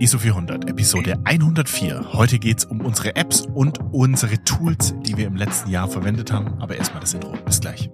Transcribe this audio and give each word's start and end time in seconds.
ISO 0.00 0.18
400, 0.18 0.68
Episode 0.68 1.20
104. 1.22 2.12
Heute 2.14 2.40
geht's 2.40 2.64
um 2.64 2.80
unsere 2.80 3.14
Apps 3.14 3.42
und 3.54 3.78
unsere 3.92 4.42
Tools, 4.42 4.92
die 5.02 5.16
wir 5.16 5.28
im 5.28 5.36
letzten 5.36 5.70
Jahr 5.70 5.88
verwendet 5.88 6.32
haben. 6.32 6.60
Aber 6.60 6.76
erstmal 6.76 7.00
das 7.00 7.14
Intro. 7.14 7.32
Bis 7.44 7.60
gleich. 7.60 7.88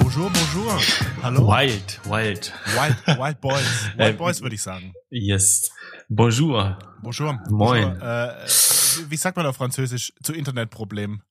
Bonjour, 0.00 0.28
bonjour. 0.30 0.80
Hallo. 1.22 1.46
Wild, 1.46 2.00
wild. 2.04 2.52
Wild, 2.74 3.18
wild 3.18 3.40
Boys. 3.40 3.90
Wild 3.96 4.18
Boys 4.18 4.42
würde 4.42 4.56
ich 4.56 4.62
sagen. 4.62 4.92
Yes. 5.10 5.70
Bonjour. 6.08 6.78
Bonjour. 7.00 7.38
Moin. 7.48 7.96
Bonjour. 7.96 8.02
Äh, 8.02 8.46
wie 9.08 9.16
sagt 9.16 9.36
man 9.36 9.46
auf 9.46 9.54
Französisch 9.54 10.12
zu 10.20 10.32
Internetproblemen? 10.32 11.22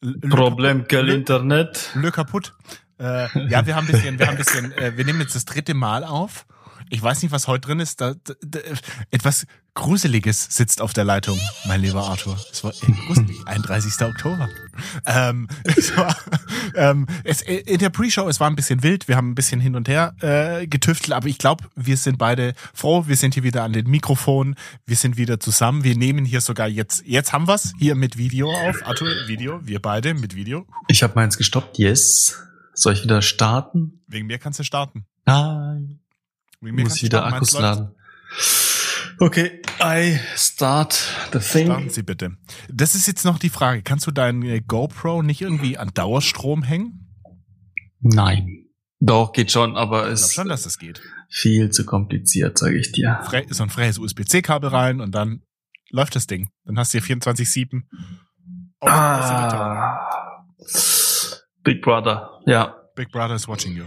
Le- 0.00 0.18
Problem 0.28 0.78
Le- 0.78 0.84
quel 0.84 1.06
Le- 1.06 1.14
Internet? 1.14 1.90
Le 1.94 2.10
kaputt. 2.10 2.54
Äh, 3.00 3.26
ja, 3.48 3.64
wir 3.66 3.76
haben 3.76 3.86
ein 3.86 3.92
bisschen, 3.92 4.18
wir 4.18 4.26
haben 4.26 4.34
ein 4.34 4.38
bisschen, 4.38 4.72
äh, 4.72 4.96
wir 4.96 5.04
nehmen 5.04 5.20
jetzt 5.20 5.34
das 5.34 5.44
dritte 5.44 5.74
Mal 5.74 6.04
auf. 6.04 6.46
Ich 6.90 7.02
weiß 7.02 7.22
nicht, 7.22 7.32
was 7.32 7.48
heute 7.48 7.68
drin 7.68 7.80
ist. 7.80 8.00
Da, 8.00 8.14
da, 8.14 8.34
da, 8.40 8.58
etwas 9.10 9.46
Gruseliges 9.74 10.48
sitzt 10.50 10.80
auf 10.80 10.92
der 10.92 11.04
Leitung, 11.04 11.38
mein 11.66 11.80
lieber 11.80 12.02
Arthur. 12.02 12.36
Es 12.50 12.64
war 12.64 12.72
gruselig. 13.06 13.46
31. 13.46 13.92
Oktober. 14.02 14.48
Ähm, 15.06 15.46
es 15.64 15.96
war, 15.96 16.16
ähm, 16.74 17.06
es, 17.22 17.42
in 17.42 17.78
der 17.78 17.90
Pre-Show, 17.90 18.28
es 18.28 18.40
war 18.40 18.50
ein 18.50 18.56
bisschen 18.56 18.82
wild. 18.82 19.06
Wir 19.06 19.16
haben 19.16 19.30
ein 19.30 19.34
bisschen 19.36 19.60
hin 19.60 19.76
und 19.76 19.88
her 19.88 20.14
äh, 20.20 20.66
getüftelt, 20.66 21.12
aber 21.12 21.28
ich 21.28 21.38
glaube, 21.38 21.64
wir 21.76 21.96
sind 21.96 22.18
beide 22.18 22.54
froh. 22.74 23.04
Wir 23.06 23.16
sind 23.16 23.34
hier 23.34 23.44
wieder 23.44 23.62
an 23.62 23.72
den 23.72 23.88
Mikrofonen. 23.88 24.56
Wir 24.84 24.96
sind 24.96 25.16
wieder 25.16 25.38
zusammen. 25.38 25.84
Wir 25.84 25.96
nehmen 25.96 26.24
hier 26.24 26.40
sogar 26.40 26.66
jetzt, 26.66 27.04
jetzt 27.06 27.32
haben 27.32 27.46
wir's 27.46 27.72
hier 27.78 27.94
mit 27.94 28.18
Video 28.18 28.50
auf. 28.50 28.84
Arthur, 28.84 29.08
Video. 29.28 29.60
Wir 29.64 29.80
beide 29.80 30.14
mit 30.14 30.34
Video. 30.34 30.66
Ich 30.88 31.04
habe 31.04 31.12
meins 31.14 31.38
gestoppt. 31.38 31.78
Yes. 31.78 32.36
Soll 32.74 32.94
ich 32.94 33.04
wieder 33.04 33.22
starten? 33.22 34.00
Wegen 34.08 34.26
mir 34.26 34.38
kannst 34.38 34.58
du 34.58 34.64
starten. 34.64 35.06
Nein. 35.24 35.97
Mir 36.60 36.72
Muss 36.72 37.02
wieder 37.02 37.18
starten. 37.18 37.34
Akkus 37.34 37.52
laden. 37.58 37.94
Okay, 39.20 39.62
I 39.82 40.18
start 40.36 40.92
the 41.32 41.40
Starten 41.40 41.78
thing. 41.82 41.90
Sie 41.90 42.02
bitte. 42.02 42.36
Das 42.72 42.94
ist 42.94 43.06
jetzt 43.06 43.24
noch 43.24 43.38
die 43.38 43.48
Frage. 43.50 43.82
Kannst 43.82 44.06
du 44.06 44.10
deinen 44.10 44.42
äh, 44.42 44.60
GoPro 44.60 45.22
nicht 45.22 45.40
irgendwie 45.40 45.76
an 45.78 45.90
Dauerstrom 45.94 46.62
hängen? 46.62 47.08
Nein. 48.00 48.66
Doch, 49.00 49.32
geht 49.32 49.50
schon, 49.52 49.76
aber 49.76 50.02
glaube 50.02 50.12
ist 50.14 50.34
schon, 50.34 50.48
dass 50.48 50.62
das 50.64 50.78
geht. 50.78 51.00
viel 51.28 51.70
zu 51.70 51.84
kompliziert, 51.84 52.58
sage 52.58 52.78
ich 52.78 52.90
dir. 52.92 53.20
Fre 53.24 53.44
so 53.50 53.62
ein 53.62 53.70
freies 53.70 53.98
USB-C-Kabel 53.98 54.70
rein 54.70 55.00
und 55.00 55.12
dann 55.12 55.42
läuft 55.90 56.16
das 56.16 56.26
Ding. 56.26 56.50
Dann 56.64 56.78
hast 56.78 56.94
du 56.94 56.98
hier 57.00 57.16
24-7. 57.16 57.82
Aus- 58.80 58.90
aus 58.90 59.28
der 59.28 59.38
Leitung. 59.40 59.60
Ah. 59.60 60.08
Big 61.62 61.82
Brother. 61.82 62.40
Ja. 62.46 62.74
Big 62.96 63.10
Brother 63.12 63.34
is 63.34 63.46
watching 63.46 63.76
you. 63.76 63.84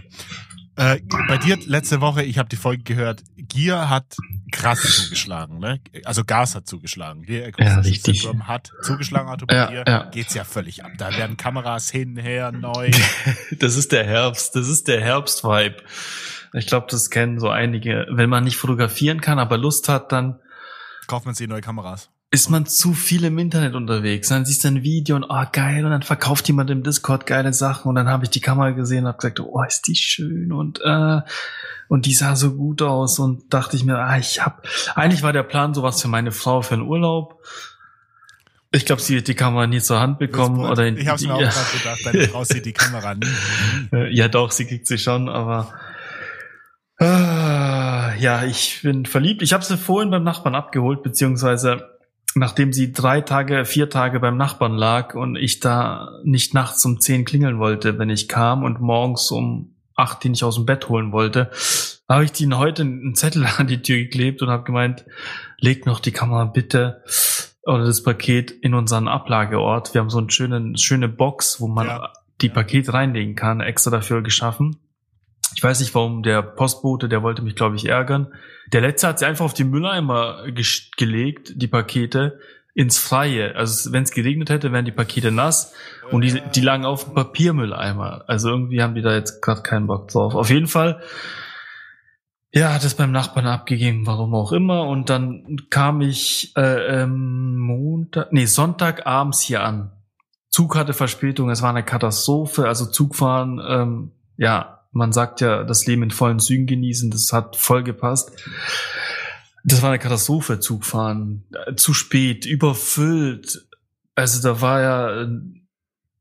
Äh, 0.81 0.99
bei 1.27 1.37
dir 1.37 1.57
letzte 1.67 2.01
Woche, 2.01 2.23
ich 2.23 2.39
habe 2.39 2.49
die 2.49 2.55
Folge 2.55 2.81
gehört, 2.81 3.23
Gear 3.37 3.87
hat 3.87 4.15
krass 4.51 4.81
zugeschlagen, 4.81 5.59
ne? 5.59 5.79
Also 6.05 6.23
Gas 6.23 6.55
hat 6.55 6.65
zugeschlagen. 6.67 7.21
Acquisition 7.21 7.67
Ja, 7.67 7.79
richtig. 7.81 8.21
Syndrome 8.21 8.47
hat 8.47 8.71
zugeschlagen, 8.81 9.29
Arthur, 9.29 9.47
bei 9.47 9.55
Ja, 9.55 9.67
dir 9.67 9.83
ja. 9.87 10.03
geht's 10.09 10.33
ja 10.33 10.43
völlig 10.43 10.83
ab. 10.83 10.91
Da 10.97 11.15
werden 11.15 11.37
Kameras 11.37 11.91
hin, 11.91 12.17
her, 12.17 12.51
neu. 12.51 12.89
Das 13.59 13.75
ist 13.75 13.91
der 13.91 14.05
Herbst, 14.05 14.55
das 14.55 14.67
ist 14.67 14.87
der 14.87 15.01
Herbst-Vibe. 15.01 15.77
Ich 16.53 16.65
glaube, 16.65 16.87
das 16.89 17.11
kennen 17.11 17.39
so 17.39 17.49
einige. 17.49 18.07
Wenn 18.09 18.29
man 18.29 18.43
nicht 18.43 18.57
fotografieren 18.57 19.21
kann, 19.21 19.37
aber 19.37 19.57
Lust 19.59 19.87
hat, 19.87 20.11
dann 20.11 20.39
Kauft 21.07 21.25
man 21.25 21.35
sich 21.35 21.47
neue 21.47 21.61
Kameras. 21.61 22.09
Ist 22.33 22.49
man 22.49 22.65
zu 22.65 22.93
viel 22.93 23.25
im 23.25 23.37
Internet 23.37 23.75
unterwegs. 23.75 24.29
Dann 24.29 24.45
siehst 24.45 24.63
du 24.63 24.69
ein 24.69 24.83
Video 24.83 25.17
und 25.17 25.25
oh 25.25 25.43
geil, 25.51 25.83
und 25.83 25.91
dann 25.91 26.01
verkauft 26.01 26.47
jemand 26.47 26.69
im 26.69 26.81
Discord 26.81 27.27
geile 27.27 27.53
Sachen 27.53 27.89
und 27.89 27.95
dann 27.95 28.07
habe 28.07 28.23
ich 28.23 28.29
die 28.29 28.39
Kamera 28.39 28.71
gesehen 28.71 28.99
und 28.99 29.09
habe 29.09 29.17
gesagt, 29.17 29.41
oh, 29.41 29.61
ist 29.63 29.87
die 29.87 29.95
schön 29.95 30.53
und 30.53 30.79
äh, 30.83 31.19
und 31.89 32.05
die 32.05 32.13
sah 32.13 32.37
so 32.37 32.55
gut 32.55 32.81
aus 32.81 33.19
und 33.19 33.53
dachte 33.53 33.75
ich 33.75 33.83
mir, 33.83 33.97
ah, 33.97 34.17
ich 34.17 34.41
hab 34.41 34.65
eigentlich 34.95 35.23
war 35.23 35.33
der 35.33 35.43
Plan 35.43 35.73
sowas 35.73 36.01
für 36.01 36.07
meine 36.07 36.31
Frau 36.31 36.61
für 36.61 36.75
einen 36.75 36.87
Urlaub. 36.87 37.43
Ich 38.71 38.85
glaube, 38.85 39.01
sie 39.01 39.15
wird 39.15 39.27
die 39.27 39.35
Kamera 39.35 39.67
nie 39.67 39.81
zur 39.81 39.99
Hand 39.99 40.17
bekommen 40.17 40.61
oder 40.61 40.87
in, 40.87 40.95
ich 40.95 41.09
habe 41.09 41.21
mir 41.25 41.33
auch 41.33 41.41
ja. 41.41 41.49
gerade 41.49 41.77
gedacht, 41.77 41.99
deine 42.05 42.27
Frau 42.29 42.45
sieht 42.45 42.65
die 42.65 42.71
Kamera 42.71 43.13
nie. 43.13 43.27
Äh, 43.91 44.09
Ja, 44.15 44.29
doch, 44.29 44.51
sie 44.51 44.65
kriegt 44.65 44.87
sie 44.87 44.97
schon, 44.97 45.27
aber 45.27 45.73
ah, 46.97 48.13
ja, 48.17 48.45
ich 48.45 48.79
bin 48.83 49.05
verliebt. 49.05 49.41
Ich 49.41 49.51
habe 49.51 49.65
sie 49.65 49.75
vorhin 49.75 50.11
beim 50.11 50.23
Nachbarn 50.23 50.55
abgeholt, 50.55 51.03
beziehungsweise 51.03 51.90
nachdem 52.35 52.73
sie 52.73 52.93
drei 52.93 53.21
Tage, 53.21 53.65
vier 53.65 53.89
Tage 53.89 54.19
beim 54.19 54.37
Nachbarn 54.37 54.75
lag 54.75 55.15
und 55.15 55.35
ich 55.35 55.59
da 55.59 56.19
nicht 56.23 56.53
nachts 56.53 56.85
um 56.85 56.99
zehn 56.99 57.25
klingeln 57.25 57.59
wollte, 57.59 57.97
wenn 57.99 58.09
ich 58.09 58.27
kam 58.27 58.63
und 58.63 58.79
morgens 58.81 59.31
um 59.31 59.75
acht 59.95 60.23
die 60.23 60.29
nicht 60.29 60.43
aus 60.43 60.55
dem 60.55 60.65
Bett 60.65 60.89
holen 60.89 61.11
wollte, 61.11 61.51
habe 62.09 62.23
ich 62.25 62.39
ihnen 62.41 62.57
heute 62.57 62.81
einen 62.83 63.15
Zettel 63.15 63.45
an 63.57 63.67
die 63.67 63.81
Tür 63.81 63.97
geklebt 63.97 64.41
und 64.41 64.49
habe 64.49 64.63
gemeint, 64.63 65.05
legt 65.59 65.85
noch 65.85 65.99
die 65.99 66.11
Kamera 66.11 66.45
bitte 66.45 67.03
oder 67.63 67.85
das 67.85 68.01
Paket 68.03 68.51
in 68.51 68.73
unseren 68.73 69.07
Ablageort. 69.07 69.93
Wir 69.93 70.01
haben 70.01 70.09
so 70.09 70.17
einen 70.17 70.29
schönen, 70.29 70.77
schöne 70.77 71.07
Box, 71.07 71.61
wo 71.61 71.67
man 71.67 71.87
Ja. 71.87 72.13
die 72.41 72.49
Pakete 72.49 72.93
reinlegen 72.93 73.35
kann, 73.35 73.61
extra 73.61 73.91
dafür 73.91 74.23
geschaffen. 74.23 74.77
Ich 75.53 75.63
weiß 75.63 75.79
nicht, 75.79 75.93
warum 75.93 76.23
der 76.23 76.41
Postbote, 76.41 77.09
der 77.09 77.23
wollte 77.23 77.41
mich, 77.41 77.55
glaube 77.55 77.75
ich, 77.75 77.87
ärgern. 77.87 78.33
Der 78.71 78.81
letzte 78.81 79.07
hat 79.07 79.19
sie 79.19 79.25
einfach 79.25 79.45
auf 79.45 79.53
die 79.53 79.63
Mülleimer 79.63 80.45
gelegt, 80.97 81.53
die 81.55 81.67
Pakete, 81.67 82.39
ins 82.73 82.97
Freie. 82.97 83.55
Also 83.55 83.91
wenn 83.91 84.03
es 84.03 84.11
geregnet 84.11 84.49
hätte, 84.49 84.71
wären 84.71 84.85
die 84.85 84.91
Pakete 84.91 85.31
nass 85.31 85.73
und 86.09 86.21
die, 86.21 86.41
die 86.55 86.61
lagen 86.61 86.85
auf 86.85 87.05
dem 87.05 87.13
Papiermülleimer. 87.13 88.23
Also 88.27 88.49
irgendwie 88.49 88.81
haben 88.81 88.95
die 88.95 89.01
da 89.01 89.13
jetzt 89.13 89.41
gerade 89.41 89.61
keinen 89.61 89.87
Bock 89.87 90.07
drauf. 90.07 90.35
Auf 90.35 90.49
jeden 90.49 90.67
Fall, 90.67 91.01
ja, 92.53 92.73
hat 92.73 92.83
es 92.83 92.95
beim 92.95 93.11
Nachbarn 93.11 93.47
abgegeben, 93.47 94.05
warum 94.05 94.33
auch 94.35 94.51
immer. 94.51 94.87
Und 94.87 95.09
dann 95.09 95.57
kam 95.69 96.01
ich 96.01 96.53
äh, 96.57 97.01
ähm, 97.01 97.57
Montag, 97.57 98.31
nee, 98.31 98.45
Sonntag 98.45 99.05
abends 99.05 99.41
hier 99.41 99.63
an. 99.63 99.91
Zug 100.49 100.75
hatte 100.75 100.93
Verspätung, 100.93 101.49
es 101.49 101.61
war 101.61 101.69
eine 101.69 101.83
Katastrophe. 101.83 102.67
Also 102.67 102.85
Zugfahren, 102.85 103.61
ähm, 103.65 104.11
ja, 104.37 104.80
man 104.91 105.11
sagt 105.11 105.41
ja, 105.41 105.63
das 105.63 105.85
Leben 105.85 106.03
in 106.03 106.11
vollen 106.11 106.39
Zügen 106.39 106.67
genießen, 106.67 107.11
das 107.11 107.31
hat 107.31 107.55
voll 107.55 107.83
gepasst. 107.83 108.31
Das 109.63 109.81
war 109.81 109.89
eine 109.89 109.99
Katastrophe, 109.99 110.59
Zugfahren. 110.59 111.43
Äh, 111.65 111.75
Zu 111.75 111.93
spät, 111.93 112.45
überfüllt. 112.45 113.67
Also 114.15 114.41
da 114.41 114.61
war 114.61 114.81
ja 114.81 115.21
äh, 115.21 115.27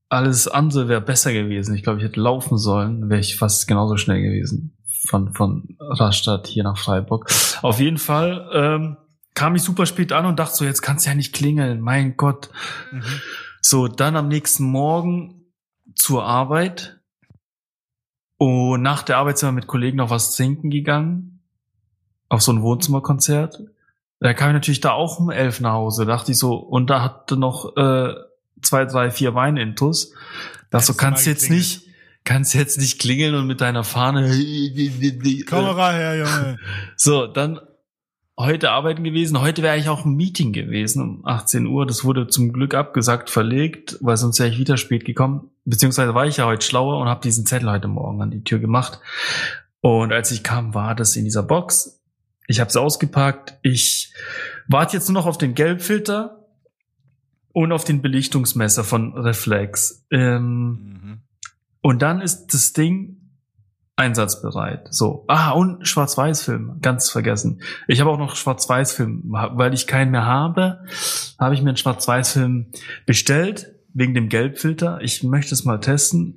alles 0.09 0.49
andere 0.49 0.89
wäre 0.89 1.01
besser 1.01 1.33
gewesen. 1.33 1.75
Ich 1.75 1.83
glaube, 1.83 2.01
ich 2.01 2.05
hätte 2.05 2.21
laufen 2.21 2.59
sollen, 2.59 3.09
wäre 3.09 3.21
ich 3.21 3.37
fast 3.37 3.67
genauso 3.69 3.97
schnell 3.97 4.21
gewesen. 4.21 4.77
Von, 5.07 5.33
von 5.33 5.77
Rastatt 5.79 6.47
hier 6.47 6.65
nach 6.65 6.77
Freiburg. 6.77 7.31
Auf 7.63 7.81
jeden 7.81 7.97
Fall 7.97 8.51
ähm, 8.53 8.97
kam 9.35 9.55
ich 9.55 9.63
super 9.63 9.87
spät 9.87 10.13
an 10.13 10.27
und 10.27 10.39
dachte 10.39 10.57
so, 10.57 10.65
jetzt 10.65 10.83
kannst 10.83 11.07
du 11.07 11.11
ja 11.11 11.17
nicht 11.17 11.33
klingeln. 11.33 11.81
Mein 11.81 12.17
Gott. 12.17 12.51
Mhm. 12.93 13.03
So, 13.63 13.89
dann 13.89 14.17
am 14.17 14.29
nächsten 14.29 14.65
Morgen 14.65 15.47
zur 15.95 16.25
Arbeit. 16.25 17.00
Und 18.41 18.81
nach 18.81 19.03
der 19.03 19.19
Arbeit 19.19 19.37
sind 19.37 19.51
wir 19.51 19.53
mit 19.53 19.67
Kollegen 19.67 19.99
noch 19.99 20.09
was 20.09 20.35
trinken 20.35 20.71
gegangen. 20.71 21.41
Auf 22.31 22.41
so 22.41 22.51
ein 22.53 22.63
Wohnzimmerkonzert. 22.63 23.61
Da 24.19 24.33
kam 24.33 24.49
ich 24.49 24.55
natürlich 24.55 24.81
da 24.81 24.93
auch 24.93 25.21
um 25.21 25.31
elf 25.31 25.61
nach 25.61 25.73
Hause. 25.75 26.07
Dachte 26.07 26.33
ich 26.33 26.39
so, 26.39 26.55
und 26.55 26.89
da 26.89 27.03
hatte 27.03 27.37
noch 27.37 27.77
äh, 27.77 28.15
zwei, 28.63 28.87
drei, 28.87 29.11
vier 29.11 29.35
Weinintus. 29.35 30.15
Dachte 30.71 30.87
so, 30.87 30.95
kannst 30.95 31.27
jetzt 31.27 31.51
nicht, 31.51 31.83
kannst 32.25 32.55
jetzt 32.55 32.79
nicht 32.79 32.99
klingeln 32.99 33.35
und 33.35 33.47
mit 33.47 33.61
deiner 33.61 33.85
Fahne. 33.85 34.23
Kamera 35.47 35.91
her, 35.91 36.17
Junge. 36.17 36.59
So, 36.97 37.27
dann 37.27 37.61
heute 38.39 38.71
arbeiten 38.71 39.05
gewesen. 39.05 39.43
Heute 39.43 39.63
wäre 39.63 39.75
eigentlich 39.75 39.91
auch 39.91 40.07
ein 40.07 40.17
Meeting 40.17 40.55
gewesen 40.55 41.03
um 41.03 41.27
18 41.27 41.67
Uhr. 41.67 41.85
Das 41.85 42.05
wurde 42.05 42.27
zum 42.27 42.55
Glück 42.55 42.73
abgesagt, 42.73 43.29
verlegt, 43.29 43.99
weil 44.01 44.17
sonst 44.17 44.39
wäre 44.39 44.49
ich 44.49 44.59
wieder 44.59 44.79
spät 44.79 45.05
gekommen. 45.05 45.50
Beziehungsweise 45.71 46.15
war 46.15 46.27
ich 46.27 46.37
ja 46.39 46.47
heute 46.47 46.65
schlauer 46.67 46.99
und 46.99 47.09
habe 47.09 47.21
diesen 47.23 47.47
Zettel 47.47 47.71
heute 47.71 47.89
Morgen 47.89 48.21
an 48.23 48.31
die 48.31 48.45
Tür 48.45 48.59
gemacht. 48.59 49.01
Und 49.81 50.13
als 50.13 50.31
ich 50.31 50.43
kam, 50.43 50.75
war 50.75 50.95
das 50.95 51.17
in 51.17 51.25
dieser 51.25 51.43
Box. 51.43 52.03
Ich 52.47 52.61
habe 52.61 52.69
es 52.69 52.77
ausgepackt. 52.77 53.59
Ich 53.63 54.13
warte 54.69 54.97
jetzt 54.97 55.09
nur 55.09 55.15
noch 55.21 55.27
auf 55.27 55.39
den 55.39 55.55
Gelbfilter 55.55 56.45
und 57.53 57.73
auf 57.73 57.85
den 57.85 58.03
Belichtungsmesser 58.03 58.85
von 58.85 59.15
Reflex. 59.17 60.05
Ähm, 60.11 60.99
Mhm. 61.03 61.19
und 61.81 62.03
dann 62.03 62.21
ist 62.21 62.49
das 62.49 62.73
Ding 62.73 63.17
einsatzbereit. 63.97 64.89
So. 64.93 65.25
Ah, 65.29 65.51
und 65.51 65.87
Schwarz-Weiß-Film. 65.87 66.79
Ganz 66.81 67.11
vergessen. 67.11 67.61
Ich 67.87 68.01
habe 68.01 68.11
auch 68.11 68.19
noch 68.19 68.35
Schwarz-Weiß-Film. 68.35 69.25
Weil 69.27 69.75
ich 69.75 69.87
keinen 69.87 70.11
mehr 70.11 70.25
habe, 70.27 70.85
habe 71.39 71.55
ich 71.55 71.63
mir 71.63 71.69
einen 71.71 71.77
Schwarz-Weiß-Film 71.77 72.73
bestellt, 73.05 73.75
wegen 73.95 74.15
dem 74.15 74.29
Gelbfilter. 74.29 75.01
Ich 75.03 75.23
möchte 75.23 75.55
es 75.55 75.65
mal 75.65 75.79
testen. 75.79 76.37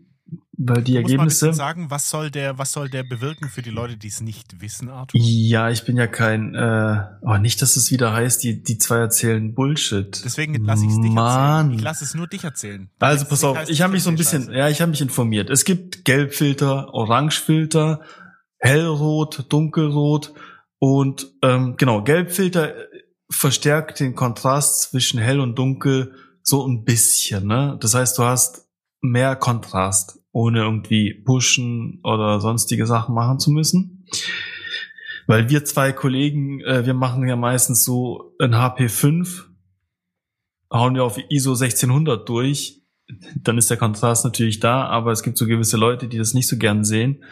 weil 0.56 0.84
die 0.84 0.96
Ergebnisse. 0.96 1.48
bisschen 1.48 1.54
sagen, 1.54 1.90
was 1.90 2.10
soll 2.10 2.30
der, 2.30 2.58
was 2.58 2.72
soll 2.72 2.90
der 2.90 3.04
bewirken 3.04 3.50
für 3.50 3.62
die 3.62 3.72
Leute, 3.72 3.98
die 3.98 4.08
es 4.08 4.22
nicht 4.22 4.62
wissen, 4.62 4.90
Arthur? 4.90 5.20
Ja, 5.20 5.70
ich 5.70 5.84
bin 5.84 5.98
ja 5.98 6.08
kein, 6.08 6.54
äh, 6.56 7.06
oh, 7.22 7.38
nicht, 7.38 7.62
dass 7.62 7.76
es 7.76 7.92
wieder 7.92 8.14
heißt, 8.14 8.44
die, 8.44 8.62
die 8.64 8.78
zwei 8.78 8.98
erzählen 8.98 9.54
Bullshit. 9.56 10.22
Deswegen 10.24 10.64
lasse 10.64 10.86
ich 10.86 10.92
es 10.92 11.02
dich 11.02 11.12
Mann. 11.12 11.66
erzählen. 11.66 11.80
Ich 11.80 11.84
lasse 11.84 12.04
es 12.06 12.14
nur 12.14 12.28
dich 12.28 12.44
erzählen. 12.44 12.90
Also 13.00 13.26
pass 13.26 13.42
nicht 13.42 13.50
auf, 13.50 13.70
ich 13.70 13.82
habe 13.82 13.94
mich 13.94 14.04
so 14.04 14.10
ein 14.10 14.16
bisschen, 14.16 14.44
Scheiße. 14.44 14.58
ja, 14.58 14.70
ich 14.70 14.80
habe 14.80 14.92
mich 14.92 15.02
informiert. 15.02 15.50
Es 15.50 15.66
gibt 15.66 16.06
Gelbfilter, 16.06 16.94
Orangefilter, 16.94 18.02
Hellrot, 18.60 19.46
Dunkelrot 19.50 20.34
und 20.80 21.28
ähm, 21.42 21.76
genau, 21.78 22.04
Gelbfilter 22.04 22.74
verstärkt 23.30 24.00
den 24.00 24.16
Kontrast 24.16 24.84
zwischen 24.84 25.20
hell 25.20 25.40
und 25.40 25.58
dunkel 25.58 26.14
so 26.44 26.68
ein 26.68 26.84
bisschen, 26.84 27.48
ne? 27.48 27.78
Das 27.80 27.95
heißt, 27.95 28.18
du 28.18 28.24
hast 28.24 28.69
mehr 29.01 29.36
Kontrast, 29.36 30.19
ohne 30.31 30.60
irgendwie 30.60 31.13
pushen 31.13 32.00
oder 32.04 32.40
sonstige 32.40 32.86
Sachen 32.86 33.16
machen 33.16 33.40
zu 33.40 33.51
müssen. 33.51 34.06
Weil 35.25 35.50
wir 35.50 35.63
zwei 35.63 35.94
Kollegen, 35.94 36.60
äh, 36.62 36.86
wir 36.86 36.94
machen 36.94 37.28
ja 37.28 37.36
meistens 37.36 37.84
so 37.84 38.36
ein 38.40 38.54
HP5, 38.54 39.45
hauen 40.72 40.95
wir 40.95 41.04
auf 41.06 41.18
ISO 41.30 41.51
1600 41.51 42.28
durch, 42.28 42.81
dann 43.36 43.57
ist 43.57 43.69
der 43.69 43.78
Kontrast 43.78 44.25
natürlich 44.25 44.60
da, 44.60 44.86
aber 44.86 45.12
es 45.12 45.24
gibt 45.24 45.38
so 45.38 45.46
gewisse 45.46 45.78
Leute, 45.78 46.07
die 46.07 46.18
das 46.18 46.34
nicht 46.34 46.48
so 46.48 46.57
gern 46.57 46.84
sehen, 46.84 47.24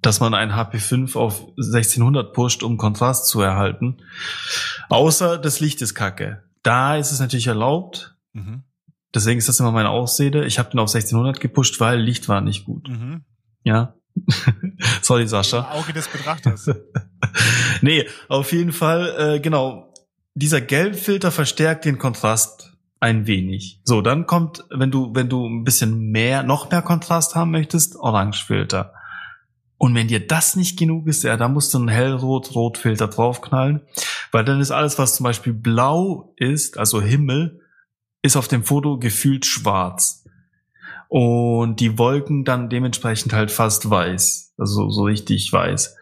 dass 0.00 0.20
man 0.20 0.34
ein 0.34 0.50
HP5 0.50 1.16
auf 1.16 1.46
1600 1.58 2.32
pusht, 2.32 2.62
um 2.62 2.76
Kontrast 2.76 3.26
zu 3.26 3.40
erhalten. 3.40 3.98
Außer 4.88 5.38
das 5.38 5.60
Licht 5.60 5.80
ist 5.80 5.94
kacke. 5.94 6.42
Da 6.62 6.96
ist 6.96 7.12
es 7.12 7.20
natürlich 7.20 7.46
erlaubt. 7.46 8.16
Mhm. 8.32 8.64
Deswegen 9.14 9.38
ist 9.38 9.48
das 9.48 9.60
immer 9.60 9.72
meine 9.72 9.90
Ausrede. 9.90 10.46
Ich 10.46 10.58
habe 10.58 10.70
den 10.70 10.80
auf 10.80 10.88
1600 10.88 11.40
gepusht, 11.40 11.80
weil 11.80 12.00
Licht 12.00 12.28
war 12.28 12.40
nicht 12.40 12.64
gut. 12.64 12.88
Mhm. 12.88 13.24
Ja. 13.62 13.94
Sorry, 15.02 15.26
Sascha. 15.26 15.70
Auge 15.72 15.92
des 15.92 16.08
Betrachters. 16.08 16.70
nee, 17.82 18.06
auf 18.28 18.52
jeden 18.52 18.72
Fall, 18.72 19.14
äh, 19.18 19.40
genau. 19.40 19.92
Dieser 20.34 20.60
Gelbfilter 20.60 21.30
verstärkt 21.30 21.84
den 21.84 21.98
Kontrast 21.98 22.72
ein 23.00 23.26
wenig. 23.26 23.80
So, 23.84 24.00
dann 24.00 24.26
kommt, 24.26 24.64
wenn 24.70 24.90
du, 24.90 25.14
wenn 25.14 25.28
du 25.28 25.46
ein 25.46 25.64
bisschen 25.64 26.10
mehr, 26.10 26.42
noch 26.42 26.70
mehr 26.70 26.82
Kontrast 26.82 27.34
haben 27.34 27.50
möchtest, 27.50 27.96
Orangefilter. 27.96 28.94
Und 29.76 29.94
wenn 29.96 30.06
dir 30.06 30.24
das 30.24 30.54
nicht 30.54 30.78
genug 30.78 31.08
ist, 31.08 31.24
ja, 31.24 31.36
da 31.36 31.48
musst 31.48 31.74
du 31.74 31.78
einen 31.78 31.88
Hellrot-Rotfilter 31.88 33.08
draufknallen, 33.08 33.80
weil 34.30 34.44
dann 34.44 34.60
ist 34.60 34.70
alles, 34.70 34.98
was 34.98 35.16
zum 35.16 35.24
Beispiel 35.24 35.52
blau 35.52 36.32
ist, 36.36 36.78
also 36.78 37.02
Himmel, 37.02 37.61
ist 38.22 38.36
auf 38.36 38.48
dem 38.48 38.64
Foto 38.64 38.98
gefühlt 38.98 39.44
schwarz. 39.44 40.24
Und 41.08 41.80
die 41.80 41.98
Wolken 41.98 42.44
dann 42.44 42.70
dementsprechend 42.70 43.32
halt 43.32 43.50
fast 43.50 43.90
weiß. 43.90 44.54
Also 44.56 44.88
so 44.88 45.02
richtig 45.02 45.52
weiß. 45.52 45.96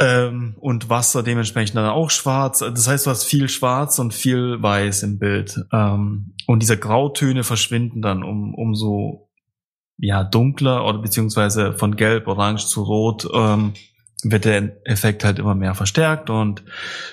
Ähm, 0.00 0.56
und 0.60 0.90
Wasser 0.90 1.22
dementsprechend 1.22 1.76
dann 1.76 1.86
auch 1.86 2.10
schwarz. 2.10 2.58
Das 2.58 2.86
heißt, 2.86 3.06
du 3.06 3.10
hast 3.10 3.24
viel 3.24 3.48
schwarz 3.48 3.98
und 3.98 4.12
viel 4.12 4.62
weiß 4.62 5.04
im 5.04 5.18
Bild. 5.18 5.64
Ähm, 5.72 6.34
und 6.46 6.62
diese 6.62 6.78
Grautöne 6.78 7.44
verschwinden 7.44 8.02
dann 8.02 8.22
um, 8.22 8.54
umso 8.54 9.28
ja, 9.98 10.22
dunkler 10.22 10.84
oder 10.86 10.98
beziehungsweise 10.98 11.72
von 11.72 11.96
gelb, 11.96 12.28
orange 12.28 12.66
zu 12.66 12.82
rot 12.82 13.28
ähm, 13.32 13.72
wird 14.24 14.44
der 14.44 14.84
Effekt 14.84 15.24
halt 15.24 15.38
immer 15.38 15.54
mehr 15.54 15.74
verstärkt. 15.74 16.28
Und 16.28 16.64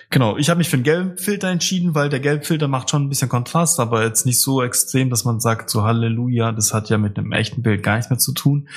genau, 0.09 0.37
ich 0.37 0.49
habe 0.49 0.57
mich 0.57 0.69
für 0.69 0.77
einen 0.77 0.83
Gelbfilter 0.83 1.49
entschieden, 1.49 1.93
weil 1.93 2.09
der 2.09 2.19
Gelbfilter 2.19 2.67
macht 2.67 2.89
schon 2.89 3.03
ein 3.03 3.09
bisschen 3.09 3.29
Kontrast, 3.29 3.79
aber 3.79 4.03
jetzt 4.03 4.25
nicht 4.25 4.41
so 4.41 4.63
extrem, 4.63 5.11
dass 5.11 5.23
man 5.23 5.39
sagt, 5.39 5.69
so 5.69 5.83
Halleluja, 5.83 6.51
das 6.51 6.73
hat 6.73 6.89
ja 6.89 6.97
mit 6.97 7.17
einem 7.17 7.31
echten 7.31 7.61
Bild 7.61 7.83
gar 7.83 7.95
nichts 7.95 8.09
mehr 8.09 8.17
zu 8.17 8.33
tun. 8.33 8.69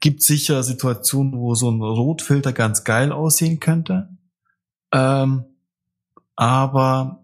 Gibt 0.00 0.22
sicher 0.22 0.62
Situationen, 0.62 1.34
wo 1.34 1.54
so 1.54 1.70
ein 1.70 1.82
Rotfilter 1.82 2.52
ganz 2.54 2.84
geil 2.84 3.12
aussehen 3.12 3.60
könnte. 3.60 4.08
Ähm, 4.92 5.44
aber 6.36 7.22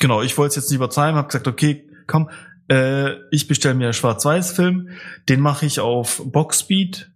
genau, 0.00 0.20
ich 0.20 0.36
wollte 0.36 0.50
es 0.50 0.56
jetzt 0.56 0.70
nicht 0.70 0.76
übertreiben, 0.76 1.16
habe 1.16 1.28
gesagt, 1.28 1.48
okay, 1.48 1.88
komm, 2.06 2.28
äh, 2.68 3.12
ich 3.30 3.48
bestelle 3.48 3.74
mir 3.74 3.94
Schwarz-Weiß-Film, 3.94 4.90
den 5.30 5.40
mache 5.40 5.64
ich 5.64 5.80
auf 5.80 6.22
Boxspeed 6.26 7.10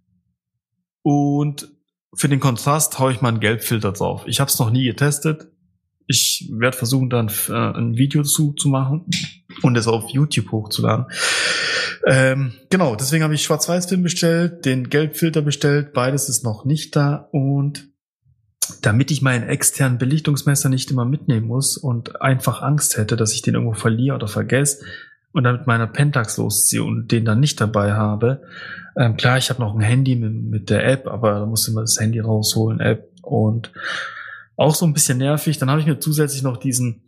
und 1.03 1.69
für 2.13 2.29
den 2.29 2.39
Kontrast 2.39 2.99
haue 2.99 3.11
ich 3.11 3.21
mal 3.21 3.29
einen 3.29 3.39
Gelbfilter 3.39 3.91
drauf. 3.91 4.23
Ich 4.25 4.39
habe 4.39 4.49
es 4.49 4.59
noch 4.59 4.71
nie 4.71 4.85
getestet. 4.85 5.47
Ich 6.07 6.49
werde 6.51 6.75
versuchen, 6.75 7.09
dann 7.09 7.29
äh, 7.49 7.53
ein 7.53 7.97
Video 7.97 8.23
zu, 8.23 8.53
zu 8.53 8.67
machen 8.69 9.05
und 9.61 9.77
es 9.77 9.87
auf 9.87 10.09
YouTube 10.09 10.51
hochzuladen. 10.51 11.05
Ähm, 12.05 12.53
genau, 12.69 12.95
deswegen 12.95 13.23
habe 13.23 13.35
ich 13.35 13.43
Schwarz-Weiß-Film 13.43 14.01
bestellt, 14.01 14.65
den 14.65 14.89
Gelbfilter 14.89 15.41
bestellt, 15.41 15.93
beides 15.93 16.29
ist 16.29 16.43
noch 16.43 16.65
nicht 16.65 16.95
da 16.95 17.29
und 17.31 17.89
damit 18.81 19.11
ich 19.11 19.21
meinen 19.21 19.47
externen 19.47 19.97
Belichtungsmesser 19.97 20.69
nicht 20.69 20.89
immer 20.91 21.05
mitnehmen 21.05 21.47
muss 21.47 21.77
und 21.77 22.21
einfach 22.21 22.61
Angst 22.61 22.97
hätte, 22.97 23.17
dass 23.17 23.33
ich 23.33 23.41
den 23.41 23.55
irgendwo 23.55 23.73
verliere 23.73 24.15
oder 24.15 24.27
vergesse 24.27 24.85
und 25.31 25.43
dann 25.43 25.57
mit 25.57 25.67
meiner 25.67 25.87
Pentax 25.87 26.37
losziehe 26.37 26.83
und 26.83 27.11
den 27.11 27.25
dann 27.25 27.39
nicht 27.39 27.61
dabei 27.61 27.93
habe. 27.93 28.41
Ähm, 28.97 29.15
klar, 29.15 29.37
ich 29.37 29.49
habe 29.49 29.61
noch 29.61 29.75
ein 29.75 29.81
Handy 29.81 30.15
mit, 30.15 30.33
mit 30.33 30.69
der 30.69 30.87
App, 30.87 31.07
aber 31.07 31.39
da 31.39 31.45
musste 31.45 31.71
man 31.71 31.83
das 31.83 31.99
Handy 31.99 32.19
rausholen, 32.19 32.79
App 32.79 33.11
und 33.21 33.71
auch 34.55 34.75
so 34.75 34.85
ein 34.85 34.93
bisschen 34.93 35.19
nervig. 35.19 35.57
Dann 35.57 35.69
habe 35.69 35.81
ich 35.81 35.87
mir 35.87 35.99
zusätzlich 35.99 36.43
noch 36.43 36.57
diesen 36.57 37.03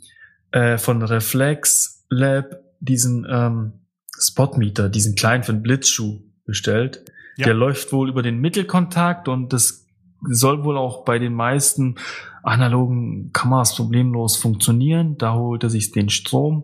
äh, 0.52 0.78
von 0.78 1.02
Reflex 1.02 2.06
Lab, 2.10 2.62
diesen 2.80 3.26
ähm, 3.30 3.74
Spotmeter, 4.20 4.90
diesen 4.90 5.16
kleinen 5.16 5.44
für 5.44 5.54
den 5.54 5.64
Blitzschuh 5.64 6.22
bestellt. 6.46 7.04
Ja. 7.38 7.46
Der 7.46 7.54
läuft 7.54 7.92
wohl 7.92 8.10
über 8.10 8.22
den 8.22 8.40
Mittelkontakt 8.40 9.28
und 9.28 9.54
das 9.54 9.88
soll 10.30 10.64
wohl 10.64 10.78
auch 10.78 11.04
bei 11.04 11.18
den 11.18 11.34
meisten 11.34 11.96
analogen 12.44 13.32
Kameras 13.34 13.76
problemlos 13.76 14.38
funktionieren. 14.38 15.18
Da 15.18 15.34
holt 15.34 15.64
er 15.64 15.70
sich 15.70 15.92
den 15.92 16.10
Strom. 16.10 16.64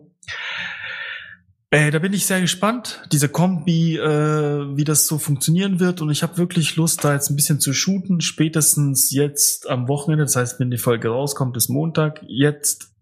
Äh, 1.70 1.90
da 1.90 1.98
bin 1.98 2.14
ich 2.14 2.24
sehr 2.24 2.40
gespannt, 2.40 3.02
diese 3.12 3.28
Kombi, 3.28 3.96
äh, 3.96 4.76
wie 4.76 4.84
das 4.84 5.06
so 5.06 5.18
funktionieren 5.18 5.80
wird. 5.80 6.00
Und 6.00 6.10
ich 6.10 6.22
habe 6.22 6.38
wirklich 6.38 6.76
Lust, 6.76 7.04
da 7.04 7.12
jetzt 7.12 7.28
ein 7.28 7.36
bisschen 7.36 7.60
zu 7.60 7.74
shooten. 7.74 8.22
Spätestens 8.22 9.10
jetzt 9.10 9.68
am 9.68 9.86
Wochenende, 9.86 10.24
das 10.24 10.36
heißt, 10.36 10.60
wenn 10.60 10.70
die 10.70 10.78
Folge 10.78 11.08
rauskommt, 11.08 11.56
ist 11.58 11.68
Montag. 11.68 12.24
Jetzt 12.26 12.94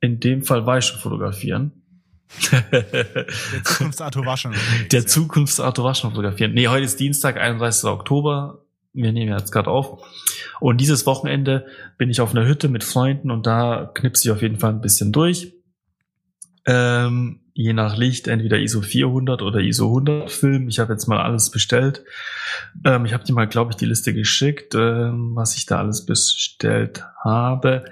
in 0.00 0.20
dem 0.20 0.42
Fall 0.42 0.66
war 0.66 0.78
ich 0.78 0.84
schon 0.84 1.00
fotografieren. 1.00 1.72
Der 2.52 4.04
schon. 4.36 4.52
unterwegs, 4.52 4.88
Der 4.90 5.04
war 5.84 5.94
schon 5.94 6.10
fotografieren. 6.10 6.52
Nee, 6.52 6.68
heute 6.68 6.84
ist 6.84 7.00
Dienstag, 7.00 7.38
31. 7.38 7.84
Oktober. 7.84 8.66
Wir 8.92 9.12
nehmen 9.12 9.32
jetzt 9.32 9.52
gerade 9.52 9.70
auf. 9.70 10.04
Und 10.60 10.80
dieses 10.80 11.06
Wochenende 11.06 11.66
bin 11.96 12.10
ich 12.10 12.20
auf 12.20 12.32
einer 12.32 12.46
Hütte 12.46 12.68
mit 12.68 12.84
Freunden 12.84 13.30
und 13.30 13.46
da 13.46 13.90
knipse 13.94 14.28
ich 14.28 14.32
auf 14.32 14.42
jeden 14.42 14.58
Fall 14.58 14.72
ein 14.72 14.82
bisschen 14.82 15.12
durch. 15.12 15.54
Ähm, 16.68 17.40
je 17.54 17.72
nach 17.72 17.96
Licht, 17.96 18.28
entweder 18.28 18.58
ISO 18.58 18.82
400 18.82 19.40
oder 19.40 19.58
ISO 19.60 19.86
100 19.86 20.30
Film. 20.30 20.68
Ich 20.68 20.78
habe 20.78 20.92
jetzt 20.92 21.06
mal 21.06 21.20
alles 21.20 21.50
bestellt. 21.50 22.04
Ähm, 22.84 23.06
ich 23.06 23.14
habe 23.14 23.24
dir 23.24 23.32
mal, 23.32 23.48
glaube 23.48 23.72
ich, 23.72 23.76
die 23.76 23.86
Liste 23.86 24.12
geschickt, 24.12 24.74
ähm, 24.74 25.34
was 25.34 25.56
ich 25.56 25.64
da 25.64 25.78
alles 25.78 26.04
bestellt 26.04 27.04
habe. 27.24 27.86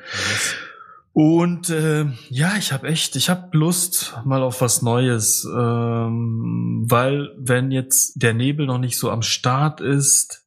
Und 1.15 1.71
äh, 1.71 2.05
ja, 2.29 2.57
ich 2.59 2.75
habe 2.75 2.87
echt, 2.89 3.17
ich 3.17 3.31
habe 3.31 3.57
Lust 3.57 4.15
mal 4.27 4.43
auf 4.43 4.61
was 4.61 4.83
Neues, 4.83 5.49
ähm, 5.51 6.85
weil 6.87 7.31
wenn 7.39 7.71
jetzt 7.71 8.23
der 8.23 8.35
Nebel 8.35 8.67
noch 8.67 8.79
nicht 8.79 8.99
so 8.99 9.11
am 9.11 9.23
Start 9.23 9.81
ist, 9.81 10.47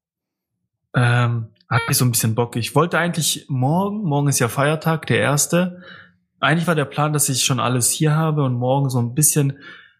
ähm, 0.94 1.48
habe 1.68 1.84
ich 1.90 1.98
so 1.98 2.06
ein 2.06 2.12
bisschen 2.12 2.36
Bock. 2.36 2.56
Ich 2.56 2.76
wollte 2.76 3.00
eigentlich 3.00 3.48
morgen, 3.50 4.04
morgen 4.04 4.28
ist 4.28 4.38
ja 4.38 4.48
Feiertag, 4.48 5.08
der 5.08 5.18
erste. 5.18 5.82
Eigentlich 6.40 6.68
war 6.68 6.76
der 6.76 6.86
Plan, 6.86 7.14
dass 7.14 7.30
ich 7.30 7.44
schon 7.44 7.60
alles 7.60 7.90
hier 7.92 8.16
habe 8.16 8.44
und 8.44 8.54
morgen 8.54 8.90
so 8.90 9.00
ein 9.00 9.14
bisschen, 9.14 9.60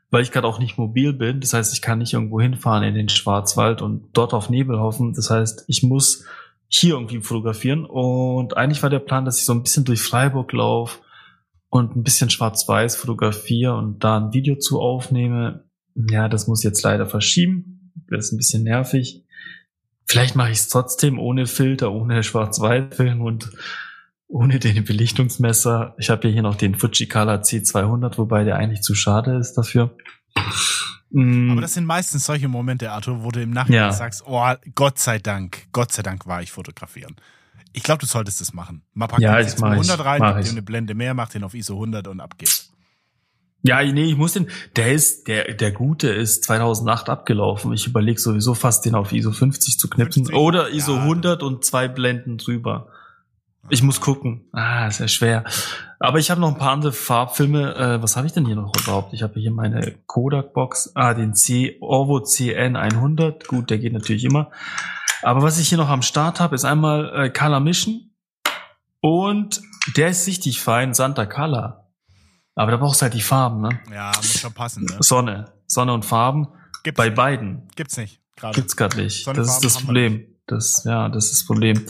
weil 0.10 0.24
ich 0.24 0.32
gerade 0.32 0.48
auch 0.48 0.60
nicht 0.60 0.78
mobil 0.78 1.14
bin, 1.14 1.40
das 1.42 1.54
heißt, 1.54 1.74
ich 1.74 1.82
kann 1.82 2.00
nicht 2.00 2.14
irgendwo 2.14 2.40
hinfahren 2.42 2.84
in 2.84 2.96
den 2.96 3.10
Schwarzwald 3.10 3.82
und 3.82 4.10
dort 4.14 4.34
auf 4.34 4.50
Nebel 4.50 4.80
hoffen. 4.80 5.14
Das 5.14 5.30
heißt, 5.30 5.66
ich 5.68 5.84
muss 5.84 6.26
hier 6.70 6.94
irgendwie 6.94 7.20
fotografieren. 7.22 7.84
Und 7.86 8.56
eigentlich 8.56 8.84
war 8.84 8.90
der 8.90 9.00
Plan, 9.00 9.26
dass 9.26 9.40
ich 9.40 9.46
so 9.46 9.54
ein 9.54 9.64
bisschen 9.64 9.86
durch 9.86 10.02
Freiburg 10.02 10.54
laufe 10.54 11.00
und 11.70 11.96
ein 11.96 12.04
bisschen 12.04 12.30
schwarz-weiß 12.30 12.96
fotografiere 12.96 13.76
und 13.76 14.04
da 14.04 14.18
ein 14.18 14.34
Video 14.34 14.56
zu 14.56 14.80
aufnehme. 14.80 15.66
Ja, 15.96 16.30
das 16.30 16.48
muss 16.48 16.60
ich 16.60 16.66
jetzt 16.66 16.84
leider 16.84 17.06
verschieben. 17.06 17.92
Das 18.10 18.26
ist 18.26 18.32
ein 18.32 18.38
bisschen 18.38 18.64
nervig. 18.64 19.26
Vielleicht 20.06 20.36
mache 20.36 20.52
ich 20.52 20.60
es 20.60 20.70
trotzdem 20.70 21.20
ohne 21.20 21.46
Filter, 21.46 21.92
ohne 21.92 22.24
Schwarz-Weiß-Film 22.24 23.22
und 23.22 23.52
ohne 24.30 24.60
den 24.60 24.86
Belichtungsmesser. 24.86 25.96
Ich 25.98 26.10
habe 26.10 26.28
ja 26.28 26.34
hier 26.34 26.44
noch 26.44 26.56
den 26.56 26.76
Fujikala 26.76 27.36
C200, 27.42 28.18
wobei 28.18 28.44
der 28.46 28.56
eigentlich 28.58 28.82
zu 28.82 28.96
schade 28.96 29.36
ist 29.38 29.56
dafür. 29.56 29.96
Mm, 31.10 31.52
Aber 31.52 31.62
das 31.62 31.74
sind 31.74 31.86
meistens 31.86 32.26
solche 32.26 32.48
Momente, 32.48 32.92
Arthur, 32.92 33.24
wo 33.24 33.32
du 33.32 33.42
im 33.42 33.50
Nachhinein 33.50 33.82
Ja. 33.90 33.92
sagst, 33.92 34.24
oh, 34.28 34.46
Gott 34.76 35.00
sei 35.00 35.18
Dank, 35.18 35.68
Gott 35.72 35.92
sei 35.92 36.04
Dank 36.04 36.28
war 36.28 36.42
ich 36.44 36.52
fotografieren. 36.52 37.16
Ich 37.74 37.84
glaube, 37.84 38.00
du 38.02 38.06
solltest 38.06 38.40
das 38.40 38.54
machen. 38.54 38.84
Mal 38.94 39.08
pack 39.08 39.20
Ja, 39.20 39.40
ich 39.40 39.58
mach 39.60 39.74
ich, 39.74 39.80
100 39.90 40.06
rein, 40.06 40.20
mach 40.22 40.38
ich. 40.38 40.46
dir 40.46 40.52
eine 40.52 40.62
Blende 40.62 40.94
mehr, 40.94 41.14
mach 41.14 41.30
den 41.30 41.44
auf 41.44 41.54
ISO 41.56 41.74
100 41.74 42.08
und 42.08 42.20
ab 42.20 42.38
geht's. 42.38 42.72
Ja, 43.62 43.84
nee, 43.84 44.06
ich 44.06 44.16
muss 44.16 44.34
den, 44.34 44.48
der 44.78 44.94
ist, 44.94 45.28
der, 45.28 45.54
der 45.54 45.72
gute 45.72 46.08
ist 46.10 46.46
2008 46.46 47.10
abgelaufen. 47.10 47.74
Ich 47.74 47.88
überlege 47.88 48.20
sowieso 48.20 48.54
fast 48.54 48.86
den 48.86 48.96
auf 48.96 49.12
ISO 49.12 49.32
50 49.32 49.78
zu 49.78 49.90
knipsen 49.90 50.26
50? 50.26 50.36
oder 50.40 50.70
ISO 50.70 50.96
Ja. 50.96 51.02
100 51.02 51.44
und 51.44 51.66
zwei 51.66 51.88
Blenden 51.90 52.38
drüber. 52.38 52.88
Ich 53.68 53.84
muss 53.84 54.00
gucken. 54.02 54.46
Ah, 54.54 54.88
ist 54.88 55.00
ja 55.00 55.08
schwer. 55.08 55.44
Aber 56.00 56.18
ich 56.18 56.32
habe 56.32 56.40
noch 56.40 56.48
ein 56.48 56.58
paar 56.58 56.72
andere 56.72 56.94
Farbfilme. 56.94 57.76
Äh, 57.76 58.02
was 58.02 58.16
habe 58.16 58.26
ich 58.26 58.34
denn 58.34 58.46
hier 58.46 58.56
noch 58.56 58.72
überhaupt? 58.82 59.14
Ich 59.14 59.22
habe 59.22 59.40
hier 59.40 59.52
meine 59.52 59.96
Kodak-Box. 60.08 60.94
Ah, 60.96 61.14
den 61.14 61.36
C 61.36 61.78
Orvo 61.82 62.22
CN 62.22 62.76
100. 62.76 63.48
Gut, 63.48 63.70
der 63.70 63.78
geht 63.78 63.94
natürlich 63.94 64.24
immer. 64.24 64.50
Aber 65.22 65.42
was 65.44 65.60
ich 65.60 65.68
hier 65.70 65.78
noch 65.78 65.90
am 65.90 66.02
Start 66.02 66.40
habe, 66.40 66.56
ist 66.56 66.64
einmal 66.64 67.12
äh, 67.26 67.30
Color 67.30 67.60
Mission 67.60 68.12
und 69.02 69.62
der 69.98 70.10
ist 70.10 70.26
richtig 70.28 70.62
fein, 70.62 70.94
Santa 70.94 71.26
Color. 71.26 71.86
Aber 72.56 72.72
da 72.72 72.78
brauchst 72.78 73.02
du 73.02 73.04
halt 73.04 73.14
die 73.14 73.22
Farben, 73.22 73.62
ne? 73.62 73.80
Ja, 73.94 74.12
muss 74.16 74.40
schon 74.40 74.54
passen. 74.54 74.86
Ne? 74.86 74.98
Sonne. 75.02 75.52
Sonne 75.68 75.94
und 75.94 76.06
Farben. 76.06 76.48
Gibt's 76.84 76.98
Bei 76.98 77.06
nicht. 77.08 77.16
beiden. 77.16 77.68
Gibt's 77.76 77.98
nicht. 77.98 78.22
Gerade. 78.36 78.56
Gibt's 78.56 78.76
gerade 78.76 78.98
nicht. 78.98 79.24
Sonne, 79.26 79.38
Das 79.40 79.48
ist 79.48 79.54
Farben 79.54 79.64
das 79.64 79.76
haben 79.76 79.82
wir 79.82 79.86
Problem. 79.86 80.26
Das, 80.48 80.84
ja, 80.86 81.10
das 81.10 81.26
ist 81.26 81.42
das 81.42 81.46
Problem. 81.46 81.86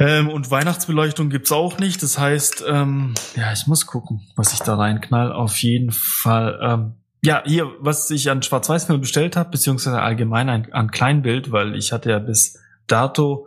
Ähm, 0.00 0.30
und 0.30 0.50
Weihnachtsbeleuchtung 0.50 1.28
gibt's 1.28 1.52
auch 1.52 1.78
nicht. 1.78 2.02
Das 2.02 2.18
heißt, 2.18 2.64
ähm, 2.66 3.14
ja, 3.36 3.52
ich 3.52 3.66
muss 3.66 3.86
gucken, 3.86 4.22
was 4.34 4.54
ich 4.54 4.60
da 4.60 4.74
reinknall. 4.74 5.30
Auf 5.30 5.58
jeden 5.58 5.92
Fall. 5.92 6.58
Ähm, 6.62 6.94
ja, 7.22 7.42
hier, 7.44 7.70
was 7.80 8.10
ich 8.10 8.30
an 8.30 8.42
Schwarz-Weiß-Film 8.42 9.02
bestellt 9.02 9.36
habe, 9.36 9.50
beziehungsweise 9.50 10.00
allgemein 10.00 10.48
ein, 10.48 10.72
an 10.72 10.90
Kleinbild, 10.90 11.52
weil 11.52 11.76
ich 11.76 11.92
hatte 11.92 12.08
ja 12.10 12.18
bis 12.18 12.58
dato, 12.86 13.46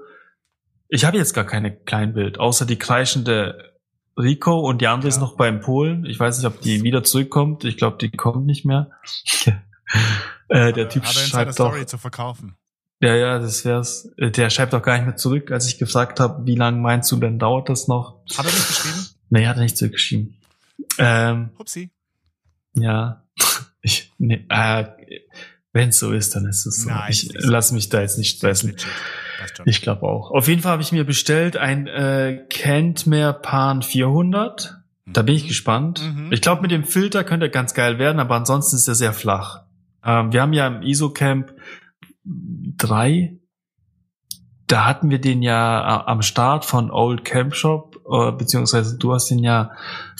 ich 0.89 1.05
habe 1.05 1.17
jetzt 1.17 1.33
gar 1.33 1.45
keine 1.45 1.75
Kleinbild, 1.75 2.39
außer 2.39 2.67
die 2.67 2.77
kreischende 2.77 3.73
Rico 4.15 4.59
und 4.59 4.79
die 4.81 4.87
andere 4.87 5.09
Ja. 5.09 5.15
ist 5.15 5.19
noch 5.21 5.35
beim 5.35 5.59
Polen. 5.59 6.05
Ich 6.05 6.19
weiß 6.19 6.37
nicht, 6.37 6.45
ob 6.45 6.61
die 6.61 6.83
wieder 6.83 7.03
zurückkommt. 7.03 7.63
Ich 7.63 7.77
glaube, 7.77 7.97
die 7.97 8.11
kommt 8.11 8.45
nicht 8.45 8.63
mehr. 8.63 8.91
äh, 10.49 10.71
der 10.71 10.87
Typ 10.87 11.03
Hat 11.03 11.15
er 11.15 11.23
in 11.23 11.29
seiner 11.29 11.45
schreibt 11.45 11.59
doch, 11.59 11.69
Story 11.69 11.85
zu 11.87 11.97
verkaufen. 11.97 12.55
Ja, 13.03 13.15
ja, 13.15 13.39
das 13.39 13.65
wär's. 13.65 14.09
Äh, 14.17 14.31
Der 14.31 14.49
schreibt 14.49 14.73
auch 14.73 14.81
gar 14.81 14.95
nicht 14.97 15.05
mehr 15.05 15.15
zurück, 15.15 15.51
als 15.51 15.67
ich 15.67 15.77
gefragt 15.77 16.19
habe, 16.19 16.45
wie 16.45 16.55
lange 16.55 16.79
meinst 16.79 17.11
du 17.11 17.17
denn 17.17 17.39
dauert 17.39 17.69
das 17.69 17.87
noch? 17.87 18.19
Hat 18.37 18.45
er 18.45 18.51
nicht 18.51 18.67
geschrieben? 18.67 19.05
Nee, 19.29 19.47
hat 19.47 19.57
er 19.57 19.63
nicht 19.63 19.77
zurückgeschrieben. 19.77 20.35
Ähm, 20.97 21.49
Hupsi. 21.59 21.89
ja. 22.73 23.21
Ich, 23.85 24.13
nee, 24.17 24.45
äh, 24.47 24.85
wenn 25.73 25.89
es 25.89 25.99
so 25.99 26.13
ist, 26.13 26.35
dann 26.37 26.45
ist 26.45 26.65
es 26.65 26.83
so. 26.83 26.89
Nein, 26.89 27.07
ich 27.09 27.25
ist 27.25 27.33
nicht 27.33 27.45
lass 27.45 27.73
mich 27.73 27.89
da 27.89 27.99
jetzt 27.99 28.17
nicht 28.17 28.37
stressen. 28.37 28.77
Ich 29.65 29.81
glaube 29.81 30.03
auch. 30.03 30.31
Auf 30.31 30.47
jeden 30.47 30.61
Fall 30.61 30.71
habe 30.71 30.81
ich 30.81 30.93
mir 30.93 31.03
bestellt 31.03 31.57
ein 31.57 31.87
äh, 31.87 32.45
Kentmer 32.49 33.33
Pan 33.33 33.81
400. 33.81 34.77
Da 35.05 35.21
bin 35.21 35.35
ich 35.35 35.43
Mhm. 35.43 35.47
gespannt. 35.49 36.01
Mhm. 36.15 36.31
Ich 36.31 36.39
glaube, 36.41 36.61
mit 36.61 36.71
dem 36.71 36.85
Filter 36.85 37.25
könnte 37.25 37.47
er 37.47 37.49
ganz 37.49 37.73
geil 37.73 37.99
werden, 37.99 38.21
aber 38.21 38.35
ansonsten 38.35 38.77
ist 38.77 38.87
er 38.87 38.95
sehr 38.95 39.11
flach. 39.11 39.63
Ähm, 40.05 40.31
wir 40.31 40.41
haben 40.41 40.53
ja 40.53 40.65
im 40.67 40.81
ISO-Camp 40.81 41.53
3, 42.25 43.37
da 44.67 44.85
hatten 44.85 45.09
wir 45.09 45.19
den 45.19 45.41
ja 45.43 45.81
a- 45.83 46.07
am 46.07 46.21
Start 46.21 46.65
von 46.65 46.89
Old 46.89 47.25
Camp 47.25 47.53
Shop, 47.55 47.97
äh, 48.09 48.31
beziehungsweise 48.31 48.97
du 48.97 49.13
hast 49.13 49.29
den 49.29 49.39
ja 49.39 49.71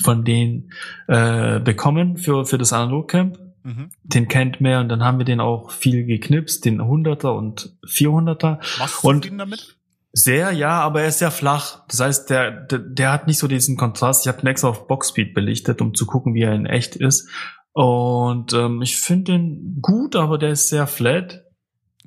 von 0.02 0.24
denen 0.26 0.72
äh, 1.08 1.60
bekommen 1.60 2.18
für, 2.18 2.46
für 2.46 2.58
das 2.58 2.74
Analog-Camp. 2.74 3.40
Mhm. 3.64 3.90
Den 4.04 4.28
kennt 4.28 4.60
mehr 4.60 4.82
und 4.82 4.90
dann 4.90 5.04
haben 5.04 5.18
wir 5.20 5.26
den 5.26 5.40
auch 5.40 5.72
viel 5.72 6.06
geknipst, 6.06 6.66
den 6.66 6.82
100er 6.82 7.30
und 7.30 7.78
400er. 7.88 8.58
Warst 8.80 9.04
du 9.04 9.08
Und- 9.08 9.16
zufrieden 9.24 9.38
damit? 9.38 9.78
Sehr, 10.16 10.52
ja, 10.52 10.80
aber 10.82 11.02
er 11.02 11.08
ist 11.08 11.18
sehr 11.18 11.32
flach. 11.32 11.88
Das 11.88 12.00
heißt, 12.00 12.30
der, 12.30 12.52
der, 12.52 12.78
der 12.78 13.12
hat 13.12 13.26
nicht 13.26 13.40
so 13.40 13.48
diesen 13.48 13.78
Kontrast. 13.78 14.24
Ich 14.24 14.28
habe 14.28 14.42
den 14.42 14.48
extra 14.48 14.68
auf 14.68 14.86
Boxspeed 14.88 15.34
belichtet, 15.34 15.82
um 15.82 15.96
zu 15.96 16.06
gucken, 16.06 16.36
wie 16.36 16.44
er 16.44 16.54
in 16.54 16.68
echt 16.68 16.96
ist. 16.96 17.28
Und 17.72 18.54
ähm, 18.54 18.84
ich 18.84 18.98
finde 18.98 19.32
den 19.32 19.80
gut, 19.82 20.16
aber 20.16 20.38
der 20.38 20.50
ist 20.52 20.70
sehr 20.70 20.86
flat. 20.86 21.43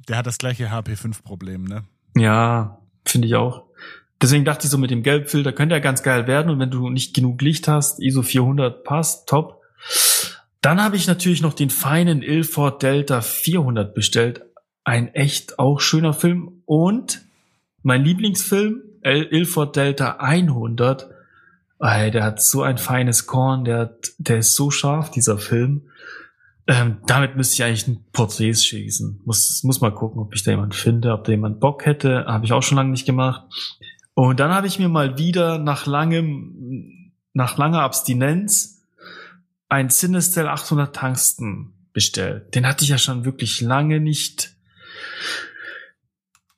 Der 0.08 0.16
hat 0.18 0.26
das 0.26 0.38
gleiche 0.38 0.68
HP5-Problem, 0.70 1.64
ne? 1.64 1.84
Ja, 2.16 2.78
finde 3.04 3.28
ich 3.28 3.34
auch. 3.34 3.64
Deswegen 4.22 4.44
dachte 4.44 4.66
ich 4.66 4.70
so, 4.70 4.78
mit 4.78 4.90
dem 4.90 5.02
Gelbfilter 5.02 5.52
könnte 5.52 5.74
er 5.74 5.80
ganz 5.80 6.02
geil 6.02 6.26
werden. 6.26 6.50
Und 6.50 6.58
wenn 6.58 6.70
du 6.70 6.88
nicht 6.88 7.14
genug 7.14 7.42
Licht 7.42 7.68
hast, 7.68 8.00
ISO 8.00 8.22
400 8.22 8.82
passt, 8.84 9.28
top. 9.28 9.62
Dann 10.62 10.82
habe 10.82 10.96
ich 10.96 11.06
natürlich 11.06 11.42
noch 11.42 11.52
den 11.54 11.70
feinen 11.70 12.22
Ilford 12.22 12.82
Delta 12.82 13.20
400 13.20 13.94
bestellt. 13.94 14.42
Ein 14.84 15.08
echt 15.14 15.58
auch 15.58 15.80
schöner 15.80 16.12
Film. 16.14 16.62
Und 16.64 17.22
mein 17.82 18.04
Lieblingsfilm, 18.04 18.80
Il- 19.04 19.28
Ilford 19.30 19.76
Delta 19.76 20.16
100. 20.18 21.08
Ey, 21.78 22.10
der 22.10 22.24
hat 22.24 22.40
so 22.42 22.62
ein 22.62 22.78
feines 22.78 23.26
Korn, 23.26 23.64
der, 23.64 23.96
der 24.18 24.38
ist 24.38 24.54
so 24.54 24.70
scharf, 24.70 25.10
dieser 25.10 25.36
Film. 25.38 25.82
Ähm, 26.68 26.98
damit 27.06 27.36
müsste 27.36 27.54
ich 27.54 27.62
eigentlich 27.64 27.86
ein 27.86 28.04
Porträts 28.12 28.64
schießen. 28.64 29.20
Muss, 29.24 29.62
muss 29.62 29.80
mal 29.80 29.94
gucken, 29.94 30.20
ob 30.20 30.34
ich 30.34 30.42
da 30.42 30.50
jemand 30.50 30.74
finde, 30.74 31.12
ob 31.12 31.24
da 31.24 31.30
jemand 31.30 31.60
Bock 31.60 31.86
hätte. 31.86 32.24
Habe 32.26 32.44
ich 32.44 32.52
auch 32.52 32.62
schon 32.62 32.76
lange 32.76 32.90
nicht 32.90 33.06
gemacht. 33.06 33.42
Und 34.14 34.40
dann 34.40 34.52
habe 34.52 34.66
ich 34.66 34.78
mir 34.78 34.88
mal 34.88 35.16
wieder 35.18 35.58
nach 35.58 35.86
langem, 35.86 37.12
nach 37.34 37.56
langer 37.56 37.82
Abstinenz 37.82 38.82
ein 39.68 39.90
Cinestill 39.90 40.46
800 40.48 40.94
Tungsten 40.96 41.72
bestellt. 41.92 42.54
Den 42.54 42.66
hatte 42.66 42.82
ich 42.84 42.90
ja 42.90 42.98
schon 42.98 43.24
wirklich 43.24 43.60
lange 43.60 44.00
nicht 44.00 44.56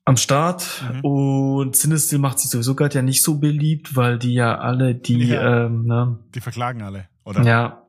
am 0.05 0.17
Start. 0.17 0.65
Mhm. 0.95 1.01
Und 1.05 1.77
Cinestill 1.77 2.19
macht 2.19 2.39
sich 2.39 2.51
sowieso 2.51 2.75
gerade 2.75 2.95
ja 2.97 3.03
nicht 3.03 3.23
so 3.23 3.39
beliebt, 3.39 3.95
weil 3.97 4.19
die 4.19 4.35
ja 4.35 4.59
alle 4.59 4.95
die, 4.95 5.19
Ja. 5.29 5.67
ähm, 5.67 5.85
ne, 5.87 6.19
Die 6.35 6.41
verklagen 6.41 6.83
alle, 6.83 7.09
oder? 7.25 7.43
ja, 7.43 7.83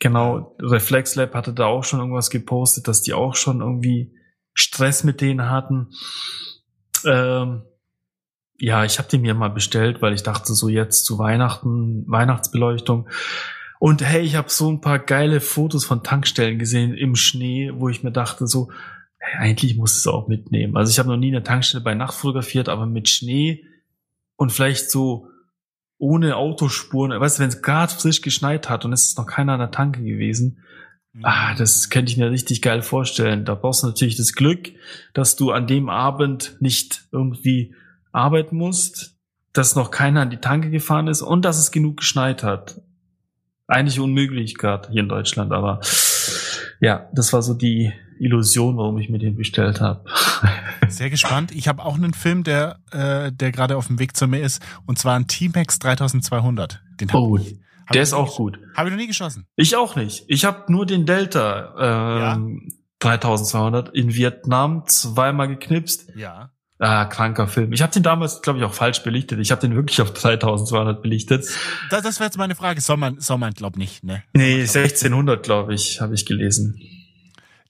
genau. 0.00 0.56
Reflex 0.60 1.14
Lab 1.14 1.34
hatte 1.34 1.52
da 1.52 1.66
auch 1.66 1.84
schon 1.84 2.00
irgendwas 2.00 2.30
gepostet, 2.30 2.88
dass 2.88 3.02
die 3.02 3.14
auch 3.14 3.34
schon 3.34 3.60
irgendwie 3.60 4.14
Stress 4.54 5.04
mit 5.04 5.20
denen 5.20 5.48
hatten. 5.48 5.88
Ähm, 7.04 7.62
ja, 8.58 8.84
ich 8.84 8.98
habe 8.98 9.08
die 9.08 9.18
mir 9.18 9.34
mal 9.34 9.50
bestellt, 9.50 10.02
weil 10.02 10.14
ich 10.14 10.24
dachte 10.24 10.54
so 10.54 10.68
jetzt 10.68 11.04
zu 11.04 11.18
Weihnachten, 11.18 12.04
Weihnachtsbeleuchtung. 12.08 13.08
Und 13.78 14.02
hey, 14.02 14.22
ich 14.22 14.34
habe 14.34 14.50
so 14.50 14.70
ein 14.70 14.80
paar 14.80 14.98
geile 14.98 15.40
Fotos 15.40 15.84
von 15.84 16.02
Tankstellen 16.02 16.58
gesehen 16.58 16.94
im 16.94 17.14
Schnee, 17.14 17.70
wo 17.74 17.88
ich 17.88 18.02
mir 18.02 18.10
dachte 18.10 18.48
so, 18.48 18.70
hey, 19.18 19.38
eigentlich 19.38 19.76
muss 19.76 19.96
es 19.96 20.08
auch 20.08 20.26
mitnehmen. 20.26 20.76
Also 20.76 20.90
ich 20.90 20.98
habe 20.98 21.08
noch 21.08 21.16
nie 21.16 21.28
eine 21.28 21.44
Tankstelle 21.44 21.84
bei 21.84 21.94
Nacht 21.94 22.14
fotografiert, 22.14 22.68
aber 22.68 22.86
mit 22.86 23.08
Schnee 23.08 23.64
und 24.34 24.50
vielleicht 24.50 24.90
so 24.90 25.27
ohne 25.98 26.36
Autospuren, 26.36 27.18
weißt 27.18 27.38
du, 27.38 27.42
wenn 27.42 27.48
es 27.48 27.62
gerade 27.62 27.92
frisch 27.92 28.22
geschneit 28.22 28.68
hat 28.68 28.84
und 28.84 28.92
es 28.92 29.04
ist 29.04 29.18
noch 29.18 29.26
keiner 29.26 29.54
an 29.54 29.60
der 29.60 29.70
Tanke 29.70 30.02
gewesen, 30.02 30.62
Mhm. 31.18 31.24
ah, 31.24 31.54
das 31.54 31.90
könnte 31.90 32.12
ich 32.12 32.18
mir 32.18 32.30
richtig 32.30 32.62
geil 32.62 32.82
vorstellen. 32.82 33.44
Da 33.44 33.54
brauchst 33.54 33.82
du 33.82 33.86
natürlich 33.86 34.16
das 34.16 34.34
Glück, 34.34 34.70
dass 35.14 35.36
du 35.36 35.50
an 35.50 35.66
dem 35.66 35.88
Abend 35.88 36.56
nicht 36.60 37.06
irgendwie 37.12 37.74
arbeiten 38.12 38.56
musst, 38.56 39.16
dass 39.52 39.74
noch 39.74 39.90
keiner 39.90 40.20
an 40.20 40.30
die 40.30 40.36
Tanke 40.36 40.70
gefahren 40.70 41.08
ist 41.08 41.22
und 41.22 41.44
dass 41.44 41.58
es 41.58 41.70
genug 41.70 41.98
geschneit 41.98 42.42
hat. 42.42 42.80
Eigentlich 43.66 44.00
unmöglich 44.00 44.56
gerade 44.56 44.90
hier 44.90 45.00
in 45.02 45.08
Deutschland, 45.08 45.52
aber 45.52 45.80
ja, 46.80 47.08
das 47.12 47.32
war 47.32 47.42
so 47.42 47.54
die 47.54 47.92
Illusion, 48.20 48.76
warum 48.76 48.98
ich 48.98 49.08
mir 49.08 49.18
den 49.18 49.36
bestellt 49.36 49.80
habe. 49.80 50.04
Sehr 50.88 51.10
gespannt. 51.10 51.52
Ich 51.52 51.68
habe 51.68 51.84
auch 51.84 51.94
einen 51.94 52.14
Film, 52.14 52.44
der, 52.44 52.78
äh, 52.90 53.32
der 53.32 53.52
gerade 53.52 53.76
auf 53.76 53.86
dem 53.88 53.98
Weg 53.98 54.16
zu 54.16 54.26
mir 54.26 54.40
ist, 54.40 54.62
und 54.86 54.98
zwar 54.98 55.16
ein 55.16 55.26
T-Max 55.26 55.78
3200. 55.78 56.80
Den 57.00 57.08
hab 57.08 57.14
Oh, 57.20 57.36
ich, 57.36 57.56
Der 57.92 58.02
ist 58.02 58.12
auch 58.12 58.36
gut. 58.36 58.58
Habe 58.76 58.88
ich 58.88 58.92
noch 58.94 59.00
nie 59.00 59.06
geschossen. 59.06 59.46
Ich 59.56 59.76
auch 59.76 59.96
nicht. 59.96 60.24
Ich 60.28 60.44
habe 60.44 60.70
nur 60.72 60.86
den 60.86 61.06
Delta 61.06 62.34
ähm, 62.34 62.68
3200 63.00 63.94
in 63.94 64.14
Vietnam 64.14 64.84
zweimal 64.86 65.48
geknipst. 65.48 66.08
Ja. 66.16 66.50
Ah, 66.80 67.06
kranker 67.06 67.48
Film. 67.48 67.72
Ich 67.72 67.82
habe 67.82 67.92
den 67.92 68.04
damals, 68.04 68.40
glaube 68.40 68.60
ich, 68.60 68.64
auch 68.64 68.72
falsch 68.72 69.02
belichtet. 69.02 69.40
Ich 69.40 69.50
habe 69.50 69.60
den 69.60 69.74
wirklich 69.74 70.00
auf 70.00 70.12
3200 70.12 71.02
belichtet. 71.02 71.44
Das, 71.90 72.02
das 72.02 72.20
wäre 72.20 72.28
jetzt 72.28 72.38
meine 72.38 72.54
Frage. 72.54 72.80
Soll 72.80 72.96
man, 72.96 73.18
soll 73.18 73.38
man, 73.38 73.52
glaub 73.52 73.76
nicht, 73.76 74.04
ne? 74.04 74.22
Nee, 74.32 74.60
1600, 74.60 75.42
glaube 75.42 75.74
ich, 75.74 76.00
habe 76.00 76.14
ich 76.14 76.24
gelesen. 76.24 76.80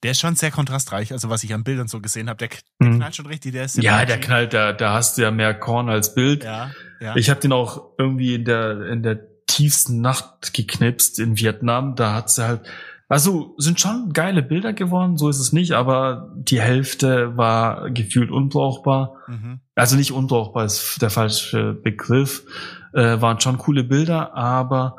Der 0.03 0.13
ist 0.13 0.21
schon 0.21 0.35
sehr 0.37 0.51
kontrastreich. 0.51 1.13
Also 1.13 1.29
was 1.31 1.43
ich 1.45 1.53
an 1.55 1.65
Bildern 1.65 1.89
so 1.89 2.01
gesehen 2.01 2.29
habe, 2.29 2.39
der, 2.39 2.49
der 2.81 2.89
Hm. 2.89 2.97
knallt 2.97 3.17
schon 3.17 3.27
richtig. 3.27 3.53
Der 3.53 3.65
ist 3.65 3.77
Ja, 3.83 4.05
der 4.05 4.21
knallt, 4.21 4.53
da, 4.55 4.73
da 4.73 4.93
hast 4.95 5.19
du 5.19 5.23
ja 5.23 5.31
mehr 5.31 5.55
Korn 5.55 5.89
als 5.89 6.15
Bild. 6.15 6.45
Ja, 6.45 6.71
ja. 7.01 7.17
Ich 7.17 7.31
habe 7.31 7.41
den 7.41 7.53
auch 7.53 7.91
irgendwie 7.99 8.35
in 8.35 8.45
der 8.45 8.87
in 8.89 9.03
der 9.03 9.21
tiefsten 9.47 10.01
Nacht 10.01 10.53
geknipst 10.55 11.19
in 11.19 11.39
Vietnam. 11.39 11.97
Da 11.97 12.15
hat's 12.15 12.39
halt, 12.39 12.61
also 13.09 13.55
sind 13.57 13.81
schon 13.81 14.13
geile 14.13 14.43
Bilder 14.43 14.73
geworden, 14.75 15.17
so 15.17 15.29
ist 15.31 15.39
es 15.39 15.53
nicht, 15.53 15.73
aber 15.73 16.33
die 16.37 16.61
Hälfte 16.61 17.37
war 17.37 17.91
gefühlt 17.91 18.31
unbrauchbar. 18.31 19.15
mhm. 19.27 19.61
Also 19.75 19.97
nicht 19.97 20.13
unbrauchbar 20.13 20.65
ist 20.67 21.01
der 21.01 21.11
falsche 21.11 21.73
Begriff. 21.73 22.45
Äh, 22.93 23.21
waren 23.21 23.41
schon 23.41 23.59
coole 23.59 23.85
Bilder, 23.85 24.35
aber 24.35 24.97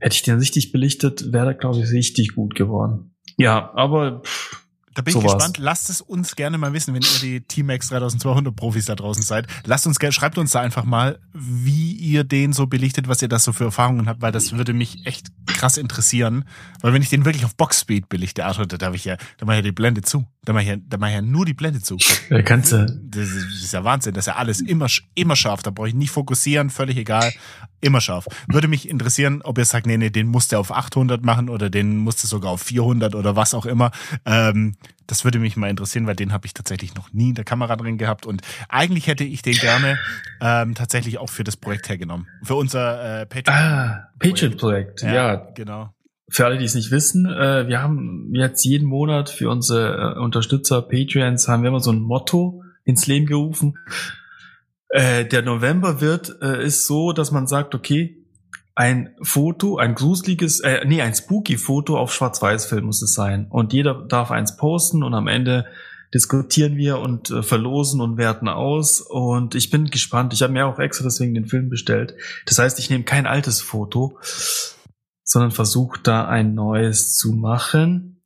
hätte 0.00 0.14
ich 0.14 0.22
den 0.22 0.38
richtig 0.38 0.72
belichtet, 0.72 1.32
wäre 1.32 1.46
der, 1.46 1.54
glaube 1.54 1.78
ich, 1.78 1.90
richtig 1.92 2.34
gut 2.34 2.54
geworden. 2.54 3.14
Ja, 3.38 3.72
aber 3.74 4.20
pff, 4.22 4.35
Da 4.96 5.02
bin 5.02 5.12
So 5.12 5.18
ich 5.20 5.24
gespannt. 5.26 5.58
Lasst 5.58 5.90
es 5.90 6.00
uns 6.00 6.36
gerne 6.36 6.56
mal 6.56 6.72
wissen, 6.72 6.94
wenn 6.94 7.02
ihr 7.02 7.20
die 7.20 7.40
T-Max 7.42 7.88
3200 7.88 8.56
Profis 8.56 8.86
da 8.86 8.94
draußen 8.94 9.22
seid. 9.22 9.46
Lasst 9.66 9.86
uns, 9.86 9.98
ge- 9.98 10.10
schreibt 10.10 10.38
uns 10.38 10.52
da 10.52 10.60
einfach 10.62 10.84
mal, 10.84 11.18
wie 11.34 11.92
ihr 11.92 12.24
den 12.24 12.54
so 12.54 12.66
belichtet, 12.66 13.06
was 13.06 13.20
ihr 13.20 13.28
da 13.28 13.38
so 13.38 13.52
für 13.52 13.64
Erfahrungen 13.64 14.08
habt, 14.08 14.22
weil 14.22 14.32
das 14.32 14.52
würde 14.52 14.72
mich 14.72 15.04
echt 15.06 15.28
krass 15.44 15.76
interessieren. 15.76 16.46
Weil 16.80 16.94
wenn 16.94 17.02
ich 17.02 17.10
den 17.10 17.26
wirklich 17.26 17.44
auf 17.44 17.54
Boxspeed 17.56 18.08
belichte, 18.08 18.46
Arthur, 18.46 18.66
da 18.66 18.78
darf 18.78 18.94
ich 18.94 19.04
ja, 19.04 19.18
da 19.36 19.44
mache 19.44 19.56
ich 19.56 19.64
ja 19.64 19.70
die 19.70 19.72
Blende 19.72 20.00
zu. 20.00 20.24
Da 20.46 20.52
mache 20.52 20.62
ich 20.62 20.68
ja, 20.68 20.76
da 20.78 20.96
mache 20.96 21.10
ich 21.10 21.16
ja 21.16 21.22
nur 21.22 21.44
die 21.44 21.54
Blende 21.54 21.82
zu. 21.82 21.98
Ja, 22.30 22.40
kannst 22.40 22.70
du. 22.70 22.86
Das 22.86 23.28
ist, 23.28 23.46
das 23.46 23.62
ist 23.64 23.72
ja 23.72 23.82
Wahnsinn. 23.82 24.14
Das 24.14 24.22
ist 24.22 24.32
ja 24.32 24.36
alles 24.36 24.60
immer, 24.60 24.86
immer 25.16 25.34
scharf. 25.34 25.64
Da 25.64 25.70
brauche 25.70 25.88
ich 25.88 25.94
nicht 25.94 26.10
fokussieren, 26.10 26.70
völlig 26.70 26.96
egal. 26.96 27.32
Immer 27.80 28.00
scharf. 28.00 28.28
Würde 28.46 28.68
mich 28.68 28.88
interessieren, 28.88 29.42
ob 29.42 29.58
ihr 29.58 29.64
sagt, 29.64 29.86
nee, 29.86 29.96
nee, 29.96 30.10
den 30.10 30.28
musst 30.28 30.52
du 30.52 30.58
auf 30.58 30.70
800 30.70 31.24
machen 31.24 31.48
oder 31.48 31.68
den 31.68 31.96
musst 31.96 32.22
du 32.22 32.28
sogar 32.28 32.52
auf 32.52 32.62
400 32.62 33.16
oder 33.16 33.34
was 33.34 33.54
auch 33.54 33.66
immer. 33.66 33.90
Ähm, 34.24 34.76
das 35.08 35.24
würde 35.24 35.40
mich 35.40 35.56
mal 35.56 35.68
interessieren, 35.68 36.06
weil 36.06 36.16
den 36.16 36.32
habe 36.32 36.46
ich 36.46 36.54
tatsächlich 36.54 36.94
noch 36.94 37.12
nie 37.12 37.30
in 37.30 37.34
der 37.34 37.44
Kamera 37.44 37.74
drin 37.74 37.98
gehabt. 37.98 38.24
Und 38.24 38.42
eigentlich 38.68 39.08
hätte 39.08 39.24
ich 39.24 39.42
den 39.42 39.54
gerne 39.54 39.98
ähm, 40.40 40.76
tatsächlich 40.76 41.18
auch 41.18 41.28
für 41.28 41.42
das 41.42 41.56
Projekt 41.56 41.88
hergenommen. 41.88 42.28
Für 42.44 42.54
unser 42.54 43.22
äh, 43.22 43.26
Patreon. 43.26 43.56
Ah, 43.56 44.08
Patreon-Projekt, 44.20 45.02
ja. 45.02 45.34
Genau. 45.56 45.92
Für 46.28 46.46
alle, 46.46 46.58
die 46.58 46.64
es 46.64 46.74
nicht 46.74 46.90
wissen, 46.90 47.26
äh, 47.26 47.68
wir 47.68 47.80
haben 47.82 48.32
jetzt 48.34 48.64
jeden 48.64 48.86
Monat 48.86 49.30
für 49.30 49.48
unsere 49.48 50.16
äh, 50.16 50.18
Unterstützer 50.18 50.82
Patreons 50.82 51.46
haben 51.46 51.62
wir 51.62 51.68
immer 51.68 51.80
so 51.80 51.92
ein 51.92 52.00
Motto 52.00 52.62
ins 52.84 53.06
Leben 53.06 53.26
gerufen. 53.26 53.78
Äh, 54.88 55.24
der 55.24 55.42
November 55.42 56.00
wird 56.00 56.36
äh, 56.42 56.64
ist 56.64 56.86
so, 56.86 57.12
dass 57.12 57.30
man 57.30 57.46
sagt, 57.46 57.74
okay, 57.74 58.26
ein 58.74 59.14
Foto, 59.22 59.78
ein 59.78 59.94
gruseliges, 59.94 60.60
äh, 60.60 60.84
nee, 60.84 61.00
ein 61.00 61.14
spooky 61.14 61.56
Foto 61.56 61.98
auf 61.98 62.12
Schwarz-Weiß-Film 62.12 62.84
muss 62.84 63.02
es 63.02 63.14
sein. 63.14 63.46
Und 63.48 63.72
jeder 63.72 63.94
darf 63.94 64.30
eins 64.30 64.56
posten 64.56 65.02
und 65.02 65.14
am 65.14 65.28
Ende 65.28 65.64
diskutieren 66.12 66.76
wir 66.76 66.98
und 66.98 67.30
äh, 67.30 67.42
verlosen 67.42 68.00
und 68.00 68.18
werten 68.18 68.48
aus. 68.48 69.00
Und 69.00 69.54
ich 69.54 69.70
bin 69.70 69.86
gespannt. 69.86 70.34
Ich 70.34 70.42
habe 70.42 70.52
mir 70.52 70.66
auch 70.66 70.78
extra 70.78 71.04
deswegen 71.04 71.34
den 71.34 71.46
Film 71.46 71.70
bestellt. 71.70 72.14
Das 72.44 72.58
heißt, 72.58 72.78
ich 72.78 72.90
nehme 72.90 73.04
kein 73.04 73.26
altes 73.26 73.60
Foto, 73.60 74.18
sondern 75.28 75.50
versuche 75.50 76.00
da 76.02 76.26
ein 76.28 76.54
neues 76.54 77.16
zu 77.16 77.32
machen. 77.32 78.22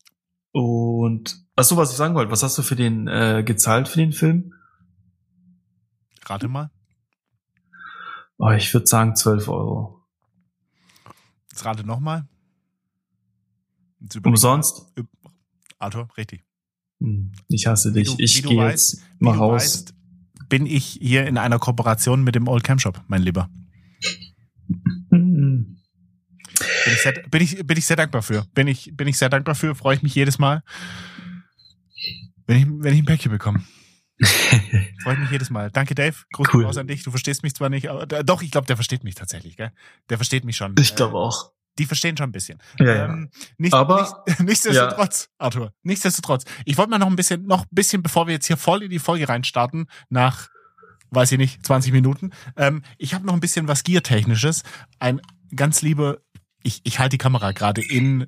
Und 0.53 1.45
ach 1.57 1.65
so, 1.65 1.77
was 1.77 1.91
ich 1.91 1.97
sagen 1.97 2.15
wollte, 2.15 2.31
was 2.31 2.43
hast 2.43 2.59
du 2.59 2.63
für 2.63 2.77
den 2.77 3.09
äh, 3.09 3.43
gezahlt 3.45 3.89
für 3.89 3.99
den 3.99 4.13
Film? 4.13 4.53
Rate 6.27 6.47
mal. 6.49 6.71
Oh, 8.37 8.51
ich 8.51 8.73
würde 8.73 8.87
sagen 8.87 9.17
12 9.17 9.49
Euro. 9.49 10.03
Jetzt 11.51 11.65
rate 11.65 11.85
nochmal. 11.85 12.29
Umsonst? 14.25 14.93
Arthur, 15.79 16.09
richtig. 16.17 16.45
Hm, 17.01 17.33
Ich 17.49 17.67
hasse 17.67 17.93
dich. 17.93 18.09
du- 18.09 18.17
ich 18.19 18.43
gehe 18.43 18.69
jetzt 18.69 19.03
mal 19.19 19.37
raus. 19.37 19.63
weißt, 19.63 19.95
bin 20.49 20.67
ich 20.67 20.85
hier 21.01 21.27
in 21.27 21.39
einer 21.39 21.59
Kooperation 21.59 22.23
mit 22.25 22.35
dem 22.35 22.49
Old 22.49 22.65
Cam 22.65 22.79
Shop, 22.79 23.03
mein 23.09 23.23
Lieber. 23.23 23.49
Bin 26.91 26.97
ich, 26.97 27.03
sehr, 27.03 27.13
bin, 27.13 27.43
ich, 27.43 27.67
bin 27.67 27.79
ich 27.79 27.87
sehr 27.87 27.97
dankbar 27.97 28.23
für. 28.23 28.45
Bin 28.55 28.67
ich, 28.69 28.91
bin 28.95 29.07
ich 29.09 29.17
sehr 29.19 29.29
dankbar 29.29 29.55
für. 29.55 29.75
Freue 29.75 29.97
ich 29.97 30.03
mich 30.03 30.15
jedes 30.15 30.39
Mal, 30.39 30.63
wenn 32.47 32.59
ich, 32.59 32.67
wenn 32.69 32.95
ich 32.95 33.01
ein 33.03 33.05
Päckchen 33.07 33.31
bekomme. 33.31 33.63
Freue 35.03 35.15
ich 35.15 35.21
mich 35.21 35.31
jedes 35.31 35.51
Mal. 35.51 35.71
Danke, 35.71 35.95
Dave. 35.95 36.17
Gruß 36.33 36.49
Cool. 36.53 36.67
an 36.79 36.87
dich. 36.87 37.03
Du 37.05 37.11
verstehst 37.11 37.43
mich 37.43 37.55
zwar 37.55 37.69
nicht, 37.71 37.89
aber 37.89 38.03
äh, 38.13 38.25
doch, 38.25 38.43
ich 38.43 38.51
glaube, 38.51 38.67
der 38.67 38.77
versteht 38.77 39.05
mich 39.05 39.15
tatsächlich. 39.15 39.57
Gell? 39.57 39.73
Der 40.11 40.19
versteht 40.19 40.45
mich 40.45 40.57
schon. 40.57 40.75
Ich 40.79 40.93
Äh, 40.93 40.95
glaube 40.97 41.17
auch. 41.17 41.53
Die 41.79 41.87
verstehen 41.87 42.17
schon 42.17 42.29
ein 42.29 42.33
bisschen. 42.33 42.59
Ja, 42.79 42.95
ja. 42.95 43.05
Ähm, 43.07 43.31
nicht, 43.57 43.73
Aber- 43.73 44.23
nicht, 44.27 44.41
nichtsdestotrotz, 44.47 45.29
Arthur, 45.39 45.73
nichtsdestotrotz. 45.83 46.45
Ich 46.67 46.77
wollte 46.77 46.91
mal 46.91 46.99
noch 46.99 47.07
ein 47.07 47.17
bisschen, 47.17 47.47
noch 47.47 47.63
ein 47.63 47.69
bisschen, 47.71 48.03
bevor 48.03 48.27
wir 48.27 48.35
jetzt 48.35 48.47
hier 48.47 48.57
voll 48.59 48.83
in 48.83 48.91
die 48.91 48.99
Folge 48.99 49.29
reinstarten, 49.29 49.87
nach, 50.11 50.49
weiß 51.11 51.33
ich 51.33 51.39
nicht, 51.39 51.65
20 51.65 51.93
Minuten. 51.93 52.31
Ähm, 52.57 52.83
ich 52.99 53.15
habe 53.15 53.25
noch 53.25 53.33
ein 53.35 53.41
bisschen 53.41 53.69
was 53.69 53.85
Gear-Technisches. 53.85 54.65
Ein 54.99 55.23
ganz 55.57 55.81
lieber, 55.81 56.19
ich, 56.63 56.81
ich 56.85 56.99
halte 56.99 57.11
die 57.11 57.19
Kamera 57.19 57.53
gerade 57.53 57.83
in 57.83 58.27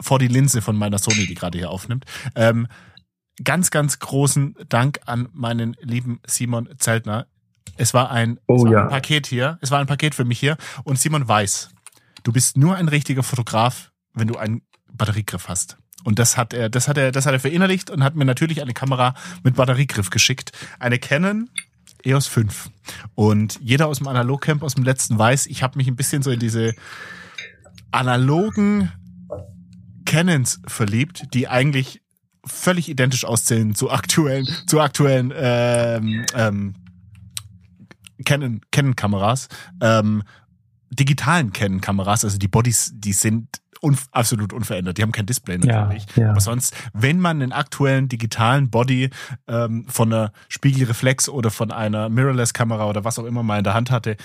vor 0.00 0.18
die 0.18 0.28
Linse 0.28 0.62
von 0.62 0.76
meiner 0.76 0.98
Sony, 0.98 1.26
die 1.26 1.34
gerade 1.34 1.58
hier 1.58 1.70
aufnimmt. 1.70 2.06
Ähm, 2.34 2.66
ganz, 3.44 3.70
ganz 3.70 3.98
großen 3.98 4.56
Dank 4.68 5.00
an 5.06 5.28
meinen 5.32 5.76
lieben 5.80 6.20
Simon 6.26 6.68
Zeltner. 6.78 7.26
Es 7.76 7.94
war 7.94 8.10
ein, 8.10 8.38
Oh 8.46 8.56
es 8.56 8.64
war 8.64 8.72
ja. 8.72 8.82
ein 8.84 8.88
Paket 8.88 9.26
hier. 9.26 9.58
Es 9.60 9.70
war 9.70 9.78
ein 9.80 9.86
Paket 9.86 10.14
für 10.14 10.24
mich 10.24 10.38
hier. 10.38 10.56
Und 10.84 10.98
Simon 10.98 11.26
weiß, 11.26 11.70
du 12.22 12.32
bist 12.32 12.56
nur 12.56 12.76
ein 12.76 12.88
richtiger 12.88 13.22
Fotograf, 13.22 13.92
wenn 14.14 14.28
du 14.28 14.36
einen 14.36 14.62
Batteriegriff 14.92 15.48
hast. 15.48 15.76
Und 16.02 16.18
das 16.18 16.36
hat 16.38 16.54
er, 16.54 16.70
das 16.70 16.88
hat 16.88 16.96
er, 16.96 17.12
das 17.12 17.26
hat 17.26 17.34
er 17.34 17.40
verinnerlicht 17.40 17.90
und 17.90 18.02
hat 18.02 18.14
mir 18.16 18.24
natürlich 18.24 18.62
eine 18.62 18.72
Kamera 18.72 19.14
mit 19.42 19.56
Batteriegriff 19.56 20.08
geschickt. 20.08 20.52
Eine 20.78 20.98
Canon 20.98 21.50
EOS 22.04 22.26
5. 22.26 22.70
Und 23.14 23.58
jeder 23.60 23.86
aus 23.86 23.98
dem 23.98 24.08
Analogcamp 24.08 24.62
aus 24.62 24.74
dem 24.74 24.84
letzten 24.84 25.18
weiß, 25.18 25.46
ich 25.46 25.62
habe 25.62 25.76
mich 25.76 25.88
ein 25.88 25.96
bisschen 25.96 26.22
so 26.22 26.30
in 26.30 26.40
diese 26.40 26.74
analogen 27.92 28.92
Canons 30.04 30.60
verliebt, 30.66 31.34
die 31.34 31.48
eigentlich 31.48 32.02
völlig 32.44 32.88
identisch 32.88 33.24
aussehen 33.24 33.74
zu 33.74 33.90
aktuellen, 33.90 34.46
zu 34.66 34.80
aktuellen 34.80 35.32
ähm, 35.36 36.24
ähm, 36.34 36.74
Canon, 38.24 38.60
Canon-Kameras, 38.70 39.48
ähm, 39.80 40.22
digitalen 40.90 41.52
Canon-Kameras, 41.52 42.24
also 42.24 42.38
die 42.38 42.48
Bodies, 42.48 42.92
die 42.94 43.12
sind 43.12 43.60
unf 43.80 44.08
absolut 44.12 44.52
unverändert. 44.52 44.98
Die 44.98 45.02
haben 45.02 45.12
kein 45.12 45.26
Display 45.26 45.58
Ja, 45.62 45.82
natürlich. 45.82 46.06
ja. 46.16 46.30
Aber 46.30 46.40
sonst, 46.40 46.74
wenn 46.92 47.18
man 47.18 47.40
einen 47.40 47.52
aktuellen 47.52 48.08
digitalen 48.08 48.70
Body 48.70 49.10
ähm, 49.48 49.86
von 49.88 50.12
einer 50.12 50.32
Spiegelreflex 50.48 51.28
oder 51.28 51.50
von 51.50 51.70
einer 51.70 52.08
Mirrorless-Kamera 52.08 52.88
oder 52.88 53.04
was 53.04 53.18
auch 53.18 53.24
immer 53.24 53.42
mal 53.42 53.58
in 53.58 53.64
der 53.64 53.74
Hand 53.74 53.90
hatte, 53.90 54.16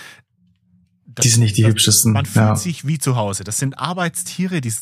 das- 1.06 1.24
Die 1.24 1.30
sind 1.30 1.41
nicht 1.41 1.58
die 1.58 1.62
das- 1.63 1.72
hübschesten. 1.72 2.13
Man 2.13 2.26
fühlt 2.26 2.36
Ja. 2.46 2.56
sich 2.56 2.86
wie 2.88 2.98
zu 2.98 3.15
Hause. 3.15 3.44
Das 3.44 3.58
sind 3.58 3.78
Arbeitstiere. 3.80 4.62
Die, 4.62 4.74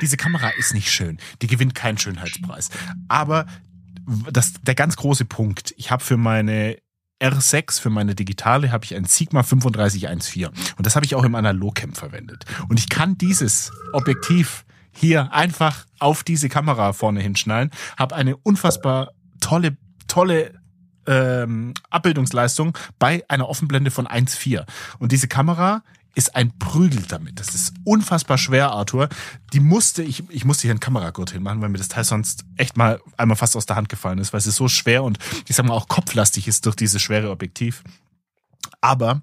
diese 0.00 0.16
Kamera 0.16 0.50
ist 0.58 0.74
nicht 0.74 0.90
schön. 0.90 1.18
Die 1.42 1.46
gewinnt 1.46 1.74
keinen 1.74 1.98
Schönheitspreis. 1.98 2.70
Aber 3.08 3.46
das, 4.32 4.54
der 4.62 4.74
ganz 4.74 4.96
große 4.96 5.24
Punkt, 5.24 5.74
ich 5.76 5.90
habe 5.90 6.02
für 6.02 6.16
meine 6.16 6.78
R6, 7.20 7.80
für 7.80 7.90
meine 7.90 8.14
digitale, 8.14 8.70
habe 8.72 8.84
ich 8.84 8.94
ein 8.94 9.04
Sigma 9.04 9.42
3514. 9.42 10.46
Und 10.76 10.86
das 10.86 10.96
habe 10.96 11.06
ich 11.06 11.14
auch 11.14 11.24
im 11.24 11.34
Analogcamp 11.34 11.96
verwendet. 11.96 12.44
Und 12.68 12.78
ich 12.78 12.88
kann 12.88 13.16
dieses 13.18 13.72
Objektiv 13.92 14.64
hier 14.92 15.32
einfach 15.32 15.86
auf 15.98 16.24
diese 16.24 16.48
Kamera 16.48 16.92
vorne 16.92 17.20
hinschnallen, 17.20 17.70
habe 17.98 18.14
eine 18.14 18.36
unfassbar 18.36 19.10
tolle, 19.40 19.76
tolle 20.08 20.54
ähm, 21.06 21.74
Abbildungsleistung 21.90 22.76
bei 22.98 23.24
einer 23.28 23.48
Offenblende 23.48 23.90
von 23.90 24.06
1,4. 24.06 24.64
Und 24.98 25.12
diese 25.12 25.28
Kamera 25.28 25.82
ist 26.16 26.34
ein 26.34 26.58
Prügel 26.58 27.02
damit. 27.02 27.38
Das 27.38 27.54
ist 27.54 27.74
unfassbar 27.84 28.38
schwer, 28.38 28.70
Arthur. 28.70 29.10
Die 29.52 29.60
musste, 29.60 30.02
ich, 30.02 30.24
ich 30.30 30.46
musste 30.46 30.62
hier 30.62 30.70
einen 30.70 30.80
Kameragurt 30.80 31.32
hinmachen, 31.32 31.60
weil 31.60 31.68
mir 31.68 31.78
das 31.78 31.88
Teil 31.88 32.04
sonst 32.04 32.46
echt 32.56 32.78
mal 32.78 33.00
einmal 33.18 33.36
fast 33.36 33.54
aus 33.54 33.66
der 33.66 33.76
Hand 33.76 33.90
gefallen 33.90 34.18
ist, 34.18 34.32
weil 34.32 34.38
es 34.38 34.46
ist 34.46 34.56
so 34.56 34.66
schwer 34.66 35.04
und 35.04 35.18
ich 35.46 35.54
sag 35.54 35.66
mal 35.66 35.74
auch 35.74 35.88
kopflastig 35.88 36.48
ist 36.48 36.64
durch 36.64 36.74
dieses 36.74 37.02
schwere 37.02 37.30
Objektiv. 37.30 37.84
Aber 38.80 39.20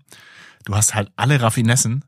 du 0.66 0.76
hast 0.76 0.94
halt 0.94 1.12
alle 1.16 1.42
Raffinessen 1.42 2.06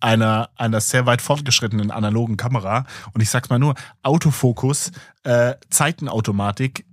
einer, 0.00 0.50
einer 0.56 0.82
sehr 0.82 1.06
weit 1.06 1.22
fortgeschrittenen 1.22 1.90
analogen 1.90 2.36
Kamera. 2.36 2.84
Und 3.14 3.22
ich 3.22 3.30
sag's 3.30 3.48
mal 3.48 3.58
nur, 3.58 3.74
Autofokus, 4.02 4.92
äh, 5.24 5.54
Zeitenautomatik, 5.70 6.84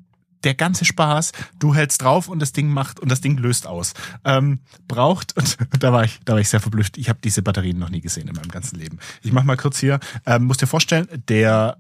der 0.44 0.56
ganze 0.56 0.86
Spaß, 0.86 1.32
du 1.60 1.74
hältst 1.76 2.02
drauf 2.02 2.28
und 2.28 2.40
das 2.40 2.52
Ding 2.52 2.70
macht 2.70 3.00
und 3.00 3.10
das 3.10 3.22
Ding 3.22 3.38
löst 3.38 3.68
aus. 3.68 3.94
Ähm, 4.26 4.60
braucht, 4.88 5.36
und 5.38 5.58
da 5.80 5.94
war 5.94 6.04
ich, 6.04 6.20
da 6.26 6.34
war 6.34 6.40
ich 6.40 6.50
sehr 6.50 6.60
verblüfft, 6.60 6.98
ich 6.98 7.10
habe 7.10 7.20
diese 7.24 7.42
Batterien 7.42 7.80
noch 7.80 7.90
nie 7.90 8.02
gesehen 8.02 8.28
in 8.28 8.36
meinem 8.36 8.52
ganzen 8.52 8.78
Leben. 8.78 9.00
Ich 9.22 9.32
mach 9.32 9.44
mal 9.44 9.58
kurz 9.58 9.80
hier, 9.80 10.00
ähm, 10.26 10.46
musst 10.46 10.62
dir 10.62 10.68
vorstellen, 10.68 11.08
der 11.28 11.78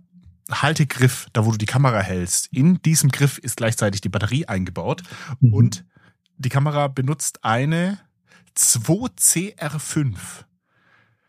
Haltegriff, 0.51 1.27
da 1.33 1.45
wo 1.45 1.51
du 1.51 1.57
die 1.57 1.65
Kamera 1.65 1.99
hältst, 1.99 2.47
in 2.51 2.81
diesem 2.81 3.09
Griff 3.11 3.37
ist 3.37 3.57
gleichzeitig 3.57 4.01
die 4.01 4.09
Batterie 4.09 4.45
eingebaut 4.45 5.03
Mhm. 5.39 5.53
und 5.53 5.85
die 6.37 6.49
Kamera 6.49 6.87
benutzt 6.87 7.43
eine 7.43 7.99
2CR5. 8.57 10.45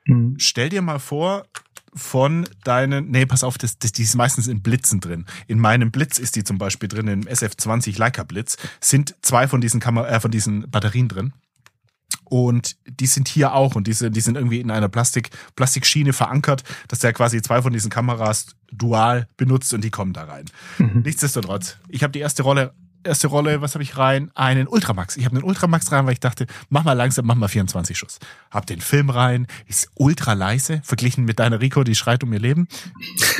Mhm. 0.06 0.34
Stell 0.38 0.68
dir 0.68 0.82
mal 0.82 0.98
vor, 0.98 1.44
von 1.94 2.48
deinen, 2.64 3.10
nee, 3.10 3.26
pass 3.26 3.44
auf, 3.44 3.58
das, 3.58 3.78
das, 3.78 3.92
die 3.92 4.02
ist 4.02 4.16
meistens 4.16 4.48
in 4.48 4.62
Blitzen 4.62 5.00
drin. 5.00 5.26
In 5.46 5.58
meinem 5.58 5.90
Blitz 5.90 6.18
ist 6.18 6.36
die 6.36 6.44
zum 6.44 6.58
Beispiel 6.58 6.88
drin, 6.88 7.06
im 7.08 7.22
SF20 7.22 7.98
Leica 7.98 8.24
Blitz, 8.24 8.56
sind 8.80 9.14
zwei 9.22 9.48
von 9.48 9.60
diesen 9.60 9.80
Kamera, 9.80 10.08
äh, 10.08 10.20
von 10.20 10.30
diesen 10.30 10.70
Batterien 10.70 11.08
drin. 11.08 11.32
Und 12.24 12.76
die 12.86 13.06
sind 13.06 13.28
hier 13.28 13.54
auch 13.54 13.74
und 13.74 13.86
diese, 13.86 14.10
die 14.10 14.20
sind 14.20 14.36
irgendwie 14.36 14.60
in 14.60 14.70
einer 14.70 14.88
Plastik, 14.88 15.30
Plastikschiene 15.56 16.12
verankert, 16.12 16.64
dass 16.88 17.00
der 17.00 17.12
quasi 17.12 17.42
zwei 17.42 17.62
von 17.62 17.72
diesen 17.72 17.90
Kameras 17.90 18.56
dual 18.72 19.28
benutzt 19.36 19.72
und 19.74 19.84
die 19.84 19.90
kommen 19.90 20.12
da 20.12 20.24
rein. 20.24 20.46
Mhm. 20.78 21.02
Nichtsdestotrotz, 21.04 21.76
ich 21.88 22.02
habe 22.02 22.12
die 22.12 22.20
erste 22.20 22.42
Rolle 22.42 22.74
erste 23.04 23.28
Rolle, 23.28 23.60
was 23.60 23.74
habe 23.74 23.82
ich 23.82 23.96
rein? 23.96 24.30
Einen 24.34 24.66
Ultramax. 24.66 25.16
Ich 25.16 25.24
habe 25.24 25.36
einen 25.36 25.44
Ultramax 25.44 25.92
rein, 25.92 26.06
weil 26.06 26.14
ich 26.14 26.20
dachte, 26.20 26.46
mach 26.68 26.84
mal 26.84 26.92
langsam, 26.92 27.26
mach 27.26 27.34
mal 27.34 27.48
24 27.48 27.96
Schuss. 27.96 28.18
Hab 28.50 28.66
den 28.66 28.80
Film 28.80 29.10
rein, 29.10 29.46
ist 29.66 29.90
ultra 29.94 30.32
leise, 30.32 30.80
verglichen 30.84 31.24
mit 31.24 31.38
deiner 31.38 31.60
Rico, 31.60 31.84
die 31.84 31.94
schreit 31.94 32.22
um 32.24 32.32
ihr 32.32 32.40
Leben. 32.40 32.68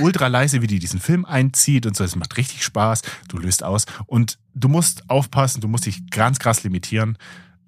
Ultra 0.01 0.29
leise, 0.29 0.63
wie 0.63 0.67
die 0.67 0.79
diesen 0.79 1.01
Film 1.01 1.25
einzieht 1.25 1.87
und 1.87 1.97
so. 1.97 2.05
Es 2.05 2.17
macht 2.17 2.37
richtig 2.37 2.65
Spaß. 2.65 3.03
Du 3.29 3.39
löst 3.39 3.63
aus. 3.63 3.87
Und 4.07 4.39
du 4.55 4.69
musst 4.69 5.09
aufpassen, 5.11 5.61
du 5.61 5.69
musst 5.69 5.87
dich 5.87 6.11
ganz 6.11 6.39
krass 6.39 6.63
limitieren 6.63 7.19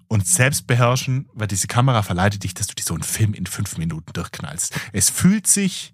und 0.07 0.25
selbst 0.25 0.67
beherrschen, 0.67 1.27
weil 1.33 1.47
diese 1.47 1.67
Kamera 1.67 2.01
verleitet 2.01 2.43
dich, 2.43 2.53
dass 2.53 2.67
du 2.67 2.75
dir 2.75 2.83
so 2.83 2.93
einen 2.93 3.03
Film 3.03 3.33
in 3.33 3.45
fünf 3.45 3.77
Minuten 3.77 4.13
durchknallst. 4.13 4.79
Es 4.93 5.09
fühlt 5.09 5.47
sich 5.47 5.93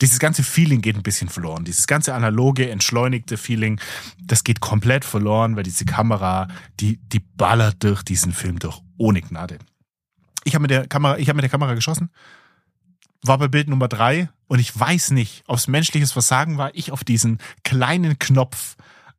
dieses 0.00 0.18
ganze 0.18 0.42
Feeling 0.42 0.82
geht 0.82 0.96
ein 0.96 1.02
bisschen 1.02 1.28
verloren. 1.28 1.64
Dieses 1.64 1.86
ganze 1.86 2.14
analoge, 2.14 2.70
entschleunigte 2.70 3.36
Feeling, 3.36 3.80
das 4.22 4.44
geht 4.44 4.60
komplett 4.60 5.04
verloren, 5.04 5.56
weil 5.56 5.62
diese 5.62 5.84
Kamera, 5.84 6.48
die, 6.80 6.98
die 6.98 7.20
ballert 7.20 7.82
durch 7.82 8.02
diesen 8.02 8.32
Film 8.32 8.58
durch, 8.58 8.80
ohne 8.96 9.22
Gnade. 9.22 9.58
Ich 10.44 10.54
habe 10.54 10.62
mit 10.62 10.70
der 10.70 10.86
Kamera, 10.86 11.18
ich 11.18 11.28
habe 11.28 11.36
mit 11.36 11.44
der 11.44 11.50
Kamera 11.50 11.74
geschossen, 11.74 12.10
war 13.22 13.38
bei 13.38 13.48
Bild 13.48 13.68
Nummer 13.68 13.88
drei 13.88 14.28
und 14.46 14.58
ich 14.58 14.78
weiß 14.78 15.10
nicht, 15.10 15.44
es 15.48 15.66
menschliches 15.66 16.12
Versagen 16.12 16.58
war, 16.58 16.74
ich 16.74 16.92
auf 16.92 17.02
diesen 17.02 17.38
kleinen 17.64 18.18
Knopf 18.18 18.76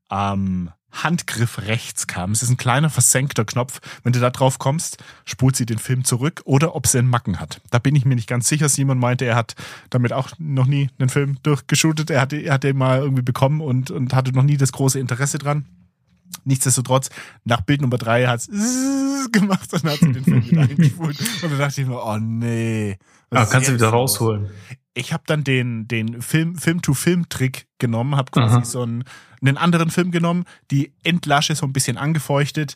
ähm, 0.10 0.72
Handgriff 0.92 1.60
rechts 1.60 2.08
kam. 2.08 2.32
Es 2.32 2.42
ist 2.42 2.50
ein 2.50 2.58
kleiner 2.58 2.90
versenkter 2.90 3.46
Knopf. 3.46 3.80
Wenn 4.04 4.14
du 4.14 4.20
da 4.20 4.30
drauf 4.30 4.58
kommst, 4.58 4.98
spult 5.26 5.56
sie 5.56 5.66
den 5.66 5.78
Film 5.78 6.04
zurück 6.04 6.42
oder 6.46 6.76
ob 6.76 6.88
sie 6.88 7.00
einen 7.00 7.10
Macken 7.10 7.40
hat. 7.40 7.62
Da 7.70 7.80
bin 7.80 7.96
ich 7.96 8.06
mir 8.06 8.16
nicht 8.16 8.30
ganz 8.30 8.48
sicher. 8.48 8.70
Simon 8.70 8.98
meinte, 8.98 9.26
er 9.26 9.36
hat 9.36 9.56
damit 9.90 10.14
auch 10.14 10.32
noch 10.40 10.66
nie 10.66 10.90
einen 10.98 11.10
Film 11.10 11.38
durchgeshootet. 11.44 12.10
Er 12.10 12.22
hatte, 12.22 12.38
er 12.38 12.54
hatte 12.54 12.70
ihn 12.70 12.78
mal 12.78 13.00
irgendwie 13.00 13.22
bekommen 13.22 13.62
und, 13.62 13.92
und 13.92 14.14
hatte 14.14 14.32
noch 14.32 14.44
nie 14.44 14.58
das 14.58 14.72
große 14.72 15.00
Interesse 15.00 15.38
dran. 15.38 15.66
Nichtsdestotrotz, 16.44 17.10
nach 17.46 17.62
Bild 17.62 17.82
Nummer 17.82 17.98
drei 17.98 18.28
hat 18.28 18.40
es 18.40 18.50
gemacht 19.32 19.72
und 19.74 19.84
hat 19.84 20.00
sie 20.00 20.14
den 20.14 20.24
Film 20.24 20.46
wieder 20.46 20.62
eingespult. 20.70 21.20
Und 21.20 21.52
dann 21.52 21.60
dachte 21.60 21.82
ich 21.82 21.88
mir, 21.88 22.02
oh 22.02 22.18
nee. 22.18 22.98
Ah, 23.30 23.46
kannst 23.46 23.68
du 23.68 23.74
wieder 23.74 23.90
rausholen. 23.90 24.50
Ich 24.98 25.14
habe 25.14 25.24
dann 25.28 25.44
den, 25.44 25.88
den 25.88 26.22
Film-to-Film-Trick 26.22 27.68
genommen, 27.78 28.16
habe 28.16 28.32
quasi 28.32 28.56
Aha. 28.56 28.66
so 28.66 28.82
einen, 28.82 29.04
einen 29.42 29.58
anderen 29.58 29.92
Film 29.92 30.12
genommen, 30.12 30.46
die 30.72 30.94
Endlasche 31.04 31.56
so 31.56 31.66
ein 31.66 31.74
bisschen 31.74 31.98
angefeuchtet, 31.98 32.76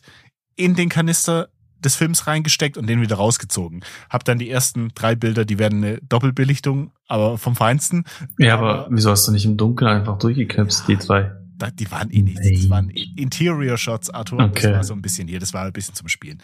in 0.54 0.74
den 0.74 0.88
Kanister 0.88 1.48
des 1.80 1.96
Films 1.96 2.28
reingesteckt 2.28 2.76
und 2.76 2.86
den 2.86 3.00
wieder 3.00 3.16
rausgezogen. 3.16 3.84
Hab 4.08 4.24
dann 4.24 4.38
die 4.38 4.48
ersten 4.48 4.90
drei 4.94 5.16
Bilder, 5.16 5.44
die 5.44 5.58
werden 5.58 5.82
eine 5.82 5.98
Doppelbelichtung, 6.02 6.92
aber 7.08 7.38
vom 7.38 7.56
Feinsten. 7.56 8.04
Ja, 8.38 8.54
aber, 8.54 8.86
aber 8.86 8.86
wieso 8.90 9.10
hast 9.10 9.26
du 9.26 9.32
nicht 9.32 9.44
im 9.44 9.56
Dunkeln 9.56 9.90
einfach 9.90 10.16
durchgeknipst, 10.18 10.86
die 10.86 10.96
drei? 10.96 11.32
Die 11.74 11.90
waren 11.90 12.10
eh 12.10 12.22
nichts. 12.22 12.40
Das 12.40 12.70
waren 12.70 12.90
Interior 12.90 13.76
Shots, 13.76 14.10
Arthur. 14.10 14.40
Okay. 14.40 14.68
Das 14.68 14.72
war 14.72 14.84
so 14.84 14.94
ein 14.94 15.02
bisschen 15.02 15.28
hier, 15.28 15.38
das 15.38 15.54
war 15.54 15.64
ein 15.64 15.72
bisschen 15.72 15.94
zum 15.94 16.08
Spielen. 16.08 16.42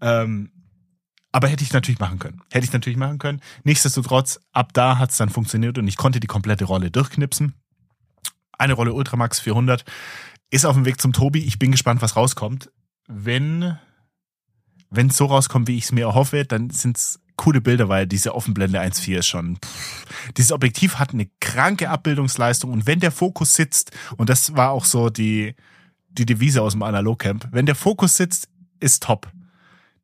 Ähm, 0.00 0.50
aber 1.36 1.48
hätte 1.48 1.62
ich 1.62 1.74
natürlich 1.74 2.00
machen 2.00 2.18
können. 2.18 2.40
Hätte 2.50 2.64
ich 2.64 2.72
natürlich 2.72 2.96
machen 2.96 3.18
können. 3.18 3.42
Nichtsdestotrotz, 3.62 4.40
ab 4.52 4.72
da 4.72 4.96
hat 4.96 5.10
es 5.10 5.18
dann 5.18 5.28
funktioniert 5.28 5.76
und 5.76 5.86
ich 5.86 5.98
konnte 5.98 6.18
die 6.18 6.26
komplette 6.26 6.64
Rolle 6.64 6.90
durchknipsen. 6.90 7.52
Eine 8.56 8.72
Rolle 8.72 8.94
Ultramax 8.94 9.40
400 9.40 9.84
ist 10.48 10.64
auf 10.64 10.76
dem 10.76 10.86
Weg 10.86 10.98
zum 10.98 11.12
Tobi. 11.12 11.40
Ich 11.40 11.58
bin 11.58 11.72
gespannt, 11.72 12.00
was 12.00 12.16
rauskommt. 12.16 12.72
Wenn 13.06 13.76
wenn 14.88 15.08
es 15.08 15.18
so 15.18 15.26
rauskommt, 15.26 15.68
wie 15.68 15.76
ich 15.76 15.84
es 15.84 15.92
mir 15.92 16.06
erhoffe, 16.06 16.46
dann 16.46 16.70
sind 16.70 16.96
es 16.96 17.20
coole 17.36 17.60
Bilder, 17.60 17.90
weil 17.90 18.06
diese 18.06 18.34
Offenblende 18.34 18.80
1.4 18.80 19.18
ist 19.18 19.26
schon. 19.26 19.58
Pff, 19.62 20.06
dieses 20.38 20.52
Objektiv 20.52 20.94
hat 20.94 21.12
eine 21.12 21.28
kranke 21.40 21.90
Abbildungsleistung 21.90 22.72
und 22.72 22.86
wenn 22.86 23.00
der 23.00 23.12
Fokus 23.12 23.52
sitzt, 23.52 23.90
und 24.16 24.30
das 24.30 24.56
war 24.56 24.70
auch 24.70 24.86
so 24.86 25.10
die, 25.10 25.54
die 26.08 26.24
Devise 26.24 26.62
aus 26.62 26.72
dem 26.72 26.82
Analogcamp, 26.82 27.48
wenn 27.50 27.66
der 27.66 27.74
Fokus 27.74 28.16
sitzt, 28.16 28.48
ist 28.80 29.02
top. 29.02 29.30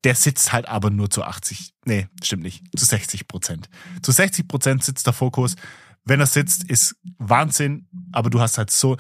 Der 0.04 0.14
sitzt 0.14 0.52
halt 0.52 0.68
aber 0.68 0.90
nur 0.90 1.10
zu 1.10 1.22
80, 1.22 1.74
nee, 1.84 2.08
stimmt 2.22 2.42
nicht, 2.42 2.64
zu 2.76 2.84
60 2.84 3.28
Prozent. 3.28 3.68
Zu 4.02 4.12
60 4.12 4.48
Prozent 4.48 4.82
sitzt 4.82 5.06
der 5.06 5.12
Fokus. 5.12 5.54
Wenn 6.04 6.20
er 6.20 6.26
sitzt, 6.26 6.64
ist 6.64 6.96
Wahnsinn, 7.18 7.86
aber 8.10 8.28
du 8.30 8.40
hast 8.40 8.58
halt 8.58 8.70
so, 8.70 8.96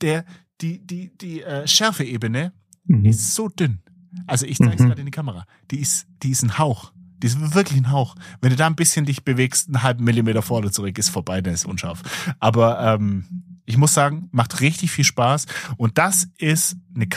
der, 0.00 0.24
die, 0.60 0.86
die, 0.86 1.16
die 1.16 1.42
äh, 1.42 1.66
Schärfeebene 1.66 2.52
mhm. 2.84 3.04
ist 3.04 3.34
so 3.34 3.48
dünn. 3.48 3.80
Also 4.26 4.46
ich 4.46 4.58
zeige 4.58 4.74
es 4.74 4.80
mhm. 4.80 4.86
gerade 4.88 5.00
in 5.00 5.06
die 5.06 5.12
Kamera. 5.12 5.46
Die 5.70 5.80
ist, 5.80 6.06
die 6.22 6.30
ist 6.30 6.42
ein 6.42 6.58
Hauch. 6.58 6.92
Die 7.18 7.26
ist 7.26 7.54
wirklich 7.54 7.78
ein 7.78 7.90
Hauch. 7.90 8.14
Wenn 8.40 8.50
du 8.50 8.56
da 8.56 8.66
ein 8.66 8.76
bisschen 8.76 9.06
dich 9.06 9.24
bewegst, 9.24 9.68
einen 9.68 9.82
halben 9.82 10.04
Millimeter 10.04 10.42
vor 10.42 10.58
oder 10.58 10.70
zurück, 10.70 10.98
ist 10.98 11.08
vorbei, 11.08 11.40
dann 11.40 11.54
ist 11.54 11.64
unscharf. 11.64 12.02
Aber 12.38 12.80
ähm, 12.80 13.24
ich 13.64 13.76
muss 13.76 13.94
sagen, 13.94 14.28
macht 14.32 14.60
richtig 14.60 14.90
viel 14.90 15.04
Spaß. 15.04 15.46
Und 15.76 15.98
das 15.98 16.28
ist 16.38 16.76
eine 16.94 17.08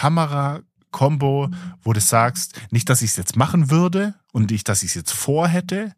Kamera-Kombo, 0.92 1.50
wo 1.82 1.94
du 1.94 2.00
sagst, 2.00 2.60
nicht, 2.72 2.90
dass 2.90 3.02
ich 3.02 3.12
es 3.12 3.18
jetzt 3.18 3.36
machen 3.36 3.70
würde 3.70 4.16
und 4.32 4.52
nicht, 4.52 4.68
dass 4.68 4.84
ich 4.84 4.90
es 4.90 4.96
jetzt 4.96 5.12
vorhätte, 5.12 5.94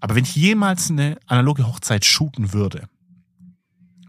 aber 0.00 0.14
wenn 0.14 0.24
ich 0.24 0.34
jemals 0.34 0.90
eine 0.90 1.18
analoge 1.26 1.66
Hochzeit 1.66 2.04
shooten 2.04 2.52
würde, 2.52 2.88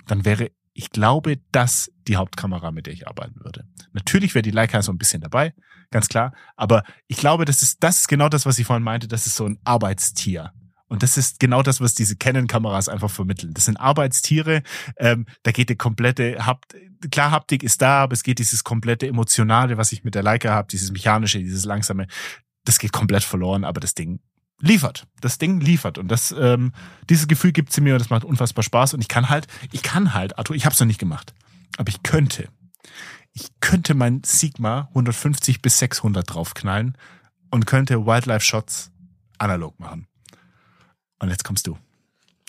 dann 0.08 0.26
wäre 0.26 0.52
ich 0.74 0.90
glaube, 0.90 1.38
das 1.52 1.92
die 2.08 2.16
Hauptkamera, 2.16 2.72
mit 2.72 2.86
der 2.86 2.94
ich 2.94 3.08
arbeiten 3.08 3.44
würde. 3.44 3.66
Natürlich 3.92 4.34
wäre 4.34 4.42
die 4.42 4.52
Leica 4.52 4.82
so 4.82 4.92
ein 4.92 4.98
bisschen 4.98 5.22
dabei, 5.22 5.54
ganz 5.90 6.08
klar. 6.08 6.34
Aber 6.56 6.84
ich 7.08 7.18
glaube, 7.18 7.44
das 7.44 7.62
ist, 7.62 7.84
das 7.84 8.00
ist 8.00 8.08
genau 8.08 8.30
das, 8.30 8.46
was 8.46 8.58
ich 8.58 8.66
vorhin 8.66 8.84
meinte. 8.84 9.10
Das 9.10 9.28
ist 9.28 9.36
so 9.36 9.46
ein 9.46 9.60
Arbeitstier. 9.66 10.54
Und 10.92 11.04
das 11.04 11.16
ist 11.16 11.40
genau 11.40 11.64
das, 11.64 11.80
was 11.80 11.94
diese 11.94 12.18
Canon-Kameras 12.18 12.90
einfach 12.90 13.10
vermitteln. 13.10 13.54
Das 13.54 13.64
sind 13.64 13.78
Arbeitstiere. 13.78 14.62
Ähm, 14.98 15.26
da 15.44 15.54
geht 15.54 15.70
die 15.70 15.78
komplette 15.78 16.46
Hapt 16.46 16.76
klar 17.10 17.32
Haptik 17.32 17.64
ist 17.64 17.82
da, 17.82 18.04
aber 18.04 18.12
es 18.12 18.24
geht 18.24 18.40
dieses 18.40 18.66
komplette 18.66 19.08
emotionale, 19.08 19.78
was 19.78 19.94
ich 19.94 20.04
mit 20.04 20.16
der 20.16 20.22
Leica 20.22 20.52
habe, 20.52 20.68
dieses 20.68 20.92
mechanische, 20.92 21.40
dieses 21.40 21.64
langsame. 21.64 22.08
Das 22.66 22.78
geht 22.78 22.92
komplett 22.92 23.24
verloren. 23.24 23.64
Aber 23.64 23.80
das 23.80 23.96
Ding 23.96 24.20
liefert. 24.60 25.08
Das 25.22 25.38
Ding 25.38 25.62
liefert. 25.62 25.98
Und 25.98 26.10
das, 26.10 26.36
ähm, 26.38 26.74
dieses 27.10 27.30
Gefühl 27.30 27.54
gibt 27.54 27.72
sie 27.72 27.80
mir 27.80 27.94
und 27.94 28.02
das 28.02 28.10
macht 28.10 28.26
unfassbar 28.26 28.64
Spaß. 28.64 28.94
Und 28.94 29.00
ich 29.00 29.08
kann 29.08 29.30
halt, 29.30 29.48
ich 29.72 29.84
kann 29.84 30.14
halt, 30.14 30.38
Arthur, 30.38 30.58
ich 30.58 30.66
habe 30.66 30.74
es 30.74 30.80
noch 30.82 30.88
nicht 30.88 31.00
gemacht, 31.00 31.34
aber 31.78 31.88
ich 31.88 32.04
könnte, 32.04 32.50
ich 33.32 33.48
könnte 33.62 33.94
mein 33.94 34.24
Sigma 34.26 34.90
150 34.90 35.62
bis 35.62 35.80
600 35.80 36.30
draufknallen 36.30 36.98
und 37.50 37.66
könnte 37.66 38.06
Wildlife 38.06 38.44
Shots 38.44 38.92
analog 39.38 39.80
machen. 39.80 40.08
Und 41.22 41.30
jetzt 41.30 41.44
kommst 41.44 41.68
du. 41.68 41.78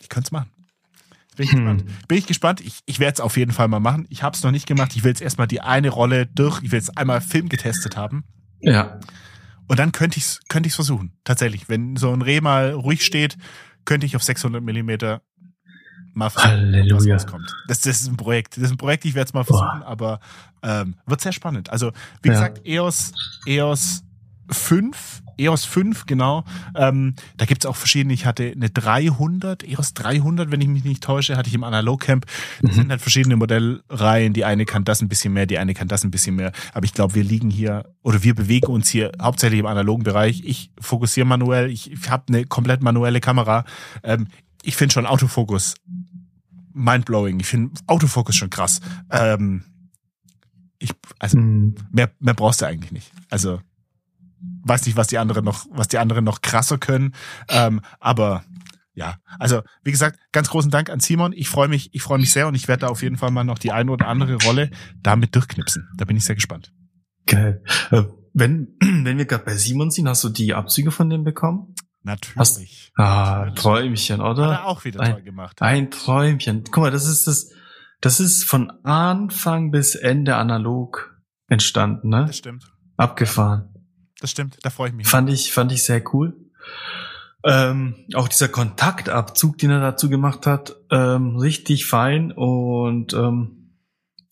Ich 0.00 0.08
könnte 0.08 0.28
es 0.28 0.32
machen. 0.32 0.50
Bin 1.36 1.44
ich 1.44 1.52
hm. 1.52 1.58
gespannt. 1.58 2.08
Bin 2.08 2.18
ich 2.18 2.26
gespannt. 2.26 2.60
Ich, 2.60 2.80
ich 2.86 2.98
werde 2.98 3.14
es 3.14 3.20
auf 3.20 3.36
jeden 3.36 3.52
Fall 3.52 3.68
mal 3.68 3.80
machen. 3.80 4.06
Ich 4.10 4.22
habe 4.22 4.36
es 4.36 4.42
noch 4.42 4.50
nicht 4.50 4.66
gemacht. 4.66 4.96
Ich 4.96 5.04
will 5.04 5.10
jetzt 5.10 5.22
erstmal 5.22 5.46
die 5.46 5.60
eine 5.60 5.90
Rolle 5.90 6.26
durch. 6.26 6.62
Ich 6.62 6.72
will 6.72 6.78
jetzt 6.78 6.96
einmal 6.98 7.20
Film 7.20 7.48
getestet 7.48 7.96
haben. 7.96 8.24
Ja. 8.60 8.98
Und 9.68 9.78
dann 9.78 9.92
könnte 9.92 10.18
ich 10.18 10.24
es 10.24 10.40
könnte 10.48 10.66
ich's 10.66 10.76
versuchen. 10.76 11.12
Tatsächlich. 11.24 11.68
Wenn 11.68 11.96
so 11.96 12.12
ein 12.12 12.22
Reh 12.22 12.40
mal 12.40 12.72
ruhig 12.72 13.04
steht, 13.04 13.36
könnte 13.84 14.06
ich 14.06 14.16
auf 14.16 14.22
600 14.22 14.62
Millimeter 14.62 15.22
mal 16.14 16.30
versuchen, 16.30 16.52
Halleluja. 16.52 17.14
was 17.14 17.24
rauskommt. 17.24 17.54
Das, 17.68 17.80
das 17.80 18.00
ist 18.00 18.08
ein 18.08 18.16
Projekt. 18.16 18.56
Das 18.56 18.64
ist 18.64 18.70
ein 18.72 18.76
Projekt, 18.76 19.04
ich 19.04 19.14
werde 19.14 19.28
es 19.28 19.34
mal 19.34 19.44
versuchen, 19.44 19.80
Boah. 19.80 19.86
aber 19.86 20.20
ähm, 20.62 20.96
wird 21.06 21.20
sehr 21.20 21.32
spannend. 21.32 21.70
Also, 21.70 21.92
wie 22.22 22.28
ja. 22.28 22.34
gesagt, 22.34 22.66
EOS, 22.66 23.12
EOS 23.46 24.04
5 24.50 25.21
EOS 25.38 25.64
5, 25.64 26.06
genau. 26.06 26.44
Ähm, 26.74 27.14
da 27.36 27.44
gibt's 27.44 27.66
auch 27.66 27.76
verschiedene. 27.76 28.14
Ich 28.14 28.26
hatte 28.26 28.52
eine 28.54 28.70
300, 28.70 29.66
EOS 29.66 29.94
300, 29.94 30.50
wenn 30.50 30.60
ich 30.60 30.68
mich 30.68 30.84
nicht 30.84 31.02
täusche, 31.02 31.36
hatte 31.36 31.48
ich 31.48 31.54
im 31.54 31.64
Analogcamp. 31.64 32.26
Das 32.60 32.72
mhm. 32.72 32.74
sind 32.74 32.90
halt 32.90 33.00
verschiedene 33.00 33.36
Modellreihen. 33.36 34.32
Die 34.32 34.44
eine 34.44 34.64
kann 34.64 34.84
das 34.84 35.02
ein 35.02 35.08
bisschen 35.08 35.32
mehr, 35.32 35.46
die 35.46 35.58
eine 35.58 35.74
kann 35.74 35.88
das 35.88 36.04
ein 36.04 36.10
bisschen 36.10 36.36
mehr. 36.36 36.52
Aber 36.74 36.84
ich 36.84 36.94
glaube, 36.94 37.14
wir 37.14 37.24
liegen 37.24 37.50
hier 37.50 37.84
oder 38.02 38.22
wir 38.22 38.34
bewegen 38.34 38.68
uns 38.68 38.88
hier 38.88 39.12
hauptsächlich 39.20 39.60
im 39.60 39.66
analogen 39.66 40.04
Bereich. 40.04 40.42
Ich 40.44 40.70
fokussiere 40.80 41.26
manuell. 41.26 41.70
Ich, 41.70 41.90
ich 41.90 42.10
habe 42.10 42.24
eine 42.28 42.44
komplett 42.44 42.82
manuelle 42.82 43.20
Kamera. 43.20 43.64
Ähm, 44.02 44.28
ich 44.62 44.76
finde 44.76 44.92
schon 44.94 45.06
Autofokus 45.06 45.74
mindblowing. 46.74 47.40
Ich 47.40 47.46
finde 47.46 47.80
Autofokus 47.86 48.36
schon 48.36 48.50
krass. 48.50 48.80
Ähm, 49.10 49.64
ich, 50.78 50.90
also 51.18 51.38
mhm. 51.38 51.76
mehr, 51.90 52.10
mehr 52.18 52.34
brauchst 52.34 52.62
du 52.62 52.66
eigentlich 52.66 52.92
nicht. 52.92 53.12
Also 53.30 53.60
weiß 54.64 54.86
nicht, 54.86 54.96
was 54.96 55.08
die 55.08 55.18
anderen 55.18 55.44
noch, 55.44 55.66
was 55.70 55.88
die 55.88 55.98
anderen 55.98 56.24
noch 56.24 56.40
krasser 56.40 56.78
können. 56.78 57.14
Ähm, 57.48 57.80
aber 58.00 58.44
ja, 58.94 59.16
also 59.38 59.62
wie 59.82 59.90
gesagt, 59.90 60.18
ganz 60.32 60.50
großen 60.50 60.70
Dank 60.70 60.90
an 60.90 61.00
Simon. 61.00 61.32
Ich 61.32 61.48
freue 61.48 61.68
mich, 61.68 61.94
ich 61.94 62.02
freue 62.02 62.18
mich 62.18 62.32
sehr 62.32 62.46
und 62.46 62.54
ich 62.54 62.68
werde 62.68 62.82
da 62.82 62.88
auf 62.88 63.02
jeden 63.02 63.16
Fall 63.16 63.30
mal 63.30 63.44
noch 63.44 63.58
die 63.58 63.72
eine 63.72 63.90
oder 63.90 64.06
andere 64.06 64.36
Rolle 64.44 64.70
damit 65.02 65.34
durchknipsen. 65.34 65.88
Da 65.96 66.04
bin 66.04 66.16
ich 66.16 66.24
sehr 66.24 66.34
gespannt. 66.34 66.72
Geil. 67.26 67.62
Äh, 67.90 68.02
wenn, 68.34 68.68
wenn 68.80 69.18
wir 69.18 69.24
gerade 69.24 69.44
bei 69.44 69.56
Simon 69.56 69.90
sind, 69.90 70.08
hast 70.08 70.24
du 70.24 70.28
die 70.28 70.54
Abzüge 70.54 70.90
von 70.90 71.08
dem 71.08 71.24
bekommen? 71.24 71.74
Natürlich. 72.02 72.36
Hast, 72.36 72.60
ah, 72.96 73.50
Träumchen, 73.54 74.20
oder? 74.20 74.46
Hat 74.46 74.58
er 74.60 74.66
auch 74.66 74.84
wieder 74.84 75.00
ein, 75.00 75.12
toll 75.12 75.22
gemacht. 75.22 75.62
Ein 75.62 75.90
Träumchen. 75.90 76.64
Guck 76.64 76.78
mal, 76.78 76.90
das 76.90 77.06
ist 77.06 77.26
das, 77.26 77.50
das 78.00 78.18
ist 78.18 78.44
von 78.44 78.70
Anfang 78.82 79.70
bis 79.70 79.94
Ende 79.94 80.34
analog 80.34 81.16
entstanden, 81.46 82.08
ne? 82.08 82.24
Das 82.26 82.38
stimmt. 82.38 82.72
Abgefahren 82.96 83.71
das 84.22 84.30
stimmt. 84.30 84.56
Da 84.62 84.70
freue 84.70 84.88
ich 84.88 84.94
mich. 84.94 85.06
Fand 85.06 85.28
ich, 85.30 85.52
fand 85.52 85.72
ich 85.72 85.82
sehr 85.82 86.02
cool. 86.14 86.34
Ähm, 87.44 87.96
auch 88.14 88.28
dieser 88.28 88.48
Kontaktabzug, 88.48 89.58
den 89.58 89.70
er 89.70 89.80
dazu 89.80 90.08
gemacht 90.08 90.46
hat, 90.46 90.76
ähm, 90.90 91.36
richtig 91.36 91.86
fein 91.86 92.30
und 92.30 93.12
ähm, 93.14 93.72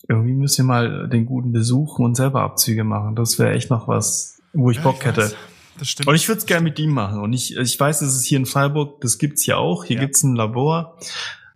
irgendwie 0.07 0.33
müsst 0.33 0.57
ihr 0.57 0.63
mal 0.63 1.09
den 1.09 1.25
guten 1.25 1.51
besuchen 1.51 2.05
und 2.05 2.15
selber 2.15 2.41
Abzüge 2.41 2.83
machen. 2.85 3.15
Das 3.15 3.37
wäre 3.37 3.51
echt 3.51 3.69
noch 3.69 3.87
was, 3.87 4.41
wo 4.53 4.71
ich 4.71 4.77
Ja, 4.77 4.83
Bock 4.83 4.97
ich 4.99 5.05
hätte. 5.05 5.33
Das 5.77 5.89
stimmt. 5.89 6.07
Und 6.07 6.15
ich 6.15 6.27
würde 6.27 6.39
es 6.39 6.45
gerne 6.45 6.63
mit 6.63 6.79
ihm 6.79 6.91
machen. 6.91 7.19
Und 7.21 7.33
ich, 7.33 7.55
ich 7.57 7.79
weiß, 7.79 8.01
es 8.01 8.15
ist 8.15 8.25
hier 8.25 8.37
in 8.39 8.45
Freiburg, 8.45 9.01
das 9.01 9.17
gibt's 9.17 9.45
ja 9.45 9.57
auch. 9.57 9.83
Hier 9.83 9.97
Ja. 9.97 10.01
gibt's 10.03 10.23
ein 10.23 10.35
Labor. 10.35 10.97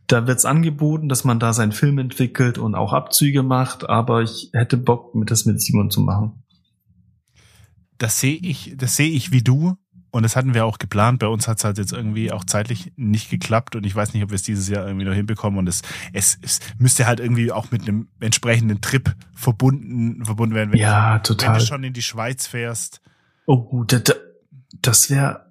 Da 0.08 0.28
wird's 0.28 0.46
angeboten, 0.46 1.10
dass 1.10 1.24
man 1.24 1.40
da 1.40 1.52
seinen 1.54 1.72
Film 1.72 1.98
entwickelt 2.00 2.58
und 2.58 2.76
auch 2.76 2.94
Abzüge 2.94 3.44
macht. 3.44 3.90
Aber 3.90 4.22
ich 4.22 4.50
hätte 4.54 4.78
Bock, 4.78 5.16
mit 5.16 5.32
das 5.32 5.46
mit 5.46 5.62
Simon 5.62 5.90
zu 5.90 6.02
machen. 6.02 6.44
Das 7.98 8.20
sehe 8.20 8.36
ich, 8.38 8.74
das 8.78 8.96
sehe 8.96 9.10
ich 9.10 9.32
wie 9.32 9.42
du. 9.44 9.78
Und 10.12 10.24
das 10.24 10.38
hatten 10.38 10.54
wir 10.54 10.66
auch 10.66 10.78
geplant. 10.78 11.20
Bei 11.20 11.28
uns 11.28 11.46
hat 11.48 11.58
es 11.58 11.66
halt 11.66 11.78
jetzt 11.78 11.92
irgendwie 11.92 12.32
auch 12.32 12.46
zeitlich 12.46 12.94
nicht 12.96 13.30
geklappt. 13.30 13.76
Und 13.76 13.86
ich 13.86 13.94
weiß 13.94 14.14
nicht, 14.14 14.24
ob 14.24 14.30
wir 14.30 14.36
es 14.36 14.44
dieses 14.44 14.70
Jahr 14.70 14.88
irgendwie 14.88 15.06
noch 15.06 15.14
hinbekommen. 15.14 15.60
Und 15.60 15.68
es, 15.68 15.82
es, 16.14 16.38
es 16.42 16.60
müsste 16.78 17.06
halt 17.06 17.20
irgendwie 17.20 17.52
auch 17.52 17.70
mit 17.72 17.82
einem 17.82 18.08
entsprechenden 18.22 18.80
Trip 18.80 19.14
verbunden, 19.34 20.24
verbunden 20.24 20.56
werden. 20.56 20.72
Wenn, 20.72 20.80
Ja, 20.80 21.16
wenn 21.16 21.24
total. 21.24 21.60
du 21.60 21.66
schon 21.66 21.84
in 21.84 21.92
die 21.92 22.02
Schweiz 22.02 22.48
fährst. 22.48 23.02
Oh, 23.46 23.84
das, 23.86 24.04
das 24.82 25.10
wäre, 25.10 25.48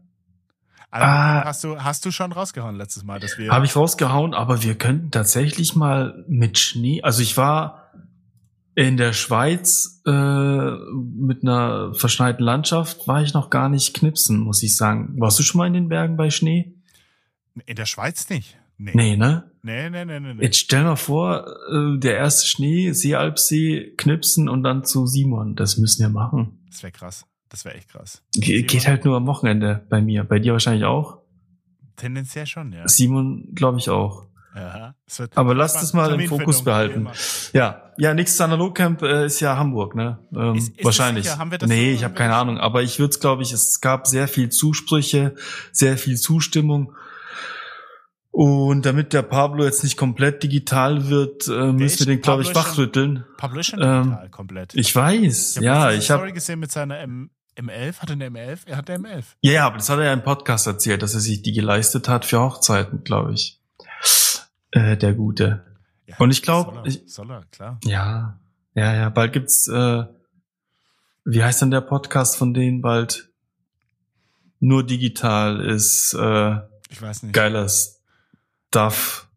Also 0.90 1.07
Ah. 1.07 1.44
hast 1.44 1.64
du, 1.64 1.78
hast 1.83 2.07
du 2.07 2.11
schon 2.11 2.33
rausgehauen 2.33 2.76
letztes 2.76 3.04
Mal, 3.04 3.20
dass 3.20 3.37
wir. 3.37 3.50
habe 3.52 3.66
ich 3.66 3.76
rausgehauen, 3.76 4.33
aber 4.33 4.62
wir 4.62 4.76
könnten 4.76 5.11
tatsächlich 5.11 5.76
mal 5.76 6.24
mit 6.26 6.59
Schnee, 6.59 7.02
also 7.02 7.20
ich 7.20 7.37
war 7.37 7.84
in 8.75 8.97
der 8.97 9.13
Schweiz 9.13 10.03
äh, 10.07 10.11
mit 10.11 11.43
einer 11.43 11.95
verschneiten 11.95 12.45
Landschaft, 12.45 13.07
war 13.07 13.23
ich 13.23 13.35
noch 13.35 13.51
gar 13.51 13.69
nicht 13.69 13.95
knipsen, 13.95 14.39
muss 14.39 14.63
ich 14.63 14.77
sagen. 14.77 15.15
Warst 15.19 15.39
du 15.39 15.43
schon 15.43 15.59
mal 15.59 15.67
in 15.67 15.75
den 15.75 15.89
Bergen 15.89 16.17
bei 16.17 16.31
Schnee? 16.31 16.75
in 17.67 17.77
der 17.77 17.87
Schweiz 17.87 18.29
nicht. 18.29 18.57
Nee. 18.77 18.93
Nee, 18.95 19.17
ne? 19.17 19.51
Nee, 19.63 19.89
nee, 19.89 20.05
nee, 20.05 20.21
nee. 20.21 20.35
nee. 20.35 20.43
Jetzt 20.43 20.59
stell 20.59 20.83
mal 20.83 20.97
vor, 20.97 21.47
äh, 21.71 21.99
der 21.99 22.17
erste 22.17 22.47
Schnee, 22.47 22.93
Seealpsee, 22.93 23.95
knipsen 23.97 24.49
und 24.49 24.63
dann 24.65 24.85
zu 24.85 25.07
Simon. 25.07 25.55
Das 25.55 25.77
müssen 25.79 26.01
wir 26.03 26.09
machen. 26.09 26.59
Das 26.69 26.83
wäre 26.83 26.93
krass. 26.93 27.25
Das 27.49 27.65
wäre 27.65 27.77
echt 27.77 27.89
krass. 27.89 28.23
Ge 28.35 28.57
Simon? 28.57 28.67
geht 28.67 28.89
halt 28.89 29.05
nur 29.05 29.17
am 29.17 29.27
Wochenende 29.27 29.87
bei 29.89 30.01
mir. 30.01 30.25
Bei 30.25 30.41
dir 30.41 30.53
wahrscheinlich 30.53 30.85
auch. 30.85 31.19
Tendenziell 31.97 32.47
schon, 32.47 32.73
ja. 32.73 32.89
Simon, 32.89 33.55
glaube 33.55 33.79
ich 33.79 33.89
auch. 33.89 34.27
Ja 34.55 34.95
es 35.07 35.23
Aber 35.35 35.55
lass 35.55 35.75
das 35.75 35.93
mal 35.93 36.12
im 36.19 36.29
Fokus 36.29 36.62
behalten. 36.62 37.09
Ja, 37.53 37.93
ja, 37.97 38.14
nächstes 38.14 38.40
Analogcamp 38.40 39.03
äh, 39.03 39.27
ist 39.27 39.40
ja 39.40 39.57
Hamburg, 39.57 39.95
ne? 39.95 40.19
Ähm, 40.35 40.55
Ist- 40.57 40.77
ist 40.77 40.85
wahrscheinlich. 40.85 41.29
nee, 41.67 41.93
ich 41.93 42.05
habe 42.05 42.14
keine 42.14 42.35
Ahnung. 42.35 42.59
Aber 42.59 42.83
ich 42.83 42.99
würde 42.99 43.11
es, 43.11 43.21
glaube 43.21 43.43
ich, 43.43 43.53
es 43.53 43.81
gab 43.81 44.07
sehr 44.07 44.29
viel 44.29 44.49
Zusprüche, 44.51 45.35
sehr 45.73 45.97
viel 45.99 46.17
Zustimmung. 46.17 46.95
Und 48.31 48.85
damit 48.85 49.12
der 49.12 49.23
Pablo 49.23 49.64
jetzt 49.64 49.85
nicht 49.85 49.97
komplett 49.97 50.43
digital 50.43 51.09
wird, 51.09 51.47
äh, 51.47 51.71
müssen 51.73 52.01
wir 52.01 52.07
den, 52.17 52.21
glaube 52.21 52.43
ich, 52.43 52.53
wachrütteln. 52.53 53.25
Pablo 53.37 53.61
ist 53.61 53.67
schon 53.69 53.81
Ähm, 53.81 54.03
digital 54.05 54.29
komplett. 54.31 54.75
Ich 54.75 54.95
weiß, 54.95 55.57
hab 55.57 55.62
ja, 55.62 55.93
ich 55.93 56.11
habe 56.11 56.23
Story 56.23 56.33
gesehen 56.33 56.59
mit 56.59 56.73
seiner 56.73 56.99
M 56.99 57.31
M11. 57.57 57.99
Hat 58.01 58.11
er 58.11 58.14
eine 58.14 58.27
M11? 58.31 58.59
Er 58.67 58.77
hat 58.77 58.90
eine 58.90 59.07
M11. 59.07 59.25
Ja, 59.40 59.53
ja, 59.53 59.67
aber 59.67 59.77
das 59.77 59.88
hat 59.88 59.99
er 60.01 60.07
ja 60.07 60.12
im 60.12 60.25
Podcast 60.25 60.67
erzählt, 60.67 61.03
dass 61.03 61.14
er 61.14 61.21
sich 61.21 61.43
die 61.43 61.53
geleistet 61.53 62.09
hat 62.09 62.25
für 62.25 62.40
Hochzeiten, 62.40 63.05
glaube 63.05 63.35
ich. 63.35 63.61
Äh, 64.75 64.97
der 64.97 65.15
Gute. 65.15 65.65
Ja, 66.07 66.17
Und 66.19 66.31
ich 66.31 66.43
glaub, 66.43 66.67
soll 66.67 66.77
er, 66.79 66.87
ich- 66.87 67.03
soll 67.07 67.31
er, 67.31 67.45
klar. 67.51 67.79
Ja, 67.85 68.39
ja, 68.75 68.95
ja, 68.95 69.09
bald 69.09 69.33
gibt's, 69.33 69.69
äh, 69.69 70.05
wie 71.25 71.43
heißt 71.43 71.63
denn 71.63 71.71
der 71.71 71.81
Podcast 71.81 72.37
von 72.37 72.53
denen 72.53 72.83
bald? 72.83 73.31
Nur 74.61 74.85
digital 74.85 75.61
ist 75.61 76.13
äh, 76.15 76.57
Ich 76.91 77.01
weiß 77.01 77.23
nicht. 77.23 77.33
geiler 77.33 77.69
Stuff. 77.69 79.29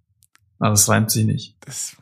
Aber 0.60 0.74
es 0.74 0.90
reimt 0.90 1.12
sich 1.12 1.26
nicht. 1.26 1.56
Das, 1.62 1.96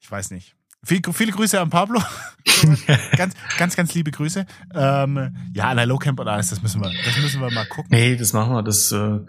ich 0.00 0.10
weiß 0.10 0.30
nicht. 0.30 0.54
Viel, 0.82 1.00
viele 1.12 1.32
Grüße 1.32 1.60
an 1.60 1.70
Pablo. 1.70 2.00
ganz, 3.16 3.34
ganz, 3.58 3.76
ganz 3.76 3.94
liebe 3.94 4.10
Grüße. 4.10 4.46
Ähm, 4.74 5.36
ja, 5.54 5.68
Analogcamp 5.70 6.18
oder 6.20 6.32
alles, 6.32 6.50
das 6.50 6.62
müssen 6.62 6.80
wir, 6.82 6.90
das 7.04 7.16
müssen 7.18 7.40
wir 7.40 7.50
mal 7.50 7.66
gucken. 7.66 7.88
Nee, 7.90 8.16
das 8.16 8.32
machen 8.32 8.52
wir, 8.52 8.62
das 8.62 8.92
äh, 8.92 9.20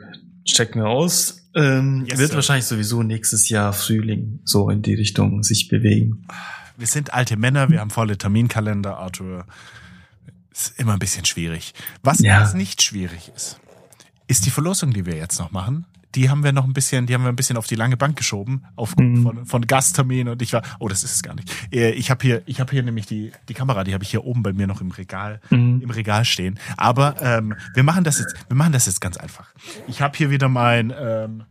checken 0.46 0.82
wir 0.82 0.90
aus. 0.90 1.45
Ähm, 1.56 2.06
Yes, 2.10 2.20
wird 2.20 2.30
sir. 2.32 2.36
wahrscheinlich 2.36 2.66
sowieso 2.66 3.02
nächstes 3.04 3.50
Jahr 3.50 3.72
Frühling 3.74 4.40
so 4.44 4.70
in 4.70 4.82
die 4.82 4.94
Richtung 4.94 5.42
sich 5.44 5.68
bewegen. 5.70 6.28
Wir 6.78 6.88
sind 6.88 7.14
alte 7.14 7.38
Männer, 7.38 7.70
wir 7.70 7.80
haben 7.80 7.90
volle 7.92 8.18
Terminkalender, 8.18 8.98
Arthur. 8.98 9.46
Ist 10.52 10.78
immer 10.80 10.94
ein 10.94 11.00
bisschen 11.00 11.26
schwierig. 11.26 11.74
Was, 12.04 12.20
Ja. 12.20 12.42
was 12.42 12.54
nicht 12.54 12.82
schwierig 12.82 13.32
ist, 13.36 13.60
ist 14.28 14.46
die 14.46 14.50
Verlosung, 14.50 14.94
die 14.94 15.06
wir 15.06 15.16
jetzt 15.16 15.40
noch 15.40 15.52
machen. 15.52 15.86
Die 16.16 16.30
haben 16.30 16.44
wir 16.44 16.52
noch 16.54 16.64
ein 16.66 16.74
bisschen, 16.74 17.06
die 17.06 17.14
haben 17.14 17.24
wir 17.24 17.30
ein 17.30 17.36
bisschen 17.36 17.58
auf 17.58 17.68
die 17.68 17.76
lange 17.76 17.98
Bank 17.98 18.16
geschoben, 18.18 18.64
aufgrund 18.76 19.18
Mhm. 19.18 19.24
von, 19.24 19.46
von 19.46 19.68
Gasttermin 19.68 20.30
und 20.30 20.42
ich 20.42 20.54
war, 20.54 20.62
oh, 20.80 20.88
das 20.88 21.04
ist 21.04 21.16
es 21.16 21.24
gar 21.24 21.36
nicht. 21.36 21.52
Äh, 21.74 21.92
Ich 21.92 22.10
habe 22.10 22.22
hier, 22.26 22.42
ich 22.46 22.60
habe 22.60 22.72
hier 22.72 22.84
nämlich 22.84 23.06
die, 23.06 23.32
die 23.50 23.54
Kamera, 23.54 23.84
die 23.84 23.94
habe 23.94 24.04
ich 24.04 24.10
hier 24.12 24.24
oben 24.24 24.42
bei 24.44 24.54
mir 24.54 24.68
noch 24.68 24.82
im 24.82 24.92
Regal, 24.92 25.42
Mhm. 25.50 25.82
im 25.82 25.90
Regal 25.90 26.26
stehen. 26.26 26.60
Aber 26.78 27.16
ähm, 27.22 27.56
wir 27.74 27.84
machen 27.84 28.04
das 28.04 28.20
jetzt, 28.20 28.36
wir 28.48 28.56
machen 28.56 28.72
das 28.72 28.86
jetzt 28.86 29.02
ganz 29.02 29.18
einfach. 29.18 29.48
Ich 29.88 30.02
habe 30.02 30.18
hier 30.18 30.30
wieder 30.30 30.48
mein, 30.50 30.94
ähm, 30.98 31.44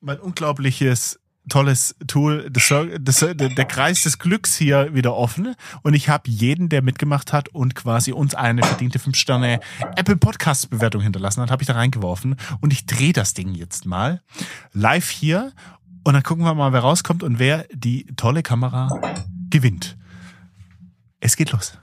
mein 0.00 0.18
unglaubliches 0.18 1.18
tolles 1.48 1.96
Tool, 2.06 2.50
der, 2.50 3.64
Kreis 3.64 4.02
des 4.02 4.18
Glücks 4.18 4.56
hier 4.56 4.94
wieder 4.94 5.14
offen 5.14 5.54
und 5.82 5.94
ich 5.94 6.08
habe 6.08 6.30
jeden, 6.30 6.68
der 6.68 6.82
mitgemacht 6.82 7.32
hat 7.32 7.48
und 7.48 7.74
quasi 7.74 8.12
uns 8.12 8.34
eine 8.34 8.62
verdiente 8.62 8.98
5 8.98 9.16
Sterne 9.16 9.60
Apple 9.96 10.16
Podcast 10.16 10.70
Bewertung 10.70 11.02
hinterlassen 11.02 11.42
hat, 11.42 11.50
habe 11.50 11.62
ich 11.62 11.66
da 11.66 11.74
reingeworfen 11.74 12.36
und 12.60 12.72
ich 12.72 12.86
drehe 12.86 13.12
das 13.12 13.34
Ding 13.34 13.54
jetzt 13.54 13.86
mal 13.86 14.22
live 14.72 15.08
hier 15.08 15.52
und 16.04 16.14
dann 16.14 16.22
gucken 16.22 16.44
wir 16.44 16.54
mal, 16.54 16.72
wer 16.72 16.80
rauskommt 16.80 17.22
und 17.22 17.38
wer 17.38 17.66
die 17.72 18.06
tolle 18.16 18.42
Kamera 18.42 18.88
gewinnt. 19.50 19.96
Es 21.20 21.36
geht 21.36 21.52
los. 21.52 21.78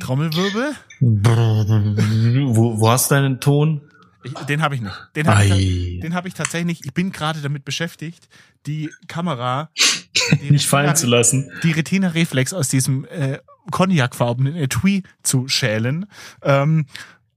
Trommelwirbel? 0.00 0.74
Wo, 1.00 2.80
wo 2.80 2.90
hast 2.90 3.10
du 3.10 3.14
deinen 3.14 3.40
Ton? 3.40 3.82
Ich, 4.24 4.32
den 4.32 4.62
habe 4.62 4.74
ich 4.74 4.80
nicht. 4.80 5.08
Den 5.14 5.28
habe 5.28 5.44
ich, 5.44 6.00
den 6.00 6.14
hab 6.14 6.26
ich 6.26 6.34
tatsächlich. 6.34 6.84
Ich 6.84 6.92
bin 6.92 7.12
gerade 7.12 7.40
damit 7.40 7.64
beschäftigt, 7.64 8.28
die 8.66 8.90
Kamera 9.06 9.70
die 10.42 10.50
Nicht 10.50 10.66
fallen 10.66 10.96
zu 10.96 11.06
lassen. 11.06 11.50
die 11.62 11.72
Retina 11.72 12.08
Reflex 12.08 12.52
aus 12.52 12.68
diesem 12.68 13.04
äh, 13.06 13.38
Cognac-farbenen 13.70 14.56
Etui 14.56 15.02
zu 15.22 15.48
schälen, 15.48 16.06
ähm, 16.42 16.86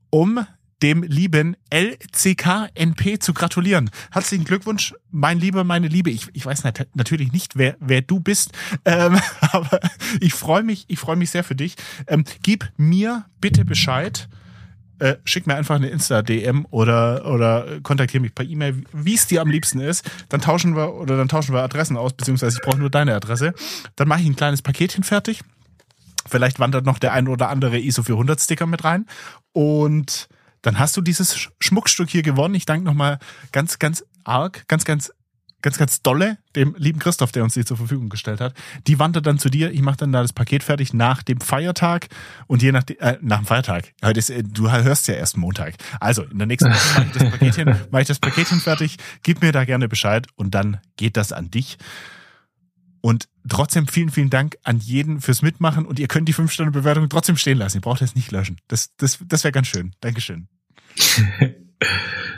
um 0.10 0.46
dem 0.82 1.04
lieben 1.04 1.56
LCKNP 1.70 3.20
zu 3.20 3.34
gratulieren. 3.34 3.90
Herzlichen 4.12 4.46
Glückwunsch, 4.46 4.94
mein 5.12 5.40
Lieber, 5.40 5.64
meine 5.64 5.88
Liebe. 5.88 6.10
Ich, 6.10 6.28
ich 6.34 6.46
weiß 6.46 6.64
nat 6.64 6.88
natürlich 6.94 7.32
nicht, 7.32 7.58
wer, 7.58 7.76
wer 7.80 8.02
du 8.02 8.20
bist, 8.20 8.52
ähm, 8.86 9.20
aber 9.40 9.80
ich 10.20 10.34
freue 10.34 10.64
mich, 10.64 10.86
ich 10.88 11.00
freue 11.00 11.16
mich 11.16 11.30
sehr 11.30 11.44
für 11.44 11.56
dich. 11.56 11.76
Ähm, 12.08 12.24
gib 12.42 12.72
mir 12.78 13.26
bitte 13.40 13.66
Bescheid. 13.66 14.28
Äh, 15.00 15.18
schick 15.24 15.48
mir 15.48 15.56
einfach 15.56 15.78
eine 15.78 15.90
Insta-DM 15.90 16.68
oder, 16.70 17.26
oder 17.26 17.82
kontaktiere 17.82 18.22
mich 18.22 18.36
per 18.36 18.46
E-Mail, 18.46 18.84
wie 18.94 19.16
es 19.16 19.26
dir 19.26 19.42
am 19.42 19.50
liebsten 19.50 19.80
ist. 19.80 20.10
Dann 20.30 20.42
tauschen 20.42 20.76
wir 20.76 20.94
oder 20.94 21.18
dann 21.18 21.28
tauschen 21.28 21.56
wir 21.56 21.64
Adressen 21.64 21.98
aus, 21.98 22.14
beziehungsweise 22.14 22.58
ich 22.58 22.62
brauche 22.62 22.78
nur 22.78 22.92
deine 22.92 23.16
Adresse. 23.16 23.56
Dann 23.96 24.08
mache 24.08 24.22
ich 24.22 24.28
ein 24.28 24.36
kleines 24.36 24.62
Paketchen 24.62 25.04
fertig. 25.04 25.42
Vielleicht 26.28 26.60
wandert 26.60 26.86
noch 26.86 27.00
der 27.00 27.14
ein 27.14 27.28
oder 27.28 27.50
andere 27.50 27.80
ISO 27.80 28.04
400 28.04 28.40
Sticker 28.40 28.68
mit 28.68 28.84
rein. 28.84 29.08
Und 29.54 30.30
dann 30.62 30.80
hast 30.80 30.96
du 30.98 31.02
dieses 31.02 31.36
Sch- 31.36 31.50
Schmuckstück 31.60 32.10
hier 32.10 32.24
gewonnen. 32.24 32.56
Ich 32.56 32.66
danke 32.66 32.86
nochmal 32.86 33.20
ganz, 33.52 33.80
ganz 33.80 34.04
arg, 34.24 34.68
ganz, 34.68 34.86
ganz, 34.86 35.12
ganz, 35.64 35.78
ganz 35.78 36.02
dolle 36.02 36.38
dem 36.56 36.76
lieben 36.78 37.00
Christoph, 37.00 37.32
der 37.32 37.44
uns 37.44 37.54
die 37.54 37.64
zur 37.66 37.78
Verfügung 37.78 38.10
gestellt 38.10 38.42
hat. 38.42 38.54
Die 38.88 38.98
wandert 39.00 39.26
dann 39.28 39.38
zu 39.40 39.50
dir. 39.50 39.72
Ich 39.72 39.82
mache 39.82 39.98
dann 39.98 40.12
da 40.12 40.22
das 40.22 40.34
Paket 40.34 40.64
fertig 40.64 40.94
nach 40.94 41.22
dem 41.24 41.40
Feiertag 41.40 42.08
und 42.48 42.62
je 42.64 42.72
nach, 42.72 42.84
äh, 43.00 43.18
nach 43.22 43.38
dem 43.38 43.46
Feiertag. 43.46 43.94
Heute 44.04 44.20
ist, 44.20 44.30
äh, 44.32 44.44
du 44.44 44.72
hörst 44.72 45.08
ja 45.08 45.14
erst 45.16 45.38
Montag. 45.38 45.76
Also 46.00 46.24
in 46.24 46.38
der 46.40 46.48
nächsten 46.48 46.70
Woche 46.72 47.00
mache 47.00 47.06
ich 47.08 47.12
das 47.14 47.30
Paketchen, 47.32 47.66
mache 47.92 48.02
ich 48.02 48.08
das 48.08 48.20
Paketchen 48.20 48.60
fertig. 48.60 48.98
Gib 49.24 49.42
mir 49.42 49.52
da 49.52 49.66
gerne 49.66 49.88
Bescheid 49.88 50.28
und 50.36 50.56
dann 50.56 50.78
geht 50.98 51.16
das 51.18 51.32
an 51.32 51.52
dich. 51.52 51.78
Und 53.02 53.28
trotzdem 53.50 53.88
vielen, 53.88 54.10
vielen 54.10 54.30
Dank 54.30 54.58
an 54.64 54.78
jeden 54.78 55.22
fürs 55.22 55.42
Mitmachen 55.42 55.86
und 55.86 56.00
ihr 56.00 56.08
könnt 56.08 56.30
die 56.30 56.36
5-Sterne-Bewertung 56.36 57.10
trotzdem 57.10 57.36
stehen 57.36 57.58
lassen. 57.58 57.78
Ihr 57.78 57.82
braucht 57.82 58.02
es 58.02 58.16
nicht 58.16 58.32
löschen. 58.32 58.58
Das, 58.68 58.96
das, 58.98 59.20
das 59.26 59.44
wäre 59.44 59.52
ganz 59.52 59.68
schön. 59.68 59.94
Dankeschön. 60.02 60.48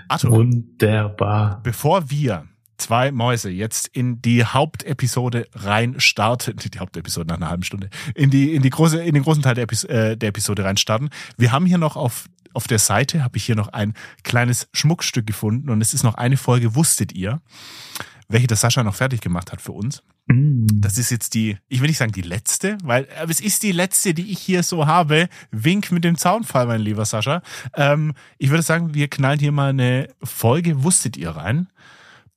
Arthur, 0.08 0.32
Wunderbar. 0.32 1.62
bevor 1.64 2.10
wir 2.10 2.48
zwei 2.78 3.12
Mäuse 3.12 3.50
jetzt 3.50 3.88
in 3.88 4.22
die 4.22 4.46
Hauptepisode 4.46 5.48
rein 5.54 6.00
starten, 6.00 6.58
die 6.58 6.80
Hauptepisode 6.80 7.28
nach 7.28 7.38
einer 7.38 7.50
halben 7.50 7.64
Stunde, 7.64 7.90
in 8.16 8.30
die, 8.30 8.56
in 8.56 8.62
die 8.62 8.70
große, 8.70 9.04
in 9.04 9.14
den 9.14 9.24
großen 9.24 9.44
Teil 9.44 9.56
der, 9.56 9.66
Epis 9.66 9.84
äh, 9.84 10.18
der 10.18 10.30
Episode 10.30 10.64
rein 10.64 10.78
starten. 10.78 11.10
Wir 11.38 11.52
haben 11.52 11.66
hier 11.66 11.78
noch 11.78 11.98
auf, 11.98 12.30
auf 12.54 12.68
der 12.68 12.80
Seite, 12.80 13.24
habe 13.24 13.38
ich 13.38 13.46
hier 13.46 13.56
noch 13.56 13.70
ein 13.70 13.94
kleines 14.24 14.70
Schmuckstück 14.74 15.28
gefunden 15.28 15.70
und 15.70 15.82
es 15.82 15.94
ist 15.94 16.04
noch 16.04 16.16
eine 16.16 16.38
Folge, 16.38 16.76
wusstet 16.76 17.14
ihr? 17.14 17.42
welche 18.34 18.48
das 18.48 18.62
Sascha 18.62 18.84
noch 18.84 18.96
fertig 18.96 19.22
gemacht 19.22 19.52
hat 19.52 19.62
für 19.62 19.72
uns. 19.72 20.04
Mm. 20.28 20.53
Das 20.84 20.98
ist 20.98 21.12
jetzt 21.12 21.34
die, 21.34 21.58
ich 21.70 21.80
will 21.80 21.88
nicht 21.88 21.98
sagen 21.98 22.12
die 22.12 22.22
letzte, 22.22 22.78
weil 22.84 23.08
aber 23.18 23.32
es 23.32 23.40
ist 23.40 23.64
die 23.64 23.72
letzte, 23.72 24.14
die 24.14 24.32
ich 24.32 24.40
hier 24.40 24.64
so 24.64 24.86
habe. 24.86 25.30
Wink 25.50 25.94
mit 25.94 26.04
dem 26.04 26.18
Zaunfall, 26.18 26.68
mein 26.68 26.82
lieber 26.82 27.06
Sascha. 27.06 27.42
Ähm, 27.78 28.14
ich 28.38 28.50
würde 28.50 28.64
sagen, 28.64 28.94
wir 28.94 29.08
knallen 29.08 29.40
hier 29.40 29.54
mal 29.54 29.70
eine 29.70 30.10
Folge 30.22 30.84
Wusstet 30.84 31.16
ihr 31.16 31.30
rein, 31.30 31.70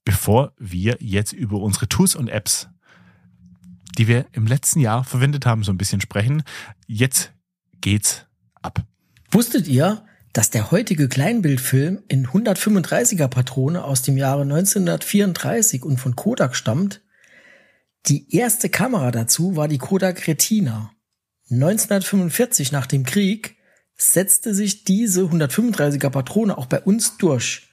bevor 0.05 0.53
wir 0.59 0.97
jetzt 1.01 1.33
über 1.33 1.59
unsere 1.59 1.89
Tools 1.89 2.15
und 2.15 2.29
Apps, 2.29 2.69
die 3.99 4.07
wir 4.07 4.27
im 4.31 4.47
letzten 4.47 4.79
Jahr 4.79 5.03
verwendet 5.03 5.45
haben, 5.45 5.65
so 5.65 5.73
ein 5.73 5.79
bisschen 5.79 6.01
sprechen. 6.01 6.45
Jetzt 6.87 7.33
geht's 7.81 8.27
ab. 8.63 8.85
Wusstet 9.33 9.67
ihr, 9.67 10.05
dass 10.33 10.51
der 10.51 10.71
heutige 10.71 11.09
Kleinbildfilm 11.09 12.05
in 12.07 12.29
135er 12.29 13.27
Patrone 13.27 13.83
aus 13.83 14.03
dem 14.03 14.17
Jahre 14.17 14.43
1934 14.43 15.85
und 15.85 15.99
von 15.99 16.15
Kodak 16.15 16.55
stammt? 16.55 17.03
Die 18.09 18.37
erste 18.37 18.69
Kamera 18.69 19.11
dazu 19.11 19.57
war 19.57 19.67
die 19.67 19.79
Kodak 19.79 20.29
Retina. 20.29 20.93
1945 21.51 22.71
nach 22.71 22.87
dem 22.87 23.05
Krieg 23.05 23.57
setzte 23.97 24.55
sich 24.55 24.85
diese 24.85 25.23
135er 25.23 26.11
Patrone 26.11 26.57
auch 26.57 26.67
bei 26.67 26.81
uns 26.81 27.17
durch. 27.17 27.69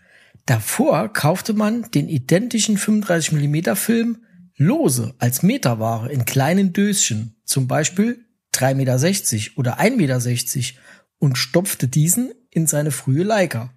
Davor 0.45 1.13
kaufte 1.13 1.53
man 1.53 1.89
den 1.91 2.09
identischen 2.09 2.77
35 2.77 3.33
mm 3.33 3.75
Film 3.75 4.23
lose 4.55 5.13
als 5.19 5.43
Meterware 5.43 6.11
in 6.11 6.25
kleinen 6.25 6.73
Döschen, 6.73 7.35
zum 7.45 7.67
Beispiel 7.67 8.25
3,60 8.53 8.73
Meter 8.75 9.57
oder 9.57 9.79
1,60 9.79 10.57
Meter 10.57 10.79
und 11.19 11.37
stopfte 11.37 11.87
diesen 11.87 12.33
in 12.49 12.67
seine 12.67 12.91
frühe 12.91 13.23
Leica. 13.23 13.73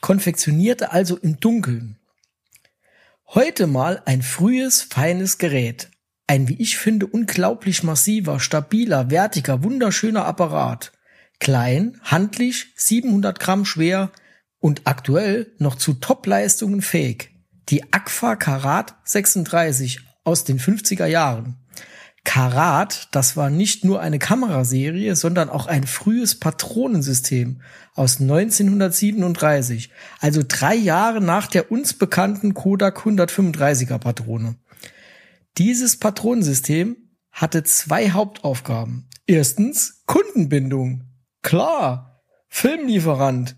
Konfektionierte 0.00 0.92
also 0.92 1.16
im 1.16 1.38
Dunkeln. 1.40 1.98
Heute 3.34 3.66
mal 3.66 4.02
ein 4.04 4.20
frühes, 4.20 4.82
feines 4.82 5.38
Gerät. 5.38 5.88
Ein, 6.26 6.48
wie 6.48 6.60
ich 6.60 6.76
finde, 6.76 7.06
unglaublich 7.06 7.82
massiver, 7.82 8.40
stabiler, 8.40 9.10
wertiger, 9.10 9.64
wunderschöner 9.64 10.26
Apparat. 10.26 10.92
Klein, 11.40 11.98
handlich, 12.02 12.74
700 12.76 13.40
Gramm 13.40 13.64
schwer 13.64 14.12
und 14.58 14.82
aktuell 14.84 15.50
noch 15.56 15.76
zu 15.76 15.94
Topleistungen 15.94 16.82
fähig. 16.82 17.30
Die 17.70 17.90
Agfa 17.90 18.36
Karat 18.36 18.96
36 19.04 20.00
aus 20.24 20.44
den 20.44 20.60
50er 20.60 21.06
Jahren. 21.06 21.56
Karat, 22.24 23.08
das 23.10 23.36
war 23.36 23.50
nicht 23.50 23.84
nur 23.84 24.00
eine 24.00 24.18
Kameraserie, 24.18 25.16
sondern 25.16 25.50
auch 25.50 25.66
ein 25.66 25.86
frühes 25.86 26.38
Patronensystem 26.38 27.60
aus 27.94 28.20
1937, 28.20 29.90
also 30.20 30.42
drei 30.46 30.74
Jahre 30.74 31.20
nach 31.20 31.48
der 31.48 31.72
uns 31.72 31.94
bekannten 31.94 32.54
Kodak 32.54 33.00
135er 33.00 33.98
Patrone. 33.98 34.56
Dieses 35.58 35.98
Patronensystem 35.98 36.96
hatte 37.32 37.64
zwei 37.64 38.10
Hauptaufgaben. 38.10 39.08
Erstens 39.26 40.02
Kundenbindung. 40.06 41.04
Klar, 41.42 42.12
Filmlieferant. 42.54 43.56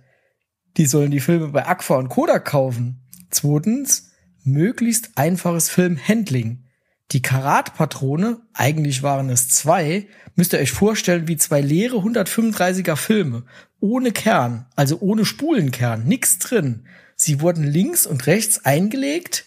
Die 0.77 0.87
sollen 0.87 1.11
die 1.11 1.19
Filme 1.19 1.49
bei 1.49 1.67
Agfa 1.67 1.97
und 1.97 2.09
Kodak 2.09 2.45
kaufen. 2.45 3.03
Zweitens 3.29 4.13
möglichst 4.45 5.19
einfaches 5.19 5.69
Filmhandling. 5.69 6.64
Die 7.13 7.23
Karat-Patrone, 7.23 8.41
eigentlich 8.55 9.03
waren 9.03 9.31
es 9.31 9.49
zwei, 9.49 10.09
müsst 10.35 10.53
ihr 10.53 10.59
euch 10.59 10.73
vorstellen 10.73 11.29
wie 11.29 11.37
zwei 11.37 11.61
leere 11.61 11.97
135er 11.99 12.97
Filme. 12.97 13.45
Ohne 13.81 14.11
Kern, 14.13 14.67
also 14.75 14.99
ohne 15.01 15.25
Spulenkern, 15.25 16.05
nix 16.05 16.39
drin. 16.39 16.87
Sie 17.17 17.41
wurden 17.41 17.65
links 17.65 18.07
und 18.07 18.27
rechts 18.27 18.65
eingelegt. 18.65 19.47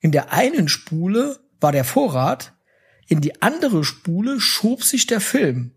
In 0.00 0.12
der 0.12 0.32
einen 0.32 0.68
Spule 0.68 1.40
war 1.60 1.72
der 1.72 1.84
Vorrat, 1.84 2.52
in 3.08 3.20
die 3.22 3.40
andere 3.40 3.84
Spule 3.84 4.38
schob 4.38 4.84
sich 4.84 5.06
der 5.06 5.20
Film. 5.20 5.74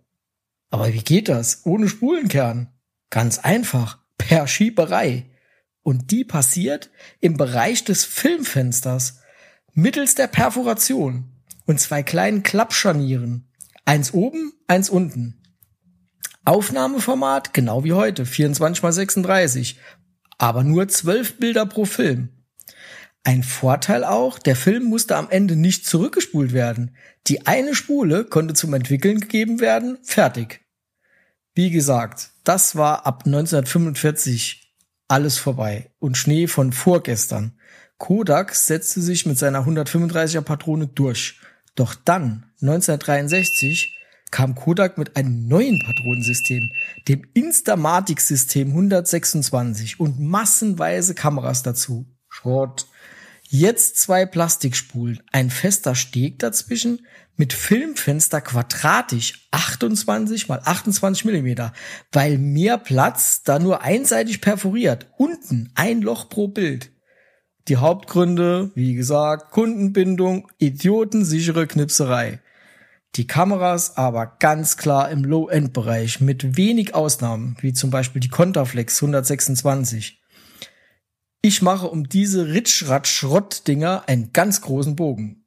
Aber 0.70 0.94
wie 0.94 1.02
geht 1.02 1.30
das? 1.30 1.62
Ohne 1.66 1.88
Spulenkern? 1.88 2.74
Ganz 3.10 3.40
einfach. 3.40 4.00
Per 4.18 4.48
Schieberei. 4.48 5.26
Und 5.82 6.12
die 6.12 6.24
passiert 6.24 6.92
im 7.22 7.38
Bereich 7.38 7.84
des 7.84 8.06
Filmfensters 8.06 9.21
mittels 9.74 10.16
der 10.16 10.28
Perforation 10.28 11.32
und 11.66 11.80
zwei 11.80 12.04
kleinen 12.04 12.44
Klappscharnieren. 12.44 13.50
Eins 13.86 14.14
oben, 14.14 14.54
eins 14.68 14.90
unten. 14.90 15.42
Aufnahmeformat 16.44 17.54
genau 17.54 17.84
wie 17.84 17.94
heute, 17.94 18.26
24 18.26 18.84
x 18.84 18.96
36, 18.96 19.80
aber 20.38 20.64
nur 20.64 20.88
12 20.88 21.38
Bilder 21.38 21.66
pro 21.66 21.86
Film. 21.86 22.30
Ein 23.24 23.44
Vorteil 23.44 24.04
auch, 24.04 24.40
der 24.40 24.56
Film 24.56 24.86
musste 24.86 25.16
am 25.16 25.30
Ende 25.30 25.56
nicht 25.56 25.86
zurückgespult 25.86 26.54
werden. 26.54 26.96
Die 27.28 27.46
eine 27.46 27.76
Spule 27.76 28.26
konnte 28.26 28.56
zum 28.56 28.74
Entwickeln 28.74 29.20
gegeben 29.20 29.60
werden, 29.60 30.00
fertig. 30.02 30.62
Wie 31.54 31.70
gesagt, 31.70 32.32
das 32.44 32.76
war 32.76 33.06
ab 33.06 33.24
1945 33.26 34.76
alles 35.08 35.38
vorbei 35.38 35.92
und 36.00 36.18
Schnee 36.18 36.48
von 36.48 36.72
vorgestern. 36.72 37.60
Kodak 38.02 38.56
setzte 38.56 39.00
sich 39.00 39.28
mit 39.28 39.38
seiner 39.38 39.64
135er 39.68 40.42
Patrone 40.42 40.88
durch. 40.88 41.40
Doch 41.76 41.94
dann, 41.94 42.48
1963, 42.60 43.96
kam 44.32 44.56
Kodak 44.56 44.98
mit 44.98 45.16
einem 45.16 45.48
neuen 45.48 45.80
Patronensystem, 45.86 46.72
dem 47.08 47.28
Instamatic-System 47.36 48.70
126 48.70 50.00
und 50.00 50.20
massenweise 50.20 51.14
Kameras 51.14 51.62
dazu. 51.62 52.08
Schrott. 52.28 52.88
Jetzt 53.48 54.00
zwei 54.00 54.26
Plastikspulen, 54.26 55.22
ein 55.32 55.52
fester 55.52 55.94
Steg 55.94 56.40
dazwischen 56.40 57.06
mit 57.36 57.54
Filmfenster 57.54 58.42
quadratisch 58.42 59.48
28 59.52 60.48
mal 60.48 60.62
28 60.66 61.26
Millimeter, 61.26 61.72
weil 62.12 62.40
mehr 62.40 62.80
Platz 62.80 63.44
da 63.44 63.60
nur 63.60 63.84
einseitig 63.84 64.42
perforiert. 64.42 65.06
Unten 65.18 65.72
ein 65.76 66.02
Loch 66.02 66.30
pro 66.30 66.48
Bild. 66.48 66.91
Die 67.72 67.78
Hauptgründe, 67.78 68.70
wie 68.76 68.96
gesagt, 68.96 69.52
Kundenbindung, 69.52 70.52
idiotensichere 70.58 71.68
Knipserei. 71.68 72.42
Die 73.16 73.28
Kameras 73.28 73.96
aber 73.96 74.36
ganz 74.40 74.76
klar 74.76 75.10
im 75.10 75.24
Low-End-Bereich 75.24 76.20
mit 76.20 76.58
wenig 76.58 76.94
Ausnahmen, 76.94 77.56
wie 77.62 77.72
zum 77.72 77.90
Beispiel 77.90 78.20
die 78.20 78.28
Contaflex 78.28 79.02
126. 79.02 80.22
Ich 81.42 81.62
mache 81.62 81.88
um 81.88 82.10
diese 82.10 82.48
Ritschratsch-Schrott-Dinger 82.48 84.04
einen 84.06 84.34
ganz 84.34 84.60
großen 84.60 84.98
Bogen. 84.98 85.46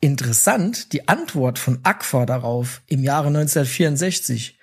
Interessant 0.00 0.94
die 0.94 1.06
Antwort 1.06 1.58
von 1.58 1.80
Aqua 1.82 2.24
darauf 2.24 2.80
im 2.86 3.02
Jahre 3.04 3.26
1964. 3.26 4.58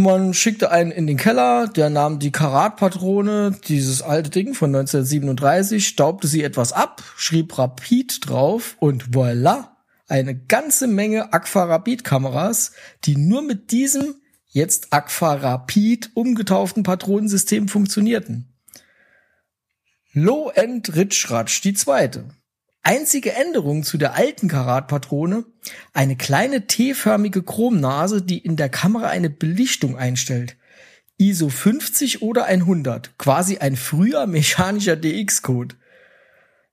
Man 0.00 0.32
schickte 0.32 0.70
einen 0.70 0.92
in 0.92 1.08
den 1.08 1.16
Keller, 1.16 1.66
der 1.66 1.90
nahm 1.90 2.20
die 2.20 2.30
Karatpatrone, 2.30 3.58
dieses 3.66 4.00
alte 4.00 4.30
Ding 4.30 4.54
von 4.54 4.72
1937, 4.72 5.88
staubte 5.88 6.28
sie 6.28 6.44
etwas 6.44 6.72
ab, 6.72 7.02
schrieb 7.16 7.58
Rapid 7.58 8.28
drauf 8.28 8.76
und 8.78 9.10
voilà, 9.10 9.70
eine 10.06 10.36
ganze 10.38 10.86
Menge 10.86 11.32
Agfa 11.32 11.64
Rapid 11.64 12.04
Kameras, 12.04 12.70
die 13.06 13.16
nur 13.16 13.42
mit 13.42 13.72
diesem 13.72 14.14
jetzt 14.46 14.92
Agfa 14.92 15.34
Rapid 15.34 16.12
umgetauften 16.14 16.84
Patronensystem 16.84 17.66
funktionierten. 17.66 18.54
Low-End 20.12 20.94
Ritschratsch, 20.94 21.60
die 21.62 21.74
zweite. 21.74 22.28
Einzige 22.82 23.32
Änderung 23.32 23.82
zu 23.82 23.98
der 23.98 24.14
alten 24.14 24.48
Karatpatrone, 24.48 25.44
eine 25.92 26.16
kleine 26.16 26.66
T-förmige 26.66 27.42
Chromnase, 27.42 28.22
die 28.22 28.38
in 28.38 28.56
der 28.56 28.68
Kamera 28.68 29.08
eine 29.08 29.30
Belichtung 29.30 29.96
einstellt. 29.96 30.56
ISO 31.18 31.48
50 31.48 32.22
oder 32.22 32.44
100, 32.44 33.18
quasi 33.18 33.58
ein 33.58 33.76
früher 33.76 34.26
mechanischer 34.26 34.96
DX-Code. 34.96 35.74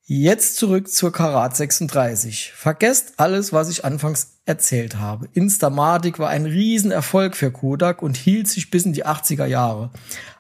Jetzt 0.04 0.58
zurück 0.58 0.88
zur 0.88 1.12
Karat 1.12 1.58
36. 1.58 2.54
Vergesst 2.56 3.14
alles, 3.18 3.54
was 3.54 3.70
ich 3.70 3.84
anfangs 3.84 4.38
erzählt 4.46 4.98
habe. 4.98 5.28
Instamatic 5.34 6.20
war 6.20 6.30
ein 6.30 6.46
Riesenerfolg 6.46 7.36
für 7.36 7.52
Kodak 7.52 8.04
und 8.04 8.16
hielt 8.16 8.48
sich 8.48 8.70
bis 8.70 8.86
in 8.86 8.94
die 8.94 9.06
80er 9.06 9.48
Jahre. 9.48 9.90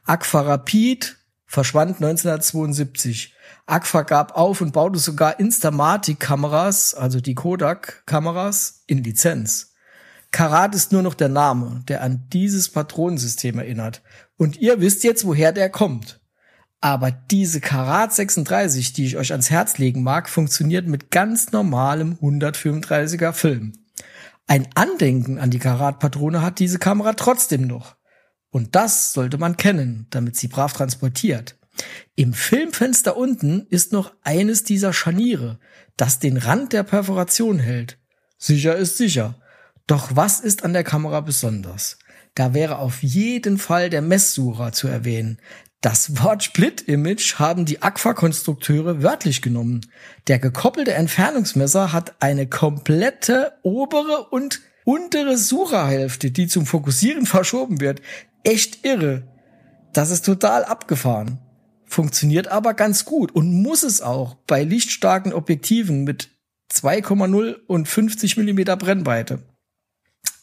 Aqua 0.03 0.41
Rapid 0.41 1.17
verschwand 1.47 1.95
1972. 1.95 3.34
Agfa 3.67 4.03
gab 4.03 4.37
auf 4.37 4.61
und 4.61 4.73
baute 4.73 4.99
sogar 4.99 5.39
Instamatic-Kameras, 5.39 6.93
also 6.93 7.19
die 7.19 7.33
Kodak-Kameras, 7.33 8.83
in 8.85 9.03
Lizenz. 9.03 9.73
Karat 10.31 10.75
ist 10.75 10.91
nur 10.91 11.01
noch 11.01 11.13
der 11.13 11.29
Name, 11.29 11.83
der 11.87 12.01
an 12.01 12.27
dieses 12.31 12.69
Patronensystem 12.69 13.57
erinnert. 13.57 14.01
Und 14.37 14.57
ihr 14.57 14.81
wisst 14.81 15.03
jetzt, 15.03 15.25
woher 15.25 15.51
der 15.51 15.69
kommt. 15.69 16.19
Aber 16.81 17.09
diese 17.09 17.61
Karat 17.61 18.13
36, 18.13 18.93
die 18.93 19.05
ich 19.05 19.17
euch 19.17 19.31
ans 19.31 19.49
Herz 19.49 19.77
legen 19.79 20.03
mag, 20.03 20.29
funktioniert 20.29 20.87
mit 20.87 21.09
ganz 21.09 21.51
normalem 21.51 22.17
135er 22.21 23.31
Film. 23.31 23.73
Ein 24.45 24.67
Andenken 24.75 25.39
an 25.39 25.49
die 25.49 25.59
Karat-Patrone 25.59 26.43
hat 26.43 26.59
diese 26.59 26.77
Kamera 26.77 27.13
trotzdem 27.13 27.65
noch. 27.65 27.95
Und 28.51 28.75
das 28.75 29.13
sollte 29.13 29.39
man 29.39 29.57
kennen, 29.57 30.05
damit 30.11 30.35
sie 30.35 30.47
brav 30.47 30.73
transportiert. 30.73 31.57
Im 32.15 32.33
Filmfenster 32.33 33.17
unten 33.17 33.67
ist 33.69 33.91
noch 33.91 34.13
eines 34.23 34.63
dieser 34.63 34.93
Scharniere, 34.93 35.59
das 35.97 36.19
den 36.19 36.37
Rand 36.37 36.73
der 36.73 36.83
Perforation 36.83 37.59
hält. 37.59 37.97
Sicher 38.37 38.75
ist 38.75 38.97
sicher. 38.97 39.41
Doch 39.87 40.15
was 40.15 40.39
ist 40.39 40.63
an 40.63 40.73
der 40.73 40.83
Kamera 40.83 41.21
besonders? 41.21 41.99
Da 42.33 42.53
wäre 42.53 42.79
auf 42.79 43.01
jeden 43.01 43.57
Fall 43.57 43.89
der 43.89 44.01
Messsucher 44.01 44.71
zu 44.71 44.87
erwähnen. 44.87 45.39
Das 45.81 46.21
Wort 46.23 46.43
Split-Image 46.43 47.35
haben 47.35 47.65
die 47.65 47.81
Aqua-Konstrukteure 47.81 49.03
wörtlich 49.03 49.41
genommen. 49.41 49.81
Der 50.27 50.39
gekoppelte 50.39 50.93
Entfernungsmesser 50.93 51.93
hat 51.93 52.15
eine 52.21 52.47
komplette 52.47 53.53
obere 53.61 54.29
und 54.31 54.61
untere 54.83 55.37
Sucherhälfte, 55.37 56.31
die 56.31 56.47
zum 56.47 56.65
Fokussieren 56.65 57.25
verschoben 57.25 57.81
wird. 57.81 58.01
Echt 58.43 58.83
irre. 58.83 59.27
Das 59.93 60.09
ist 60.09 60.25
total 60.25 60.65
abgefahren. 60.65 61.39
Funktioniert 61.85 62.47
aber 62.47 62.73
ganz 62.73 63.05
gut 63.05 63.33
und 63.33 63.51
muss 63.51 63.83
es 63.83 64.01
auch 64.01 64.35
bei 64.47 64.63
lichtstarken 64.63 65.33
Objektiven 65.33 66.03
mit 66.03 66.29
2,0 66.71 67.55
und 67.67 67.87
50 67.87 68.37
Millimeter 68.37 68.75
Brennweite. 68.75 69.43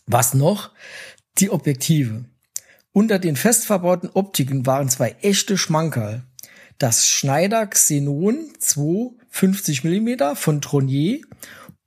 Was 0.07 0.35
noch? 0.35 0.71
Die 1.39 1.51
Objektive. 1.51 2.25
Unter 2.93 3.19
den 3.19 3.37
fest 3.37 3.65
verbauten 3.65 4.11
Optiken 4.13 4.67
waren 4.67 4.89
zwei 4.89 5.17
echte 5.23 5.57
Schmankerl. 5.57 6.23
Das 6.79 7.09
Schneider 7.09 7.67
Xenon 7.67 8.53
250 8.59 9.85
mm 9.85 10.35
von 10.35 10.61
Tronier 10.61 11.21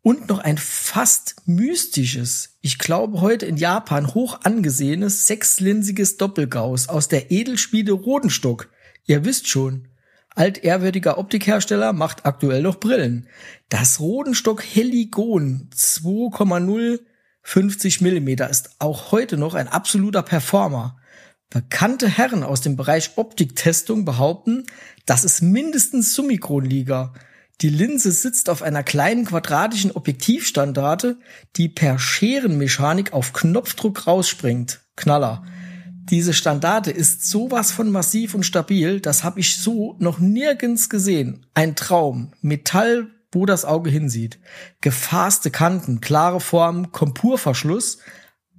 und 0.01 0.29
noch 0.29 0.39
ein 0.39 0.59
fast 0.59 1.35
mystisches, 1.45 2.57
ich 2.61 2.77
glaube 2.77 3.21
heute 3.21 3.47
in 3.47 3.57
Japan 3.57 4.13
hoch 4.13 4.39
angesehenes 4.43 5.25
sechslinsiges 5.25 6.17
Doppelgauss 6.17 6.89
aus 6.89 7.07
der 7.07 7.31
Edelschmiede 7.31 7.91
Rodenstock. 7.91 8.69
Ihr 9.05 9.23
wisst 9.23 9.47
schon, 9.47 9.87
altehrwürdiger 10.35 11.17
Optikhersteller 11.17 11.93
macht 11.93 12.25
aktuell 12.25 12.61
noch 12.61 12.79
Brillen. 12.79 13.27
Das 13.69 13.99
Rodenstock 13.99 14.63
Heligon 14.63 15.69
2,0 15.73 16.99
50 17.43 18.01
Millimeter 18.01 18.49
ist 18.49 18.71
auch 18.79 19.11
heute 19.11 19.37
noch 19.37 19.53
ein 19.53 19.67
absoluter 19.67 20.23
Performer. 20.23 20.97
Bekannte 21.51 22.09
Herren 22.09 22.43
aus 22.43 22.61
dem 22.61 22.75
Bereich 22.75 23.11
Optiktestung 23.17 24.03
behaupten, 24.03 24.65
das 25.05 25.23
ist 25.23 25.41
mindestens 25.41 26.15
Summikron-Liga. 26.15 27.13
Die 27.61 27.69
Linse 27.69 28.11
sitzt 28.11 28.49
auf 28.49 28.63
einer 28.63 28.81
kleinen 28.81 29.25
quadratischen 29.25 29.91
Objektivstandarte, 29.91 31.19
die 31.55 31.69
per 31.69 31.99
Scherenmechanik 31.99 33.13
auf 33.13 33.31
Knopfdruck 33.31 34.07
rausspringt. 34.07 34.81
Knaller. 34.95 35.45
Diese 36.09 36.33
Standarte 36.33 36.91
ist 36.91 37.29
sowas 37.29 37.71
von 37.71 37.91
massiv 37.91 38.35
und 38.35 38.45
stabil, 38.45 38.99
das 38.99 39.23
habe 39.23 39.39
ich 39.39 39.57
so 39.57 39.95
noch 39.99 40.19
nirgends 40.19 40.89
gesehen. 40.89 41.45
Ein 41.53 41.75
Traum. 41.75 42.31
Metall 42.41 43.09
wo 43.35 43.45
das 43.45 43.65
Auge 43.65 43.91
hinsieht. 43.91 44.39
Gefasste 44.81 45.51
Kanten, 45.51 46.01
klare 46.01 46.39
Formen, 46.39 46.91
Kompurverschluss, 46.91 47.99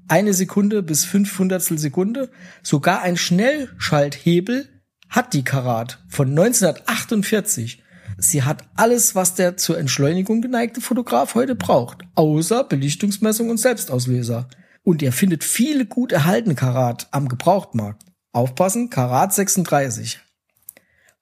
eine 0.06 0.34
Sekunde 0.34 0.84
bis 0.84 1.04
fünf 1.04 1.36
Hundertstel 1.38 1.78
Sekunde, 1.78 2.30
sogar 2.62 3.02
ein 3.02 3.16
Schnellschalthebel 3.16 4.68
hat 5.08 5.32
die 5.32 5.42
Karat 5.42 6.04
von 6.08 6.28
1948. 6.28 7.82
Sie 8.18 8.42
hat 8.44 8.64
alles, 8.76 9.14
was 9.14 9.34
der 9.34 9.56
zur 9.56 9.78
Entschleunigung 9.78 10.42
geneigte 10.42 10.80
Fotograf 10.80 11.34
heute 11.34 11.54
braucht, 11.54 12.02
außer 12.14 12.64
Belichtungsmessung 12.64 13.50
und 13.50 13.58
Selbstauslöser. 13.58 14.48
Und 14.86 15.02
ihr 15.02 15.10
findet 15.10 15.42
viele 15.42 15.84
gut 15.84 16.12
erhaltene 16.12 16.54
Karat 16.54 17.08
am 17.10 17.28
Gebrauchtmarkt. 17.28 18.04
Aufpassen, 18.30 18.88
Karat 18.88 19.34
36. 19.34 20.20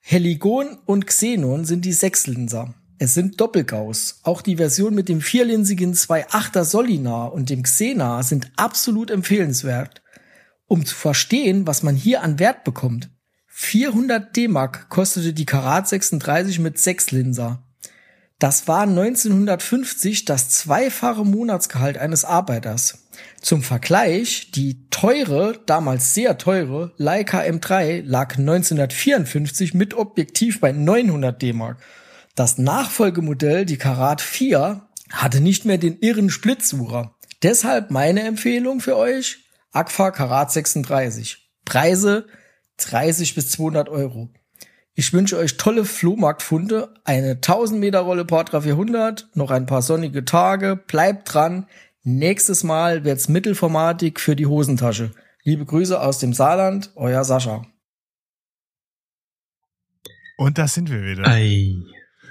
Heligon 0.00 0.76
und 0.84 1.06
Xenon 1.06 1.64
sind 1.64 1.86
die 1.86 1.94
Sechslinser. 1.94 2.74
Es 2.98 3.14
sind 3.14 3.40
Doppelgauss. 3.40 4.20
Auch 4.22 4.42
die 4.42 4.56
Version 4.56 4.94
mit 4.94 5.08
dem 5.08 5.22
vierlinsigen 5.22 5.94
2.8er 5.94 6.62
Solinar 6.62 7.32
und 7.32 7.48
dem 7.48 7.62
Xena 7.62 8.22
sind 8.22 8.52
absolut 8.56 9.10
empfehlenswert. 9.10 10.02
Um 10.66 10.84
zu 10.84 10.94
verstehen, 10.94 11.66
was 11.66 11.82
man 11.82 11.96
hier 11.96 12.20
an 12.20 12.38
Wert 12.38 12.64
bekommt. 12.64 13.08
400 13.46 14.36
D-Mark 14.36 14.90
kostete 14.90 15.32
die 15.32 15.46
Karat 15.46 15.88
36 15.88 16.58
mit 16.58 16.78
6 16.78 17.12
Linser. 17.12 17.64
Das 18.38 18.68
war 18.68 18.82
1950 18.82 20.26
das 20.26 20.50
zweifache 20.50 21.24
Monatsgehalt 21.24 21.96
eines 21.96 22.26
Arbeiters. 22.26 22.98
Zum 23.44 23.62
Vergleich, 23.62 24.50
die 24.52 24.88
teure, 24.88 25.60
damals 25.66 26.14
sehr 26.14 26.38
teure 26.38 26.92
Leica 26.96 27.40
M3 27.40 28.02
lag 28.02 28.38
1954 28.38 29.74
mit 29.74 29.94
Objektiv 29.94 30.60
bei 30.60 30.72
900 30.72 31.40
D-Mark 31.40 31.78
das 32.34 32.58
Nachfolgemodell, 32.58 33.64
die 33.64 33.78
Karat 33.78 34.20
4, 34.20 34.82
hatte 35.12 35.40
nicht 35.40 35.64
mehr 35.64 35.78
den 35.78 35.98
irren 36.00 36.30
Splitzsucher. 36.30 37.14
Deshalb 37.42 37.90
meine 37.90 38.22
Empfehlung 38.22 38.80
für 38.80 38.96
euch, 38.96 39.44
Agfa 39.72 40.10
Karat 40.10 40.50
36. 40.50 41.48
Preise 41.64 42.26
30 42.78 43.34
bis 43.34 43.50
200 43.50 43.88
Euro. 43.88 44.30
Ich 44.94 45.12
wünsche 45.12 45.36
euch 45.36 45.56
tolle 45.56 45.84
Flohmarktfunde, 45.84 46.94
eine 47.04 47.32
1000 47.32 47.78
Meter 47.78 48.00
Rolle 48.00 48.24
Portra 48.24 48.62
400, 48.62 49.28
noch 49.34 49.50
ein 49.50 49.66
paar 49.66 49.82
sonnige 49.82 50.24
Tage, 50.24 50.76
bleibt 50.76 51.32
dran. 51.34 51.66
Nächstes 52.04 52.62
Mal 52.64 53.04
wird's 53.04 53.28
mittelformatig 53.28 54.20
für 54.20 54.36
die 54.36 54.46
Hosentasche. 54.46 55.12
Liebe 55.42 55.64
Grüße 55.64 55.98
aus 56.00 56.18
dem 56.18 56.32
Saarland, 56.34 56.92
euer 56.96 57.24
Sascha. 57.24 57.66
Und 60.36 60.58
da 60.58 60.68
sind 60.68 60.90
wir 60.90 61.02
wieder. 61.02 61.26
Ei. 61.26 61.74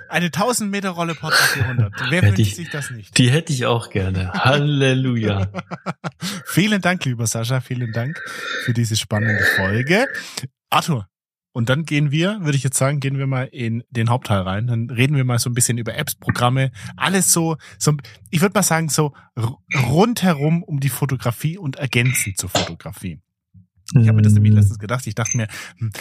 Eine 0.09 0.25
1000 0.27 0.69
Meter 0.69 0.89
Rolle 0.91 1.15
Podcast 1.15 1.53
400. 1.53 1.91
Wer 2.09 2.21
Hätte 2.21 2.37
wünscht 2.37 2.39
ich- 2.39 2.55
sich 2.55 2.69
das 2.69 2.91
nicht? 2.91 3.17
Die 3.17 3.31
hätte 3.31 3.51
ich 3.51 3.65
auch 3.65 3.89
gerne. 3.89 4.31
Halleluja. 4.33 5.51
Vielen 6.45 6.81
Dank, 6.81 7.03
lieber 7.05 7.25
Sascha. 7.25 7.61
Vielen 7.61 7.91
Dank 7.93 8.19
für 8.65 8.73
diese 8.73 8.95
spannende 8.95 9.43
Folge. 9.55 10.07
Arthur. 10.69 11.07
Und 11.53 11.69
dann 11.69 11.85
gehen 11.85 12.11
wir, 12.11 12.39
würde 12.41 12.57
ich 12.57 12.63
jetzt 12.63 12.77
sagen, 12.77 12.99
gehen 12.99 13.19
wir 13.19 13.27
mal 13.27 13.43
in 13.43 13.83
den 13.91 14.09
Hauptteil 14.09 14.41
rein. 14.41 14.67
Dann 14.67 14.89
reden 14.89 15.15
wir 15.15 15.23
mal 15.23 15.37
so 15.37 15.49
ein 15.49 15.53
bisschen 15.53 15.77
über 15.77 15.95
Apps, 15.95 16.15
Programme, 16.15 16.71
alles 16.97 17.31
so, 17.31 17.57
so 17.77 17.93
ich 18.31 18.41
würde 18.41 18.53
mal 18.55 18.63
sagen, 18.63 18.89
so 18.89 19.13
rundherum 19.87 20.63
um 20.63 20.79
die 20.79 20.89
Fotografie 20.89 21.57
und 21.59 21.75
ergänzend 21.75 22.39
zur 22.39 22.49
Fotografie. 22.49 23.19
Ich 23.93 24.07
habe 24.07 24.13
mir 24.13 24.23
das 24.23 24.33
nämlich 24.33 24.53
letztens 24.53 24.79
gedacht. 24.79 25.05
Ich 25.05 25.13
dachte 25.13 25.37
mir, 25.37 25.47
hm, 25.77 25.91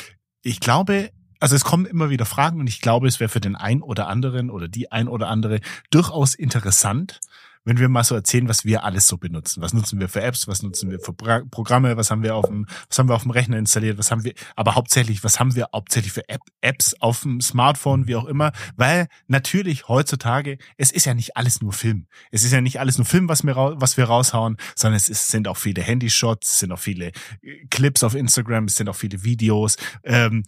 ich 0.43 0.59
glaube, 0.59 1.11
also 1.39 1.55
es 1.55 1.65
kommen 1.65 1.85
immer 1.85 2.09
wieder 2.09 2.25
Fragen 2.25 2.59
und 2.59 2.67
ich 2.67 2.81
glaube, 2.81 3.07
es 3.07 3.21
wäre 3.21 3.29
für 3.29 3.41
den 3.41 3.55
ein 3.55 3.83
oder 3.83 4.09
anderen 4.09 4.49
oder 4.49 4.69
die 4.69 4.91
ein 4.91 5.07
oder 5.07 5.29
andere 5.29 5.61
durchaus 5.91 6.35
interessant, 6.35 7.21
wenn 7.65 7.79
wir 7.79 7.89
mal 7.89 8.05
so 8.05 8.15
erzählen, 8.15 8.49
was 8.49 8.65
wir 8.65 8.85
alles 8.85 9.07
so 9.07 9.19
benutzen. 9.19 9.63
Was 9.63 9.73
nutzen 9.73 10.01
wir 10.01 10.09
für 10.09 10.23
Apps, 10.23 10.49
was 10.49 10.63
nutzen 10.63 10.91
wir 10.91 10.99
für 10.99 11.13
Pro 11.13 11.41
Programme, 11.51 11.97
was 11.97 12.11
haben 12.11 12.23
wir 12.23 12.35
auf 12.35 12.47
dem, 12.47 12.67
was 12.89 12.99
haben 12.99 13.09
wir 13.09 13.15
auf 13.15 13.23
dem 13.23 13.31
Rechner 13.31 13.59
installiert, 13.59 13.99
was 13.99 14.11
haben 14.11 14.25
wir, 14.25 14.35
aber 14.57 14.75
hauptsächlich, 14.75 15.23
was 15.25 15.39
haben 15.39 15.55
wir 15.55 15.69
hauptsächlich 15.73 16.13
für 16.13 16.29
App 16.29 16.43
Apps 16.61 16.95
auf 17.01 17.23
dem 17.23 17.41
Smartphone, 17.41 18.07
wie 18.07 18.17
auch 18.17 18.25
immer, 18.25 18.53
weil 18.77 19.09
natürlich 19.29 19.89
heutzutage, 19.89 20.59
es 20.77 20.91
ist 20.91 21.07
ja 21.07 21.15
nicht 21.15 21.37
alles 21.37 21.61
nur 21.61 21.73
Film. 21.73 22.07
Es 22.31 22.45
ist 22.45 22.53
ja 22.53 22.61
nicht 22.61 22.81
alles 22.81 22.99
nur 22.99 23.05
Film, 23.05 23.29
was 23.29 23.45
wir, 23.45 23.55
was 23.57 23.97
wir 23.97 24.05
raushauen, 24.05 24.57
sondern 24.75 24.97
es 24.97 25.09
ist, 25.09 25.29
sind 25.29 25.49
auch 25.49 25.57
viele 25.57 25.83
Handyshots, 25.83 26.55
es 26.55 26.59
sind 26.61 26.73
auch 26.73 26.79
viele 26.79 27.09
äh, 27.43 27.67
Clips 27.71 28.03
auf 28.05 28.15
Instagram, 28.15 28.65
es 28.65 28.77
sind 28.77 28.89
auch 28.89 28.97
viele 28.97 29.23
Videos, 29.25 29.77
ähm, 30.05 30.45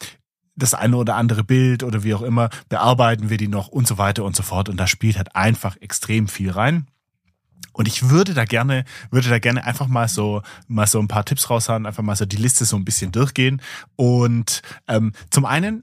das 0.56 0.74
eine 0.74 0.96
oder 0.96 1.16
andere 1.16 1.44
Bild 1.44 1.82
oder 1.82 2.04
wie 2.04 2.14
auch 2.14 2.22
immer, 2.22 2.48
bearbeiten 2.68 3.30
wir 3.30 3.38
die 3.38 3.48
noch 3.48 3.68
und 3.68 3.86
so 3.86 3.98
weiter 3.98 4.24
und 4.24 4.36
so 4.36 4.42
fort. 4.42 4.68
Und 4.68 4.76
da 4.76 4.86
spielt 4.86 5.16
halt 5.16 5.34
einfach 5.34 5.76
extrem 5.80 6.28
viel 6.28 6.50
rein. 6.50 6.86
Und 7.72 7.88
ich 7.88 8.08
würde 8.08 8.34
da 8.34 8.44
gerne, 8.44 8.84
würde 9.10 9.28
da 9.28 9.38
gerne 9.38 9.64
einfach 9.64 9.88
mal 9.88 10.08
so, 10.08 10.42
mal 10.68 10.86
so 10.86 11.00
ein 11.00 11.08
paar 11.08 11.24
Tipps 11.24 11.50
raushauen, 11.50 11.86
einfach 11.86 12.02
mal 12.02 12.16
so 12.16 12.24
die 12.24 12.36
Liste 12.36 12.64
so 12.64 12.76
ein 12.76 12.84
bisschen 12.84 13.12
durchgehen. 13.12 13.60
Und 13.96 14.62
ähm, 14.88 15.12
zum 15.30 15.44
einen 15.44 15.82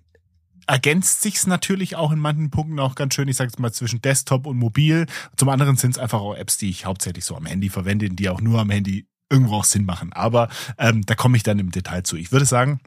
ergänzt 0.67 1.21
sich's 1.21 1.47
natürlich 1.47 1.95
auch 1.95 2.11
in 2.11 2.19
manchen 2.19 2.49
Punkten 2.49 2.79
auch 2.79 2.95
ganz 2.95 3.13
schön, 3.13 3.27
ich 3.27 3.35
sage 3.35 3.49
jetzt 3.49 3.59
mal 3.59 3.73
zwischen 3.73 4.01
Desktop 4.01 4.45
und 4.45 4.57
Mobil. 4.57 5.05
Zum 5.35 5.49
anderen 5.49 5.75
sind 5.75 5.91
es 5.91 5.97
einfach 5.97 6.21
auch 6.21 6.35
Apps, 6.35 6.57
die 6.57 6.69
ich 6.69 6.85
hauptsächlich 6.85 7.25
so 7.25 7.35
am 7.35 7.45
Handy 7.45 7.69
verwende, 7.69 8.09
die 8.09 8.29
auch 8.29 8.41
nur 8.41 8.61
am 8.61 8.69
Handy 8.69 9.05
irgendwo 9.29 9.55
auch 9.55 9.63
Sinn 9.63 9.85
machen. 9.85 10.13
Aber 10.13 10.49
ähm, 10.77 11.05
da 11.05 11.15
komme 11.15 11.37
ich 11.37 11.43
dann 11.43 11.59
im 11.59 11.71
Detail 11.71 12.03
zu. 12.03 12.15
Ich 12.15 12.31
würde 12.31 12.45
sagen, 12.45 12.79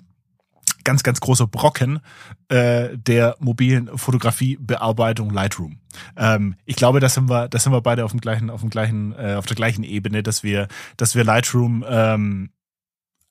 ganz, 0.84 1.02
ganz 1.02 1.20
großer 1.20 1.46
Brocken 1.46 2.00
äh, 2.48 2.96
der 2.96 3.36
mobilen 3.40 3.96
Fotografiebearbeitung 3.96 5.30
Lightroom. 5.30 5.78
Ähm, 6.16 6.56
ich 6.64 6.76
glaube, 6.76 7.00
da 7.00 7.08
sind 7.08 7.28
wir, 7.28 7.48
da 7.48 7.58
sind 7.58 7.72
wir 7.72 7.80
beide 7.80 8.04
auf 8.04 8.10
dem 8.10 8.20
gleichen, 8.20 8.50
auf 8.50 8.60
dem 8.60 8.70
gleichen, 8.70 9.12
äh, 9.12 9.34
auf 9.34 9.46
der 9.46 9.56
gleichen 9.56 9.84
Ebene, 9.84 10.22
dass 10.22 10.42
wir, 10.42 10.68
dass 10.96 11.14
wir 11.14 11.24
Lightroom 11.24 11.84
ähm, 11.88 12.50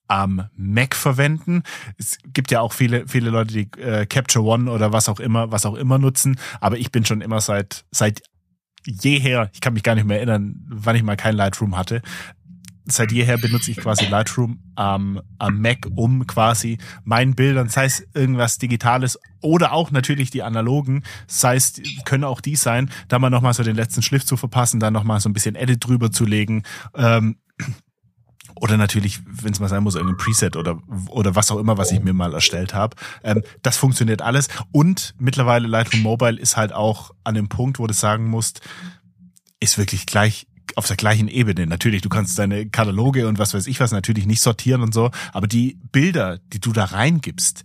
am 0.08 0.50
Mac 0.56 0.96
verwenden. 0.96 1.64
Es 1.98 2.18
gibt 2.26 2.52
ja 2.52 2.62
auch 2.62 2.74
viele, 2.74 3.08
viele 3.08 3.30
Leute, 3.30 3.54
die 3.54 3.82
äh, 3.82 4.06
Capture 4.06 4.46
One 4.46 4.70
oder 4.70 4.92
was 4.92 5.10
auch 5.10 5.20
immer, 5.20 5.52
was 5.52 5.66
auch 5.66 5.76
immer 5.76 5.98
nutzen. 5.98 6.40
Aber 6.60 6.78
ich 6.78 6.92
bin 6.92 7.06
schon 7.06 7.22
immer 7.22 7.42
seit, 7.42 7.86
seit 7.92 8.22
jeher, 8.86 9.50
ich 9.54 9.62
kann 9.62 9.74
mich 9.74 9.84
gar 9.84 9.96
nicht 9.96 10.06
mehr 10.06 10.18
erinnern, 10.18 10.56
wann 10.68 10.96
ich 10.96 11.04
mal 11.04 11.16
kein 11.16 11.36
Lightroom 11.36 11.78
hatte, 11.78 12.02
seit 12.86 13.12
jeher 13.12 13.38
benutze 13.38 13.72
ich 13.72 13.78
quasi 13.78 14.06
Lightroom 14.06 14.60
ähm, 14.78 15.22
am 15.40 15.62
Mac, 15.62 15.88
um 15.96 16.28
quasi 16.28 16.78
meinen 17.04 17.36
Bildern, 17.36 17.70
sei 17.70 17.86
es 17.86 18.06
irgendwas 18.14 18.58
Digitales 18.58 19.20
oder 19.42 19.72
auch 19.72 19.92
natürlich 19.92 20.32
die 20.32 20.44
analogen, 20.44 21.04
sei 21.28 21.56
es, 21.56 21.82
können 22.06 22.24
auch 22.24 22.42
die 22.42 22.56
sein, 22.56 22.90
da 23.08 23.20
mal 23.20 23.30
nochmal 23.30 23.54
so 23.54 23.64
den 23.64 23.76
letzten 23.76 24.02
Schliff 24.02 24.26
zu 24.26 24.38
verpassen, 24.38 24.80
dann 24.80 24.94
nochmal 24.94 25.20
so 25.20 25.30
ein 25.30 25.34
bisschen 25.34 25.56
Edit 25.56 25.86
drüber 25.86 26.12
zu 26.12 26.26
legen. 26.26 26.64
Ähm, 26.96 27.38
oder 28.56 28.78
natürlich, 28.78 29.22
wenn 29.26 29.52
es 29.52 29.60
mal 29.60 29.68
sein 29.68 29.84
muss, 29.84 29.96
irgendein 29.96 30.18
Preset 30.18 30.56
oder 30.56 30.80
oder 31.10 31.36
was 31.36 31.50
auch 31.50 31.58
immer, 31.58 31.78
was 31.78 31.92
ich 31.92 32.02
mir 32.02 32.14
mal 32.14 32.34
erstellt 32.34 32.74
habe. 32.74 32.96
Ähm, 33.24 33.42
das 33.62 33.78
funktioniert 33.78 34.22
alles. 34.22 34.48
Und 34.72 35.16
mittlerweile 35.18 35.68
Lightroom 35.68 36.04
Mobile 36.04 36.40
ist 36.40 36.56
halt 36.56 36.72
auch 36.72 37.12
an 37.24 37.36
dem 37.36 37.50
Punkt, 37.50 37.80
wo 37.80 37.88
du 37.88 37.94
sagen 37.94 38.30
musst, 38.30 38.62
ist 39.60 39.78
wirklich 39.78 40.06
gleich 40.06 40.46
auf 40.76 40.88
der 40.88 40.96
gleichen 40.96 41.28
Ebene. 41.28 41.68
Natürlich, 41.68 42.02
du 42.02 42.10
kannst 42.10 42.38
deine 42.40 42.68
Kataloge 42.70 43.28
und 43.28 43.38
was 43.38 43.54
weiß 43.54 43.68
ich 43.68 43.80
was 43.80 43.92
natürlich 43.92 44.26
nicht 44.26 44.42
sortieren 44.42 44.82
und 44.82 44.94
so, 44.94 45.12
aber 45.32 45.48
die 45.48 45.78
Bilder, 45.92 46.40
die 46.52 46.60
du 46.60 46.72
da 46.72 46.86
reingibst, 46.86 47.64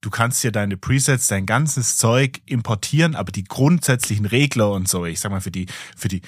du 0.00 0.10
kannst 0.10 0.42
dir 0.44 0.52
deine 0.52 0.76
Presets, 0.76 1.26
dein 1.26 1.46
ganzes 1.46 1.96
Zeug 1.96 2.40
importieren, 2.46 3.14
aber 3.14 3.32
die 3.32 3.44
grundsätzlichen 3.44 4.26
Regler 4.26 4.72
und 4.72 4.88
so, 4.88 5.04
ich 5.04 5.20
sag 5.20 5.30
mal 5.30 5.40
für 5.40 5.50
die 5.50 5.66
für 5.96 6.08
die 6.08 6.22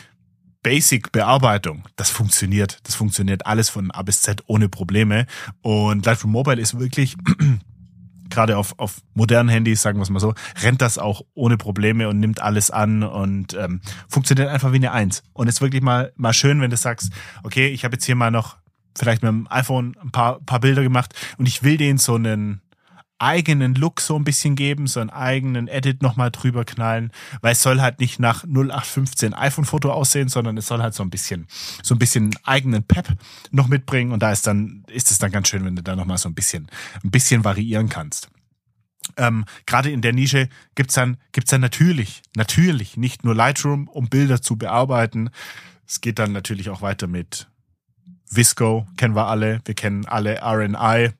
Basic-Bearbeitung, 0.62 1.84
das 1.96 2.10
funktioniert. 2.10 2.80
Das 2.82 2.94
funktioniert 2.94 3.46
alles 3.46 3.70
von 3.70 3.90
A 3.90 4.02
bis 4.02 4.20
Z 4.20 4.42
ohne 4.46 4.68
Probleme. 4.68 5.26
Und 5.62 6.04
Lightroom 6.04 6.32
Mobile 6.32 6.60
ist 6.60 6.78
wirklich 6.78 7.16
gerade 8.30 8.56
auf, 8.56 8.78
auf 8.78 8.98
modernen 9.14 9.48
Handys, 9.48 9.82
sagen 9.82 9.98
wir 9.98 10.02
es 10.02 10.10
mal 10.10 10.20
so, 10.20 10.34
rennt 10.62 10.80
das 10.80 10.98
auch 10.98 11.22
ohne 11.34 11.56
Probleme 11.56 12.08
und 12.08 12.20
nimmt 12.20 12.40
alles 12.40 12.70
an 12.70 13.02
und 13.02 13.54
ähm, 13.54 13.80
funktioniert 14.08 14.48
einfach 14.48 14.72
wie 14.72 14.76
eine 14.76 14.92
Eins. 14.92 15.22
Und 15.32 15.48
ist 15.48 15.60
wirklich 15.60 15.82
mal, 15.82 16.12
mal 16.16 16.32
schön, 16.32 16.60
wenn 16.60 16.70
du 16.70 16.76
sagst, 16.76 17.12
okay, 17.42 17.68
ich 17.68 17.84
habe 17.84 17.94
jetzt 17.94 18.04
hier 18.04 18.16
mal 18.16 18.30
noch 18.30 18.56
vielleicht 18.96 19.22
mit 19.22 19.30
dem 19.30 19.46
iPhone 19.50 19.96
ein 20.02 20.10
paar, 20.10 20.40
paar 20.40 20.60
Bilder 20.60 20.82
gemacht 20.82 21.14
und 21.38 21.46
ich 21.46 21.62
will 21.62 21.76
denen 21.76 21.98
so 21.98 22.14
einen 22.14 22.60
eigenen 23.20 23.74
Look 23.74 24.00
so 24.00 24.16
ein 24.16 24.24
bisschen 24.24 24.56
geben, 24.56 24.86
so 24.86 25.00
einen 25.00 25.10
eigenen 25.10 25.68
Edit 25.68 26.02
nochmal 26.02 26.30
drüber 26.30 26.64
knallen, 26.64 27.12
weil 27.42 27.52
es 27.52 27.62
soll 27.62 27.80
halt 27.80 28.00
nicht 28.00 28.18
nach 28.18 28.44
0815 28.44 29.34
iPhone-Foto 29.34 29.92
aussehen, 29.92 30.28
sondern 30.28 30.56
es 30.56 30.66
soll 30.66 30.82
halt 30.82 30.94
so 30.94 31.02
ein 31.02 31.10
bisschen, 31.10 31.46
so 31.82 31.94
ein 31.94 31.98
bisschen 31.98 32.30
eigenen 32.44 32.82
Pep 32.82 33.08
noch 33.50 33.68
mitbringen 33.68 34.12
und 34.12 34.22
da 34.22 34.32
ist 34.32 34.46
dann, 34.46 34.84
ist 34.88 35.10
es 35.10 35.18
dann 35.18 35.30
ganz 35.30 35.48
schön, 35.48 35.64
wenn 35.64 35.76
du 35.76 35.82
da 35.82 35.94
nochmal 35.96 36.18
so 36.18 36.28
ein 36.28 36.34
bisschen, 36.34 36.68
ein 37.04 37.10
bisschen 37.10 37.44
variieren 37.44 37.88
kannst. 37.88 38.30
Ähm, 39.16 39.44
Gerade 39.66 39.90
in 39.90 40.02
der 40.02 40.12
Nische 40.12 40.48
gibt's 40.74 40.94
dann, 40.94 41.16
gibt's 41.32 41.50
dann 41.50 41.60
natürlich, 41.60 42.22
natürlich 42.36 42.96
nicht 42.96 43.24
nur 43.24 43.34
Lightroom, 43.34 43.88
um 43.88 44.08
Bilder 44.08 44.40
zu 44.40 44.56
bearbeiten. 44.56 45.30
Es 45.86 46.00
geht 46.00 46.18
dann 46.18 46.32
natürlich 46.32 46.70
auch 46.70 46.82
weiter 46.82 47.06
mit 47.06 47.48
Visco, 48.30 48.86
kennen 48.96 49.16
wir 49.16 49.26
alle. 49.26 49.60
Wir 49.64 49.74
kennen 49.74 50.06
alle 50.06 50.40
RNI, 50.42 51.10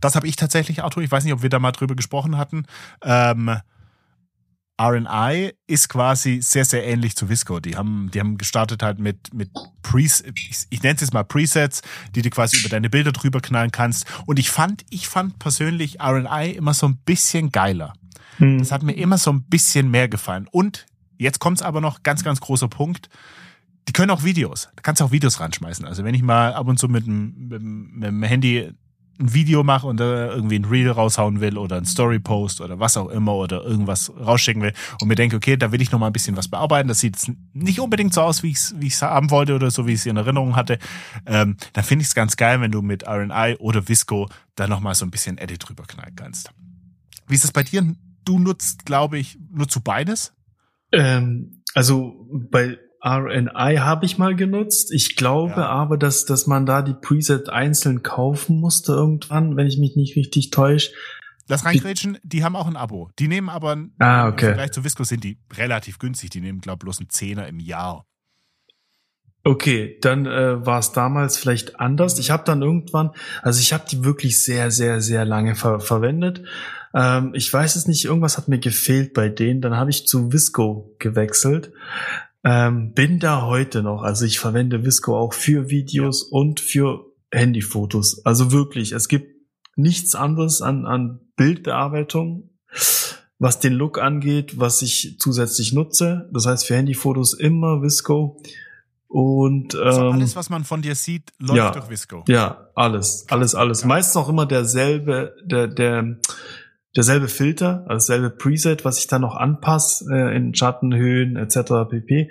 das 0.00 0.16
habe 0.16 0.26
ich 0.26 0.36
tatsächlich, 0.36 0.82
Arthur. 0.82 1.02
Ich 1.02 1.10
weiß 1.10 1.24
nicht, 1.24 1.32
ob 1.32 1.42
wir 1.42 1.50
da 1.50 1.58
mal 1.58 1.72
drüber 1.72 1.94
gesprochen 1.94 2.36
hatten. 2.36 2.66
Ähm, 3.02 3.56
RNI 4.80 5.52
ist 5.66 5.90
quasi 5.90 6.40
sehr, 6.40 6.64
sehr 6.64 6.86
ähnlich 6.86 7.14
zu 7.14 7.28
Visco. 7.28 7.60
Die 7.60 7.76
haben, 7.76 8.10
die 8.14 8.20
haben 8.20 8.38
gestartet 8.38 8.82
halt 8.82 8.98
mit, 8.98 9.34
mit 9.34 9.50
Presets, 9.82 10.32
ich, 10.34 10.66
ich 10.70 10.82
nenne 10.82 10.94
es 10.94 11.02
jetzt 11.02 11.12
mal 11.12 11.22
Presets, 11.22 11.82
die 12.14 12.22
du 12.22 12.30
quasi 12.30 12.56
über 12.58 12.70
deine 12.70 12.88
Bilder 12.88 13.12
drüber 13.12 13.40
knallen 13.40 13.72
kannst. 13.72 14.06
Und 14.24 14.38
ich 14.38 14.50
fand, 14.50 14.86
ich 14.88 15.06
fand 15.06 15.38
persönlich 15.38 16.00
RNI 16.00 16.52
immer 16.52 16.72
so 16.72 16.88
ein 16.88 16.96
bisschen 16.96 17.52
geiler. 17.52 17.92
Hm. 18.38 18.58
Das 18.58 18.72
hat 18.72 18.82
mir 18.82 18.94
immer 18.94 19.18
so 19.18 19.30
ein 19.30 19.42
bisschen 19.42 19.90
mehr 19.90 20.08
gefallen. 20.08 20.48
Und 20.50 20.86
jetzt 21.18 21.40
kommt's 21.40 21.60
aber 21.60 21.82
noch, 21.82 22.02
ganz, 22.02 22.24
ganz 22.24 22.40
großer 22.40 22.68
Punkt. 22.68 23.10
Die 23.86 23.92
können 23.92 24.10
auch 24.10 24.24
Videos. 24.24 24.70
Da 24.76 24.82
kannst 24.82 25.00
du 25.00 25.04
auch 25.04 25.12
Videos 25.12 25.40
ranschmeißen. 25.40 25.84
Also 25.84 26.04
wenn 26.04 26.14
ich 26.14 26.22
mal 26.22 26.54
ab 26.54 26.68
und 26.68 26.78
zu 26.78 26.88
mit 26.88 27.06
dem, 27.06 27.48
mit 27.48 28.08
dem 28.08 28.22
Handy 28.22 28.72
ein 29.20 29.34
Video 29.34 29.62
mache 29.62 29.86
und 29.86 30.00
da 30.00 30.32
irgendwie 30.32 30.58
ein 30.58 30.64
Reel 30.64 30.90
raushauen 30.90 31.40
will 31.40 31.58
oder 31.58 31.76
ein 31.76 31.84
Story-Post 31.84 32.60
oder 32.60 32.80
was 32.80 32.96
auch 32.96 33.08
immer 33.08 33.34
oder 33.34 33.62
irgendwas 33.62 34.10
rausschicken 34.18 34.62
will 34.62 34.72
und 35.00 35.08
mir 35.08 35.14
denke, 35.14 35.36
okay, 35.36 35.56
da 35.56 35.72
will 35.72 35.82
ich 35.82 35.92
noch 35.92 36.00
ein 36.00 36.12
bisschen 36.12 36.36
was 36.36 36.48
bearbeiten. 36.48 36.88
Das 36.88 37.00
sieht 37.00 37.16
nicht 37.52 37.80
unbedingt 37.80 38.14
so 38.14 38.22
aus, 38.22 38.42
wie 38.42 38.50
ich 38.50 38.56
es 38.56 38.74
wie 38.78 38.88
haben 38.88 39.30
wollte 39.30 39.54
oder 39.54 39.70
so, 39.70 39.86
wie 39.86 39.92
ich 39.92 40.00
es 40.00 40.06
in 40.06 40.16
Erinnerung 40.16 40.56
hatte. 40.56 40.78
Ähm, 41.26 41.56
dann 41.72 41.84
finde 41.84 42.02
ich 42.02 42.08
es 42.08 42.14
ganz 42.14 42.36
geil, 42.36 42.60
wenn 42.60 42.72
du 42.72 42.82
mit 42.82 43.06
RNI 43.06 43.56
oder 43.58 43.86
Visco 43.88 44.28
da 44.56 44.66
noch 44.66 44.82
so 44.94 45.04
ein 45.04 45.10
bisschen 45.10 45.38
Edit 45.38 45.68
drüber 45.68 45.84
knallen 45.84 46.16
kannst. 46.16 46.50
Wie 47.28 47.34
ist 47.34 47.44
das 47.44 47.52
bei 47.52 47.62
dir? 47.62 47.94
Du 48.24 48.38
nutzt, 48.38 48.86
glaube 48.86 49.18
ich, 49.18 49.38
nutzt 49.52 49.76
du 49.76 49.80
beides? 49.80 50.32
Ähm, 50.92 51.62
also 51.74 52.26
bei 52.50 52.78
RNI 53.02 53.76
habe 53.78 54.04
ich 54.04 54.18
mal 54.18 54.36
genutzt. 54.36 54.92
Ich 54.92 55.16
glaube 55.16 55.60
ja. 55.62 55.68
aber, 55.68 55.96
dass, 55.96 56.26
dass 56.26 56.46
man 56.46 56.66
da 56.66 56.82
die 56.82 56.94
Preset 56.94 57.48
einzeln 57.48 58.02
kaufen 58.02 58.60
musste 58.60 58.92
irgendwann, 58.92 59.56
wenn 59.56 59.66
ich 59.66 59.78
mich 59.78 59.96
nicht 59.96 60.16
richtig 60.16 60.50
täusche. 60.50 60.92
Lass 61.48 61.64
reingrätschen, 61.64 62.18
die 62.22 62.44
haben 62.44 62.54
auch 62.54 62.68
ein 62.68 62.76
Abo. 62.76 63.10
Die 63.18 63.26
nehmen 63.26 63.48
aber, 63.48 63.76
ah, 63.98 64.28
okay. 64.28 64.46
im 64.46 64.54
Vergleich 64.54 64.70
zu 64.70 64.84
Visco 64.84 65.02
sind 65.02 65.24
die 65.24 65.38
relativ 65.52 65.98
günstig. 65.98 66.30
Die 66.30 66.40
nehmen, 66.40 66.60
glaube 66.60 66.76
ich, 66.76 66.84
bloß 66.84 67.00
einen 67.00 67.10
Zehner 67.10 67.48
im 67.48 67.58
Jahr. 67.58 68.06
Okay, 69.42 69.98
dann 70.02 70.26
äh, 70.26 70.64
war 70.64 70.78
es 70.78 70.92
damals 70.92 71.38
vielleicht 71.38 71.80
anders. 71.80 72.18
Ich 72.18 72.30
habe 72.30 72.44
dann 72.44 72.60
irgendwann, 72.60 73.10
also 73.42 73.58
ich 73.58 73.72
habe 73.72 73.84
die 73.90 74.04
wirklich 74.04 74.42
sehr, 74.44 74.70
sehr, 74.70 75.00
sehr 75.00 75.24
lange 75.24 75.54
ver 75.56 75.80
verwendet. 75.80 76.42
Ähm, 76.94 77.32
ich 77.34 77.52
weiß 77.52 77.76
es 77.76 77.86
nicht, 77.86 78.04
irgendwas 78.04 78.36
hat 78.36 78.48
mir 78.48 78.58
gefehlt 78.58 79.14
bei 79.14 79.28
denen. 79.28 79.62
Dann 79.62 79.76
habe 79.76 79.90
ich 79.90 80.06
zu 80.06 80.32
Visco 80.32 80.94
gewechselt. 80.98 81.72
Ähm, 82.42 82.92
bin 82.94 83.18
da 83.18 83.42
heute 83.42 83.82
noch. 83.82 84.02
Also 84.02 84.24
ich 84.24 84.38
verwende 84.38 84.84
Visco 84.84 85.16
auch 85.16 85.34
für 85.34 85.68
Videos 85.68 86.22
und 86.22 86.60
für 86.60 87.04
Handyfotos. 87.32 88.24
Also 88.24 88.52
wirklich, 88.52 88.92
es 88.92 89.08
gibt 89.08 89.36
nichts 89.76 90.14
anderes 90.14 90.62
an, 90.62 90.86
an 90.86 91.20
Bildbearbeitung, 91.36 92.50
was 93.38 93.60
den 93.60 93.74
Look 93.74 93.98
angeht, 93.98 94.58
was 94.58 94.82
ich 94.82 95.16
zusätzlich 95.18 95.72
nutze. 95.72 96.28
Das 96.32 96.46
heißt 96.46 96.66
für 96.66 96.76
Handyfotos 96.76 97.34
immer 97.34 97.82
Visco. 97.82 98.40
Und 99.06 99.74
ähm, 99.74 99.80
also 99.82 100.10
alles, 100.10 100.36
was 100.36 100.50
man 100.50 100.64
von 100.64 100.82
dir 100.82 100.94
sieht, 100.94 101.32
läuft 101.38 101.56
ja, 101.56 101.70
durch 101.72 101.90
Visco. 101.90 102.24
Ja, 102.28 102.68
alles, 102.74 103.26
alles, 103.28 103.54
alles. 103.56 103.84
Meistens 103.84 104.16
auch 104.16 104.28
immer 104.28 104.46
derselbe, 104.46 105.34
der, 105.44 105.66
der 105.66 106.16
derselbe 106.96 107.28
Filter, 107.28 107.84
also 107.88 108.12
dasselbe 108.12 108.30
Preset, 108.30 108.84
was 108.84 108.98
ich 108.98 109.06
dann 109.06 109.22
noch 109.22 109.36
anpasse 109.36 110.06
äh, 110.12 110.36
in 110.36 110.54
Schattenhöhen 110.54 111.36
etc. 111.36 111.88
pp. 111.88 112.30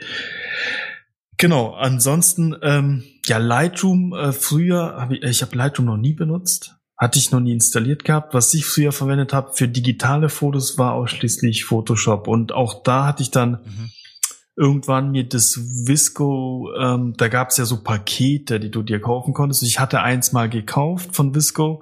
Genau, 1.37 1.73
ansonsten 1.73 2.55
ähm, 2.61 3.03
ja 3.25 3.37
Lightroom 3.37 4.13
äh, 4.13 4.33
früher 4.33 4.95
habe 4.97 5.17
ich 5.17 5.23
ich 5.23 5.41
habe 5.41 5.55
Lightroom 5.55 5.85
noch 5.85 5.97
nie 5.97 6.13
benutzt, 6.13 6.75
hatte 6.97 7.17
ich 7.17 7.31
noch 7.31 7.39
nie 7.39 7.53
installiert 7.53 8.03
gehabt. 8.03 8.33
Was 8.33 8.53
ich 8.53 8.65
früher 8.65 8.91
verwendet 8.91 9.31
habe 9.31 9.53
für 9.53 9.69
digitale 9.69 10.27
Fotos 10.27 10.77
war 10.77 10.93
ausschließlich 10.93 11.63
Photoshop 11.63 12.27
und 12.27 12.51
auch 12.51 12.83
da 12.83 13.05
hatte 13.05 13.23
ich 13.23 13.31
dann 13.31 13.51
mhm. 13.51 13.89
Irgendwann 14.59 15.11
mir 15.11 15.27
das 15.27 15.57
Visco, 15.57 16.69
ähm, 16.79 17.13
da 17.17 17.29
gab 17.29 17.49
es 17.49 17.57
ja 17.57 17.65
so 17.65 17.81
Pakete, 17.81 18.59
die 18.59 18.69
du 18.69 18.83
dir 18.83 18.99
kaufen 18.99 19.33
konntest. 19.33 19.63
Ich 19.63 19.79
hatte 19.79 20.01
eins 20.01 20.33
mal 20.33 20.49
gekauft 20.49 21.15
von 21.15 21.33
Visco 21.33 21.81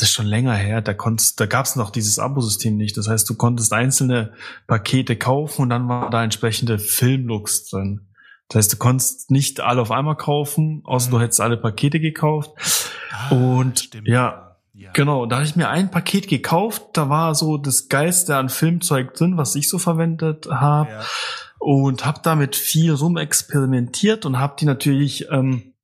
das 0.00 0.10
ist 0.10 0.14
schon 0.14 0.26
länger 0.26 0.54
her, 0.54 0.80
da 0.80 0.94
konntest, 0.94 1.40
da 1.40 1.46
gab 1.46 1.66
es 1.66 1.74
noch 1.74 1.90
dieses 1.90 2.18
Abo-System 2.18 2.76
nicht. 2.76 2.96
Das 2.96 3.08
heißt, 3.08 3.28
du 3.28 3.34
konntest 3.34 3.72
einzelne 3.72 4.32
Pakete 4.66 5.16
kaufen 5.16 5.62
und 5.62 5.70
dann 5.70 5.88
war 5.88 6.08
da 6.10 6.22
entsprechende 6.22 6.78
Filmlooks 6.78 7.68
drin. 7.68 8.02
Das 8.48 8.58
heißt, 8.58 8.72
du 8.74 8.76
konntest 8.76 9.30
nicht 9.30 9.60
alle 9.60 9.82
auf 9.82 9.90
einmal 9.90 10.16
kaufen, 10.16 10.82
außer 10.84 11.08
mhm. 11.08 11.12
du 11.12 11.20
hättest 11.20 11.40
alle 11.40 11.56
Pakete 11.56 12.00
gekauft. 12.00 12.52
Ah, 13.10 13.34
und 13.34 13.80
stimmt. 13.80 14.06
ja, 14.06 14.56
ja, 14.72 14.92
genau, 14.92 15.26
da 15.26 15.36
habe 15.36 15.46
ich 15.46 15.56
mir 15.56 15.68
ein 15.68 15.90
Paket 15.90 16.28
gekauft, 16.28 16.82
da 16.92 17.08
war 17.08 17.34
so 17.34 17.58
das 17.58 17.88
Geilste 17.88 18.36
an 18.36 18.48
Filmzeug 18.48 19.14
drin, 19.14 19.36
was 19.36 19.56
ich 19.56 19.68
so 19.68 19.78
verwendet 19.78 20.46
habe. 20.48 20.90
Ja. 20.90 21.04
Und 21.58 22.06
habe 22.06 22.20
damit 22.22 22.56
viel 22.56 22.92
rumexperimentiert 22.92 24.24
und 24.24 24.38
habe 24.38 24.54
die 24.58 24.64
natürlich 24.64 25.26
ähm, 25.30 25.74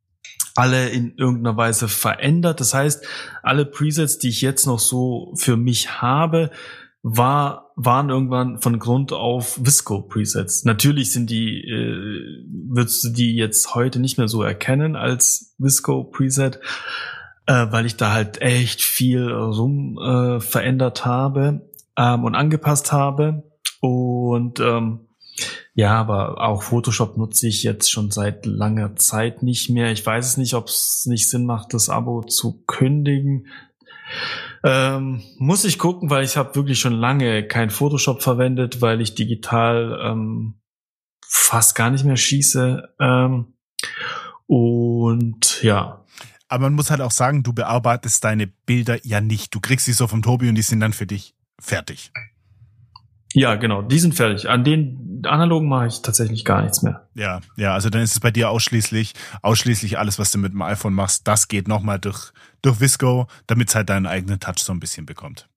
alle 0.54 0.88
in 0.88 1.16
irgendeiner 1.16 1.56
Weise 1.56 1.88
verändert. 1.88 2.60
Das 2.60 2.74
heißt, 2.74 3.04
alle 3.42 3.66
Presets, 3.66 4.18
die 4.18 4.28
ich 4.28 4.40
jetzt 4.40 4.66
noch 4.66 4.78
so 4.78 5.32
für 5.36 5.56
mich 5.56 6.00
habe, 6.00 6.50
war, 7.02 7.72
waren 7.76 8.08
irgendwann 8.08 8.60
von 8.60 8.78
Grund 8.78 9.12
auf 9.12 9.58
Visco 9.62 10.00
Presets. 10.00 10.64
Natürlich 10.64 11.12
sind 11.12 11.28
die, 11.28 11.60
äh, 11.60 12.46
würdest 12.70 13.04
du 13.04 13.10
die 13.10 13.36
jetzt 13.36 13.74
heute 13.74 14.00
nicht 14.00 14.16
mehr 14.16 14.28
so 14.28 14.42
erkennen 14.42 14.96
als 14.96 15.54
Visco 15.58 16.04
Preset, 16.04 16.60
äh, 17.46 17.66
weil 17.70 17.84
ich 17.84 17.96
da 17.96 18.12
halt 18.12 18.40
echt 18.40 18.80
viel 18.82 19.30
rum 19.30 19.98
äh, 19.98 20.40
verändert 20.40 21.04
habe 21.04 21.68
ähm, 21.98 22.24
und 22.24 22.34
angepasst 22.34 22.90
habe. 22.90 23.42
Und 23.80 24.60
ähm, 24.60 25.00
ja, 25.74 25.94
aber 25.98 26.40
auch 26.40 26.62
Photoshop 26.62 27.16
nutze 27.16 27.48
ich 27.48 27.62
jetzt 27.62 27.90
schon 27.90 28.10
seit 28.10 28.46
langer 28.46 28.96
Zeit 28.96 29.42
nicht 29.42 29.70
mehr. 29.70 29.90
Ich 29.90 30.04
weiß 30.04 30.26
es 30.26 30.36
nicht, 30.36 30.54
ob 30.54 30.68
es 30.68 31.04
nicht 31.06 31.28
Sinn 31.28 31.46
macht, 31.46 31.74
das 31.74 31.88
Abo 31.88 32.22
zu 32.22 32.62
kündigen. 32.66 33.48
Ähm, 34.62 35.22
muss 35.38 35.64
ich 35.64 35.78
gucken, 35.78 36.10
weil 36.10 36.24
ich 36.24 36.36
habe 36.36 36.54
wirklich 36.54 36.78
schon 36.78 36.92
lange 36.92 37.46
kein 37.46 37.70
Photoshop 37.70 38.22
verwendet, 38.22 38.80
weil 38.80 39.00
ich 39.00 39.14
digital 39.14 39.98
ähm, 40.02 40.54
fast 41.26 41.74
gar 41.74 41.90
nicht 41.90 42.04
mehr 42.04 42.16
schieße. 42.16 42.94
Ähm, 43.00 43.54
Und 44.46 45.62
ja. 45.62 46.04
Aber 46.48 46.64
man 46.64 46.74
muss 46.74 46.90
halt 46.90 47.00
auch 47.00 47.10
sagen, 47.10 47.42
du 47.42 47.52
bearbeitest 47.52 48.22
deine 48.22 48.46
Bilder 48.46 49.04
ja 49.04 49.20
nicht. 49.20 49.54
Du 49.54 49.60
kriegst 49.60 49.86
sie 49.86 49.92
so 49.92 50.06
vom 50.06 50.22
Tobi 50.22 50.48
und 50.48 50.54
die 50.54 50.62
sind 50.62 50.80
dann 50.80 50.92
für 50.92 51.06
dich 51.06 51.34
fertig. 51.58 52.12
Ja, 53.34 53.56
genau, 53.56 53.82
die 53.82 53.98
sind 53.98 54.14
fertig. 54.14 54.48
An 54.48 54.62
den 54.62 55.22
analogen 55.26 55.68
mache 55.68 55.88
ich 55.88 56.02
tatsächlich 56.02 56.44
gar 56.44 56.62
nichts 56.62 56.82
mehr. 56.82 57.08
Ja, 57.14 57.40
ja, 57.56 57.74
also 57.74 57.90
dann 57.90 58.02
ist 58.02 58.12
es 58.12 58.20
bei 58.20 58.30
dir 58.30 58.48
ausschließlich, 58.48 59.12
ausschließlich 59.42 59.98
alles, 59.98 60.20
was 60.20 60.30
du 60.30 60.38
mit 60.38 60.52
dem 60.52 60.62
iPhone 60.62 60.94
machst, 60.94 61.26
das 61.26 61.48
geht 61.48 61.66
nochmal 61.66 61.98
durch, 61.98 62.32
durch 62.62 62.80
Visco, 62.80 63.26
damit 63.48 63.70
es 63.70 63.74
halt 63.74 63.88
deinen 63.88 64.06
eigenen 64.06 64.38
Touch 64.38 64.58
so 64.58 64.72
ein 64.72 64.78
bisschen 64.78 65.04
bekommt. 65.04 65.48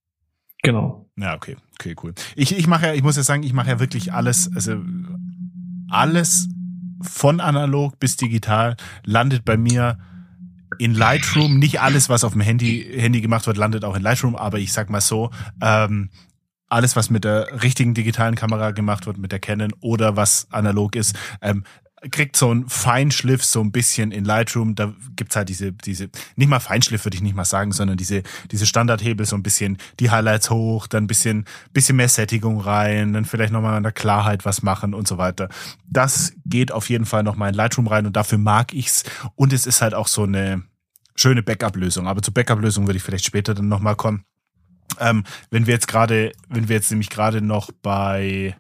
Genau. 0.64 1.08
Ja, 1.18 1.36
okay, 1.36 1.56
okay, 1.80 1.96
cool. 2.02 2.16
Ich, 2.36 2.58
ich 2.58 2.66
mache 2.66 2.88
ja, 2.88 2.94
ich 2.94 3.04
muss 3.04 3.16
ja 3.16 3.24
sagen, 3.24 3.44
ich 3.44 3.54
mache 3.54 3.70
ja 3.70 3.80
wirklich 3.80 4.12
alles, 4.12 4.52
also 4.56 4.82
alles 5.90 6.50
von 7.02 7.40
analog 7.40 8.00
bis 8.00 8.18
digital 8.18 8.76
landet 9.06 9.46
bei 9.46 9.56
mir 9.56 10.00
in 10.80 10.96
Lightroom. 10.96 11.60
Nicht 11.60 11.80
alles, 11.80 12.10
was 12.10 12.24
auf 12.24 12.34
dem 12.34 12.42
Handy, 12.42 12.86
Handy 12.98 13.22
gemacht 13.22 13.46
wird, 13.46 13.58
landet 13.58 13.86
auch 13.86 13.96
in 13.96 14.02
Lightroom, 14.02 14.36
aber 14.36 14.58
ich 14.58 14.74
sag 14.74 14.90
mal 14.90 15.02
so, 15.02 15.30
ähm, 15.62 16.10
alles, 16.70 16.96
was 16.96 17.10
mit 17.10 17.24
der 17.24 17.64
richtigen 17.64 17.94
digitalen 17.94 18.36
Kamera 18.36 18.72
gemacht 18.72 19.06
wird, 19.06 19.18
mit 19.18 19.32
der 19.32 19.40
Canon 19.40 19.74
oder 19.80 20.16
was 20.16 20.48
analog 20.52 20.96
ist, 20.96 21.16
ähm, 21.42 21.64
kriegt 22.12 22.38
so 22.38 22.54
ein 22.54 22.70
Feinschliff 22.70 23.44
so 23.44 23.60
ein 23.62 23.72
bisschen 23.72 24.12
in 24.12 24.24
Lightroom. 24.24 24.76
Da 24.76 24.94
gibt's 25.16 25.36
halt 25.36 25.50
diese, 25.50 25.74
diese, 25.74 26.10
nicht 26.36 26.48
mal 26.48 26.60
Feinschliff 26.60 27.06
würde 27.06 27.16
ich 27.16 27.24
nicht 27.24 27.36
mal 27.36 27.46
sagen, 27.46 27.72
sondern 27.72 27.98
diese, 27.98 28.24
diese 28.52 28.66
Standardhebel, 28.66 29.26
so 29.26 29.36
ein 29.36 29.44
bisschen 29.44 29.78
die 30.00 30.12
Highlights 30.12 30.50
hoch, 30.50 30.88
dann 30.88 31.06
ein 31.06 31.08
bisschen, 31.08 31.46
bisschen 31.74 31.96
mehr 31.96 32.10
Sättigung 32.10 32.60
rein, 32.60 33.14
dann 33.14 33.26
vielleicht 33.26 33.52
nochmal 33.52 33.74
an 33.74 33.84
der 33.84 33.92
Klarheit 33.92 34.46
was 34.46 34.62
machen 34.62 34.94
und 34.94 35.08
so 35.08 35.18
weiter. 35.18 35.50
Das 35.90 36.34
geht 36.46 36.72
auf 36.72 36.90
jeden 36.90 37.06
Fall 37.06 37.24
nochmal 37.24 37.50
in 37.50 37.56
Lightroom 37.56 37.88
rein 37.88 38.06
und 38.06 38.16
dafür 38.16 38.38
mag 38.38 38.74
ich's. 38.74 39.04
Und 39.36 39.52
es 39.52 39.66
ist 39.66 39.82
halt 39.82 39.96
auch 39.96 40.08
so 40.08 40.24
eine 40.24 40.64
schöne 41.16 41.42
Backup-Lösung. 41.42 42.08
Aber 42.08 42.22
zur 42.22 42.34
Backup-Lösung 42.34 42.86
würde 42.86 42.98
ich 42.98 43.04
vielleicht 43.04 43.26
später 43.26 43.56
dann 43.56 43.68
nochmal 43.70 43.96
kommen. 43.96 44.24
Ähm, 45.00 45.24
wenn 45.50 45.68
wir 45.68 45.74
jetzt 45.74 45.88
gerade, 45.88 46.32
wenn 46.50 46.70
wir 46.70 46.76
jetzt 46.76 46.92
nämlich 46.92 47.10
gerade 47.10 47.42
noch 47.42 47.72
bei, 47.82 48.56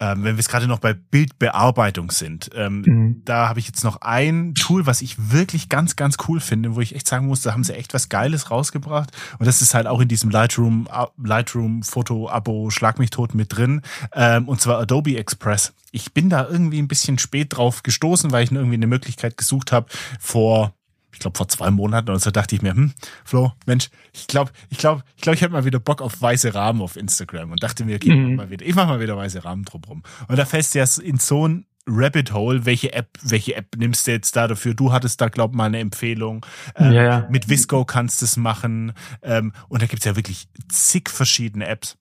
ähm, 0.00 0.24
wenn 0.24 0.36
wir 0.36 0.36
jetzt 0.36 0.48
gerade 0.48 0.66
noch 0.66 0.78
bei 0.78 0.94
Bildbearbeitung 0.94 2.10
sind, 2.10 2.50
ähm, 2.54 2.82
mhm. 2.82 3.22
da 3.24 3.48
habe 3.48 3.60
ich 3.60 3.66
jetzt 3.66 3.84
noch 3.84 4.00
ein 4.00 4.54
Tool, 4.54 4.86
was 4.86 5.02
ich 5.02 5.30
wirklich 5.30 5.68
ganz, 5.68 5.96
ganz 5.96 6.16
cool 6.28 6.40
finde, 6.40 6.74
wo 6.74 6.80
ich 6.80 6.94
echt 6.94 7.06
sagen 7.06 7.26
muss, 7.26 7.42
da 7.42 7.52
haben 7.52 7.64
sie 7.64 7.74
echt 7.74 7.94
was 7.94 8.08
Geiles 8.08 8.50
rausgebracht. 8.50 9.10
Und 9.38 9.46
das 9.46 9.62
ist 9.62 9.74
halt 9.74 9.86
auch 9.86 10.00
in 10.00 10.08
diesem 10.08 10.30
Lightroom, 10.30 10.88
Lightroom 11.22 11.82
Foto-Abo 11.82 12.70
Schlag 12.70 12.98
mich 12.98 13.10
tot 13.10 13.34
mit 13.34 13.56
drin. 13.56 13.82
Ähm, 14.12 14.48
und 14.48 14.60
zwar 14.60 14.78
Adobe 14.78 15.16
Express. 15.16 15.74
Ich 15.92 16.12
bin 16.12 16.28
da 16.28 16.46
irgendwie 16.48 16.80
ein 16.80 16.88
bisschen 16.88 17.18
spät 17.18 17.56
drauf 17.56 17.82
gestoßen, 17.82 18.32
weil 18.32 18.44
ich 18.44 18.50
irgendwie 18.50 18.74
eine 18.74 18.86
Möglichkeit 18.86 19.36
gesucht 19.36 19.70
habe 19.70 19.86
vor 20.18 20.74
ich 21.14 21.20
glaube 21.20 21.38
vor 21.38 21.48
zwei 21.48 21.70
Monaten 21.70 22.10
und 22.10 22.20
so 22.20 22.30
dachte 22.30 22.54
ich 22.54 22.62
mir, 22.62 22.72
hm, 22.72 22.92
Flo, 23.24 23.52
Mensch, 23.66 23.88
ich 24.12 24.26
glaube, 24.26 24.50
ich 24.68 24.78
glaube, 24.78 25.02
ich 25.16 25.22
glaube, 25.22 25.36
ich 25.36 25.42
hätte 25.42 25.52
mal 25.52 25.64
wieder 25.64 25.78
Bock 25.78 26.02
auf 26.02 26.20
weiße 26.20 26.54
Rahmen 26.54 26.82
auf 26.82 26.96
Instagram 26.96 27.52
und 27.52 27.62
dachte 27.62 27.84
mir, 27.84 27.96
okay, 27.96 28.14
mhm. 28.14 28.34
mach 28.34 28.44
mal 28.44 28.50
wieder, 28.50 28.66
ich 28.66 28.74
mach 28.74 28.88
mal 28.88 29.00
wieder 29.00 29.16
weiße 29.16 29.44
Rahmen 29.44 29.64
drumrum. 29.64 30.02
Und 30.28 30.36
da 30.36 30.44
fällst 30.44 30.74
du 30.74 30.80
ja 30.80 30.84
in 31.02 31.18
so 31.18 31.48
ein 31.48 31.66
Rabbit 31.86 32.32
Hole, 32.32 32.64
welche 32.64 32.92
App, 32.92 33.18
welche 33.22 33.54
App 33.54 33.76
nimmst 33.76 34.06
du 34.06 34.10
jetzt 34.10 34.34
da 34.36 34.48
dafür? 34.48 34.74
Du 34.74 34.92
hattest 34.92 35.20
da, 35.20 35.28
glaub 35.28 35.54
mal, 35.54 35.66
eine 35.66 35.78
Empfehlung. 35.78 36.44
Ähm, 36.76 36.92
ja, 36.92 37.02
ja. 37.02 37.28
Mit 37.30 37.48
Visco 37.48 37.84
kannst 37.84 38.22
du 38.22 38.24
es 38.24 38.36
machen. 38.36 38.92
Ähm, 39.22 39.52
und 39.68 39.82
da 39.82 39.86
gibt's 39.86 40.06
ja 40.06 40.16
wirklich 40.16 40.48
zig 40.68 41.10
verschiedene 41.10 41.66
Apps. 41.66 41.96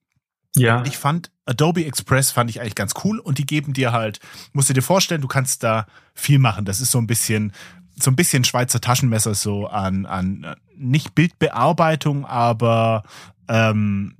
Ja. 0.55 0.77
Und 0.77 0.87
ich 0.87 0.97
fand 0.97 1.31
Adobe 1.45 1.85
Express 1.85 2.31
fand 2.31 2.49
ich 2.49 2.61
eigentlich 2.61 2.75
ganz 2.75 2.93
cool 3.03 3.19
und 3.19 3.37
die 3.37 3.45
geben 3.45 3.73
dir 3.73 3.91
halt, 3.91 4.19
musst 4.53 4.69
du 4.69 4.73
dir 4.73 4.81
vorstellen, 4.81 5.21
du 5.21 5.27
kannst 5.27 5.63
da 5.63 5.87
viel 6.13 6.39
machen. 6.39 6.63
Das 6.63 6.79
ist 6.79 6.91
so 6.91 6.99
ein 6.99 7.07
bisschen 7.07 7.51
so 7.95 8.11
ein 8.11 8.15
bisschen 8.15 8.43
Schweizer 8.43 8.81
Taschenmesser 8.81 9.35
so 9.35 9.67
an, 9.67 10.05
an 10.05 10.55
nicht 10.75 11.15
Bildbearbeitung, 11.15 12.25
aber 12.25 13.03
ähm, 13.47 14.15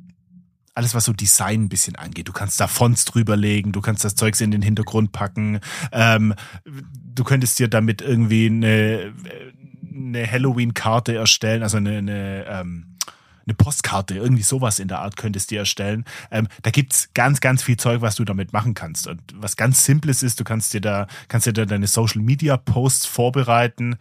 alles, 0.76 0.96
was 0.96 1.06
so 1.06 1.14
Design 1.14 1.64
ein 1.64 1.70
bisschen 1.70 1.96
angeht. 1.96 2.28
Du 2.28 2.34
kannst 2.34 2.60
da 2.60 2.68
Fonts 2.68 3.06
drüberlegen, 3.06 3.72
du 3.72 3.82
kannst 3.82 4.04
das 4.04 4.16
Zeugs 4.16 4.42
in 4.42 4.52
den 4.52 4.62
Hintergrund 4.62 5.12
packen. 5.12 5.60
Ähm, 5.92 6.34
du 6.66 7.24
könntest 7.24 7.60
dir 7.60 7.68
damit 7.68 8.02
irgendwie 8.02 8.48
eine, 8.48 9.14
eine 9.94 10.32
Halloween-Karte 10.32 11.16
erstellen, 11.16 11.62
also 11.62 11.78
eine, 11.78 11.98
eine 11.98 12.46
ähm, 12.48 12.93
eine 13.46 13.56
Postkarte, 13.56 14.16
irgendwie 14.16 14.44
sowas 14.44 14.80
in 14.80 14.88
der 14.88 15.00
Art 15.00 15.18
könntest 15.18 15.52
du 15.52 15.56
erstellen. 15.56 16.06
Ähm, 16.32 16.48
da 16.62 16.72
gibt's 16.72 17.10
ganz, 17.14 17.42
ganz 17.42 17.64
viel 17.64 17.78
Zeug, 17.78 18.02
was 18.02 18.16
du 18.16 18.26
damit 18.26 18.54
machen 18.54 18.74
kannst. 18.74 19.08
Und 19.08 19.22
was 19.36 19.56
ganz 19.56 19.86
Simples 19.86 20.24
ist, 20.24 20.40
du 20.40 20.44
kannst 20.44 20.74
dir 20.74 20.82
da, 20.82 21.08
kannst 21.28 21.48
dir 21.48 21.54
da 21.54 21.66
deine 21.66 21.88
Social 21.88 22.22
Media 22.22 22.58
Posts 22.58 23.06
vorbereiten. 23.06 23.98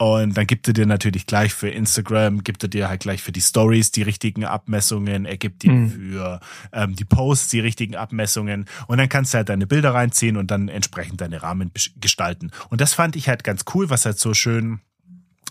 Und 0.00 0.36
dann 0.36 0.46
gibt 0.46 0.68
er 0.68 0.74
dir 0.74 0.86
natürlich 0.86 1.26
gleich 1.26 1.52
für 1.52 1.68
Instagram, 1.68 2.44
gibt 2.44 2.62
er 2.62 2.68
dir 2.68 2.88
halt 2.88 3.00
gleich 3.00 3.20
für 3.20 3.32
die 3.32 3.40
Stories 3.40 3.90
die 3.90 4.02
richtigen 4.02 4.44
Abmessungen, 4.44 5.24
er 5.24 5.36
gibt 5.36 5.64
dir 5.64 5.72
mhm. 5.72 5.90
für 5.90 6.40
ähm, 6.72 6.94
die 6.94 7.04
Posts 7.04 7.48
die 7.48 7.58
richtigen 7.58 7.96
Abmessungen 7.96 8.66
und 8.86 8.98
dann 8.98 9.08
kannst 9.08 9.34
du 9.34 9.38
halt 9.38 9.48
deine 9.48 9.66
Bilder 9.66 9.94
reinziehen 9.94 10.36
und 10.36 10.52
dann 10.52 10.68
entsprechend 10.68 11.20
deine 11.20 11.42
Rahmen 11.42 11.72
gestalten. 11.96 12.52
Und 12.68 12.80
das 12.80 12.94
fand 12.94 13.16
ich 13.16 13.28
halt 13.28 13.42
ganz 13.42 13.64
cool, 13.74 13.90
was 13.90 14.04
halt 14.04 14.20
so 14.20 14.34
schön, 14.34 14.78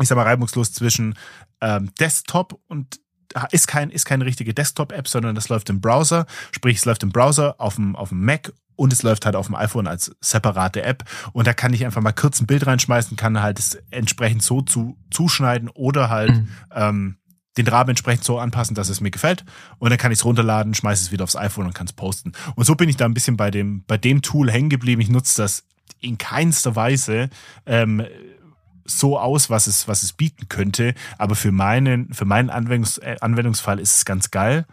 ich 0.01 0.07
sag 0.07 0.15
mal, 0.15 0.23
reibungslos 0.23 0.71
zwischen 0.71 1.15
ähm, 1.59 1.89
Desktop 1.99 2.57
und 2.67 3.01
ist 3.51 3.67
kein 3.67 3.89
ist 3.89 4.05
keine 4.05 4.25
richtige 4.25 4.53
Desktop-App, 4.53 5.07
sondern 5.07 5.35
das 5.35 5.49
läuft 5.49 5.69
im 5.69 5.81
Browser. 5.81 6.25
Sprich, 6.51 6.77
es 6.77 6.85
läuft 6.85 7.03
im 7.03 7.11
Browser 7.11 7.55
auf 7.59 7.75
dem 7.75 7.95
auf 7.95 8.09
dem 8.09 8.23
Mac 8.23 8.51
und 8.77 8.93
es 8.93 9.03
läuft 9.03 9.25
halt 9.25 9.35
auf 9.35 9.47
dem 9.47 9.55
iPhone 9.55 9.87
als 9.87 10.15
separate 10.21 10.83
App. 10.83 11.03
Und 11.33 11.47
da 11.47 11.53
kann 11.53 11.73
ich 11.73 11.83
einfach 11.83 12.01
mal 12.01 12.13
kurz 12.13 12.39
ein 12.39 12.47
Bild 12.47 12.65
reinschmeißen, 12.65 13.17
kann 13.17 13.41
halt 13.41 13.59
es 13.59 13.77
entsprechend 13.89 14.43
so 14.43 14.61
zu, 14.61 14.97
zuschneiden 15.11 15.69
oder 15.69 16.09
halt 16.09 16.29
mhm. 16.29 16.47
ähm, 16.71 17.17
den 17.57 17.67
Rahmen 17.67 17.89
entsprechend 17.89 18.23
so 18.23 18.37
anpassen, 18.37 18.75
dass 18.75 18.89
es 18.89 19.01
mir 19.01 19.09
gefällt. 19.09 19.43
Und 19.79 19.89
dann 19.89 19.97
kann 19.97 20.11
ich 20.11 20.19
es 20.19 20.25
runterladen, 20.25 20.75
schmeiße 20.75 21.05
es 21.05 21.11
wieder 21.11 21.23
aufs 21.23 21.35
iPhone 21.35 21.65
und 21.65 21.73
kann 21.73 21.87
es 21.87 21.93
posten. 21.93 22.33
Und 22.55 22.65
so 22.65 22.75
bin 22.75 22.87
ich 22.87 22.97
da 22.97 23.05
ein 23.05 23.15
bisschen 23.15 23.35
bei 23.35 23.49
dem, 23.49 23.83
bei 23.85 23.97
dem 23.97 24.21
Tool 24.21 24.51
hängen 24.51 24.69
geblieben. 24.69 25.01
Ich 25.01 25.09
nutze 25.09 25.41
das 25.41 25.63
in 25.99 26.19
keinster 26.19 26.75
Weise. 26.75 27.29
Ähm, 27.65 28.05
so 28.87 29.19
aus, 29.19 29.49
was 29.49 29.67
es, 29.67 29.87
was 29.87 30.03
es 30.03 30.13
bieten 30.13 30.49
könnte. 30.49 30.93
Aber 31.17 31.35
für 31.35 31.51
meinen, 31.51 32.13
für 32.13 32.25
meinen 32.25 32.49
Anwendungs, 32.49 32.97
äh, 32.97 33.17
Anwendungsfall 33.21 33.79
ist 33.79 33.97
es 33.97 34.05
ganz 34.05 34.31
geil. 34.31 34.65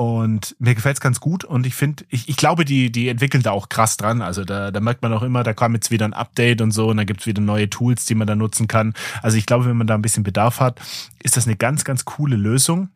Und 0.00 0.54
mir 0.60 0.76
gefällt 0.76 0.96
es 0.96 1.00
ganz 1.00 1.18
gut 1.18 1.42
und 1.42 1.66
ich 1.66 1.74
finde, 1.74 2.04
ich, 2.08 2.28
ich 2.28 2.36
glaube, 2.36 2.64
die, 2.64 2.92
die 2.92 3.08
entwickeln 3.08 3.42
da 3.42 3.50
auch 3.50 3.68
krass 3.68 3.96
dran. 3.96 4.22
Also 4.22 4.44
da, 4.44 4.70
da 4.70 4.78
merkt 4.78 5.02
man 5.02 5.12
auch 5.12 5.22
immer, 5.22 5.42
da 5.42 5.54
kam 5.54 5.74
jetzt 5.74 5.90
wieder 5.90 6.04
ein 6.04 6.12
Update 6.12 6.60
und 6.60 6.70
so 6.70 6.86
und 6.86 6.98
da 6.98 7.04
gibt's 7.04 7.26
wieder 7.26 7.42
neue 7.42 7.68
Tools, 7.68 8.06
die 8.06 8.14
man 8.14 8.28
da 8.28 8.36
nutzen 8.36 8.68
kann. 8.68 8.94
Also 9.22 9.36
ich 9.36 9.44
glaube, 9.44 9.66
wenn 9.66 9.76
man 9.76 9.88
da 9.88 9.96
ein 9.96 10.02
bisschen 10.02 10.22
Bedarf 10.22 10.60
hat, 10.60 10.80
ist 11.20 11.36
das 11.36 11.48
eine 11.48 11.56
ganz, 11.56 11.82
ganz 11.82 12.04
coole 12.04 12.36
Lösung. 12.36 12.90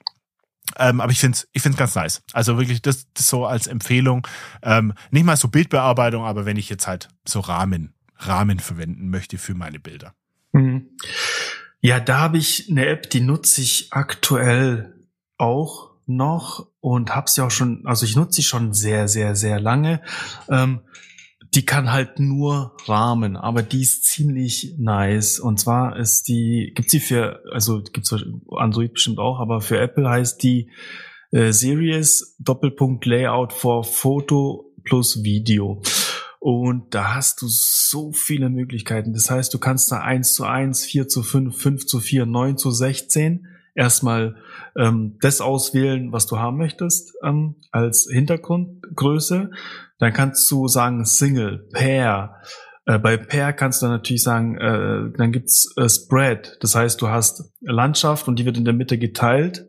Ähm, 0.78 1.00
aber 1.00 1.10
ich 1.10 1.18
finde 1.18 1.36
es 1.36 1.48
ich 1.52 1.62
find's 1.62 1.76
ganz 1.76 1.96
nice. 1.96 2.22
Also 2.34 2.56
wirklich, 2.56 2.82
das, 2.82 3.08
das 3.14 3.26
so 3.26 3.46
als 3.46 3.66
Empfehlung. 3.66 4.24
Ähm, 4.62 4.94
nicht 5.10 5.24
mal 5.24 5.36
so 5.36 5.48
Bildbearbeitung, 5.48 6.24
aber 6.24 6.46
wenn 6.46 6.56
ich 6.56 6.68
jetzt 6.68 6.86
halt 6.86 7.08
so 7.26 7.40
Rahmen, 7.40 7.94
Rahmen 8.16 8.60
verwenden 8.60 9.10
möchte 9.10 9.38
für 9.38 9.54
meine 9.54 9.80
Bilder. 9.80 10.14
Mhm. 10.52 10.90
Ja, 11.80 11.98
da 11.98 12.20
habe 12.20 12.38
ich 12.38 12.70
eine 12.70 12.86
App, 12.86 13.10
die 13.10 13.20
nutze 13.20 13.60
ich 13.60 13.88
aktuell 13.90 14.94
auch 15.36 15.90
noch 16.06 16.68
und 16.80 17.14
habe 17.14 17.30
sie 17.30 17.42
auch 17.42 17.50
schon, 17.50 17.86
also 17.86 18.06
ich 18.06 18.16
nutze 18.16 18.36
sie 18.36 18.42
schon 18.42 18.72
sehr, 18.72 19.08
sehr, 19.08 19.34
sehr 19.34 19.58
lange. 19.58 20.00
Ähm, 20.48 20.80
die 21.54 21.66
kann 21.66 21.92
halt 21.92 22.18
nur 22.18 22.76
Rahmen, 22.86 23.36
aber 23.36 23.62
die 23.62 23.82
ist 23.82 24.04
ziemlich 24.04 24.74
nice. 24.78 25.38
Und 25.38 25.60
zwar 25.60 25.96
ist 25.96 26.28
die, 26.28 26.72
gibt's 26.74 26.92
die 26.92 27.00
für, 27.00 27.42
also 27.52 27.82
gibt's 27.82 28.14
Android 28.50 28.94
bestimmt 28.94 29.18
auch, 29.18 29.38
aber 29.38 29.60
für 29.60 29.78
Apple 29.78 30.08
heißt 30.08 30.42
die 30.42 30.70
äh, 31.30 31.52
Series 31.52 32.36
Doppelpunkt 32.38 33.04
Layout 33.04 33.52
for 33.52 33.84
Foto 33.84 34.72
plus 34.84 35.22
Video. 35.24 35.82
Und 36.44 36.92
da 36.92 37.14
hast 37.14 37.40
du 37.40 37.46
so 37.48 38.10
viele 38.10 38.50
Möglichkeiten. 38.50 39.12
Das 39.12 39.30
heißt, 39.30 39.54
du 39.54 39.60
kannst 39.60 39.92
da 39.92 40.00
eins 40.00 40.34
zu 40.34 40.44
eins, 40.44 40.84
vier 40.84 41.06
zu 41.06 41.22
fünf, 41.22 41.56
fünf 41.56 41.86
zu 41.86 42.00
vier, 42.00 42.26
neun 42.26 42.58
zu 42.58 42.72
sechzehn 42.72 43.46
erstmal 43.76 44.34
ähm, 44.76 45.18
das 45.20 45.40
auswählen, 45.40 46.10
was 46.10 46.26
du 46.26 46.40
haben 46.40 46.56
möchtest 46.56 47.12
ähm, 47.22 47.54
als 47.70 48.08
Hintergrundgröße. 48.10 49.52
Dann 50.00 50.12
kannst 50.12 50.50
du 50.50 50.66
sagen 50.66 51.04
Single, 51.04 51.68
Pair. 51.72 52.34
Äh, 52.86 52.98
bei 52.98 53.16
Pair 53.18 53.52
kannst 53.52 53.80
du 53.82 53.86
natürlich 53.86 54.24
sagen, 54.24 54.56
äh, 54.56 55.16
dann 55.16 55.30
gibt's 55.30 55.72
äh, 55.76 55.88
Spread. 55.88 56.58
Das 56.60 56.74
heißt, 56.74 57.00
du 57.00 57.06
hast 57.06 57.52
Landschaft 57.60 58.26
und 58.26 58.40
die 58.40 58.46
wird 58.46 58.58
in 58.58 58.64
der 58.64 58.74
Mitte 58.74 58.98
geteilt 58.98 59.68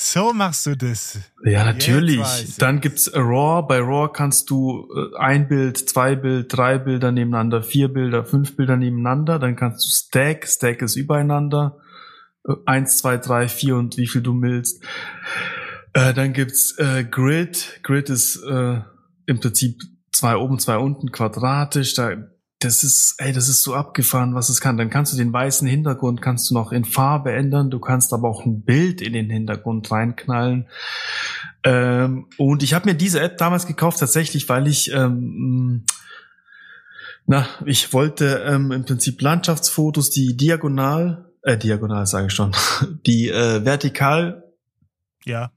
so 0.00 0.32
machst 0.32 0.64
du 0.66 0.76
das. 0.76 1.18
Ja, 1.44 1.64
natürlich. 1.64 2.56
Dann 2.56 2.80
gibt's 2.80 3.10
RAW. 3.14 3.66
Bei 3.66 3.78
RAW 3.80 4.10
kannst 4.12 4.48
du 4.48 4.88
äh, 4.96 5.18
ein 5.18 5.46
Bild, 5.46 5.76
zwei 5.76 6.16
Bild, 6.16 6.46
drei 6.56 6.78
Bilder 6.78 7.12
nebeneinander, 7.12 7.62
vier 7.62 7.88
Bilder, 7.88 8.24
fünf 8.24 8.56
Bilder 8.56 8.76
nebeneinander. 8.76 9.38
Dann 9.38 9.56
kannst 9.56 9.84
du 9.84 9.90
Stack. 9.90 10.48
Stack 10.48 10.80
ist 10.80 10.96
übereinander. 10.96 11.78
Äh, 12.48 12.54
eins, 12.64 12.98
zwei, 12.98 13.18
drei, 13.18 13.48
vier 13.48 13.76
und 13.76 13.98
wie 13.98 14.06
viel 14.06 14.22
du 14.22 14.40
willst. 14.40 14.82
Äh, 15.92 16.14
dann 16.14 16.32
gibt's 16.32 16.78
äh, 16.78 17.04
Grid. 17.04 17.80
Grid 17.82 18.08
ist 18.08 18.42
äh, 18.42 18.80
im 19.26 19.40
Prinzip 19.40 19.82
zwei 20.12 20.36
oben, 20.36 20.58
zwei 20.58 20.78
unten 20.78 21.12
quadratisch. 21.12 21.94
Da 21.94 22.16
das 22.60 22.84
ist, 22.84 23.14
ey, 23.18 23.32
das 23.32 23.48
ist 23.48 23.62
so 23.62 23.74
abgefahren, 23.74 24.34
was 24.34 24.48
es 24.50 24.60
kann. 24.60 24.76
Dann 24.76 24.90
kannst 24.90 25.12
du 25.12 25.16
den 25.16 25.32
weißen 25.32 25.66
Hintergrund 25.66 26.22
kannst 26.22 26.50
du 26.50 26.54
noch 26.54 26.72
in 26.72 26.84
Farbe 26.84 27.32
ändern. 27.32 27.70
Du 27.70 27.80
kannst 27.80 28.12
aber 28.12 28.28
auch 28.28 28.44
ein 28.44 28.62
Bild 28.62 29.00
in 29.00 29.14
den 29.14 29.30
Hintergrund 29.30 29.90
reinknallen. 29.90 30.66
Ähm, 31.64 32.26
und 32.36 32.62
ich 32.62 32.74
habe 32.74 32.88
mir 32.88 32.94
diese 32.94 33.20
App 33.20 33.38
damals 33.38 33.66
gekauft 33.66 33.98
tatsächlich, 33.98 34.48
weil 34.48 34.66
ich 34.68 34.92
ähm, 34.92 35.84
na, 37.26 37.46
ich 37.64 37.92
wollte 37.92 38.42
ähm, 38.46 38.72
im 38.72 38.84
Prinzip 38.84 39.22
Landschaftsfotos, 39.22 40.10
die 40.10 40.36
diagonal, 40.36 41.30
äh, 41.42 41.56
diagonal 41.56 42.06
sage 42.06 42.26
ich 42.26 42.32
schon, 42.32 42.52
die 43.06 43.28
äh, 43.28 43.64
vertikal, 43.64 44.44
Ja, 45.24 45.52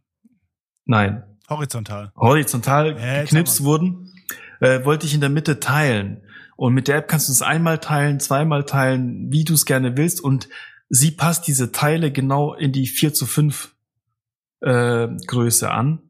nein, 0.85 1.23
horizontal. 1.49 2.11
horizontal 2.15 2.97
jetzt 2.97 3.29
geknipst 3.29 3.63
wurden, 3.63 4.13
äh, 4.59 4.85
wollte 4.85 5.05
ich 5.05 5.13
in 5.13 5.21
der 5.21 5.29
Mitte 5.29 5.59
teilen. 5.59 6.21
Und 6.55 6.73
mit 6.73 6.87
der 6.87 6.97
App 6.97 7.07
kannst 7.07 7.29
du 7.29 7.33
es 7.33 7.41
einmal 7.41 7.79
teilen, 7.79 8.19
zweimal 8.19 8.65
teilen, 8.65 9.31
wie 9.31 9.43
du 9.43 9.53
es 9.53 9.65
gerne 9.65 9.97
willst. 9.97 10.21
Und 10.21 10.49
sie 10.89 11.11
passt 11.11 11.47
diese 11.47 11.71
Teile 11.71 12.11
genau 12.11 12.53
in 12.53 12.71
die 12.71 12.87
4 12.87 13.13
zu 13.13 13.25
5 13.25 13.75
äh, 14.61 15.07
Größe 15.27 15.71
an. 15.71 16.01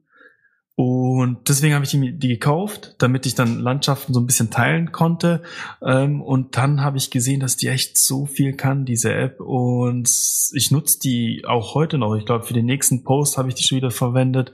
Und 0.75 1.49
deswegen 1.49 1.75
habe 1.75 1.85
ich 1.85 1.91
die, 1.91 2.27
gekauft, 2.27 2.95
damit 2.97 3.27
ich 3.27 3.35
dann 3.35 3.59
Landschaften 3.59 4.11
so 4.11 4.19
ein 4.19 4.25
bisschen 4.25 4.49
teilen 4.49 4.91
konnte. 4.91 5.43
Ähm, 5.83 6.19
und 6.19 6.57
dann 6.57 6.81
habe 6.81 6.97
ich 6.97 7.11
gesehen, 7.11 7.41
dass 7.41 7.57
die 7.57 7.67
echt 7.67 7.95
so 7.99 8.25
viel 8.25 8.53
kann, 8.53 8.83
diese 8.83 9.13
App. 9.13 9.39
Und 9.39 10.09
ich 10.53 10.71
nutze 10.71 10.97
die 10.99 11.43
auch 11.47 11.75
heute 11.75 11.99
noch. 11.99 12.15
Ich 12.15 12.25
glaube, 12.25 12.45
für 12.45 12.55
den 12.55 12.65
nächsten 12.65 13.03
Post 13.03 13.37
habe 13.37 13.49
ich 13.49 13.55
die 13.55 13.61
schon 13.61 13.75
wieder 13.75 13.91
verwendet, 13.91 14.51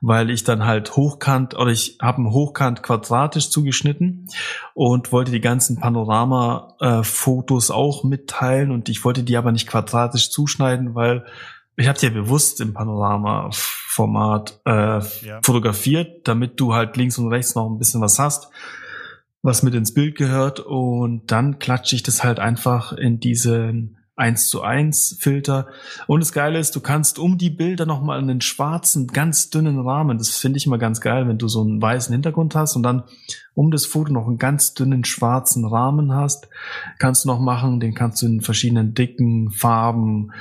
weil 0.00 0.30
ich 0.30 0.44
dann 0.44 0.64
halt 0.64 0.94
hochkant 0.94 1.56
oder 1.56 1.72
ich 1.72 1.98
habe 2.00 2.18
einen 2.18 2.30
Hochkant 2.30 2.84
quadratisch 2.84 3.50
zugeschnitten 3.50 4.28
und 4.74 5.10
wollte 5.10 5.32
die 5.32 5.40
ganzen 5.40 5.80
Panorama-Fotos 5.80 7.72
auch 7.72 8.04
mitteilen. 8.04 8.70
Und 8.70 8.88
ich 8.88 9.04
wollte 9.04 9.24
die 9.24 9.36
aber 9.36 9.50
nicht 9.50 9.66
quadratisch 9.66 10.30
zuschneiden, 10.30 10.94
weil 10.94 11.26
ich 11.76 11.88
habe 11.88 11.98
die 11.98 12.06
ja 12.06 12.12
bewusst 12.12 12.60
im 12.60 12.72
Panorama-Format 13.96 14.60
äh, 14.64 15.26
Ja. 15.26 15.40
fotografiert, 15.42 16.26
damit 16.28 16.60
du 16.60 16.74
halt 16.74 16.96
links 16.96 17.18
und 17.18 17.28
rechts 17.28 17.54
noch 17.54 17.68
ein 17.68 17.78
bisschen 17.78 18.00
was 18.00 18.18
hast, 18.18 18.48
was 19.42 19.62
mit 19.62 19.74
ins 19.74 19.94
Bild 19.94 20.16
gehört. 20.16 20.60
Und 20.60 21.30
dann 21.30 21.58
klatsche 21.58 21.96
ich 21.96 22.02
das 22.02 22.24
halt 22.24 22.38
einfach 22.40 22.92
in 22.92 23.20
diesen 23.20 23.98
1 24.18 24.48
zu 24.48 24.62
1 24.62 25.18
Filter. 25.20 25.66
Und 26.06 26.20
das 26.20 26.32
Geile 26.32 26.58
ist, 26.58 26.74
du 26.74 26.80
kannst 26.80 27.18
um 27.18 27.36
die 27.36 27.50
Bilder 27.50 27.84
nochmal 27.84 28.18
einen 28.18 28.40
schwarzen, 28.40 29.08
ganz 29.08 29.50
dünnen 29.50 29.78
Rahmen, 29.78 30.16
das 30.16 30.30
finde 30.36 30.56
ich 30.56 30.64
immer 30.66 30.78
ganz 30.78 31.02
geil, 31.02 31.28
wenn 31.28 31.36
du 31.36 31.48
so 31.48 31.60
einen 31.60 31.82
weißen 31.82 32.14
Hintergrund 32.14 32.54
hast 32.54 32.76
und 32.76 32.82
dann 32.82 33.02
um 33.54 33.70
das 33.70 33.84
Foto 33.84 34.10
noch 34.14 34.26
einen 34.26 34.38
ganz 34.38 34.72
dünnen 34.72 35.04
schwarzen 35.04 35.66
Rahmen 35.66 36.14
hast, 36.14 36.48
kannst 36.98 37.24
du 37.24 37.28
noch 37.28 37.40
machen, 37.40 37.78
den 37.78 37.92
kannst 37.94 38.22
du 38.22 38.26
in 38.26 38.40
verschiedenen 38.40 38.94
dicken 38.94 39.50
Farben, 39.50 40.32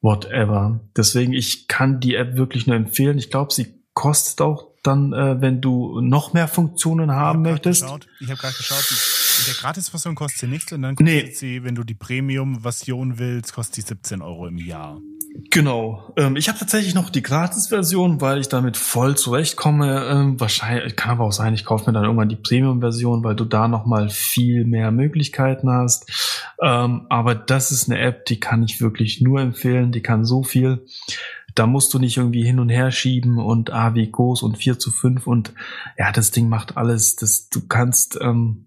whatever. 0.00 0.80
Deswegen, 0.96 1.32
ich 1.32 1.68
kann 1.68 2.00
die 2.00 2.14
App 2.14 2.36
wirklich 2.36 2.66
nur 2.66 2.76
empfehlen. 2.76 3.18
Ich 3.18 3.30
glaube, 3.30 3.52
sie 3.52 3.74
kostet 3.94 4.40
auch 4.40 4.68
dann, 4.82 5.12
äh, 5.12 5.40
wenn 5.40 5.60
du 5.60 6.00
noch 6.00 6.32
mehr 6.32 6.48
Funktionen 6.48 7.10
haben 7.12 7.44
Ich 7.44 7.48
hab 7.48 7.52
möchtest. 7.54 7.82
Geschaut, 7.82 8.06
ich 8.20 8.28
habe 8.30 8.38
gerade 8.40 8.56
geschaut, 8.56 8.86
die, 8.90 9.40
in 9.40 9.46
der 9.46 9.54
Gratis-Version 9.60 10.14
kostet 10.14 10.40
sie 10.40 10.46
nichts 10.46 10.72
und 10.72 10.82
dann 10.82 10.94
kostet 10.96 11.26
Nee. 11.26 11.32
sie, 11.32 11.64
wenn 11.64 11.74
du 11.74 11.82
die 11.82 11.94
Premium-Version 11.94 13.18
willst, 13.18 13.52
kostet 13.52 13.74
sie 13.76 13.80
17 13.82 14.22
Euro 14.22 14.46
im 14.46 14.58
Jahr. 14.58 15.00
Genau. 15.50 16.12
Ähm, 16.16 16.36
ich 16.36 16.48
habe 16.48 16.58
tatsächlich 16.58 16.94
noch 16.94 17.10
die 17.10 17.22
Gratis-Version, 17.22 18.20
weil 18.20 18.40
ich 18.40 18.48
damit 18.48 18.76
voll 18.76 19.16
zurechtkomme. 19.16 20.06
Ähm, 20.06 20.40
wahrscheinlich 20.40 20.96
kann 20.96 21.12
aber 21.12 21.24
auch 21.24 21.32
sein, 21.32 21.54
ich 21.54 21.64
kaufe 21.64 21.86
mir 21.86 21.92
dann 21.92 22.04
irgendwann 22.04 22.28
die 22.28 22.36
Premium-Version, 22.36 23.24
weil 23.24 23.34
du 23.34 23.44
da 23.44 23.68
noch 23.68 23.86
mal 23.86 24.08
viel 24.08 24.64
mehr 24.64 24.90
Möglichkeiten 24.90 25.70
hast. 25.70 26.52
Ähm, 26.62 27.06
aber 27.08 27.34
das 27.34 27.70
ist 27.70 27.90
eine 27.90 28.00
App, 28.00 28.24
die 28.26 28.40
kann 28.40 28.62
ich 28.62 28.80
wirklich 28.80 29.20
nur 29.20 29.40
empfehlen. 29.40 29.92
Die 29.92 30.02
kann 30.02 30.24
so 30.24 30.42
viel. 30.42 30.86
Da 31.54 31.66
musst 31.66 31.92
du 31.94 31.98
nicht 31.98 32.16
irgendwie 32.16 32.44
hin 32.44 32.60
und 32.60 32.68
her 32.68 32.90
schieben 32.90 33.38
und 33.38 33.72
ah, 33.72 33.94
wie 33.94 34.10
groß 34.10 34.42
und 34.42 34.58
4 34.58 34.78
zu 34.78 34.90
5 34.90 35.26
und 35.26 35.54
ja, 35.98 36.12
das 36.12 36.30
Ding 36.30 36.48
macht 36.48 36.76
alles. 36.76 37.16
Das, 37.16 37.48
du 37.48 37.66
kannst 37.66 38.18
ähm, 38.20 38.66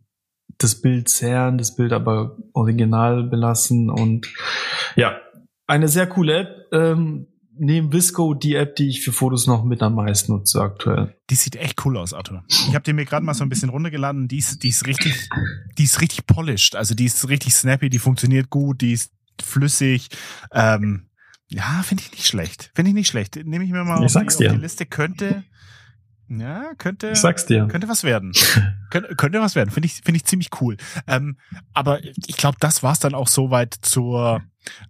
das 0.58 0.82
Bild 0.82 1.08
zerren, 1.08 1.58
das 1.58 1.76
Bild 1.76 1.94
aber 1.94 2.38
original 2.54 3.24
belassen 3.24 3.90
und 3.90 4.28
ja, 4.96 5.18
eine 5.70 5.88
sehr 5.88 6.08
coole 6.08 6.40
App. 6.40 6.59
Ähm, 6.72 7.28
neben 7.58 7.92
Visco 7.92 8.34
die 8.34 8.56
App, 8.56 8.76
die 8.78 8.88
ich 8.90 9.02
für 9.04 9.12
Fotos 9.12 9.48
noch 9.48 9.64
mit 9.66 9.82
am 9.82 9.96
meisten 9.96 10.32
nutze 10.32 10.62
aktuell. 10.62 11.16
Die 11.30 11.36
sieht 11.36 11.56
echt 11.58 11.86
cool 11.86 11.98
aus, 11.98 12.14
Arthur. 12.14 12.44
Ich 12.48 12.74
habe 12.76 12.84
die 12.84 12.94
mir 12.94 13.06
gerade 13.06 13.26
mal 13.26 13.34
so 13.34 13.44
ein 13.44 13.50
bisschen 13.50 13.70
runtergeladen. 13.70 14.28
Die 14.28 14.38
ist, 14.38 14.64
die 14.64 14.70
ist 14.70 14.88
richtig, 14.88 15.28
die 15.78 15.84
ist 15.84 16.00
richtig 16.02 16.26
polished. 16.26 16.76
Also 16.76 16.96
die 16.96 17.06
ist 17.06 17.28
richtig 17.28 17.54
snappy, 17.56 17.90
die 17.90 18.00
funktioniert 18.00 18.50
gut, 18.50 18.82
die 18.82 18.94
ist 18.94 19.12
flüssig. 19.42 20.08
Ähm, 20.54 21.08
ja, 21.50 21.82
finde 21.84 22.04
ich 22.04 22.12
nicht 22.12 22.28
schlecht. 22.28 22.72
Finde 22.76 22.90
ich 22.90 22.96
nicht 22.96 23.08
schlecht. 23.08 23.36
Nehme 23.44 23.66
ich 23.66 23.72
mir 23.72 23.84
mal 23.84 24.04
Ich 24.06 24.16
auf, 24.16 24.22
die, 24.22 24.28
auf 24.28 24.36
dir. 24.38 24.50
die 24.52 24.58
Liste. 24.58 24.86
Könnte, 24.86 25.44
ja, 26.30 26.74
könnte, 26.78 27.10
Ich 27.12 27.20
sag's 27.20 27.46
dir. 27.48 27.68
könnte 27.68 27.88
was 27.90 28.04
werden. 28.04 28.32
könnte, 28.92 29.16
könnte 29.16 29.42
was 29.42 29.56
werden. 29.56 29.72
Finde 29.72 29.88
ich, 29.88 29.96
finde 29.96 30.18
ich 30.18 30.26
ziemlich 30.26 30.50
cool. 30.62 30.78
Ähm, 31.08 31.38
aber 31.74 32.02
ich 32.04 32.38
glaube, 32.38 32.58
das 32.60 32.84
war's 32.84 33.00
dann 33.00 33.16
auch 33.16 33.28
soweit 33.28 33.74
zur 33.82 34.44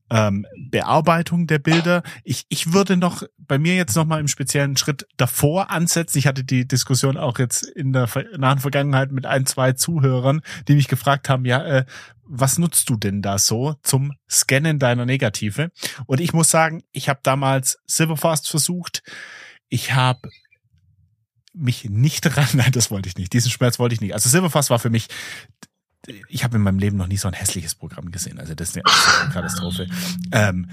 ähm, 0.10 0.46
Bearbeitung 0.70 1.48
der 1.48 1.60
Bilder. 1.60 2.04
Ich, 2.24 2.46
ich 2.50 2.74
würde 2.74 2.98
noch 2.98 3.24
bei 3.38 3.58
mir 3.58 3.76
jetzt 3.76 3.96
noch 3.96 4.06
mal 4.06 4.20
im 4.20 4.28
speziellen 4.28 4.78
Schritt 4.78 5.08
davor 5.18 5.72
ansetzen. 5.72 6.18
Ich 6.18 6.28
hatte 6.28 6.44
die 6.44 6.68
Diskussion 6.68 7.18
auch 7.18 7.40
jetzt 7.40 7.64
in 7.64 7.94
der 7.94 8.08
nahen 8.38 8.60
Vergangenheit 8.60 9.12
mit 9.12 9.26
ein, 9.26 9.46
zwei 9.46 9.74
Zuhörern, 9.74 10.42
die 10.68 10.76
mich 10.76 10.88
gefragt 10.88 11.30
haben, 11.30 11.46
ja, 11.46 11.64
äh, 11.64 11.86
was 12.32 12.60
nutzt 12.60 12.90
du 12.90 12.96
denn 12.96 13.22
da 13.22 13.40
so 13.40 13.76
zum 13.82 14.14
Scannen 14.30 14.78
deiner 14.78 15.06
Negative? 15.06 15.72
Und 16.06 16.20
ich 16.20 16.32
muss 16.32 16.52
sagen, 16.52 16.84
ich 16.92 17.10
habe 17.10 17.20
damals 17.24 17.80
Silverfast 17.88 18.48
versucht. 18.48 19.02
Ich 19.68 19.94
habe 19.94 20.30
mich 21.54 21.86
nicht 21.90 22.22
dran, 22.36 22.48
nein, 22.54 22.72
das 22.72 22.92
wollte 22.92 23.10
ich 23.10 23.18
nicht. 23.18 23.34
Diesen 23.34 23.52
Schmerz 23.52 23.80
wollte 23.80 23.96
ich 23.96 24.02
nicht. 24.02 24.14
Also 24.14 24.30
Silverfast 24.30 24.70
war 24.70 24.80
für 24.80 24.90
mich, 24.90 25.08
ich 26.28 26.44
habe 26.44 26.58
in 26.58 26.64
meinem 26.64 26.80
Leben 26.80 26.98
noch 26.98 27.08
nie 27.08 27.18
so 27.18 27.28
ein 27.28 27.34
hässliches 27.34 27.76
Programm 27.76 28.12
gesehen. 28.12 28.40
Also 28.40 28.56
das 28.56 28.70
ist 28.70 28.78
eine 28.78 29.32
Katastrophe. 29.32 29.88
Ähm, 30.32 30.68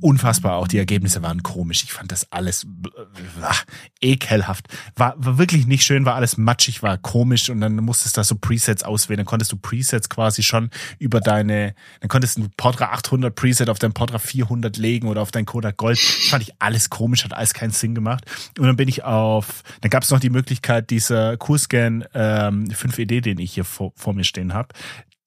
unfassbar, 0.00 0.56
auch 0.56 0.68
die 0.68 0.78
Ergebnisse 0.78 1.22
waren 1.22 1.42
komisch. 1.42 1.84
Ich 1.84 1.92
fand 1.92 2.12
das 2.12 2.30
alles 2.32 2.64
äh, 2.64 4.08
ekelhaft. 4.12 4.66
War, 4.94 5.14
war 5.16 5.38
wirklich 5.38 5.66
nicht 5.66 5.84
schön, 5.84 6.04
war 6.04 6.14
alles 6.14 6.36
matschig, 6.36 6.82
war 6.82 6.98
komisch 6.98 7.50
und 7.50 7.60
dann 7.60 7.76
musstest 7.76 8.16
du 8.16 8.20
da 8.20 8.24
so 8.24 8.36
Presets 8.36 8.82
auswählen. 8.82 9.18
Dann 9.18 9.26
konntest 9.26 9.52
du 9.52 9.56
Presets 9.56 10.08
quasi 10.08 10.42
schon 10.42 10.70
über 10.98 11.20
deine, 11.20 11.74
dann 12.00 12.08
konntest 12.08 12.36
du 12.36 12.42
ein 12.42 12.50
Portra 12.56 12.86
800 12.86 13.34
Preset 13.34 13.68
auf 13.68 13.78
dein 13.78 13.92
Portra 13.92 14.18
400 14.18 14.76
legen 14.76 15.08
oder 15.08 15.22
auf 15.22 15.30
dein 15.30 15.46
Kodak 15.46 15.76
Gold. 15.76 15.98
Das 15.98 16.28
fand 16.28 16.42
ich 16.42 16.52
alles 16.58 16.90
komisch, 16.90 17.24
hat 17.24 17.32
alles 17.32 17.54
keinen 17.54 17.72
Sinn 17.72 17.94
gemacht. 17.94 18.24
Und 18.58 18.66
dann 18.66 18.76
bin 18.76 18.88
ich 18.88 19.04
auf, 19.04 19.62
dann 19.80 19.90
gab 19.90 20.02
es 20.02 20.10
noch 20.10 20.20
die 20.20 20.30
Möglichkeit, 20.30 20.90
dieser 20.90 21.36
Q-Scan 21.36 22.04
ähm, 22.14 22.68
5ED, 22.68 23.20
den 23.20 23.38
ich 23.38 23.54
hier 23.54 23.64
vor, 23.64 23.92
vor 23.96 24.14
mir 24.14 24.24
stehen 24.24 24.54
habe, 24.54 24.68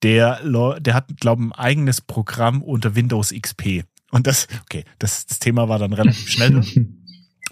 der, 0.04 0.40
der 0.80 0.94
hat, 0.94 1.08
glaube 1.20 1.44
ich, 1.44 1.50
ein 1.50 1.52
eigenes 1.54 2.02
Programm 2.02 2.62
unter 2.62 2.96
Windows 2.96 3.34
XP. 3.34 3.84
Und 4.12 4.28
das, 4.28 4.48
okay, 4.64 4.86
das, 4.98 5.26
das 5.26 5.40
Thema 5.40 5.70
war 5.70 5.80
dann 5.80 5.94
relativ 5.94 6.30
schnell. 6.30 6.62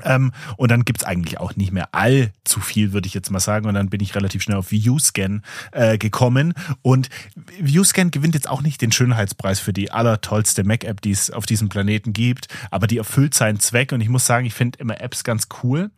Ähm, 0.04 0.32
und 0.58 0.70
dann 0.72 0.86
gibt's 0.86 1.04
eigentlich 1.04 1.40
auch 1.40 1.56
nicht 1.56 1.72
mehr 1.72 1.94
allzu 1.94 2.60
viel, 2.60 2.94
würde 2.94 3.08
ich 3.08 3.14
jetzt 3.14 3.32
mal 3.32 3.40
sagen. 3.40 3.66
Und 3.68 3.74
dann 3.74 3.90
bin 3.90 4.02
ich 4.02 4.16
relativ 4.16 4.44
schnell 4.44 4.58
auf 4.58 4.72
ViewScan 4.72 5.44
äh, 5.72 5.98
gekommen. 5.98 6.54
Und 6.82 7.10
ViewScan 7.60 8.12
gewinnt 8.12 8.36
jetzt 8.36 8.48
auch 8.48 8.62
nicht 8.62 8.82
den 8.82 8.92
Schönheitspreis 8.92 9.60
für 9.60 9.74
die 9.74 9.92
allertollste 9.92 10.64
Mac-App, 10.64 11.02
die 11.02 11.12
es 11.12 11.32
auf 11.32 11.46
diesem 11.46 11.70
Planeten 11.70 12.14
gibt. 12.14 12.48
Aber 12.72 12.88
die 12.88 12.98
erfüllt 12.98 13.34
seinen 13.34 13.60
Zweck. 13.60 13.92
Und 13.92 14.02
ich 14.02 14.10
muss 14.10 14.26
sagen, 14.26 14.46
ich 14.46 14.54
finde 14.54 14.80
immer 14.80 15.02
Apps 15.02 15.24
ganz 15.24 15.48
cool, 15.64 15.90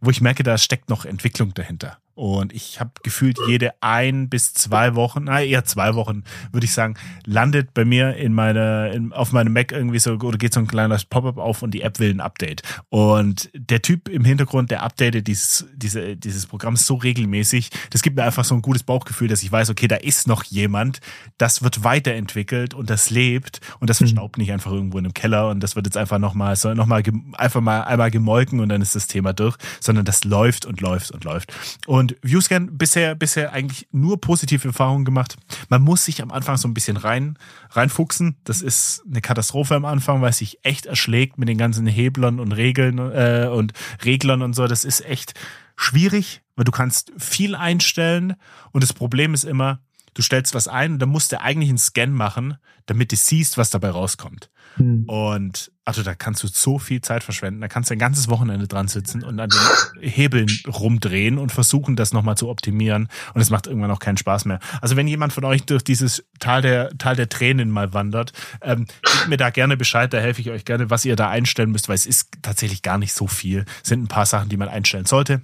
wo 0.00 0.10
ich 0.10 0.20
merke, 0.20 0.42
da 0.42 0.58
steckt 0.58 0.88
noch 0.88 1.04
Entwicklung 1.04 1.54
dahinter. 1.54 1.98
Und 2.14 2.52
ich 2.52 2.78
habe 2.78 2.92
gefühlt 3.02 3.38
jede 3.48 3.74
ein 3.80 4.28
bis 4.28 4.54
zwei 4.54 4.94
Wochen, 4.94 5.24
na 5.24 5.42
eher 5.42 5.64
zwei 5.64 5.94
Wochen, 5.94 6.22
würde 6.52 6.64
ich 6.64 6.72
sagen, 6.72 6.94
landet 7.24 7.74
bei 7.74 7.84
mir 7.84 8.16
in 8.16 8.32
meiner, 8.32 8.92
in, 8.92 9.12
auf 9.12 9.32
meinem 9.32 9.52
Mac 9.52 9.72
irgendwie 9.72 9.98
so, 9.98 10.12
oder 10.12 10.38
geht 10.38 10.54
so 10.54 10.60
ein 10.60 10.68
kleiner 10.68 10.98
Pop-up 11.10 11.38
auf 11.38 11.62
und 11.62 11.72
die 11.72 11.82
App 11.82 11.98
will 11.98 12.10
ein 12.10 12.20
Update. 12.20 12.62
Und 12.88 13.50
der 13.54 13.82
Typ 13.82 14.08
im 14.08 14.24
Hintergrund, 14.24 14.70
der 14.70 14.82
updatet 14.82 15.26
dieses, 15.26 15.66
diese, 15.74 16.16
dieses 16.16 16.46
Programm 16.46 16.76
so 16.76 16.94
regelmäßig, 16.94 17.70
das 17.90 18.02
gibt 18.02 18.16
mir 18.16 18.22
einfach 18.22 18.44
so 18.44 18.54
ein 18.54 18.62
gutes 18.62 18.84
Bauchgefühl, 18.84 19.28
dass 19.28 19.42
ich 19.42 19.50
weiß, 19.50 19.70
okay, 19.70 19.88
da 19.88 19.96
ist 19.96 20.28
noch 20.28 20.44
jemand, 20.44 21.00
das 21.36 21.62
wird 21.62 21.82
weiterentwickelt 21.82 22.74
und 22.74 22.90
das 22.90 23.10
lebt 23.10 23.60
und 23.80 23.90
das 23.90 23.98
verstaubt 23.98 24.38
nicht 24.38 24.52
einfach 24.52 24.70
irgendwo 24.70 24.98
in 24.98 25.04
einem 25.04 25.14
Keller 25.14 25.48
und 25.48 25.60
das 25.60 25.74
wird 25.74 25.86
jetzt 25.86 25.96
einfach 25.96 26.18
nochmal 26.18 26.54
so, 26.54 26.74
nochmal, 26.74 27.02
einfach 27.32 27.60
mal 27.60 27.82
einmal 27.82 28.10
gemolken 28.10 28.60
und 28.60 28.68
dann 28.68 28.82
ist 28.82 28.94
das 28.94 29.08
Thema 29.08 29.32
durch, 29.32 29.56
sondern 29.80 30.04
das 30.04 30.24
läuft 30.24 30.64
und 30.64 30.80
läuft 30.80 31.10
und 31.10 31.24
läuft. 31.24 31.52
Und 31.86 32.03
ViewScan 32.22 32.76
bisher, 32.76 33.14
bisher 33.14 33.52
eigentlich 33.52 33.88
nur 33.92 34.20
positive 34.20 34.68
Erfahrungen 34.68 35.04
gemacht. 35.04 35.36
Man 35.68 35.82
muss 35.82 36.04
sich 36.04 36.22
am 36.22 36.30
Anfang 36.30 36.56
so 36.56 36.68
ein 36.68 36.74
bisschen 36.74 36.96
rein, 36.96 37.38
reinfuchsen. 37.70 38.36
Das 38.44 38.62
ist 38.62 39.02
eine 39.08 39.20
Katastrophe 39.20 39.74
am 39.74 39.84
Anfang, 39.84 40.22
weil 40.22 40.30
es 40.30 40.38
sich 40.38 40.58
echt 40.62 40.86
erschlägt 40.86 41.38
mit 41.38 41.48
den 41.48 41.58
ganzen 41.58 41.86
Heblern 41.86 42.40
und 42.40 42.52
Regeln 42.52 42.98
äh, 42.98 43.48
und 43.50 43.72
Reglern 44.04 44.42
und 44.42 44.54
so. 44.54 44.66
Das 44.66 44.84
ist 44.84 45.04
echt 45.04 45.34
schwierig, 45.76 46.42
weil 46.56 46.64
du 46.64 46.72
kannst 46.72 47.12
viel 47.18 47.54
einstellen 47.54 48.34
und 48.72 48.82
das 48.82 48.92
Problem 48.92 49.34
ist 49.34 49.44
immer, 49.44 49.80
du 50.14 50.22
stellst 50.22 50.54
was 50.54 50.68
ein 50.68 50.94
und 50.94 50.98
dann 51.00 51.08
musst 51.08 51.32
du 51.32 51.40
eigentlich 51.40 51.68
einen 51.68 51.78
Scan 51.78 52.08
machen, 52.08 52.56
damit 52.86 53.12
du 53.12 53.16
siehst, 53.16 53.58
was 53.58 53.70
dabei 53.70 53.90
rauskommt. 53.90 54.50
Hm. 54.76 55.04
Und 55.04 55.72
also 55.84 56.02
da 56.02 56.14
kannst 56.14 56.42
du 56.42 56.48
so 56.48 56.78
viel 56.78 57.00
Zeit 57.02 57.22
verschwenden. 57.22 57.60
Da 57.60 57.68
kannst 57.68 57.90
du 57.90 57.94
ein 57.94 57.98
ganzes 57.98 58.28
Wochenende 58.28 58.66
dran 58.66 58.88
sitzen 58.88 59.22
und 59.22 59.38
an 59.38 59.50
den 59.50 60.08
Hebeln 60.08 60.48
rumdrehen 60.66 61.38
und 61.38 61.52
versuchen, 61.52 61.94
das 61.94 62.12
nochmal 62.12 62.36
zu 62.36 62.48
optimieren. 62.48 63.08
Und 63.34 63.40
es 63.40 63.50
macht 63.50 63.66
irgendwann 63.66 63.90
auch 63.90 63.98
keinen 63.98 64.16
Spaß 64.16 64.46
mehr. 64.46 64.60
Also 64.80 64.96
wenn 64.96 65.06
jemand 65.06 65.32
von 65.32 65.44
euch 65.44 65.64
durch 65.64 65.84
dieses 65.84 66.24
Tal 66.40 66.62
der, 66.62 66.96
Tal 66.96 67.16
der 67.16 67.28
Tränen 67.28 67.70
mal 67.70 67.92
wandert, 67.92 68.32
ähm, 68.62 68.86
gebt 69.02 69.28
mir 69.28 69.36
da 69.36 69.50
gerne 69.50 69.76
Bescheid, 69.76 70.12
da 70.12 70.18
helfe 70.18 70.40
ich 70.40 70.50
euch 70.50 70.64
gerne, 70.64 70.90
was 70.90 71.04
ihr 71.04 71.16
da 71.16 71.28
einstellen 71.28 71.70
müsst, 71.70 71.88
weil 71.88 71.96
es 71.96 72.06
ist 72.06 72.30
tatsächlich 72.42 72.82
gar 72.82 72.98
nicht 72.98 73.12
so 73.12 73.26
viel. 73.26 73.64
Es 73.82 73.90
sind 73.90 74.02
ein 74.02 74.08
paar 74.08 74.26
Sachen, 74.26 74.48
die 74.48 74.56
man 74.56 74.68
einstellen 74.68 75.06
sollte 75.06 75.42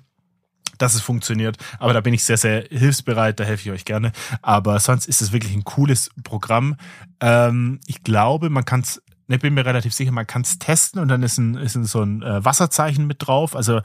dass 0.80 0.94
es 0.94 1.02
funktioniert. 1.02 1.56
Aber 1.78 1.92
da 1.92 2.00
bin 2.00 2.14
ich 2.14 2.24
sehr, 2.24 2.36
sehr 2.36 2.64
hilfsbereit, 2.70 3.38
da 3.40 3.44
helfe 3.44 3.68
ich 3.68 3.74
euch 3.74 3.84
gerne. 3.84 4.12
Aber 4.42 4.78
sonst 4.80 5.06
ist 5.06 5.22
es 5.22 5.32
wirklich 5.32 5.54
ein 5.54 5.64
cooles 5.64 6.10
Programm. 6.24 6.76
Ähm, 7.20 7.80
ich 7.86 8.02
glaube, 8.02 8.50
man 8.50 8.64
kann 8.64 8.80
es 8.80 9.02
ich 9.34 9.40
bin 9.40 9.54
mir 9.54 9.64
relativ 9.64 9.94
sicher, 9.94 10.10
man 10.10 10.26
kann 10.26 10.42
es 10.42 10.58
testen 10.58 11.00
und 11.00 11.08
dann 11.08 11.22
ist 11.22 11.38
ein, 11.38 11.54
ist 11.54 11.76
ein 11.76 11.84
so 11.84 12.02
ein 12.02 12.22
äh, 12.22 12.44
Wasserzeichen 12.44 13.06
mit 13.06 13.18
drauf. 13.26 13.54
Also 13.54 13.80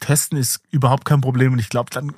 testen 0.00 0.36
ist 0.36 0.60
überhaupt 0.70 1.04
kein 1.04 1.20
Problem 1.20 1.52
und 1.52 1.60
ich 1.60 1.68
glaube, 1.68 1.90
dann 1.90 2.12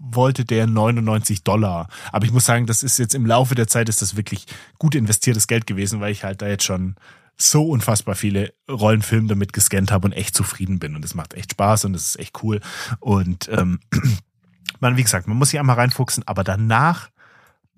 wollte 0.00 0.46
der 0.46 0.66
99 0.66 1.44
Dollar. 1.44 1.88
Aber 2.12 2.24
ich 2.24 2.32
muss 2.32 2.46
sagen, 2.46 2.66
das 2.66 2.82
ist 2.82 2.98
jetzt 2.98 3.14
im 3.14 3.26
Laufe 3.26 3.54
der 3.54 3.68
Zeit 3.68 3.90
ist 3.90 4.00
das 4.00 4.16
wirklich 4.16 4.46
gut 4.78 4.94
investiertes 4.94 5.46
Geld 5.46 5.66
gewesen, 5.66 6.00
weil 6.00 6.12
ich 6.12 6.24
halt 6.24 6.40
da 6.40 6.48
jetzt 6.48 6.64
schon 6.64 6.96
so 7.36 7.68
unfassbar 7.68 8.14
viele 8.14 8.54
Rollenfilme 8.68 9.28
damit 9.28 9.52
gescannt 9.52 9.92
habe 9.92 10.06
und 10.06 10.12
echt 10.12 10.34
zufrieden 10.34 10.78
bin. 10.78 10.96
Und 10.96 11.04
es 11.04 11.14
macht 11.14 11.34
echt 11.34 11.52
Spaß 11.52 11.84
und 11.84 11.94
es 11.94 12.08
ist 12.08 12.18
echt 12.18 12.42
cool. 12.42 12.60
Und 13.00 13.48
ähm, 13.50 13.80
man, 14.80 14.96
wie 14.96 15.02
gesagt, 15.02 15.26
man 15.26 15.36
muss 15.36 15.50
sich 15.50 15.60
einmal 15.60 15.76
reinfuchsen, 15.76 16.26
aber 16.26 16.44
danach 16.44 17.10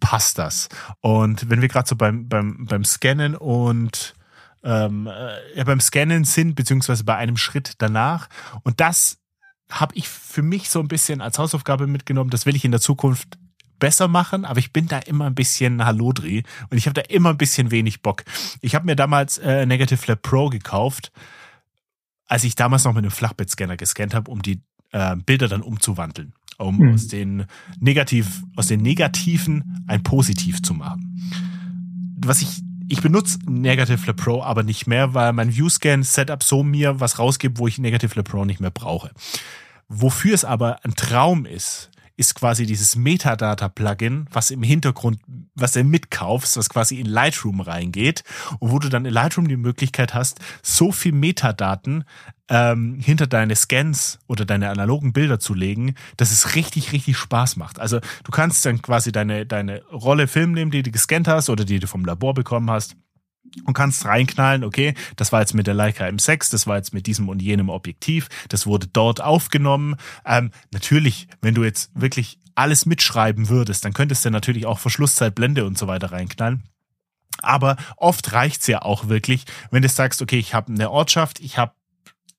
passt 0.01 0.39
das. 0.39 0.69
Und 1.01 1.51
wenn 1.51 1.61
wir 1.61 1.69
gerade 1.69 1.89
so 1.89 1.97
beim, 1.97 2.29
beim, 2.29 2.67
beim 2.67 2.85
Scannen 2.85 3.35
und 3.35 4.15
ähm, 4.63 5.07
äh, 5.07 5.57
ja, 5.57 5.65
beim 5.65 5.81
Scannen 5.81 6.25
sind, 6.25 6.55
beziehungsweise 6.55 7.05
bei 7.05 7.17
einem 7.17 7.37
Schritt 7.37 7.75
danach. 7.79 8.29
Und 8.63 8.81
das 8.81 9.19
habe 9.71 9.95
ich 9.97 10.09
für 10.09 10.43
mich 10.43 10.71
so 10.71 10.81
ein 10.81 10.89
bisschen 10.89 11.21
als 11.21 11.39
Hausaufgabe 11.39 11.87
mitgenommen. 11.87 12.31
Das 12.31 12.47
will 12.47 12.57
ich 12.57 12.65
in 12.65 12.71
der 12.71 12.81
Zukunft 12.81 13.39
besser 13.79 14.09
machen, 14.09 14.45
aber 14.45 14.59
ich 14.59 14.73
bin 14.73 14.89
da 14.89 14.99
immer 14.99 15.27
ein 15.27 15.35
bisschen 15.35 15.85
Hallodri 15.85 16.43
und 16.71 16.79
ich 16.79 16.87
habe 16.87 16.95
da 16.95 17.03
immer 17.09 17.31
ein 17.31 17.39
bisschen 17.39 17.71
wenig 17.71 18.03
Bock. 18.03 18.25
Ich 18.61 18.75
habe 18.75 18.87
mir 18.87 18.97
damals 18.97 19.39
äh, 19.39 19.67
Negative 19.67 20.01
Lab 20.07 20.23
Pro 20.23 20.49
gekauft, 20.49 21.13
als 22.27 22.45
ich 22.45 22.55
damals 22.55 22.85
noch 22.85 22.93
mit 22.93 23.05
einem 23.05 23.11
Flachbettscanner 23.11 23.77
gescannt 23.77 24.15
habe, 24.15 24.31
um 24.31 24.43
die 24.43 24.61
äh, 24.93 25.17
Bilder 25.17 25.49
dann 25.49 25.63
umzuwandeln, 25.63 26.35
um 26.59 26.79
mhm. 26.79 26.95
aus 26.95 27.09
den 27.09 27.47
negativ 27.79 28.43
aus 28.57 28.67
den 28.67 28.81
negativen 28.81 29.85
ein 29.87 30.03
positiv 30.03 30.63
zu 30.63 30.75
machen. 30.75 31.21
Was 32.25 32.43
ich 32.43 32.63
ich 32.91 33.03
benutze 33.03 33.39
Negative 33.47 34.07
Lab 34.07 34.17
Pro 34.17 34.43
aber 34.43 34.63
nicht 34.63 34.87
mehr, 34.87 35.13
weil 35.13 35.33
mein 35.35 35.55
ViewScan 35.55 36.03
Setup 36.03 36.43
so 36.43 36.63
mir 36.63 37.01
was 37.01 37.19
rausgibt, 37.19 37.59
wo 37.59 37.67
ich 37.67 37.79
Negative 37.79 38.15
Lab 38.15 38.29
Pro 38.29 38.45
nicht 38.45 38.61
mehr 38.61 38.71
brauche. 38.71 39.11
Wofür 39.89 40.35
es 40.35 40.45
aber 40.45 40.85
ein 40.85 40.95
Traum 40.95 41.45
ist, 41.45 41.91
ist 42.19 42.35
quasi 42.35 42.67
dieses 42.67 42.97
Metadata-Plugin, 42.97 44.27
was 44.33 44.51
im 44.51 44.65
Hintergrund, 44.65 45.21
was 45.55 45.73
du 45.73 45.85
mitkaufst, 45.85 46.57
was 46.57 46.69
quasi 46.69 46.99
in 46.99 47.07
Lightroom 47.07 47.61
reingeht 47.61 48.25
und 48.59 48.73
wo 48.73 48.81
du 48.81 48.89
dann 48.89 49.05
in 49.05 49.13
Lightroom 49.13 49.47
die 49.47 49.57
Möglichkeit 49.57 50.15
hast, 50.15 50.41
so 50.61 50.91
viel 50.91 51.13
Metadaten 51.13 52.03
ähm, 52.49 52.99
hinter 53.01 53.29
deine 53.29 53.55
Scans 53.55 54.19
oder 54.27 54.45
deine 54.45 54.69
analogen 54.71 55.13
Bilder 55.13 55.39
zu 55.39 55.55
legen, 55.55 55.95
dass 56.17 56.33
es 56.33 56.57
richtig, 56.57 56.91
richtig 56.91 57.17
Spaß 57.17 57.55
macht. 57.57 57.79
Also 57.79 58.01
du 58.25 58.33
kannst 58.33 58.67
dann 58.67 58.83
quasi 58.83 59.13
deine, 59.13 59.47
deine 59.47 59.85
Rolle 59.85 60.27
Film 60.27 60.53
nehmen, 60.53 60.73
die 60.73 60.83
du 60.83 60.91
gescannt 60.91 61.29
hast 61.29 61.49
oder 61.49 61.65
die 61.65 61.79
du 61.79 61.87
vom 61.87 62.05
Labor 62.05 62.35
bekommen 62.35 62.69
hast 62.69 62.97
und 63.65 63.75
kannst 63.75 64.05
reinknallen, 64.05 64.65
okay, 64.65 64.95
das 65.17 65.33
war 65.33 65.41
jetzt 65.41 65.55
mit 65.55 65.67
der 65.67 65.75
Leica 65.75 66.05
M6, 66.05 66.51
das 66.51 66.67
war 66.67 66.77
jetzt 66.77 66.95
mit 66.95 67.07
diesem 67.07 67.29
und 67.29 67.43
jenem 67.43 67.69
Objektiv, 67.69 68.29
das 68.49 68.67
wurde 68.67 68.87
dort 68.87 69.21
aufgenommen. 69.21 69.97
Ähm, 70.25 70.51
natürlich, 70.73 71.29
wenn 71.41 71.55
du 71.55 71.65
jetzt 71.65 71.91
wirklich 71.95 72.39
alles 72.55 72.87
mitschreiben 72.87 73.49
würdest, 73.49 73.85
dann 73.85 73.93
könntest 73.93 74.25
du 74.25 74.31
natürlich 74.31 74.67
auch 74.67 74.79
Verschlusszeit, 74.79 75.35
Blende 75.35 75.65
und 75.65 75.79
so 75.79 75.87
weiter 75.87 76.13
reinknallen. 76.13 76.65
Aber 77.41 77.77
oft 77.97 78.33
reicht's 78.33 78.67
ja 78.67 78.83
auch 78.83 79.09
wirklich, 79.09 79.45
wenn 79.71 79.83
du 79.83 79.89
sagst, 79.89 80.23
okay, 80.23 80.39
ich 80.39 80.55
habe 80.55 80.73
eine 80.73 80.91
Ortschaft, 80.91 81.39
ich 81.39 81.57
habe 81.57 81.73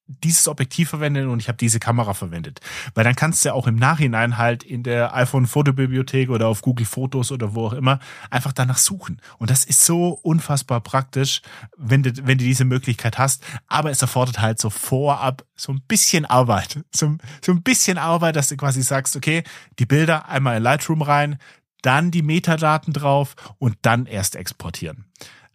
dieses 0.09 0.47
Objektiv 0.47 0.89
verwendet 0.89 1.27
und 1.27 1.39
ich 1.39 1.47
habe 1.47 1.57
diese 1.57 1.79
Kamera 1.79 2.13
verwendet. 2.13 2.59
Weil 2.95 3.03
dann 3.03 3.15
kannst 3.15 3.45
du 3.45 3.49
ja 3.49 3.53
auch 3.53 3.67
im 3.67 3.75
Nachhinein 3.75 4.37
halt 4.37 4.63
in 4.63 4.81
der 4.81 5.15
iPhone-Fotobibliothek 5.15 6.29
oder 6.29 6.47
auf 6.47 6.61
Google 6.61 6.87
Fotos 6.87 7.31
oder 7.31 7.53
wo 7.53 7.67
auch 7.67 7.73
immer 7.73 7.99
einfach 8.31 8.51
danach 8.51 8.79
suchen. 8.79 9.21
Und 9.37 9.51
das 9.51 9.65
ist 9.65 9.85
so 9.85 10.09
unfassbar 10.23 10.81
praktisch, 10.81 11.41
wenn 11.77 12.01
du, 12.01 12.11
wenn 12.25 12.39
du 12.39 12.43
diese 12.43 12.65
Möglichkeit 12.65 13.19
hast. 13.19 13.45
Aber 13.67 13.91
es 13.91 14.01
erfordert 14.01 14.41
halt 14.41 14.59
so 14.59 14.69
vorab 14.69 15.45
so 15.55 15.71
ein 15.71 15.81
bisschen 15.87 16.25
Arbeit. 16.25 16.79
So, 16.93 17.17
so 17.43 17.51
ein 17.51 17.61
bisschen 17.61 17.97
Arbeit, 17.97 18.35
dass 18.35 18.49
du 18.49 18.57
quasi 18.57 18.81
sagst, 18.81 19.15
okay, 19.15 19.43
die 19.77 19.85
Bilder 19.85 20.27
einmal 20.27 20.57
in 20.57 20.63
Lightroom 20.63 21.01
rein, 21.01 21.37
dann 21.81 22.11
die 22.11 22.23
Metadaten 22.23 22.93
drauf 22.93 23.35
und 23.57 23.77
dann 23.83 24.05
erst 24.05 24.35
exportieren. 24.35 25.05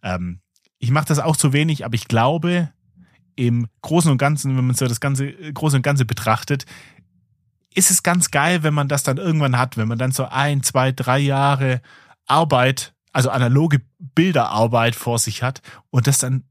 Ähm, 0.01 0.39
ich 0.79 0.91
mache 0.91 1.05
das 1.05 1.19
auch 1.19 1.35
zu 1.35 1.53
wenig, 1.53 1.85
aber 1.85 1.95
ich 1.95 2.07
glaube, 2.07 2.71
im 3.35 3.67
Großen 3.81 4.11
und 4.11 4.17
Ganzen, 4.17 4.57
wenn 4.57 4.65
man 4.65 4.75
so 4.75 4.87
das 4.87 4.99
ganze 4.99 5.31
Große 5.31 5.77
und 5.77 5.83
Ganze 5.83 6.05
betrachtet, 6.05 6.65
ist 7.73 7.91
es 7.91 8.03
ganz 8.03 8.31
geil, 8.31 8.63
wenn 8.63 8.73
man 8.73 8.87
das 8.87 9.03
dann 9.03 9.17
irgendwann 9.17 9.57
hat, 9.57 9.77
wenn 9.77 9.87
man 9.87 9.97
dann 9.97 10.11
so 10.11 10.25
ein, 10.25 10.63
zwei, 10.63 10.91
drei 10.91 11.19
Jahre 11.19 11.81
Arbeit, 12.25 12.93
also 13.11 13.29
analoge 13.29 13.81
Bilderarbeit 13.99 14.95
vor 14.95 15.19
sich 15.19 15.43
hat 15.43 15.61
und 15.89 16.07
das 16.07 16.19
dann 16.19 16.43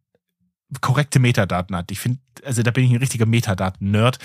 korrekte 0.81 1.19
Metadaten 1.19 1.75
hat. 1.75 1.91
Ich 1.91 2.01
finde, 2.01 2.21
also 2.45 2.63
da 2.63 2.71
bin 2.71 2.85
ich 2.85 2.91
ein 2.91 2.99
richtiger 2.99 3.27
Metadaten-Nerd. 3.27 4.19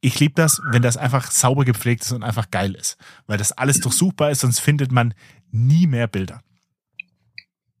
Ich 0.00 0.18
liebe 0.20 0.34
das, 0.34 0.60
wenn 0.70 0.82
das 0.82 0.96
einfach 0.96 1.30
sauber 1.30 1.64
gepflegt 1.64 2.02
ist 2.02 2.12
und 2.12 2.22
einfach 2.22 2.50
geil 2.50 2.74
ist, 2.74 2.98
weil 3.26 3.38
das 3.38 3.52
alles 3.52 3.80
durchsuchbar 3.80 4.30
ist, 4.30 4.40
sonst 4.40 4.58
findet 4.58 4.92
man 4.92 5.14
nie 5.50 5.86
mehr 5.86 6.08
Bilder. 6.08 6.42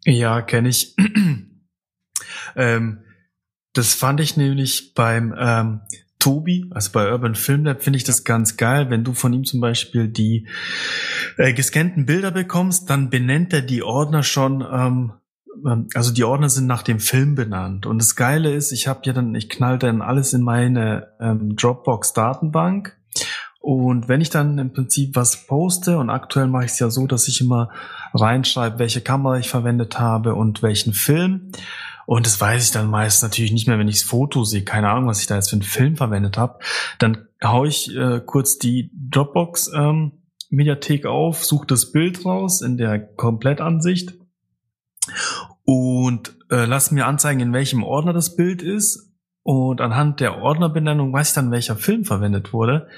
Ja, 0.04 0.42
kenne 0.42 0.68
ich. 0.68 0.94
ähm, 2.56 3.04
das 3.72 3.94
fand 3.94 4.20
ich 4.20 4.36
nämlich 4.36 4.94
beim 4.94 5.34
ähm, 5.38 5.80
Tobi, 6.18 6.66
also 6.70 6.92
bei 6.92 7.10
Urban 7.10 7.34
Film 7.34 7.64
Lab, 7.64 7.82
finde 7.82 7.96
ich 7.96 8.04
das 8.04 8.22
ganz 8.22 8.56
geil. 8.56 8.90
Wenn 8.90 9.02
du 9.02 9.12
von 9.12 9.32
ihm 9.32 9.44
zum 9.44 9.60
Beispiel 9.60 10.06
die 10.06 10.46
äh, 11.36 11.52
gescannten 11.52 12.06
Bilder 12.06 12.30
bekommst, 12.30 12.88
dann 12.90 13.10
benennt 13.10 13.52
er 13.52 13.62
die 13.62 13.82
Ordner 13.82 14.22
schon, 14.22 14.60
ähm, 14.60 15.12
ähm, 15.66 15.88
also 15.94 16.12
die 16.12 16.22
Ordner 16.22 16.48
sind 16.48 16.68
nach 16.68 16.82
dem 16.82 17.00
Film 17.00 17.34
benannt. 17.34 17.86
Und 17.86 17.98
das 17.98 18.14
Geile 18.14 18.54
ist, 18.54 18.70
ich 18.70 18.86
habe 18.86 19.00
ja 19.04 19.12
dann, 19.12 19.34
ich 19.34 19.48
knall 19.48 19.78
dann 19.78 20.00
alles 20.00 20.32
in 20.32 20.42
meine 20.42 21.08
ähm, 21.20 21.56
Dropbox-Datenbank. 21.56 22.96
Und 23.58 24.08
wenn 24.08 24.20
ich 24.20 24.30
dann 24.30 24.58
im 24.58 24.72
Prinzip 24.72 25.16
was 25.16 25.46
poste, 25.46 25.98
und 25.98 26.10
aktuell 26.10 26.46
mache 26.46 26.66
ich 26.66 26.72
es 26.72 26.78
ja 26.78 26.90
so, 26.90 27.06
dass 27.06 27.26
ich 27.26 27.40
immer 27.40 27.70
reinschreibe, 28.14 28.78
welche 28.78 29.00
Kamera 29.00 29.38
ich 29.38 29.48
verwendet 29.48 29.98
habe 29.98 30.34
und 30.34 30.62
welchen 30.62 30.92
Film. 30.92 31.52
Und 32.06 32.26
das 32.26 32.40
weiß 32.40 32.64
ich 32.64 32.70
dann 32.72 32.90
meist 32.90 33.22
natürlich 33.22 33.52
nicht 33.52 33.68
mehr, 33.68 33.78
wenn 33.78 33.88
ich 33.88 34.00
das 34.00 34.08
Foto 34.08 34.44
sehe. 34.44 34.64
Keine 34.64 34.88
Ahnung, 34.90 35.06
was 35.06 35.20
ich 35.20 35.26
da 35.26 35.36
jetzt 35.36 35.50
für 35.50 35.56
einen 35.56 35.62
Film 35.62 35.96
verwendet 35.96 36.36
habe. 36.36 36.58
Dann 36.98 37.28
hau 37.42 37.64
ich 37.64 37.94
äh, 37.96 38.20
kurz 38.24 38.58
die 38.58 38.90
Dropbox 39.10 39.70
ähm, 39.74 40.12
Mediathek 40.50 41.06
auf, 41.06 41.44
suche 41.44 41.66
das 41.66 41.92
Bild 41.92 42.24
raus 42.24 42.60
in 42.60 42.76
der 42.76 42.98
Komplettansicht 42.98 44.14
und 45.64 46.36
äh, 46.50 46.66
lass 46.66 46.90
mir 46.90 47.06
anzeigen, 47.06 47.40
in 47.40 47.52
welchem 47.52 47.82
Ordner 47.82 48.12
das 48.12 48.36
Bild 48.36 48.62
ist. 48.62 49.10
Und 49.44 49.80
anhand 49.80 50.20
der 50.20 50.38
Ordnerbenennung 50.38 51.12
weiß 51.12 51.30
ich 51.30 51.34
dann, 51.34 51.50
welcher 51.50 51.76
Film 51.76 52.04
verwendet 52.04 52.52
wurde. 52.52 52.88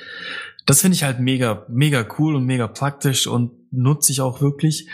Das 0.66 0.80
finde 0.80 0.96
ich 0.96 1.04
halt 1.04 1.20
mega, 1.20 1.64
mega 1.68 2.06
cool 2.18 2.36
und 2.36 2.44
mega 2.44 2.66
praktisch 2.66 3.26
und 3.26 3.52
nutze 3.70 4.12
ich 4.12 4.20
auch 4.20 4.40
wirklich. 4.40 4.88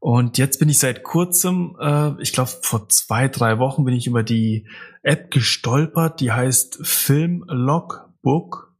Und 0.00 0.38
jetzt 0.38 0.58
bin 0.58 0.70
ich 0.70 0.78
seit 0.78 1.02
kurzem, 1.02 1.76
äh, 1.78 2.20
ich 2.22 2.32
glaube 2.32 2.50
vor 2.62 2.88
zwei, 2.88 3.28
drei 3.28 3.58
Wochen 3.58 3.84
bin 3.84 3.94
ich 3.94 4.06
über 4.06 4.22
die 4.22 4.66
App 5.02 5.30
gestolpert, 5.30 6.20
die 6.20 6.32
heißt 6.32 6.80
Film 6.82 7.44
Logbook. 7.46 8.74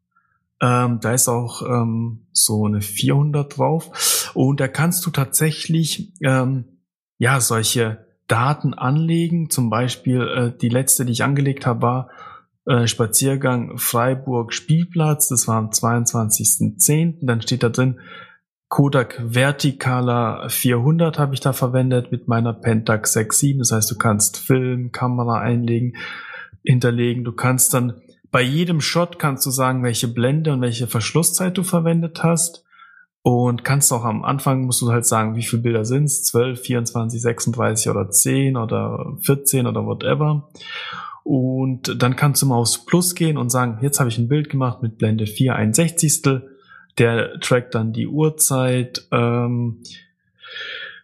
Ähm, 0.63 0.99
da 1.01 1.13
ist 1.13 1.29
auch 1.29 1.63
ähm, 1.63 2.27
so 2.33 2.65
eine 2.65 2.81
400 2.81 3.59
drauf. 3.59 4.33
Und 4.35 4.61
da 4.61 4.69
kannst 4.69 5.05
du 5.05 5.11
tatsächlich 5.11 6.13
ähm, 6.23 6.65
ja 7.19 7.41
solche 7.41 8.07
Daten 8.27 8.73
anlegen. 8.73 9.51
Zum 9.51 9.69
Beispiel 9.69 10.23
äh, 10.23 10.59
die 10.59 10.69
letzte, 10.71 11.05
die 11.05 11.13
ich 11.13 11.23
angelegt 11.23 11.67
habe, 11.67 11.83
war 11.83 12.11
äh, 12.67 12.87
Spaziergang 12.87 13.77
Freiburg 13.77 14.55
Spielplatz. 14.55 15.29
Das 15.29 15.49
war 15.49 15.57
am 15.57 15.69
22.10. 15.69 17.19
Dann 17.21 17.43
steht 17.43 17.63
da 17.63 17.69
drin 17.69 18.01
Kodak 18.71 19.21
Verticaler 19.27 20.49
400 20.49 21.19
habe 21.19 21.35
ich 21.35 21.41
da 21.41 21.53
verwendet 21.53 22.13
mit 22.13 22.29
meiner 22.29 22.53
Pentax 22.53 23.17
6.7. 23.17 23.59
Das 23.59 23.73
heißt, 23.73 23.91
du 23.91 23.99
kannst 23.99 24.39
Film, 24.39 24.93
Kamera 24.93 25.41
einlegen, 25.41 25.97
hinterlegen. 26.63 27.25
Du 27.25 27.33
kannst 27.33 27.75
dann 27.75 28.01
bei 28.31 28.43
jedem 28.43 28.81
Shot 28.81 29.19
kannst 29.19 29.45
du 29.45 29.51
sagen, 29.51 29.83
welche 29.83 30.07
Blende 30.07 30.53
und 30.53 30.61
welche 30.61 30.87
Verschlusszeit 30.87 31.59
du 31.59 31.65
verwendet 31.65 32.23
hast. 32.23 32.65
Und 33.23 33.65
kannst 33.65 33.93
auch 33.93 34.05
am 34.05 34.25
Anfang, 34.25 34.67
musst 34.67 34.81
du 34.81 34.93
halt 34.93 35.05
sagen, 35.05 35.35
wie 35.35 35.43
viele 35.43 35.63
Bilder 35.63 35.85
sind's 35.85 36.23
12, 36.23 36.61
24, 36.61 37.21
36 37.21 37.91
oder 37.91 38.09
10 38.09 38.57
oder 38.57 39.17
14 39.21 39.67
oder 39.67 39.85
whatever. 39.85 40.49
Und 41.25 42.01
dann 42.01 42.15
kannst 42.15 42.41
du 42.41 42.47
mal 42.47 42.55
aufs 42.55 42.87
Plus 42.87 43.17
gehen 43.17 43.37
und 43.37 43.51
sagen, 43.51 43.79
jetzt 43.83 43.99
habe 43.99 44.09
ich 44.09 44.17
ein 44.17 44.29
Bild 44.29 44.49
gemacht 44.49 44.81
mit 44.81 44.97
Blende 44.97 45.27
4, 45.27 45.57
ein 45.57 45.75
Sechzigstel. 45.75 46.50
Der 47.01 47.41
trackt 47.41 47.75
dann 47.75 47.93
die 47.93 48.07
Uhrzeit 48.07 49.09
ähm, 49.11 49.83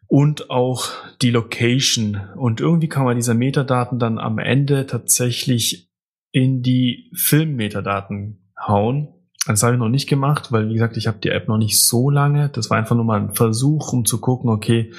und 0.06 0.50
auch 0.50 0.88
die 1.22 1.30
Location. 1.30 2.20
Und 2.36 2.60
irgendwie 2.60 2.88
kann 2.88 3.04
man 3.04 3.16
diese 3.16 3.34
Metadaten 3.34 3.98
dann 3.98 4.18
am 4.18 4.38
Ende 4.38 4.86
tatsächlich 4.86 5.90
in 6.30 6.62
die 6.62 7.10
Filmmetadaten 7.14 8.38
hauen. 8.56 9.08
Das 9.46 9.62
habe 9.62 9.74
ich 9.74 9.78
noch 9.78 9.88
nicht 9.88 10.08
gemacht, 10.08 10.52
weil 10.52 10.68
wie 10.68 10.74
gesagt, 10.74 10.96
ich 10.96 11.06
habe 11.06 11.18
die 11.18 11.30
App 11.30 11.48
noch 11.48 11.58
nicht 11.58 11.82
so 11.82 12.10
lange. 12.10 12.50
Das 12.50 12.68
war 12.68 12.76
einfach 12.78 12.96
nur 12.96 13.04
mal 13.04 13.20
ein 13.20 13.34
Versuch, 13.34 13.92
um 13.92 14.04
zu 14.04 14.20
gucken, 14.20 14.50
okay, 14.50 14.92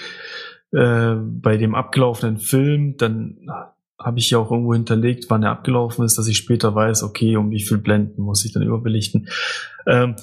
äh, 0.72 1.16
bei 1.16 1.58
dem 1.58 1.76
abgelaufenen 1.76 2.39
Film, 2.39 2.98
dann 2.98 3.48
habe 4.00 4.20
ich 4.20 4.30
ja 4.30 4.38
auch 4.38 4.52
irgendwo 4.52 4.74
hinterlegt, 4.74 5.26
wann 5.30 5.43
er 5.43 5.52
abgelaufen 5.52 6.06
ist, 6.06 6.18
dass 6.18 6.28
ich 6.28 6.38
später 6.38 6.76
weiß, 6.76 7.04
okay, 7.04 7.36
um 7.36 7.52
wie 7.52 7.62
viel 7.62 7.78
Blenden 7.78 8.22
muss 8.22 8.45
ich 8.45 8.54
dann 8.54 8.64
überbelichten. 8.64 9.28
Ähm, 9.86 10.16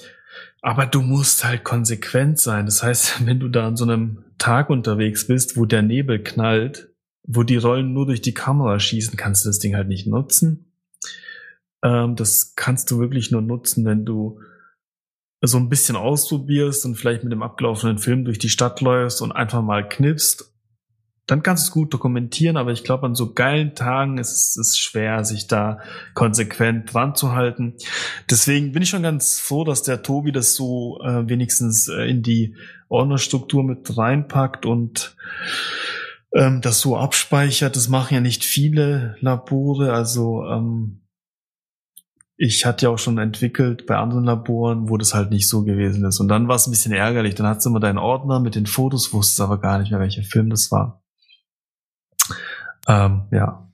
aber 0.65 0.87
du 0.87 1.03
musst 1.03 1.45
halt 1.45 1.63
konsequent 1.63 2.41
sein. 2.41 2.65
Das 2.65 2.83
heißt, 2.83 3.27
wenn 3.27 3.39
du 3.39 3.49
da 3.49 3.67
an 3.67 3.77
so 3.77 3.85
einem 3.85 4.25
Tag 4.39 4.71
unterwegs 4.71 5.27
bist, 5.27 5.59
wo 5.59 5.67
der 5.67 5.83
Nebel 5.83 6.23
knallt, 6.23 6.91
wo 7.23 7.43
die 7.43 7.59
Rollen 7.59 7.93
nur 7.93 8.07
durch 8.07 8.23
die 8.23 8.35
Kamera 8.35 8.81
schießen, 8.81 9.17
kannst 9.17 9.45
du 9.45 9.51
das 9.51 9.59
Ding 9.59 9.77
halt 9.77 9.89
nicht 9.89 10.07
nutzen. 10.07 10.73
Ähm, 11.83 12.17
das 12.17 12.55
kannst 12.57 12.91
du 12.91 12.99
wirklich 12.99 13.31
nur 13.31 13.43
nutzen, 13.43 13.85
wenn 13.85 14.07
du 14.07 14.41
so 15.43 15.59
ein 15.59 15.69
bisschen 15.69 15.97
ausprobierst 15.97 16.87
und 16.87 16.95
vielleicht 16.95 17.25
mit 17.25 17.33
dem 17.33 17.43
abgelaufenen 17.43 17.99
Film 17.99 18.25
durch 18.25 18.39
die 18.39 18.49
Stadt 18.49 18.81
läufst 18.81 19.21
und 19.21 19.33
einfach 19.33 19.61
mal 19.61 19.87
knippst. 19.87 20.51
Dann 21.27 21.43
kannst 21.43 21.65
du 21.65 21.69
es 21.69 21.73
gut 21.73 21.95
dokumentieren, 21.95 22.59
aber 22.59 22.73
ich 22.73 22.85
glaube, 22.85 23.07
an 23.07 23.15
so 23.15 23.33
geilen 23.33 23.75
Tagen 23.75 24.19
ist 24.19 24.59
es 24.59 24.79
schwer, 24.79 25.25
sich 25.25 25.47
da 25.47 25.79
konsequent 26.13 26.93
dran 26.93 27.15
zu 27.15 27.33
halten. 27.33 27.75
Deswegen 28.31 28.73
bin 28.73 28.83
ich 28.83 28.91
schon 28.91 29.03
ganz 29.03 29.41
froh, 29.41 29.65
dass 29.65 29.83
der 29.83 30.03
Tobi 30.03 30.33
das 30.33 30.55
so 30.55 31.01
äh, 31.03 31.27
wenigstens 31.27 31.89
äh, 31.89 32.11
in 32.11 32.23
die 32.23 32.57
Ordnerstruktur 32.89 33.65
mit 33.65 33.97
reinpackt 33.97 34.67
und 34.67 35.17
ähm, 36.35 36.61
das 36.61 36.81
so 36.81 36.99
abspeichert. 36.99 37.75
Das 37.75 37.89
machen 37.89 38.15
ja 38.15 38.21
nicht 38.21 38.45
viele 38.45 39.17
Labore, 39.21 39.95
also 39.95 40.45
ähm, 40.45 41.01
ich 42.37 42.67
hatte 42.67 42.87
ja 42.87 42.91
auch 42.91 42.99
schon 42.99 43.19
entwickelt 43.19 43.87
bei 43.87 43.97
anderen 43.97 44.25
Laboren, 44.25 44.89
wo 44.89 44.97
das 44.97 45.15
halt 45.15 45.31
nicht 45.31 45.49
so 45.49 45.65
gewesen 45.65 46.05
ist. 46.05 46.21
Und 46.21 46.29
dann 46.29 46.49
war 46.49 46.57
es 46.57 46.67
ein 46.67 46.73
bisschen 46.73 46.93
ärgerlich. 46.93 47.37
Dann 47.37 47.47
hattest 47.47 47.65
du 47.65 47.71
immer 47.71 47.81
deinen 47.81 47.99
Ordner 47.99 48.41
mit 48.41 48.57
den 48.57 48.67
Fotos, 48.67 49.13
wusstest 49.13 49.41
aber 49.41 49.61
gar 49.61 49.79
nicht 49.79 49.93
mehr, 49.93 50.01
welcher 50.01 50.25
Film 50.25 50.51
das 50.51 50.71
war. 50.73 51.04
Ähm, 52.89 53.23
ja. 53.31 53.67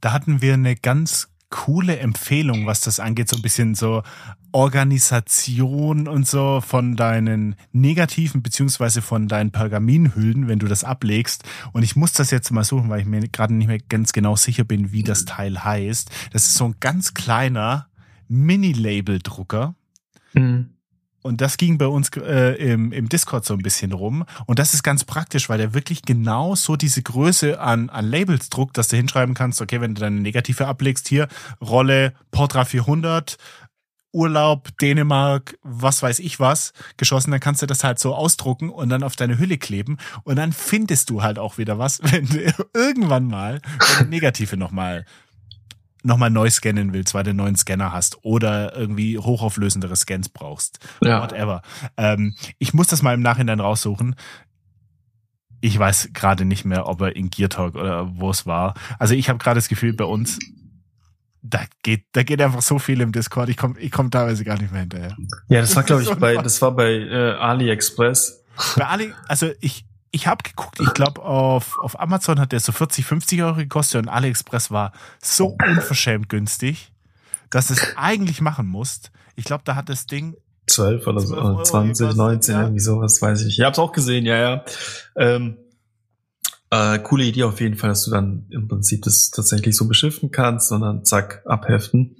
Da 0.00 0.12
hatten 0.12 0.42
wir 0.42 0.54
eine 0.54 0.76
ganz 0.76 1.28
coole 1.50 1.98
Empfehlung, 1.98 2.66
was 2.66 2.80
das 2.80 3.00
angeht, 3.00 3.28
so 3.28 3.36
ein 3.36 3.42
bisschen 3.42 3.74
so 3.74 4.02
Organisation 4.52 6.08
und 6.08 6.26
so 6.26 6.60
von 6.60 6.96
deinen 6.96 7.56
negativen 7.72 8.42
beziehungsweise 8.42 9.02
von 9.02 9.28
deinen 9.28 9.52
Pergaminhüllen, 9.52 10.48
wenn 10.48 10.58
du 10.58 10.66
das 10.66 10.82
ablegst. 10.82 11.44
Und 11.72 11.82
ich 11.82 11.94
muss 11.94 12.12
das 12.12 12.30
jetzt 12.30 12.50
mal 12.50 12.64
suchen, 12.64 12.88
weil 12.88 13.00
ich 13.00 13.06
mir 13.06 13.20
gerade 13.28 13.54
nicht 13.54 13.68
mehr 13.68 13.78
ganz 13.78 14.12
genau 14.12 14.34
sicher 14.34 14.64
bin, 14.64 14.92
wie 14.92 15.02
das 15.02 15.24
Teil 15.24 15.62
heißt. 15.62 16.10
Das 16.32 16.46
ist 16.46 16.54
so 16.54 16.64
ein 16.64 16.76
ganz 16.80 17.14
kleiner 17.14 17.88
Mini-Label-Drucker. 18.28 19.74
Mhm. 20.32 20.70
Und 21.26 21.40
das 21.40 21.56
ging 21.56 21.76
bei 21.76 21.86
uns 21.86 22.08
äh, 22.16 22.54
im, 22.54 22.92
im 22.92 23.08
Discord 23.08 23.44
so 23.44 23.54
ein 23.54 23.62
bisschen 23.62 23.92
rum. 23.92 24.24
Und 24.46 24.58
das 24.58 24.74
ist 24.74 24.82
ganz 24.82 25.04
praktisch, 25.04 25.48
weil 25.48 25.58
der 25.58 25.74
wirklich 25.74 26.02
genau 26.02 26.54
so 26.54 26.76
diese 26.76 27.02
Größe 27.02 27.60
an, 27.60 27.90
an 27.90 28.06
Labels 28.06 28.48
druckt, 28.48 28.78
dass 28.78 28.88
du 28.88 28.96
hinschreiben 28.96 29.34
kannst, 29.34 29.60
okay, 29.60 29.80
wenn 29.80 29.94
du 29.94 30.00
deine 30.00 30.20
Negative 30.20 30.66
ablegst, 30.66 31.08
hier 31.08 31.28
Rolle 31.60 32.14
Portra 32.30 32.64
400, 32.64 33.36
Urlaub, 34.16 34.70
Dänemark, 34.78 35.58
was 35.62 36.02
weiß 36.02 36.20
ich 36.20 36.40
was, 36.40 36.72
geschossen, 36.96 37.32
dann 37.32 37.40
kannst 37.40 37.60
du 37.60 37.66
das 37.66 37.84
halt 37.84 37.98
so 37.98 38.14
ausdrucken 38.14 38.70
und 38.70 38.88
dann 38.88 39.02
auf 39.02 39.14
deine 39.14 39.38
Hülle 39.38 39.58
kleben 39.58 39.98
und 40.24 40.36
dann 40.36 40.52
findest 40.54 41.10
du 41.10 41.22
halt 41.22 41.38
auch 41.38 41.58
wieder 41.58 41.78
was, 41.78 42.00
wenn 42.02 42.26
du 42.26 42.50
irgendwann 42.72 43.26
mal 43.26 43.60
deine 43.98 44.08
Negative 44.08 44.56
nochmal 44.56 45.04
nochmal 46.06 46.30
neu 46.30 46.48
scannen 46.48 46.92
willst, 46.92 47.14
weil 47.14 47.24
du 47.24 47.30
einen 47.30 47.38
neuen 47.38 47.56
Scanner 47.56 47.92
hast 47.92 48.24
oder 48.24 48.76
irgendwie 48.76 49.18
hochauflösendere 49.18 49.96
Scans 49.96 50.28
brauchst. 50.28 50.78
Ja. 51.02 51.22
Whatever. 51.22 51.62
Ähm, 51.96 52.34
ich 52.58 52.72
muss 52.72 52.86
das 52.86 53.02
mal 53.02 53.14
im 53.14 53.20
Nachhinein 53.22 53.60
raussuchen. 53.60 54.14
Ich 55.60 55.78
weiß 55.78 56.10
gerade 56.12 56.44
nicht 56.44 56.64
mehr, 56.64 56.86
ob 56.86 57.00
er 57.00 57.16
in 57.16 57.30
Gear 57.30 57.48
Talk 57.48 57.74
oder 57.74 58.08
wo 58.18 58.30
es 58.30 58.46
war. 58.46 58.74
Also 58.98 59.14
ich 59.14 59.28
habe 59.28 59.38
gerade 59.38 59.56
das 59.56 59.68
Gefühl, 59.68 59.92
bei 59.94 60.04
uns, 60.04 60.38
da 61.42 61.60
geht, 61.82 62.04
da 62.12 62.22
geht 62.22 62.40
einfach 62.40 62.62
so 62.62 62.78
viel 62.78 63.00
im 63.00 63.12
Discord. 63.12 63.48
Ich 63.48 63.56
komme 63.56 63.78
ich 63.78 63.90
komm 63.90 64.10
teilweise 64.10 64.44
gar 64.44 64.58
nicht 64.58 64.70
mehr 64.70 64.82
hinterher. 64.82 65.16
Ja, 65.48 65.60
das 65.60 65.74
war, 65.74 65.82
glaube 65.82 66.02
ich, 66.02 66.14
bei, 66.18 66.36
das 66.36 66.60
war 66.62 66.72
bei 66.72 66.92
äh, 66.92 67.32
AliExpress. 67.32 68.44
Bei 68.76 68.86
Ali, 68.86 69.12
also 69.28 69.50
ich, 69.60 69.85
ich 70.16 70.26
habe 70.26 70.42
geguckt, 70.42 70.80
ich 70.80 70.94
glaube, 70.94 71.22
auf, 71.22 71.78
auf 71.78 72.00
Amazon 72.00 72.40
hat 72.40 72.52
der 72.52 72.60
so 72.60 72.72
40, 72.72 73.04
50 73.04 73.42
Euro 73.42 73.56
gekostet 73.56 74.02
und 74.02 74.08
AliExpress 74.08 74.70
war 74.70 74.92
so 75.22 75.58
unverschämt 75.62 76.30
günstig, 76.30 76.90
dass 77.50 77.68
es 77.68 77.94
eigentlich 77.96 78.40
machen 78.40 78.66
musst. 78.66 79.10
Ich 79.34 79.44
glaube, 79.44 79.62
da 79.66 79.74
hat 79.74 79.90
das 79.90 80.06
Ding 80.06 80.34
12 80.68 81.06
oder 81.06 81.20
12 81.20 81.62
20, 81.64 82.16
19, 82.16 82.54
ja. 82.54 82.62
irgendwie 82.62 82.80
sowas, 82.80 83.20
weiß 83.20 83.40
ich 83.40 83.46
nicht. 83.46 83.58
Ich 83.58 83.64
habe 83.64 83.72
es 83.72 83.78
auch 83.78 83.92
gesehen, 83.92 84.24
ja, 84.24 84.38
ja. 84.38 84.64
Ähm, 85.16 85.58
äh, 86.70 86.98
coole 87.00 87.24
Idee 87.24 87.44
auf 87.44 87.60
jeden 87.60 87.76
Fall, 87.76 87.90
dass 87.90 88.06
du 88.06 88.10
dann 88.10 88.46
im 88.48 88.68
Prinzip 88.68 89.02
das 89.02 89.30
tatsächlich 89.30 89.76
so 89.76 89.86
beschriften 89.86 90.30
kannst, 90.30 90.68
sondern 90.68 91.04
zack, 91.04 91.42
abheften. 91.44 92.16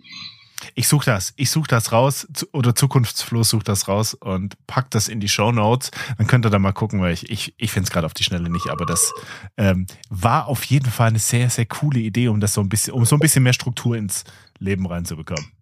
Ich 0.75 0.89
suche 0.89 1.07
das. 1.07 1.33
Ich 1.37 1.51
suche 1.51 1.69
das 1.69 1.93
raus 1.93 2.27
oder 2.53 2.75
Zukunftsfloh 2.75 3.43
sucht 3.43 3.69
das 3.69 3.89
raus 3.89 4.15
und 4.15 4.57
packt 4.67 4.95
das 4.95 5.09
in 5.09 5.21
die 5.21 5.29
Show 5.29 5.53
Notes. 5.53 5.91
Dann 6.19 6.27
könnt 6.27 6.47
ihr 6.47 6.51
da 6.51 6.59
mal 6.59 6.73
gucken, 6.73 7.01
weil 7.01 7.13
ich, 7.13 7.31
ich, 7.31 7.55
ich 7.59 7.71
finde 7.73 7.87
es 7.87 7.93
gerade 7.93 8.07
auf 8.07 8.15
die 8.15 8.25
Schnelle 8.25 8.51
nicht, 8.51 8.69
aber 8.69 8.87
das 8.87 9.13
ähm, 9.57 9.87
war 10.09 10.49
auf 10.49 10.65
jeden 10.65 10.91
Fall 10.91 11.09
eine 11.09 11.19
sehr, 11.19 11.51
sehr 11.51 11.67
coole 11.67 12.01
Idee, 12.01 12.29
um 12.29 12.41
das 12.41 12.55
so 12.55 12.61
ein 12.61 12.69
bisschen, 12.69 12.95
um 12.95 13.05
so 13.05 13.17
ein 13.17 13.21
bisschen 13.21 13.43
mehr 13.43 13.53
Struktur 13.53 13.97
ins 13.97 14.25
Leben 14.59 14.87
reinzubekommen. 14.87 15.53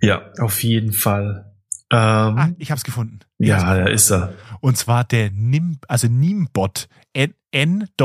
Ja, 0.00 0.32
auf 0.40 0.62
jeden 0.64 0.92
Fall. 0.92 1.52
Ähm, 1.92 1.98
ah, 1.98 2.50
ich 2.58 2.70
habe 2.70 2.78
es 2.78 2.84
gefunden. 2.84 3.20
Ich 3.38 3.48
ja, 3.48 3.62
da 3.62 3.86
ist 3.86 4.10
er. 4.10 4.34
Und 4.60 4.76
zwar 4.76 5.04
der 5.04 5.30
Nim, 5.30 5.78
also 5.88 6.08
Nimbot. 6.08 6.88
N-I-M-B-O-T, 7.14 7.98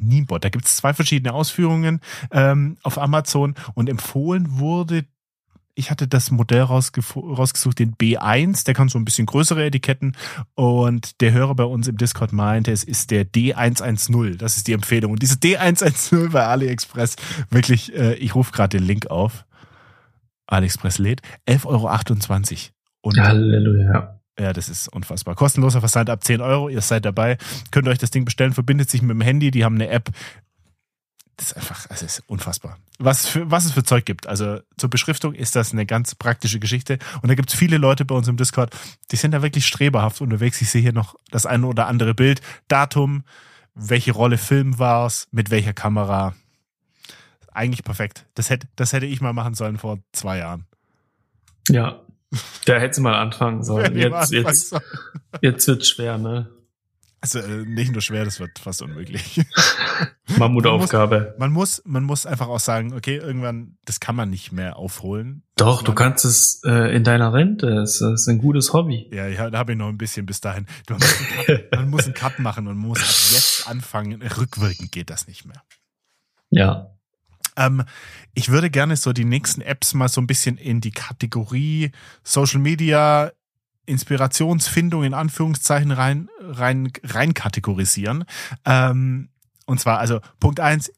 Nimbot. 0.00 0.44
Da 0.44 0.48
gibt 0.48 0.64
es 0.64 0.76
zwei 0.76 0.94
verschiedene 0.94 1.34
Ausführungen 1.34 2.00
ähm, 2.30 2.76
auf 2.82 2.98
Amazon 2.98 3.54
und 3.74 3.88
empfohlen 3.88 4.58
wurde 4.58 5.04
ich 5.74 5.90
hatte 5.90 6.06
das 6.06 6.30
Modell 6.30 6.62
rausgesucht, 6.62 7.78
den 7.78 7.94
B1, 7.94 8.64
der 8.64 8.74
kann 8.74 8.88
so 8.88 8.98
ein 8.98 9.04
bisschen 9.04 9.26
größere 9.26 9.64
Etiketten 9.64 10.16
und 10.54 11.20
der 11.20 11.32
Hörer 11.32 11.54
bei 11.54 11.64
uns 11.64 11.88
im 11.88 11.96
Discord 11.96 12.32
meinte, 12.32 12.72
es 12.72 12.84
ist 12.84 13.10
der 13.10 13.24
D110, 13.24 14.36
das 14.36 14.56
ist 14.56 14.68
die 14.68 14.74
Empfehlung. 14.74 15.12
Und 15.12 15.22
diese 15.22 15.36
D110 15.36 16.30
bei 16.30 16.46
AliExpress, 16.46 17.16
wirklich, 17.50 17.94
äh, 17.94 18.14
ich 18.14 18.34
rufe 18.34 18.52
gerade 18.52 18.78
den 18.78 18.86
Link 18.86 19.06
auf, 19.06 19.46
AliExpress 20.46 20.98
lädt, 20.98 21.22
11,28 21.48 22.70
Euro. 23.02 23.16
Halleluja. 23.16 24.21
Ja, 24.38 24.52
das 24.52 24.68
ist 24.68 24.88
unfassbar. 24.88 25.34
Kostenloser 25.34 25.80
Versand 25.80 26.08
ab 26.08 26.24
10 26.24 26.40
Euro. 26.40 26.68
Ihr 26.68 26.80
seid 26.80 27.04
dabei. 27.04 27.36
Könnt 27.70 27.88
euch 27.88 27.98
das 27.98 28.10
Ding 28.10 28.24
bestellen, 28.24 28.52
verbindet 28.52 28.90
sich 28.90 29.02
mit 29.02 29.10
dem 29.10 29.20
Handy. 29.20 29.50
Die 29.50 29.64
haben 29.64 29.74
eine 29.74 29.88
App. 29.88 30.10
Das 31.36 31.48
ist 31.48 31.56
einfach, 31.56 31.86
es 31.90 32.02
ist 32.02 32.22
unfassbar. 32.28 32.78
Was, 32.98 33.26
für, 33.26 33.50
was 33.50 33.64
es 33.64 33.72
für 33.72 33.84
Zeug 33.84 34.04
gibt. 34.04 34.26
Also 34.26 34.60
zur 34.76 34.90
Beschriftung 34.90 35.34
ist 35.34 35.56
das 35.56 35.72
eine 35.72 35.86
ganz 35.86 36.14
praktische 36.14 36.60
Geschichte. 36.60 36.98
Und 37.20 37.28
da 37.28 37.34
gibt 37.34 37.50
es 37.50 37.58
viele 37.58 37.78
Leute 37.78 38.04
bei 38.04 38.14
uns 38.14 38.28
im 38.28 38.36
Discord, 38.36 38.74
die 39.10 39.16
sind 39.16 39.32
da 39.32 39.42
wirklich 39.42 39.66
streberhaft 39.66 40.20
unterwegs. 40.20 40.60
Ich 40.62 40.70
sehe 40.70 40.82
hier 40.82 40.92
noch 40.92 41.16
das 41.30 41.44
eine 41.44 41.66
oder 41.66 41.86
andere 41.86 42.14
Bild. 42.14 42.40
Datum, 42.68 43.24
welche 43.74 44.12
Rolle 44.12 44.38
Film 44.38 44.78
war 44.78 45.06
es, 45.06 45.28
mit 45.30 45.50
welcher 45.50 45.72
Kamera. 45.72 46.34
Eigentlich 47.50 47.84
perfekt. 47.84 48.26
Das 48.34 48.48
hätte, 48.48 48.68
das 48.76 48.92
hätte 48.92 49.06
ich 49.06 49.20
mal 49.20 49.32
machen 49.32 49.54
sollen 49.54 49.78
vor 49.78 49.98
zwei 50.12 50.38
Jahren. 50.38 50.66
Ja, 51.68 52.00
da 52.66 52.78
hätte 52.78 53.00
mal 53.00 53.14
anfangen 53.14 53.62
sollen. 53.62 53.96
Jetzt, 53.96 54.32
jetzt, 54.32 54.74
jetzt 55.40 55.66
wird 55.66 55.86
schwer, 55.86 56.18
ne? 56.18 56.48
Also 57.22 57.38
äh, 57.38 57.64
nicht 57.64 57.92
nur 57.92 58.02
schwer, 58.02 58.24
das 58.24 58.40
wird 58.40 58.58
fast 58.58 58.82
unmöglich. 58.82 59.40
Mammutaufgabe. 60.38 61.36
Man 61.38 61.52
muss, 61.52 61.80
man 61.84 62.02
muss, 62.02 62.26
einfach 62.26 62.48
auch 62.48 62.58
sagen, 62.58 62.94
okay, 62.94 63.16
irgendwann, 63.16 63.76
das 63.84 64.00
kann 64.00 64.16
man 64.16 64.28
nicht 64.28 64.50
mehr 64.50 64.76
aufholen. 64.76 65.44
Doch, 65.56 65.82
du 65.82 65.92
kannst 65.92 66.24
es 66.24 66.62
äh, 66.64 66.96
in 66.96 67.04
deiner 67.04 67.32
Rente. 67.32 67.68
Es 67.68 68.00
ist 68.00 68.26
ein 68.26 68.38
gutes 68.38 68.72
Hobby. 68.72 69.08
Ja, 69.12 69.28
ja 69.28 69.50
da 69.50 69.58
habe 69.58 69.72
ich 69.72 69.78
noch 69.78 69.88
ein 69.88 69.98
bisschen 69.98 70.26
bis 70.26 70.40
dahin. 70.40 70.66
Man 70.88 70.98
muss, 70.98 71.18
Cut, 71.46 71.72
man 71.76 71.90
muss 71.90 72.04
einen 72.06 72.14
Cut 72.14 72.38
machen 72.40 72.66
und 72.66 72.76
man 72.76 72.88
muss 72.88 72.98
ab 72.98 73.34
jetzt 73.34 73.68
anfangen. 73.68 74.20
Rückwirkend 74.20 74.90
geht 74.90 75.08
das 75.08 75.28
nicht 75.28 75.44
mehr. 75.44 75.62
Ja. 76.50 76.90
Ähm, 77.56 77.84
ich 78.34 78.48
würde 78.48 78.70
gerne 78.70 78.96
so 78.96 79.12
die 79.12 79.24
nächsten 79.24 79.60
Apps 79.60 79.94
mal 79.94 80.08
so 80.08 80.20
ein 80.20 80.26
bisschen 80.26 80.56
in 80.56 80.80
die 80.80 80.90
Kategorie 80.90 81.92
Social 82.22 82.60
Media 82.60 83.32
Inspirationsfindung 83.84 85.04
in 85.04 85.14
Anführungszeichen 85.14 85.90
rein, 85.90 86.28
rein, 86.40 86.92
rein 87.04 87.34
kategorisieren. 87.34 88.24
Ähm, 88.64 89.28
und 89.66 89.80
zwar, 89.80 89.98
also 89.98 90.20
Punkt 90.38 90.60
eins, 90.60 90.92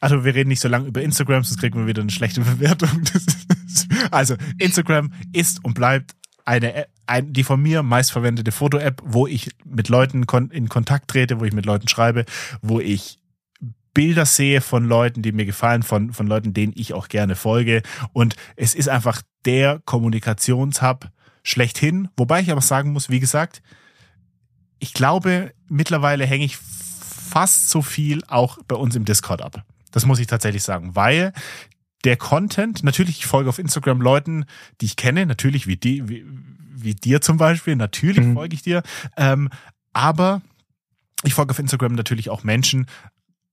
also 0.00 0.24
wir 0.24 0.34
reden 0.34 0.48
nicht 0.48 0.60
so 0.60 0.68
lange 0.68 0.86
über 0.86 1.02
Instagram, 1.02 1.44
sonst 1.44 1.60
kriegen 1.60 1.78
wir 1.78 1.86
wieder 1.86 2.02
eine 2.02 2.10
schlechte 2.10 2.40
Bewertung. 2.40 3.04
also 4.10 4.36
Instagram 4.58 5.12
ist 5.32 5.64
und 5.64 5.74
bleibt 5.74 6.14
eine, 6.44 6.86
ein, 7.06 7.32
die 7.32 7.44
von 7.44 7.60
mir 7.60 7.82
meistverwendete 7.82 8.52
Foto-App, 8.52 9.02
wo 9.04 9.26
ich 9.26 9.50
mit 9.64 9.88
Leuten 9.88 10.26
kon 10.26 10.50
in 10.50 10.68
Kontakt 10.68 11.08
trete, 11.08 11.40
wo 11.40 11.44
ich 11.44 11.52
mit 11.52 11.66
Leuten 11.66 11.88
schreibe, 11.88 12.24
wo 12.60 12.80
ich 12.80 13.18
Bilder 13.96 14.26
sehe 14.26 14.60
von 14.60 14.84
Leuten, 14.84 15.22
die 15.22 15.32
mir 15.32 15.46
gefallen, 15.46 15.82
von, 15.82 16.12
von 16.12 16.26
Leuten, 16.26 16.52
denen 16.52 16.74
ich 16.76 16.92
auch 16.92 17.08
gerne 17.08 17.34
folge. 17.34 17.80
Und 18.12 18.36
es 18.54 18.74
ist 18.74 18.90
einfach 18.90 19.22
der 19.46 19.80
Kommunikationshub 19.86 21.08
schlechthin. 21.42 22.08
Wobei 22.14 22.42
ich 22.42 22.52
aber 22.52 22.60
sagen 22.60 22.92
muss, 22.92 23.08
wie 23.08 23.20
gesagt, 23.20 23.62
ich 24.80 24.92
glaube, 24.92 25.54
mittlerweile 25.70 26.26
hänge 26.26 26.44
ich 26.44 26.58
fast 26.58 27.70
so 27.70 27.80
viel 27.80 28.22
auch 28.28 28.58
bei 28.68 28.76
uns 28.76 28.94
im 28.96 29.06
Discord 29.06 29.40
ab. 29.40 29.64
Das 29.92 30.04
muss 30.04 30.18
ich 30.18 30.26
tatsächlich 30.26 30.62
sagen, 30.62 30.94
weil 30.94 31.32
der 32.04 32.18
Content, 32.18 32.84
natürlich, 32.84 33.20
ich 33.20 33.26
folge 33.26 33.48
auf 33.48 33.58
Instagram 33.58 34.02
Leuten, 34.02 34.44
die 34.82 34.84
ich 34.84 34.96
kenne, 34.96 35.24
natürlich 35.24 35.66
wie, 35.66 35.78
die, 35.78 36.06
wie, 36.06 36.26
wie 36.28 36.94
dir 36.94 37.22
zum 37.22 37.38
Beispiel, 37.38 37.76
natürlich 37.76 38.26
mhm. 38.26 38.34
folge 38.34 38.56
ich 38.56 38.62
dir, 38.62 38.82
ähm, 39.16 39.48
aber 39.94 40.42
ich 41.22 41.32
folge 41.32 41.52
auf 41.52 41.58
Instagram 41.58 41.94
natürlich 41.94 42.28
auch 42.28 42.44
Menschen, 42.44 42.86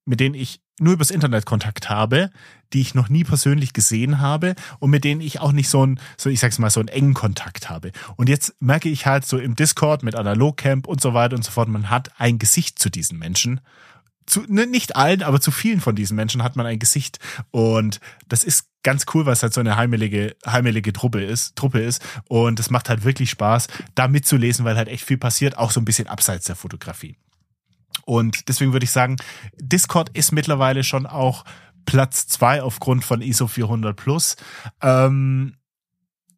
mit 0.05 0.19
denen 0.19 0.35
ich 0.35 0.61
nur 0.79 0.93
übers 0.93 1.11
Internet 1.11 1.45
Kontakt 1.45 1.89
habe, 1.89 2.29
die 2.73 2.81
ich 2.81 2.95
noch 2.95 3.09
nie 3.09 3.23
persönlich 3.23 3.73
gesehen 3.73 4.19
habe 4.19 4.55
und 4.79 4.89
mit 4.89 5.03
denen 5.03 5.21
ich 5.21 5.39
auch 5.39 5.51
nicht 5.51 5.69
so 5.69 5.85
ein, 5.85 5.99
so 6.17 6.29
ich 6.29 6.39
sag's 6.39 6.59
mal, 6.59 6.69
so 6.69 6.79
einen 6.79 6.89
engen 6.89 7.13
Kontakt 7.13 7.69
habe. 7.69 7.91
Und 8.15 8.29
jetzt 8.29 8.55
merke 8.59 8.89
ich 8.89 9.05
halt 9.05 9.25
so 9.25 9.37
im 9.37 9.55
Discord 9.55 10.03
mit 10.03 10.15
Analogcamp 10.15 10.87
und 10.87 10.99
so 10.99 11.13
weiter 11.13 11.35
und 11.35 11.43
so 11.43 11.51
fort, 11.51 11.69
man 11.69 11.89
hat 11.89 12.11
ein 12.19 12.39
Gesicht 12.39 12.79
zu 12.79 12.89
diesen 12.89 13.19
Menschen. 13.19 13.61
Zu, 14.25 14.41
ne, 14.47 14.65
nicht 14.65 14.95
allen, 14.95 15.21
aber 15.21 15.41
zu 15.41 15.51
vielen 15.51 15.81
von 15.81 15.95
diesen 15.95 16.15
Menschen 16.15 16.43
hat 16.43 16.55
man 16.55 16.65
ein 16.65 16.79
Gesicht. 16.79 17.19
Und 17.51 17.99
das 18.27 18.43
ist 18.43 18.67
ganz 18.81 19.05
cool, 19.13 19.25
weil 19.25 19.33
es 19.33 19.43
halt 19.43 19.53
so 19.53 19.59
eine 19.59 19.75
heimelige, 19.75 20.35
heimelige 20.45 20.93
Truppe 20.93 21.21
ist, 21.21 21.55
Truppe 21.55 21.79
ist. 21.79 22.01
Und 22.29 22.59
es 22.59 22.69
macht 22.69 22.89
halt 22.89 23.03
wirklich 23.03 23.29
Spaß, 23.29 23.67
da 23.95 24.07
mitzulesen, 24.07 24.65
weil 24.65 24.77
halt 24.77 24.87
echt 24.87 25.05
viel 25.05 25.17
passiert, 25.17 25.57
auch 25.57 25.71
so 25.71 25.81
ein 25.81 25.85
bisschen 25.85 26.07
abseits 26.07 26.45
der 26.45 26.55
Fotografie. 26.55 27.17
Und 28.05 28.49
deswegen 28.49 28.73
würde 28.73 28.83
ich 28.83 28.91
sagen, 28.91 29.17
Discord 29.59 30.09
ist 30.09 30.31
mittlerweile 30.31 30.83
schon 30.83 31.05
auch 31.05 31.45
Platz 31.85 32.27
zwei 32.27 32.61
aufgrund 32.61 33.03
von 33.03 33.21
ISO 33.21 33.47
400 33.47 33.95
plus. 33.95 34.35
Ähm, 34.81 35.55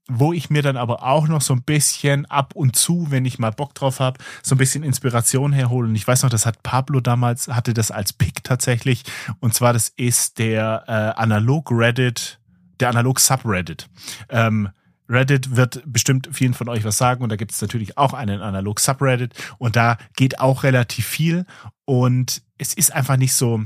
wo 0.08 0.34
ich 0.34 0.49
mir 0.49 0.62
dann 0.62 0.78
aber 0.78 1.03
auch 1.03 1.28
noch 1.28 1.41
so 1.41 1.53
ein 1.53 1.64
bisschen 1.64 2.26
ab 2.28 2.53
und 2.56 2.76
zu, 2.76 3.08
wenn 3.10 3.26
ich 3.26 3.39
mal 3.39 3.51
Bock 3.51 3.74
drauf 3.74 3.99
habe, 3.99 4.20
so 4.43 4.53
ein 4.53 4.58
bisschen 4.60 4.84
Inspiration 4.84 5.51
herhole. 5.51 5.88
Und 5.88 5.95
ich 5.95 6.08
weiß 6.08 6.24
noch, 6.24 6.30
das 6.30 6.45
hat 6.45 6.62
Pablo 6.62 6.99
damals, 6.99 7.47
hatte 7.47 7.74
das 7.74 7.89
als 7.89 8.14
Pick 8.14 8.43
tatsächlich. 8.43 9.03
Und 9.39 9.56
zwar, 9.56 9.74
das 9.74 9.89
ist 9.89 10.38
der 10.38 10.84
äh, 10.88 11.20
Analog 11.20 11.72
Reddit, 11.72 12.39
der 12.80 12.89
Analog 12.89 13.20
Subreddit. 13.20 13.89
Ähm, 14.30 14.70
Reddit 15.08 15.56
wird 15.56 15.84
bestimmt 15.86 16.30
vielen 16.32 16.53
von 16.53 16.70
euch 16.70 16.84
was 16.84 16.97
sagen 16.97 17.24
und 17.24 17.30
da 17.30 17.36
gibt 17.36 17.51
es 17.51 17.62
natürlich 17.62 17.97
auch 17.97 18.14
einen 18.14 18.41
analog 18.41 18.80
Subreddit 18.80 19.34
und 19.58 19.76
da 19.76 19.97
geht 20.16 20.39
auch 20.39 20.64
relativ 20.64 21.06
viel 21.06 21.45
und 21.86 22.41
es 22.58 22.74
ist 22.74 22.93
einfach 22.93 23.18
nicht 23.18 23.34
so, 23.34 23.64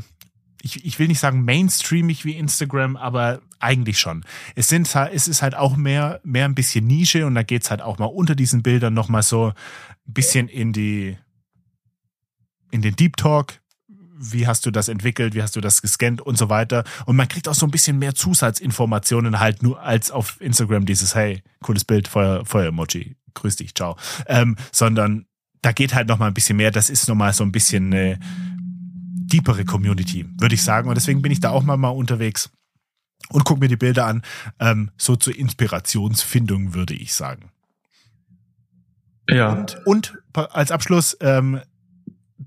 ich, 0.62 0.86
ich 0.86 1.00
will 1.00 1.08
nicht 1.08 1.20
sagen 1.20 1.44
mainstreamig 1.44 2.26
wie 2.26 2.36
Instagram, 2.36 2.98
aber 2.98 3.42
eigentlich 3.60 4.00
schon. 4.00 4.26
Es 4.56 4.68
sind 4.68 4.94
es 4.96 5.28
ist 5.28 5.42
halt 5.42 5.56
auch 5.56 5.76
mehr 5.76 6.20
mehr 6.24 6.46
ein 6.46 6.56
bisschen 6.56 6.88
Nische 6.88 7.26
und 7.26 7.36
da 7.36 7.44
geht's 7.44 7.70
halt 7.70 7.82
auch 7.82 7.98
mal 7.98 8.06
unter 8.06 8.36
diesen 8.36 8.64
Bildern 8.64 8.94
noch 8.94 9.10
mal 9.10 9.24
so 9.24 9.48
ein 9.48 10.14
bisschen 10.14 10.48
in 10.48 10.74
die 10.74 11.18
in 12.72 12.82
den 12.82 12.96
Deep 12.96 13.18
Talk 13.18 13.59
wie 14.20 14.47
hast 14.47 14.65
du 14.65 14.72
das 14.72 14.89
entwickelt, 14.89 15.34
wie 15.34 15.41
hast 15.41 15.55
du 15.55 15.61
das 15.61 15.82
gescannt 15.82 16.22
und 16.22 16.38
so 16.38 16.49
weiter. 16.49 16.84
Und 17.05 17.15
man 17.15 17.28
kriegt 17.28 17.47
auch 17.47 17.53
so 17.53 17.65
ein 17.65 17.72
bisschen 17.72 17.97
mehr 17.97 18.13
Zusatzinformationen 18.13 19.39
halt 19.39 19.63
nur 19.63 19.82
als 19.82 20.11
auf 20.11 20.39
Instagram 20.41 20.86
dieses, 20.86 21.15
hey, 21.15 21.41
cooles 21.61 21.86
Bild, 21.86 22.07
Feuer, 22.07 22.45
Feuer-Emoji, 22.45 23.15
grüß 23.34 23.55
dich, 23.55 23.74
ciao. 23.74 23.97
Ähm, 24.28 24.57
sondern 24.72 25.26
da 25.61 25.72
geht 25.72 25.95
halt 25.95 26.07
noch 26.07 26.20
mal 26.20 26.28
ein 26.28 26.34
bisschen 26.34 26.57
mehr. 26.57 26.72
Das 26.72 26.89
ist 26.89 27.07
noch 27.07 27.15
mal 27.15 27.34
so 27.34 27.43
ein 27.43 27.51
bisschen 27.51 27.93
eine 27.93 28.20
deepere 28.22 29.63
Community, 29.63 30.26
würde 30.38 30.55
ich 30.55 30.63
sagen. 30.63 30.89
Und 30.89 30.95
deswegen 30.95 31.22
bin 31.22 31.32
ich 31.32 31.39
da 31.39 31.51
auch 31.51 31.63
mal, 31.63 31.78
mal 31.78 31.89
unterwegs 31.89 32.49
und 33.30 33.45
gucke 33.45 33.59
mir 33.59 33.67
die 33.67 33.78
Bilder 33.78 34.05
an. 34.05 34.24
Ähm, 34.59 34.91
so 34.97 35.15
zur 35.15 35.36
Inspirationsfindung, 35.36 36.74
würde 36.74 36.93
ich 36.93 37.13
sagen. 37.13 37.51
Ja. 39.30 39.51
Und, 39.51 39.78
und 39.86 40.17
als 40.34 40.72
Abschluss, 40.72 41.17
ähm, 41.22 41.61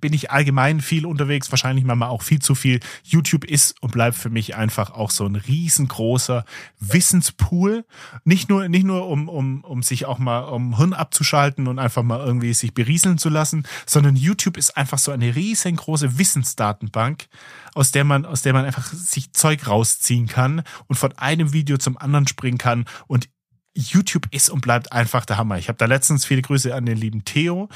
bin 0.03 0.12
ich 0.12 0.30
allgemein 0.30 0.82
viel 0.82 1.07
unterwegs, 1.07 1.50
wahrscheinlich 1.50 1.86
manchmal 1.86 2.11
auch 2.11 2.22
viel 2.22 2.40
zu 2.40 2.55
viel. 2.55 2.80
YouTube 3.05 3.44
ist 3.44 3.80
und 3.80 3.92
bleibt 3.92 4.16
für 4.16 4.28
mich 4.28 4.57
einfach 4.57 4.90
auch 4.90 5.11
so 5.11 5.24
ein 5.24 5.36
riesengroßer 5.36 6.44
Wissenspool. 6.80 7.86
Nicht 8.24 8.50
nur, 8.50 8.68
nicht 8.68 8.84
nur 8.84 9.09
um, 9.09 9.28
um, 9.30 9.64
um 9.64 9.82
sich 9.82 10.05
auch 10.05 10.18
mal 10.18 10.40
um 10.40 10.76
Hirn 10.76 10.92
abzuschalten 10.92 11.68
und 11.68 11.78
einfach 11.78 12.03
mal 12.03 12.18
irgendwie 12.18 12.53
sich 12.53 12.74
berieseln 12.74 13.16
zu 13.16 13.28
lassen, 13.28 13.64
sondern 13.86 14.16
YouTube 14.16 14.59
ist 14.59 14.76
einfach 14.76 14.98
so 14.98 15.12
eine 15.12 15.34
riesengroße 15.36 16.18
Wissensdatenbank, 16.18 17.28
aus 17.74 17.92
der 17.92 18.03
man, 18.03 18.26
aus 18.26 18.42
der 18.42 18.53
man 18.53 18.64
einfach 18.64 18.92
sich 18.92 19.32
Zeug 19.32 19.68
rausziehen 19.68 20.26
kann 20.26 20.64
und 20.88 20.96
von 20.96 21.16
einem 21.16 21.53
Video 21.53 21.78
zum 21.78 21.96
anderen 21.96 22.26
springen 22.26 22.59
kann 22.59 22.86
und 23.07 23.28
YouTube 23.74 24.26
ist 24.32 24.50
und 24.50 24.61
bleibt 24.62 24.92
einfach 24.92 25.24
der 25.24 25.38
Hammer. 25.38 25.59
Ich 25.59 25.68
habe 25.68 25.78
da 25.78 25.86
letztens 25.86 26.24
viele 26.24 26.42
Grüße 26.42 26.74
an 26.74 26.86
den 26.86 26.98
lieben 26.98 27.24
Theo 27.24 27.68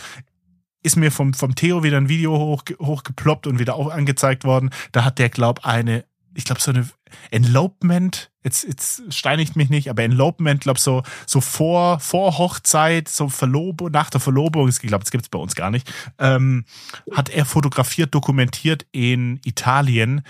ist 0.86 0.96
mir 0.96 1.10
vom, 1.10 1.34
vom 1.34 1.56
Theo 1.56 1.82
wieder 1.82 1.96
ein 1.96 2.08
Video 2.08 2.38
hoch, 2.38 2.62
hochgeploppt 2.78 3.48
und 3.48 3.58
wieder 3.58 3.74
auch 3.74 3.90
angezeigt 3.90 4.44
worden. 4.44 4.70
Da 4.92 5.04
hat 5.04 5.18
der, 5.18 5.28
glaub, 5.28 5.66
eine, 5.66 6.04
ich 6.32 6.44
glaube, 6.44 6.60
so 6.60 6.70
eine 6.70 6.88
Enlopement, 7.32 8.30
jetzt, 8.44 8.62
jetzt 8.62 9.12
steinigt 9.12 9.56
mich 9.56 9.68
nicht, 9.68 9.90
aber 9.90 10.04
Enlopement, 10.04 10.60
glaub, 10.60 10.78
so, 10.78 11.02
so 11.26 11.40
vor, 11.40 11.98
vor 11.98 12.38
Hochzeit, 12.38 13.08
so 13.08 13.28
Verlobung, 13.28 13.90
nach 13.90 14.10
der 14.10 14.20
Verlobung, 14.20 14.68
ich 14.68 14.78
glaube, 14.78 15.02
das 15.02 15.10
gibt's 15.10 15.28
bei 15.28 15.40
uns 15.40 15.56
gar 15.56 15.72
nicht, 15.72 15.92
ähm, 16.18 16.64
hat 17.10 17.30
er 17.30 17.44
fotografiert, 17.44 18.14
dokumentiert 18.14 18.86
in 18.92 19.40
Italien. 19.44 20.22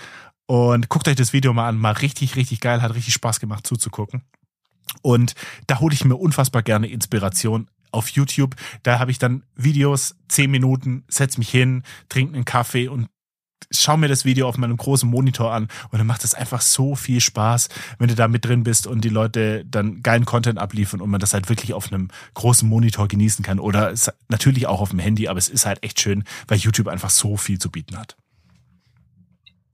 Und 0.47 0.89
guckt 0.89 1.07
euch 1.07 1.17
das 1.17 1.33
Video 1.33 1.53
mal 1.53 1.67
an, 1.67 1.77
mal 1.77 1.91
richtig, 1.91 2.35
richtig 2.35 2.61
geil, 2.61 2.81
hat 2.81 2.95
richtig 2.95 3.13
Spaß 3.13 3.39
gemacht 3.39 3.67
zuzugucken. 3.67 4.23
Und 5.01 5.35
da 5.67 5.81
hole 5.81 5.93
ich 5.93 6.05
mir 6.05 6.15
unfassbar 6.15 6.63
gerne 6.63 6.87
Inspiration 6.87 7.67
auf 7.91 8.09
YouTube. 8.09 8.55
Da 8.83 8.99
habe 8.99 9.11
ich 9.11 9.19
dann 9.19 9.43
Videos, 9.55 10.15
zehn 10.27 10.51
Minuten, 10.51 11.03
setz 11.07 11.37
mich 11.37 11.49
hin, 11.49 11.83
trinke 12.09 12.35
einen 12.35 12.45
Kaffee 12.45 12.87
und 12.87 13.07
schau 13.71 13.97
mir 13.97 14.07
das 14.07 14.25
Video 14.25 14.47
auf 14.47 14.57
meinem 14.57 14.77
großen 14.77 15.09
Monitor 15.09 15.53
an 15.53 15.67
und 15.89 15.97
dann 15.97 16.07
macht 16.07 16.23
es 16.23 16.33
einfach 16.33 16.61
so 16.61 16.95
viel 16.95 17.19
Spaß, 17.19 17.69
wenn 17.97 18.07
du 18.07 18.15
da 18.15 18.27
mit 18.27 18.45
drin 18.45 18.63
bist 18.63 18.87
und 18.87 19.01
die 19.03 19.09
Leute 19.09 19.65
dann 19.65 20.03
geilen 20.03 20.25
Content 20.25 20.59
abliefern 20.59 21.01
und 21.01 21.09
man 21.09 21.19
das 21.19 21.33
halt 21.33 21.49
wirklich 21.49 21.73
auf 21.73 21.91
einem 21.91 22.09
großen 22.35 22.67
Monitor 22.67 23.07
genießen 23.07 23.43
kann 23.43 23.59
oder 23.59 23.93
natürlich 24.29 24.67
auch 24.67 24.81
auf 24.81 24.91
dem 24.91 24.99
Handy, 24.99 25.27
aber 25.27 25.39
es 25.39 25.49
ist 25.49 25.65
halt 25.65 25.83
echt 25.83 25.99
schön, 25.99 26.23
weil 26.47 26.57
YouTube 26.57 26.87
einfach 26.87 27.09
so 27.09 27.37
viel 27.37 27.59
zu 27.59 27.69
bieten 27.69 27.97
hat. 27.97 28.15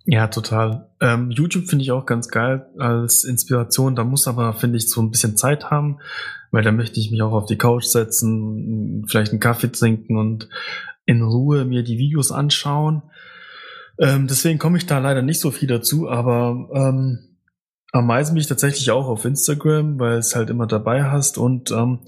Ja, 0.06 0.28
total. 0.28 0.90
Ähm, 1.00 1.32
YouTube 1.32 1.68
finde 1.68 1.84
ich 1.84 1.92
auch 1.92 2.06
ganz 2.06 2.28
geil 2.28 2.66
als 2.78 3.24
Inspiration. 3.24 3.96
Da 3.96 4.04
muss 4.04 4.28
aber, 4.28 4.54
finde 4.54 4.78
ich, 4.78 4.90
so 4.90 5.02
ein 5.02 5.12
bisschen 5.12 5.38
Zeit 5.38 5.72
haben, 5.72 6.00
weil 6.52 6.64
da 6.64 6.74
möchte 6.74 7.00
ich 7.00 7.10
mich 7.10 7.22
auch 7.22 7.32
auf 7.32 7.46
die 7.46 7.58
Couch 7.58 7.86
setzen, 7.86 9.06
vielleicht 9.08 9.32
einen 9.32 9.40
Kaffee 9.40 9.72
trinken 9.72 10.18
und 10.18 10.50
in 11.06 11.22
Ruhe 11.22 11.64
mir 11.64 11.84
die 11.84 11.98
Videos 11.98 12.32
anschauen. 12.32 13.04
Ähm, 13.98 14.28
deswegen 14.28 14.60
komme 14.60 14.78
ich 14.78 14.86
da 14.86 15.00
leider 15.00 15.22
nicht 15.22 15.40
so 15.40 15.52
viel 15.52 15.68
dazu, 15.70 16.10
aber 16.10 16.70
ähm, 16.74 17.20
am 17.94 18.08
meisten 18.08 18.34
bin 18.34 18.42
ich 18.42 18.48
tatsächlich 18.48 18.92
auch 18.92 19.08
auf 19.08 19.24
Instagram, 19.24 20.00
weil 20.00 20.18
es 20.18 20.36
halt 20.36 20.50
immer 20.50 20.68
dabei 20.68 21.04
hast 21.04 21.38
und 21.38 21.72
ähm, 21.72 22.00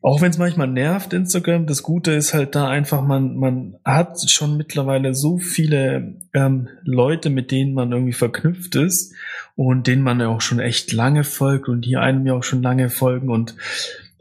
auch 0.00 0.20
wenn 0.20 0.30
es 0.30 0.38
manchmal 0.38 0.68
nervt, 0.68 1.12
Instagram, 1.12 1.66
das 1.66 1.82
Gute 1.82 2.12
ist 2.12 2.32
halt 2.32 2.54
da 2.54 2.68
einfach, 2.68 3.02
man, 3.02 3.36
man 3.36 3.76
hat 3.84 4.18
schon 4.30 4.56
mittlerweile 4.56 5.14
so 5.14 5.38
viele 5.38 6.14
ähm, 6.32 6.68
Leute, 6.84 7.30
mit 7.30 7.50
denen 7.50 7.74
man 7.74 7.90
irgendwie 7.90 8.12
verknüpft 8.12 8.76
ist 8.76 9.14
und 9.56 9.88
denen 9.88 10.02
man 10.02 10.20
ja 10.20 10.28
auch 10.28 10.40
schon 10.40 10.60
echt 10.60 10.92
lange 10.92 11.24
folgt 11.24 11.68
und 11.68 11.84
die 11.84 11.96
einem 11.96 12.26
ja 12.26 12.34
auch 12.34 12.44
schon 12.44 12.62
lange 12.62 12.90
folgen 12.90 13.28
und 13.28 13.56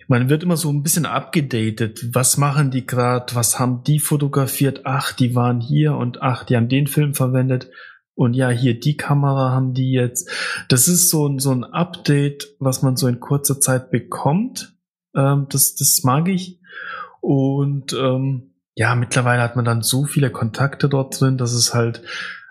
man 0.08 0.30
wird 0.30 0.44
immer 0.44 0.56
so 0.56 0.72
ein 0.72 0.84
bisschen 0.84 1.06
abgedatet. 1.06 2.16
Was 2.16 2.38
machen 2.38 2.72
die 2.72 2.88
gerade? 2.88 3.36
Was 3.36 3.60
haben 3.60 3.84
die 3.84 4.00
fotografiert? 4.00 4.82
Ach, 4.86 5.12
die 5.12 5.36
waren 5.36 5.60
hier 5.60 5.96
und 5.96 6.22
ach, 6.22 6.46
die 6.46 6.56
haben 6.56 6.70
den 6.70 6.88
Film 6.88 7.14
verwendet. 7.14 7.70
Und 8.16 8.34
ja, 8.34 8.50
hier 8.50 8.80
die 8.80 8.96
Kamera 8.96 9.52
haben 9.52 9.74
die 9.74 9.92
jetzt. 9.92 10.32
Das 10.70 10.88
ist 10.88 11.10
so, 11.10 11.38
so 11.40 11.52
ein 11.52 11.66
Update, 11.66 12.56
was 12.58 12.82
man 12.84 12.96
so 12.96 13.08
in 13.08 13.20
kurzer 13.20 13.60
Zeit 13.60 13.92
bekommt 13.92 14.77
ähm, 15.18 15.48
das, 15.50 15.76
das 15.76 16.04
mag 16.04 16.30
ich. 16.30 16.60
Und 17.20 17.94
ähm, 17.94 18.54
ja, 18.76 18.96
mittlerweile 18.96 19.42
hat 19.42 19.56
man 19.56 19.66
dann 19.66 19.82
so 19.82 20.06
viele 20.06 20.30
Kontakte 20.30 20.88
dort 20.88 21.20
drin, 21.20 21.38
dass 21.38 21.52
es 21.52 21.74
halt 21.74 22.04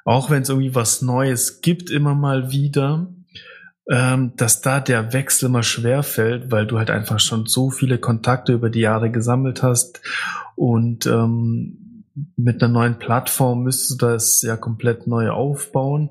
auch 0.06 0.30
wenn 0.30 0.42
es 0.42 0.48
irgendwie 0.48 0.74
was 0.74 1.02
Neues 1.02 1.60
gibt, 1.60 1.90
immer 1.90 2.14
mal 2.14 2.52
wieder, 2.52 3.08
ähm, 3.90 4.32
dass 4.36 4.60
da 4.60 4.78
der 4.78 5.12
Wechsel 5.12 5.46
immer 5.46 5.64
schwer 5.64 6.04
fällt, 6.04 6.52
weil 6.52 6.64
du 6.64 6.78
halt 6.78 6.90
einfach 6.90 7.18
schon 7.18 7.46
so 7.46 7.70
viele 7.70 7.98
Kontakte 7.98 8.52
über 8.52 8.70
die 8.70 8.80
Jahre 8.80 9.10
gesammelt 9.10 9.64
hast 9.64 10.00
und 10.54 11.06
ähm, 11.06 12.04
mit 12.36 12.62
einer 12.62 12.72
neuen 12.72 12.98
Plattform 13.00 13.64
müsstest 13.64 14.00
du 14.00 14.06
das 14.06 14.42
ja 14.42 14.56
komplett 14.56 15.08
neu 15.08 15.30
aufbauen. 15.30 16.10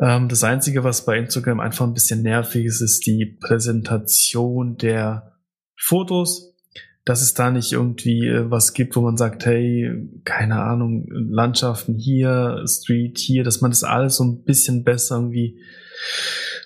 Ähm, 0.00 0.28
das 0.28 0.42
Einzige, 0.42 0.82
was 0.82 1.04
bei 1.04 1.16
Instagram 1.16 1.60
einfach 1.60 1.86
ein 1.86 1.94
bisschen 1.94 2.22
nervig 2.22 2.64
ist, 2.66 2.80
ist 2.80 3.06
die 3.06 3.26
Präsentation 3.26 4.76
der 4.76 5.29
Fotos 5.80 6.50
dass 7.04 7.22
es 7.22 7.34
da 7.34 7.50
nicht 7.50 7.72
irgendwie 7.72 8.26
äh, 8.26 8.50
was 8.50 8.74
gibt, 8.74 8.94
wo 8.96 9.00
man 9.00 9.16
sagt, 9.16 9.46
hey, 9.46 9.90
keine 10.24 10.62
Ahnung, 10.62 11.06
Landschaften 11.10 11.96
hier, 11.96 12.62
Street 12.66 13.18
hier, 13.18 13.42
dass 13.42 13.60
man 13.60 13.70
das 13.70 13.84
alles 13.84 14.16
so 14.16 14.24
ein 14.24 14.44
bisschen 14.44 14.84
besser 14.84 15.16
irgendwie 15.16 15.60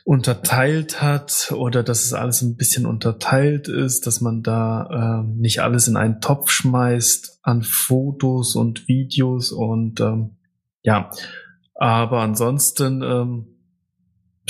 unterteilt 0.04 1.00
hat 1.00 1.50
oder 1.56 1.82
dass 1.82 2.04
es 2.04 2.12
alles 2.12 2.42
ein 2.42 2.56
bisschen 2.56 2.84
unterteilt 2.84 3.68
ist, 3.68 4.06
dass 4.06 4.20
man 4.20 4.42
da 4.42 5.22
äh, 5.22 5.26
nicht 5.26 5.60
alles 5.62 5.88
in 5.88 5.96
einen 5.96 6.20
Topf 6.20 6.50
schmeißt 6.50 7.38
an 7.42 7.62
Fotos 7.62 8.54
und 8.54 8.86
Videos 8.86 9.50
und 9.50 10.00
ähm, 10.00 10.32
ja, 10.82 11.10
aber 11.74 12.20
ansonsten 12.20 13.02
ähm, 13.02 13.46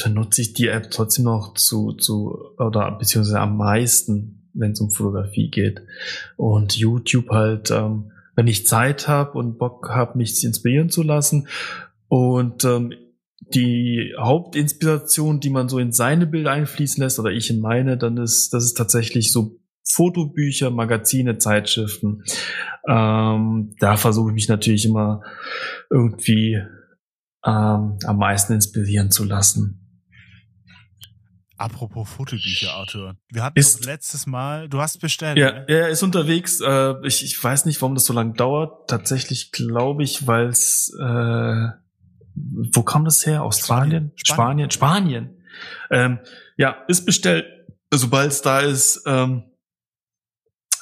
benutze 0.03 0.41
ich 0.41 0.55
die 0.55 0.67
App 0.67 0.91
trotzdem 0.91 1.27
noch 1.27 1.55
zu, 1.55 1.93
zu 1.93 2.37
oder 2.59 2.91
beziehungsweise 2.99 3.39
am 3.39 3.57
meisten 3.57 4.44
wenn 4.55 4.73
es 4.73 4.81
um 4.81 4.91
Fotografie 4.91 5.51
geht. 5.51 5.83
Und 6.37 6.77
YouTube 6.77 7.31
halt, 7.31 7.71
ähm, 7.71 8.13
wenn 8.37 8.47
ich 8.47 8.67
Zeit 8.67 9.09
habe 9.09 9.39
und 9.39 9.59
Bock 9.59 9.91
habe, 9.91 10.19
mich 10.19 10.43
inspirieren 10.45 10.91
zu 10.91 11.03
lassen. 11.03 11.49
Und 12.09 12.65
ähm, 12.65 12.95
die 13.53 14.15
Hauptinspiration, 14.19 15.41
die 15.41 15.51
man 15.51 15.69
so 15.69 15.79
in 15.79 15.93
seine 15.93 16.27
Bilder 16.27 16.53
einfließen 16.53 17.03
lässt, 17.03 17.19
oder 17.19 17.31
ich 17.31 17.51
in 17.51 17.61
meine, 17.61 17.99
dann 17.99 18.17
ist, 18.17 18.55
das 18.55 18.65
ist 18.65 18.75
tatsächlich 18.75 19.33
so 19.33 19.61
Fotobücher, 19.87 20.71
Magazine, 20.71 21.39
Zeitschriften. 21.39 22.25
Ähm, 22.89 23.75
da 23.79 23.97
versuche 23.97 24.31
ich 24.31 24.35
mich 24.35 24.49
natürlich 24.49 24.87
immer 24.87 25.23
irgendwie 25.91 26.55
ähm, 27.45 27.99
am 28.05 28.17
meisten 28.17 28.55
inspirieren 28.55 29.11
zu 29.11 29.25
lassen. 29.25 29.84
Apropos 31.57 32.09
Fotobücher, 32.09 32.73
Arthur. 32.75 33.17
Wir 33.31 33.45
hatten 33.45 33.59
ist, 33.59 33.85
letztes 33.85 34.27
Mal, 34.27 34.69
du 34.69 34.81
hast 34.81 35.01
bestellt. 35.01 35.39
Ja, 35.39 35.53
ne? 35.53 35.65
er 35.69 35.89
ist 35.89 36.03
unterwegs. 36.03 36.61
Äh, 36.61 36.95
ich, 37.05 37.25
ich 37.25 37.43
weiß 37.43 37.67
nicht, 37.67 37.81
warum 37.81 37.95
das 37.95 38.07
so 38.07 38.13
lange 38.13 38.33
dauert. 38.33 38.89
Tatsächlich 38.91 39.53
glaube 39.53 40.03
ich, 40.03 40.27
weil 40.27 40.49
es, 40.49 40.93
äh, 41.01 41.69
wo 42.35 42.83
kam 42.83 43.05
das 43.05 43.25
her? 43.25 43.45
Australien? 43.45 44.13
Spanien? 44.17 44.71
Spanien? 44.71 44.71
Spanien. 44.71 45.45
Ähm, 45.91 46.19
ja, 46.57 46.77
ist 46.89 47.07
bestellt. 47.07 47.47
Sobald 47.93 48.33
es 48.33 48.43
da 48.43 48.59
ist, 48.61 49.03
ähm, 49.07 49.45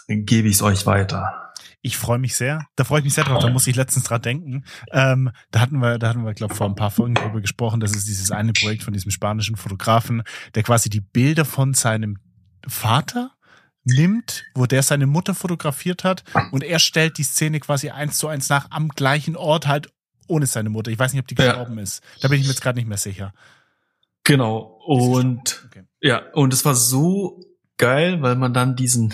gebe 0.09 0.49
ich 0.49 0.57
es 0.57 0.63
euch 0.63 0.87
weiter. 0.87 1.42
Ich 1.85 1.97
freue 1.97 2.19
mich 2.19 2.37
sehr. 2.37 2.67
Da 2.77 2.85
freue 2.85 3.01
ich 3.01 3.05
mich 3.05 3.15
sehr 3.15 3.25
drauf. 3.25 3.43
Da 3.43 3.51
muss 3.51 3.67
ich 3.67 3.75
letztens 3.75 4.05
dran 4.05 4.23
denken. 4.23 4.65
Ähm, 4.93 5.31
da 5.51 5.61
hatten 5.61 5.79
wir, 5.79 5.99
da 5.99 6.09
hatten 6.09 6.25
wir, 6.25 6.33
glaube 6.33 6.55
vor 6.55 6.69
ein 6.69 6.77
paar 6.77 6.93
Folgen 6.93 7.15
darüber 7.15 7.41
gesprochen. 7.41 7.81
Das 7.81 7.95
ist 7.95 8.07
dieses 8.07 8.31
eine 8.31 8.53
Projekt 8.53 8.85
von 8.85 8.93
diesem 8.93 9.11
spanischen 9.11 9.57
Fotografen, 9.57 10.23
der 10.55 10.63
quasi 10.63 10.91
die 10.91 11.01
Bilder 11.01 11.45
von 11.45 11.75
seinem 11.75 12.19
Vater 12.67 13.33
nimmt, 13.85 14.45
wo 14.55 14.67
der 14.67 14.85
seine 14.85 15.07
Mutter 15.07 15.35
fotografiert 15.35 16.05
hat 16.05 16.23
und 16.53 16.63
er 16.63 16.79
stellt 16.79 17.19
die 17.19 17.25
Szene 17.25 17.59
quasi 17.59 17.91
eins 17.91 18.17
zu 18.17 18.29
eins 18.29 18.49
nach 18.49 18.71
am 18.71 18.89
gleichen 18.91 19.37
Ort 19.37 19.67
halt 19.67 19.93
ohne 20.29 20.47
seine 20.47 20.71
Mutter. 20.71 20.93
Ich 20.93 20.99
weiß 21.01 21.13
nicht, 21.13 21.21
ob 21.21 21.27
die 21.27 21.35
gestorben 21.35 21.77
ja. 21.77 21.83
ist. 21.83 22.01
Da 22.21 22.29
bin 22.29 22.39
ich 22.39 22.45
mir 22.45 22.53
jetzt 22.53 22.63
gerade 22.63 22.79
nicht 22.79 22.89
mehr 22.89 22.97
sicher. 22.97 23.35
Genau. 24.23 24.79
Und 24.87 25.65
okay. 25.67 25.83
ja, 26.01 26.23
und 26.33 26.53
es 26.53 26.65
war 26.65 26.77
so 26.77 27.41
geil, 27.77 28.23
weil 28.23 28.37
man 28.37 28.55
dann 28.55 28.77
diesen 28.77 29.13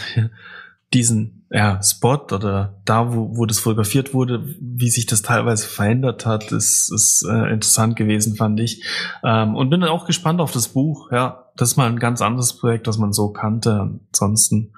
diesen 0.93 1.38
ja, 1.51 1.83
Spot 1.83 2.27
oder 2.31 2.81
da, 2.85 3.15
wo, 3.15 3.37
wo 3.37 3.47
das 3.47 3.59
fotografiert 3.59 4.13
wurde, 4.13 4.55
wie 4.61 4.91
sich 4.91 5.07
das 5.07 5.23
teilweise 5.23 5.67
verändert 5.67 6.27
hat, 6.27 6.53
ist, 6.53 6.93
ist 6.93 7.25
äh, 7.25 7.53
interessant 7.53 7.97
gewesen, 7.97 8.37
fand 8.37 8.61
ich. 8.61 8.85
Ähm, 9.25 9.55
und 9.55 9.71
bin 9.71 9.81
dann 9.81 9.91
auch 9.91 10.07
gespannt 10.07 10.41
auf 10.41 10.53
das 10.53 10.69
Buch. 10.69 11.11
Ja, 11.11 11.47
das 11.57 11.71
ist 11.71 11.77
mal 11.77 11.89
ein 11.89 11.99
ganz 11.99 12.21
anderes 12.21 12.59
Projekt, 12.59 12.87
das 12.87 12.99
man 12.99 13.13
so 13.13 13.33
kannte. 13.33 13.99
Ansonsten, 14.13 14.75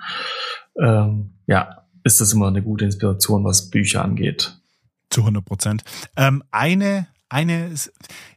ähm, 0.81 1.35
ja, 1.47 1.85
ist 2.05 2.21
das 2.21 2.33
immer 2.33 2.49
eine 2.49 2.63
gute 2.63 2.85
Inspiration, 2.85 3.45
was 3.45 3.71
Bücher 3.71 4.05
angeht. 4.05 4.57
Zu 5.11 5.23
100 5.23 5.45
Prozent. 5.45 5.83
Ähm, 6.17 6.45
eine 6.53 7.09
eine, 7.33 7.73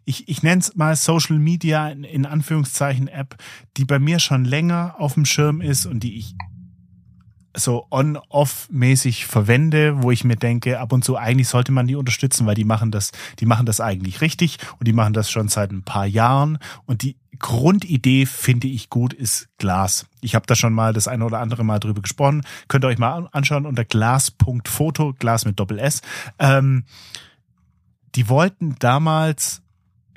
ich, 0.06 0.30
ich 0.30 0.44
nenne 0.44 0.62
es 0.62 0.76
mal 0.76 0.96
Social 0.96 1.40
Media 1.40 1.90
in, 1.90 2.04
in 2.04 2.28
Anführungszeichen 2.28 3.08
App, 3.08 3.36
die 3.76 3.86
bei 3.86 3.98
mir 3.98 4.20
schon 4.20 4.46
länger 4.46 4.96
auf 5.00 5.16
dem 5.16 5.26
Schirm 5.26 5.62
ist 5.62 5.88
und 5.88 6.02
die 6.02 6.20
ich 6.20 6.36
so 7.56 7.86
on-off-mäßig 7.92 9.26
verwende, 9.26 10.02
wo 10.02 10.12
ich 10.12 10.24
mir 10.24 10.36
denke, 10.36 10.80
ab 10.80 10.92
und 10.92 11.04
zu 11.04 11.18
eigentlich 11.18 11.48
sollte 11.48 11.72
man 11.72 11.88
die 11.88 11.96
unterstützen, 11.96 12.46
weil 12.46 12.56
die 12.56 12.66
machen 12.66 12.92
das, 12.92 13.12
die 13.40 13.46
machen 13.46 13.66
das 13.66 13.80
eigentlich 13.80 14.22
richtig 14.22 14.58
und 14.80 14.88
die 14.88 14.94
machen 14.94 15.14
das 15.14 15.30
schon 15.30 15.48
seit 15.48 15.72
ein 15.72 15.84
paar 15.84 16.06
Jahren. 16.06 16.58
Und 16.86 17.04
die 17.04 17.18
Grundidee 17.40 18.26
finde 18.26 18.68
ich 18.68 18.90
gut, 18.90 19.14
ist 19.14 19.50
Glas. 19.58 20.08
Ich 20.22 20.36
habe 20.36 20.46
da 20.48 20.56
schon 20.56 20.74
mal 20.74 20.94
das 20.94 21.08
eine 21.08 21.26
oder 21.26 21.40
andere 21.40 21.64
Mal 21.64 21.80
drüber 21.80 22.02
gesprochen. 22.02 22.44
Könnt 22.68 22.86
ihr 22.86 22.88
euch 22.88 22.98
mal 22.98 23.28
anschauen 23.32 23.66
unter 23.66 23.86
glas.foto, 23.86 25.14
Glas 25.14 25.46
mit 25.46 25.60
Doppel 25.60 25.80
S. 25.80 26.02
Ähm, 26.40 26.86
die 28.16 28.30
wollten 28.30 28.76
damals 28.80 29.62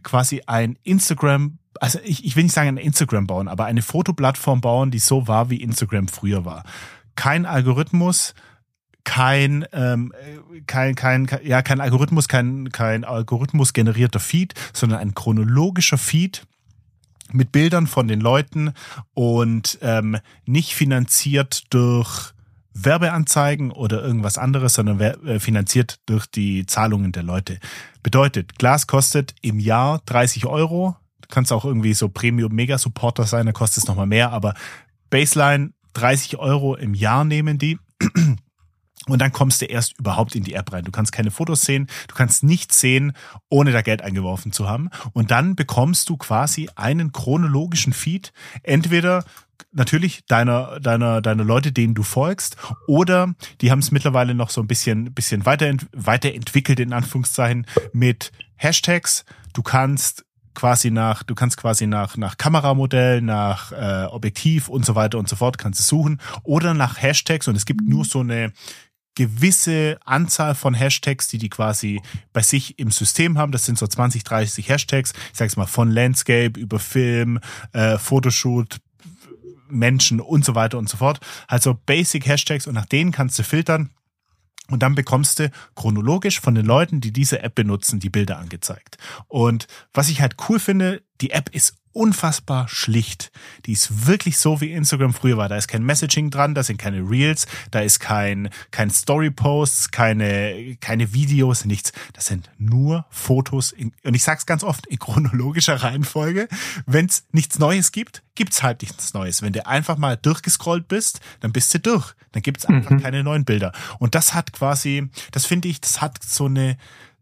quasi 0.02 0.42
ein 0.46 0.78
Instagram 0.82 1.58
also 1.78 1.98
ich, 2.04 2.24
ich 2.24 2.36
will 2.36 2.44
nicht 2.44 2.54
sagen 2.54 2.68
ein 2.68 2.76
Instagram 2.78 3.26
bauen, 3.26 3.48
aber 3.48 3.66
eine 3.66 3.82
Fotoplattform 3.82 4.62
bauen, 4.62 4.90
die 4.90 4.98
so 4.98 5.28
war, 5.28 5.50
wie 5.50 5.60
Instagram 5.60 6.08
früher 6.08 6.46
war 6.46 6.64
kein 7.16 7.46
Algorithmus, 7.46 8.34
kein, 9.04 9.64
ähm, 9.72 10.12
kein, 10.66 10.94
kein, 10.94 11.28
ja, 11.42 11.62
kein 11.62 11.80
Algorithmus, 11.80 12.28
kein, 12.28 12.70
kein 12.70 13.04
Algorithmus 13.04 13.72
generierter 13.72 14.20
Feed, 14.20 14.54
sondern 14.72 14.98
ein 14.98 15.14
chronologischer 15.14 15.98
Feed 15.98 16.46
mit 17.32 17.52
Bildern 17.52 17.86
von 17.86 18.08
den 18.08 18.20
Leuten 18.20 18.72
und 19.14 19.78
ähm, 19.82 20.18
nicht 20.44 20.74
finanziert 20.74 21.64
durch 21.70 22.32
Werbeanzeigen 22.72 23.72
oder 23.72 24.02
irgendwas 24.02 24.38
anderes, 24.38 24.74
sondern 24.74 25.00
äh, 25.00 25.40
finanziert 25.40 26.00
durch 26.06 26.26
die 26.26 26.66
Zahlungen 26.66 27.12
der 27.12 27.22
Leute. 27.22 27.58
Bedeutet, 28.02 28.58
Glas 28.58 28.86
kostet 28.86 29.34
im 29.40 29.58
Jahr 29.58 30.02
30 30.06 30.46
Euro. 30.46 30.96
Du 31.22 31.28
kannst 31.28 31.52
auch 31.52 31.64
irgendwie 31.64 31.94
so 31.94 32.08
Premium 32.08 32.52
Mega 32.52 32.76
Supporter 32.76 33.24
sein, 33.24 33.46
da 33.46 33.52
kostet 33.52 33.84
es 33.84 33.88
nochmal 33.88 34.06
mehr, 34.06 34.32
aber 34.32 34.54
Baseline 35.10 35.72
30 35.96 36.38
Euro 36.38 36.74
im 36.74 36.94
Jahr 36.94 37.24
nehmen 37.24 37.58
die. 37.58 37.78
Und 39.08 39.20
dann 39.20 39.32
kommst 39.32 39.62
du 39.62 39.66
erst 39.66 39.98
überhaupt 40.00 40.34
in 40.34 40.42
die 40.42 40.54
App 40.54 40.72
rein. 40.72 40.84
Du 40.84 40.90
kannst 40.90 41.12
keine 41.12 41.30
Fotos 41.30 41.62
sehen, 41.62 41.86
du 42.08 42.16
kannst 42.16 42.42
nichts 42.42 42.80
sehen, 42.80 43.12
ohne 43.48 43.70
da 43.70 43.80
Geld 43.82 44.02
eingeworfen 44.02 44.50
zu 44.50 44.68
haben. 44.68 44.90
Und 45.12 45.30
dann 45.30 45.54
bekommst 45.54 46.08
du 46.08 46.16
quasi 46.16 46.68
einen 46.74 47.12
chronologischen 47.12 47.92
Feed, 47.92 48.32
entweder 48.64 49.24
natürlich 49.70 50.24
deiner, 50.26 50.80
deiner, 50.80 51.22
deiner 51.22 51.44
Leute, 51.44 51.70
denen 51.70 51.94
du 51.94 52.02
folgst, 52.02 52.56
oder 52.88 53.32
die 53.60 53.70
haben 53.70 53.78
es 53.78 53.92
mittlerweile 53.92 54.34
noch 54.34 54.50
so 54.50 54.60
ein 54.60 54.66
bisschen, 54.66 55.14
bisschen 55.14 55.46
weiterent, 55.46 55.86
weiterentwickelt, 55.92 56.80
in 56.80 56.92
Anführungszeichen, 56.92 57.66
mit 57.92 58.32
Hashtags. 58.56 59.24
Du 59.52 59.62
kannst 59.62 60.24
quasi 60.56 60.90
nach, 60.90 61.22
du 61.22 61.36
kannst 61.36 61.56
quasi 61.56 61.86
nach, 61.86 62.16
nach 62.16 62.36
Kameramodell, 62.36 63.22
nach 63.22 63.70
äh, 63.70 64.06
Objektiv 64.06 64.68
und 64.68 64.84
so 64.84 64.96
weiter 64.96 65.18
und 65.18 65.28
so 65.28 65.36
fort 65.36 65.58
kannst 65.58 65.78
du 65.78 65.84
suchen 65.84 66.20
oder 66.42 66.74
nach 66.74 67.00
Hashtags 67.00 67.46
und 67.46 67.54
es 67.54 67.66
gibt 67.66 67.82
nur 67.82 68.04
so 68.04 68.20
eine 68.20 68.52
gewisse 69.14 69.98
Anzahl 70.04 70.54
von 70.54 70.74
Hashtags, 70.74 71.28
die 71.28 71.38
die 71.38 71.48
quasi 71.48 72.02
bei 72.32 72.42
sich 72.42 72.78
im 72.78 72.90
System 72.90 73.38
haben. 73.38 73.50
Das 73.50 73.64
sind 73.64 73.78
so 73.78 73.86
20, 73.86 74.24
30 74.24 74.68
Hashtags. 74.68 75.12
Ich 75.32 75.38
sage 75.38 75.48
es 75.48 75.56
mal 75.56 75.66
von 75.66 75.90
Landscape 75.90 76.60
über 76.60 76.78
Film, 76.78 77.40
äh, 77.72 77.96
Fotoshoot, 77.96 78.78
Menschen 79.68 80.20
und 80.20 80.44
so 80.44 80.54
weiter 80.54 80.78
und 80.78 80.88
so 80.88 80.98
fort. 80.98 81.20
Also 81.48 81.74
Basic 81.86 82.26
Hashtags 82.26 82.66
und 82.66 82.74
nach 82.74 82.86
denen 82.86 83.10
kannst 83.10 83.38
du 83.38 83.42
filtern 83.42 83.90
und 84.70 84.82
dann 84.82 84.94
bekommst 84.94 85.38
du 85.38 85.50
chronologisch 85.74 86.40
von 86.40 86.54
den 86.54 86.66
Leuten, 86.66 87.00
die 87.00 87.12
diese 87.12 87.42
App 87.42 87.54
benutzen, 87.54 88.00
die 88.00 88.10
Bilder 88.10 88.38
angezeigt. 88.38 88.98
Und 89.28 89.66
was 89.92 90.08
ich 90.08 90.20
halt 90.20 90.36
cool 90.48 90.58
finde, 90.58 91.02
die 91.20 91.30
App 91.30 91.54
ist 91.54 91.76
unfassbar 91.96 92.68
schlicht. 92.68 93.32
Die 93.64 93.72
ist 93.72 94.06
wirklich 94.06 94.38
so, 94.38 94.60
wie 94.60 94.72
Instagram 94.72 95.14
früher 95.14 95.36
war. 95.36 95.48
Da 95.48 95.56
ist 95.56 95.68
kein 95.68 95.82
Messaging 95.82 96.30
dran, 96.30 96.54
da 96.54 96.62
sind 96.62 96.76
keine 96.76 96.98
Reels, 97.08 97.46
da 97.70 97.80
ist 97.80 97.98
kein, 98.00 98.50
kein 98.70 98.90
Story-Posts, 98.90 99.90
keine, 99.90 100.76
keine 100.80 101.12
Videos, 101.12 101.64
nichts. 101.64 101.92
Das 102.12 102.26
sind 102.26 102.50
nur 102.58 103.06
Fotos. 103.10 103.72
In, 103.72 103.92
und 104.04 104.14
ich 104.14 104.22
sag's 104.22 104.46
ganz 104.46 104.62
oft 104.62 104.86
in 104.86 104.98
chronologischer 104.98 105.74
Reihenfolge. 105.82 106.48
Wenn's 106.84 107.24
nichts 107.32 107.58
Neues 107.58 107.92
gibt, 107.92 108.22
gibt's 108.34 108.62
halt 108.62 108.82
nichts 108.82 109.14
Neues. 109.14 109.42
Wenn 109.42 109.52
du 109.52 109.66
einfach 109.66 109.96
mal 109.96 110.16
durchgescrollt 110.16 110.88
bist, 110.88 111.20
dann 111.40 111.52
bist 111.52 111.72
du 111.74 111.80
durch. 111.80 112.14
Dann 112.32 112.42
gibt's 112.42 112.66
einfach 112.66 112.90
mhm. 112.90 113.02
keine 113.02 113.24
neuen 113.24 113.44
Bilder. 113.44 113.72
Und 113.98 114.14
das 114.14 114.34
hat 114.34 114.52
quasi, 114.52 115.08
das 115.32 115.46
finde 115.46 115.68
ich, 115.68 115.80
das 115.80 116.00
hat 116.00 116.22
so 116.22 116.44
eine, 116.44 116.76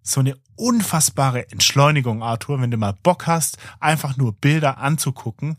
so 0.05 0.21
eine 0.21 0.37
unfassbare 0.55 1.51
Entschleunigung, 1.51 2.23
Arthur, 2.23 2.61
wenn 2.61 2.71
du 2.71 2.77
mal 2.77 2.95
Bock 3.03 3.27
hast, 3.27 3.59
einfach 3.81 4.17
nur 4.17 4.35
Bilder 4.35 4.79
anzugucken 4.79 5.57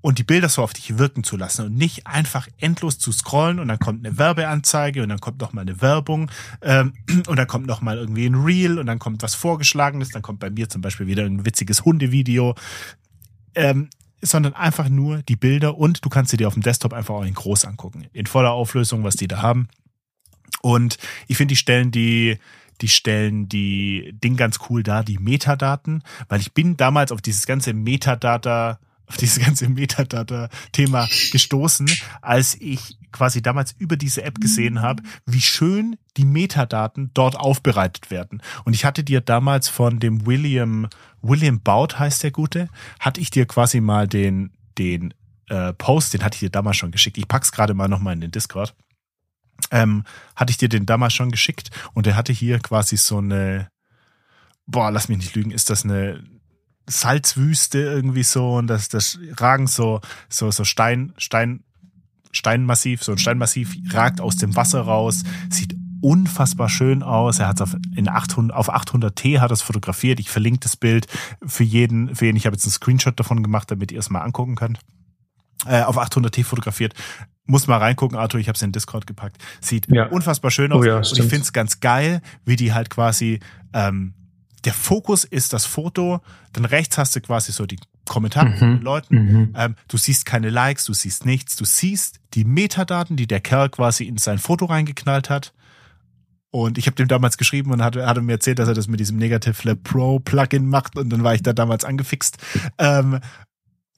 und 0.00 0.18
die 0.18 0.22
Bilder 0.22 0.48
so 0.48 0.62
auf 0.62 0.72
dich 0.72 0.96
wirken 0.96 1.24
zu 1.24 1.36
lassen 1.36 1.66
und 1.66 1.74
nicht 1.74 2.06
einfach 2.06 2.48
endlos 2.58 2.98
zu 2.98 3.12
scrollen 3.12 3.58
und 3.58 3.68
dann 3.68 3.80
kommt 3.80 4.06
eine 4.06 4.16
Werbeanzeige 4.16 5.02
und 5.02 5.08
dann 5.08 5.20
kommt 5.20 5.40
noch 5.40 5.52
mal 5.52 5.62
eine 5.62 5.82
Werbung 5.82 6.30
ähm, 6.62 6.94
und 7.26 7.36
dann 7.36 7.48
kommt 7.48 7.66
noch 7.66 7.82
mal 7.82 7.98
irgendwie 7.98 8.26
ein 8.26 8.36
Reel 8.36 8.78
und 8.78 8.86
dann 8.86 9.00
kommt 9.00 9.22
was 9.22 9.34
vorgeschlagenes, 9.34 10.10
dann 10.10 10.22
kommt 10.22 10.38
bei 10.38 10.50
mir 10.50 10.68
zum 10.68 10.82
Beispiel 10.82 11.08
wieder 11.08 11.24
ein 11.24 11.44
witziges 11.44 11.84
Hundevideo, 11.84 12.54
ähm, 13.56 13.90
sondern 14.22 14.54
einfach 14.54 14.88
nur 14.88 15.22
die 15.22 15.36
Bilder 15.36 15.76
und 15.76 16.04
du 16.04 16.08
kannst 16.08 16.30
sie 16.30 16.36
dir 16.36 16.46
auf 16.46 16.54
dem 16.54 16.62
Desktop 16.62 16.92
einfach 16.92 17.16
auch 17.16 17.24
in 17.24 17.34
groß 17.34 17.64
angucken, 17.64 18.06
in 18.12 18.26
voller 18.26 18.52
Auflösung, 18.52 19.02
was 19.02 19.16
die 19.16 19.28
da 19.28 19.42
haben. 19.42 19.68
Und 20.62 20.98
ich 21.26 21.36
finde, 21.36 21.52
die 21.52 21.56
stellen 21.56 21.90
die 21.90 22.38
die 22.80 22.88
stellen 22.88 23.48
die 23.48 24.12
Ding 24.22 24.36
ganz 24.36 24.58
cool 24.68 24.82
dar, 24.82 25.04
die 25.04 25.18
Metadaten, 25.18 26.02
weil 26.28 26.40
ich 26.40 26.52
bin 26.52 26.76
damals 26.76 27.12
auf 27.12 27.22
dieses 27.22 27.46
ganze 27.46 27.74
Metadata 27.74 28.78
auf 29.10 29.16
dieses 29.16 29.44
ganze 29.44 29.68
Metadata-Thema 29.68 31.08
gestoßen, 31.32 31.90
als 32.22 32.54
ich 32.60 32.96
quasi 33.10 33.42
damals 33.42 33.72
über 33.72 33.96
diese 33.96 34.22
App 34.22 34.40
gesehen 34.40 34.82
habe, 34.82 35.02
wie 35.26 35.40
schön 35.40 35.96
die 36.16 36.24
Metadaten 36.24 37.10
dort 37.12 37.34
aufbereitet 37.36 38.12
werden. 38.12 38.40
Und 38.64 38.74
ich 38.74 38.84
hatte 38.84 39.02
dir 39.02 39.20
damals 39.20 39.68
von 39.68 39.98
dem 39.98 40.26
William, 40.26 40.88
William 41.22 41.60
Baut 41.60 41.98
heißt 41.98 42.22
der 42.22 42.30
Gute, 42.30 42.68
hatte 43.00 43.20
ich 43.20 43.30
dir 43.30 43.46
quasi 43.46 43.80
mal 43.80 44.06
den, 44.06 44.52
den 44.78 45.12
äh, 45.48 45.72
Post, 45.72 46.14
den 46.14 46.22
hatte 46.22 46.36
ich 46.36 46.40
dir 46.40 46.50
damals 46.50 46.76
schon 46.76 46.92
geschickt. 46.92 47.18
Ich 47.18 47.26
pack's 47.26 47.50
gerade 47.50 47.74
mal 47.74 47.88
nochmal 47.88 48.14
in 48.14 48.20
den 48.20 48.30
Discord. 48.30 48.76
Ähm, 49.70 50.04
hatte 50.36 50.50
ich 50.50 50.56
dir 50.56 50.68
den 50.68 50.86
damals 50.86 51.14
schon 51.14 51.30
geschickt 51.30 51.70
und 51.92 52.06
er 52.06 52.16
hatte 52.16 52.32
hier 52.32 52.58
quasi 52.58 52.96
so 52.96 53.18
eine, 53.18 53.68
boah, 54.66 54.90
lass 54.90 55.08
mich 55.08 55.18
nicht 55.18 55.34
lügen, 55.34 55.50
ist 55.50 55.70
das 55.70 55.84
eine 55.84 56.24
Salzwüste 56.88 57.78
irgendwie 57.78 58.22
so 58.22 58.56
und 58.56 58.66
das, 58.66 58.88
das 58.88 59.18
ragen 59.36 59.66
so, 59.66 60.00
so, 60.28 60.50
so 60.50 60.64
Stein, 60.64 61.12
Stein, 61.18 61.62
Steinmassiv, 62.32 63.02
so 63.02 63.12
ein 63.12 63.18
Steinmassiv 63.18 63.76
ragt 63.92 64.20
aus 64.20 64.36
dem 64.36 64.56
Wasser 64.56 64.82
raus, 64.82 65.22
sieht 65.50 65.74
unfassbar 66.00 66.68
schön 66.68 67.02
aus. 67.02 67.38
Er 67.38 67.48
hat 67.48 67.56
es 67.56 67.62
auf, 67.62 67.76
in 67.94 68.08
800, 68.08 68.56
auf 68.56 68.72
800T 68.72 69.40
hat 69.40 69.50
es 69.50 69.62
fotografiert. 69.62 70.20
Ich 70.20 70.30
verlinke 70.30 70.60
das 70.60 70.76
Bild 70.76 71.06
für 71.44 71.64
jeden, 71.64 72.14
für 72.14 72.26
jeden. 72.26 72.36
Ich 72.36 72.46
habe 72.46 72.56
jetzt 72.56 72.64
einen 72.64 72.72
Screenshot 72.72 73.18
davon 73.18 73.42
gemacht, 73.42 73.70
damit 73.70 73.92
ihr 73.92 73.98
es 73.98 74.10
mal 74.10 74.22
angucken 74.22 74.56
könnt. 74.56 74.78
Äh, 75.66 75.82
auf 75.82 75.98
800T 75.98 76.44
fotografiert. 76.44 76.94
Muss 77.44 77.66
mal 77.66 77.78
reingucken, 77.78 78.16
Arthur, 78.16 78.40
ich 78.40 78.48
habe 78.48 78.56
es 78.56 78.62
in 78.62 78.72
Discord 78.72 79.06
gepackt. 79.06 79.36
Sieht 79.60 79.86
ja. 79.90 80.06
unfassbar 80.06 80.50
schön 80.50 80.72
aus. 80.72 80.80
Oh 80.80 80.84
ja, 80.84 80.96
und 80.98 81.18
ich 81.18 81.18
finde 81.18 81.42
es 81.42 81.52
ganz 81.52 81.80
geil, 81.80 82.22
wie 82.44 82.56
die 82.56 82.72
halt 82.72 82.90
quasi 82.90 83.40
ähm, 83.72 84.14
der 84.64 84.72
Fokus 84.74 85.24
ist 85.24 85.52
das 85.52 85.66
Foto, 85.66 86.20
dann 86.52 86.64
rechts 86.64 86.98
hast 86.98 87.16
du 87.16 87.20
quasi 87.20 87.52
so 87.52 87.66
die 87.66 87.78
Kommentare 88.08 88.50
mhm. 88.50 88.56
von 88.56 88.76
den 88.76 88.82
Leuten. 88.82 89.14
Mhm. 89.14 89.54
Ähm, 89.56 89.76
du 89.88 89.96
siehst 89.96 90.26
keine 90.26 90.50
Likes, 90.50 90.84
du 90.84 90.92
siehst 90.92 91.24
nichts, 91.24 91.56
du 91.56 91.64
siehst 91.64 92.20
die 92.34 92.44
Metadaten, 92.44 93.16
die 93.16 93.26
der 93.26 93.40
Kerl 93.40 93.68
quasi 93.68 94.04
in 94.04 94.18
sein 94.18 94.38
Foto 94.38 94.66
reingeknallt 94.66 95.30
hat. 95.30 95.52
Und 96.52 96.78
ich 96.78 96.86
habe 96.86 96.96
dem 96.96 97.06
damals 97.06 97.38
geschrieben 97.38 97.70
und 97.70 97.82
hatte, 97.82 98.06
hatte 98.06 98.22
mir 98.22 98.32
erzählt, 98.32 98.58
dass 98.58 98.68
er 98.68 98.74
das 98.74 98.88
mit 98.88 98.98
diesem 98.98 99.18
Negative 99.18 99.56
Lab 99.62 99.84
Pro 99.84 100.18
Plugin 100.18 100.68
macht 100.68 100.98
und 100.98 101.10
dann 101.10 101.22
war 101.22 101.34
ich 101.34 101.42
da 101.42 101.52
damals 101.52 101.84
angefixt. 101.84 102.38
Ähm, 102.78 103.20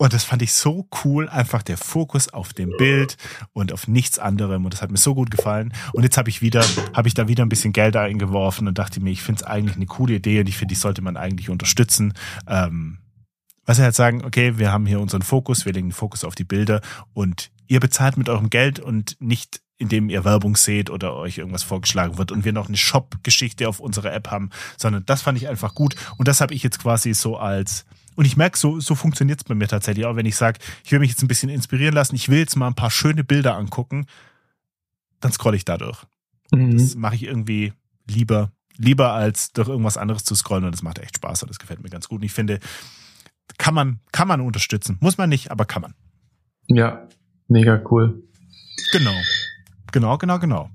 und 0.02 0.12
das 0.12 0.24
fand 0.24 0.42
ich 0.42 0.52
so 0.52 0.88
cool, 1.04 1.28
einfach 1.28 1.62
der 1.62 1.76
Fokus 1.76 2.28
auf 2.28 2.52
dem 2.52 2.72
Bild 2.76 3.16
und 3.52 3.72
auf 3.72 3.86
nichts 3.86 4.18
anderem. 4.18 4.64
Und 4.64 4.74
das 4.74 4.82
hat 4.82 4.90
mir 4.90 4.96
so 4.96 5.14
gut 5.14 5.30
gefallen. 5.30 5.72
Und 5.92 6.02
jetzt 6.02 6.18
habe 6.18 6.28
ich 6.28 6.42
wieder, 6.42 6.64
habe 6.92 7.06
ich 7.06 7.14
da 7.14 7.28
wieder 7.28 7.44
ein 7.44 7.48
bisschen 7.48 7.72
Geld 7.72 7.94
eingeworfen 7.94 8.66
und 8.66 8.78
dachte 8.78 9.00
mir, 9.00 9.10
ich 9.10 9.22
finde 9.22 9.42
es 9.44 9.46
eigentlich 9.46 9.76
eine 9.76 9.86
coole 9.86 10.14
Idee 10.14 10.40
und 10.40 10.48
ich 10.48 10.56
finde, 10.56 10.74
die 10.74 10.80
sollte 10.80 11.02
man 11.02 11.16
eigentlich 11.16 11.50
unterstützen. 11.50 12.14
Ähm, 12.48 12.98
was 13.64 13.78
er 13.78 13.84
halt 13.84 13.94
sagen, 13.94 14.24
okay, 14.24 14.58
wir 14.58 14.72
haben 14.72 14.86
hier 14.86 14.98
unseren 14.98 15.22
Fokus, 15.22 15.66
wir 15.66 15.72
legen 15.72 15.90
den 15.90 15.94
Fokus 15.94 16.24
auf 16.24 16.34
die 16.34 16.42
Bilder 16.42 16.80
und 17.14 17.52
ihr 17.68 17.78
bezahlt 17.78 18.16
mit 18.16 18.28
eurem 18.28 18.50
Geld 18.50 18.80
und 18.80 19.16
nicht 19.20 19.60
indem 19.78 20.10
ihr 20.10 20.24
Werbung 20.24 20.56
seht 20.56 20.90
oder 20.90 21.14
euch 21.14 21.38
irgendwas 21.38 21.62
vorgeschlagen 21.62 22.18
wird 22.18 22.32
und 22.32 22.44
wir 22.44 22.52
noch 22.52 22.66
eine 22.66 22.76
Shop-Geschichte 22.76 23.68
auf 23.68 23.78
unserer 23.78 24.12
App 24.12 24.32
haben, 24.32 24.50
sondern 24.76 25.06
das 25.06 25.22
fand 25.22 25.38
ich 25.38 25.48
einfach 25.48 25.76
gut 25.76 25.94
und 26.18 26.26
das 26.26 26.40
habe 26.40 26.54
ich 26.54 26.64
jetzt 26.64 26.80
quasi 26.80 27.14
so 27.14 27.36
als 27.36 27.84
und 28.16 28.24
ich 28.24 28.36
merke, 28.36 28.58
so, 28.58 28.80
so 28.80 28.94
funktioniert 28.94 29.40
es 29.40 29.44
bei 29.44 29.54
mir 29.54 29.68
tatsächlich 29.68 30.06
auch, 30.06 30.16
wenn 30.16 30.26
ich 30.26 30.36
sage, 30.36 30.58
ich 30.84 30.92
will 30.92 30.98
mich 30.98 31.10
jetzt 31.10 31.22
ein 31.22 31.28
bisschen 31.28 31.48
inspirieren 31.48 31.94
lassen, 31.94 32.14
ich 32.14 32.28
will 32.28 32.38
jetzt 32.38 32.56
mal 32.56 32.66
ein 32.66 32.74
paar 32.74 32.90
schöne 32.90 33.24
Bilder 33.24 33.56
angucken, 33.56 34.06
dann 35.20 35.32
scrolle 35.32 35.56
ich 35.56 35.64
dadurch. 35.64 36.04
Mhm. 36.50 36.78
Das 36.78 36.94
mache 36.94 37.14
ich 37.14 37.24
irgendwie 37.24 37.72
lieber, 38.06 38.52
lieber 38.76 39.12
als 39.12 39.52
durch 39.52 39.68
irgendwas 39.68 39.96
anderes 39.96 40.24
zu 40.24 40.34
scrollen 40.34 40.64
und 40.64 40.72
das 40.72 40.82
macht 40.82 40.98
echt 40.98 41.16
Spaß 41.16 41.42
und 41.42 41.48
das 41.48 41.58
gefällt 41.58 41.82
mir 41.82 41.90
ganz 41.90 42.08
gut. 42.08 42.20
Und 42.20 42.24
ich 42.24 42.32
finde, 42.32 42.60
kann 43.58 43.74
man, 43.74 44.00
kann 44.12 44.28
man 44.28 44.40
unterstützen. 44.40 44.98
Muss 45.00 45.18
man 45.18 45.28
nicht, 45.28 45.50
aber 45.50 45.64
kann 45.64 45.82
man. 45.82 45.94
Ja, 46.68 47.08
mega 47.48 47.82
cool. 47.90 48.22
Genau. 48.92 49.14
Genau, 49.92 50.18
genau, 50.18 50.38
genau. 50.38 50.70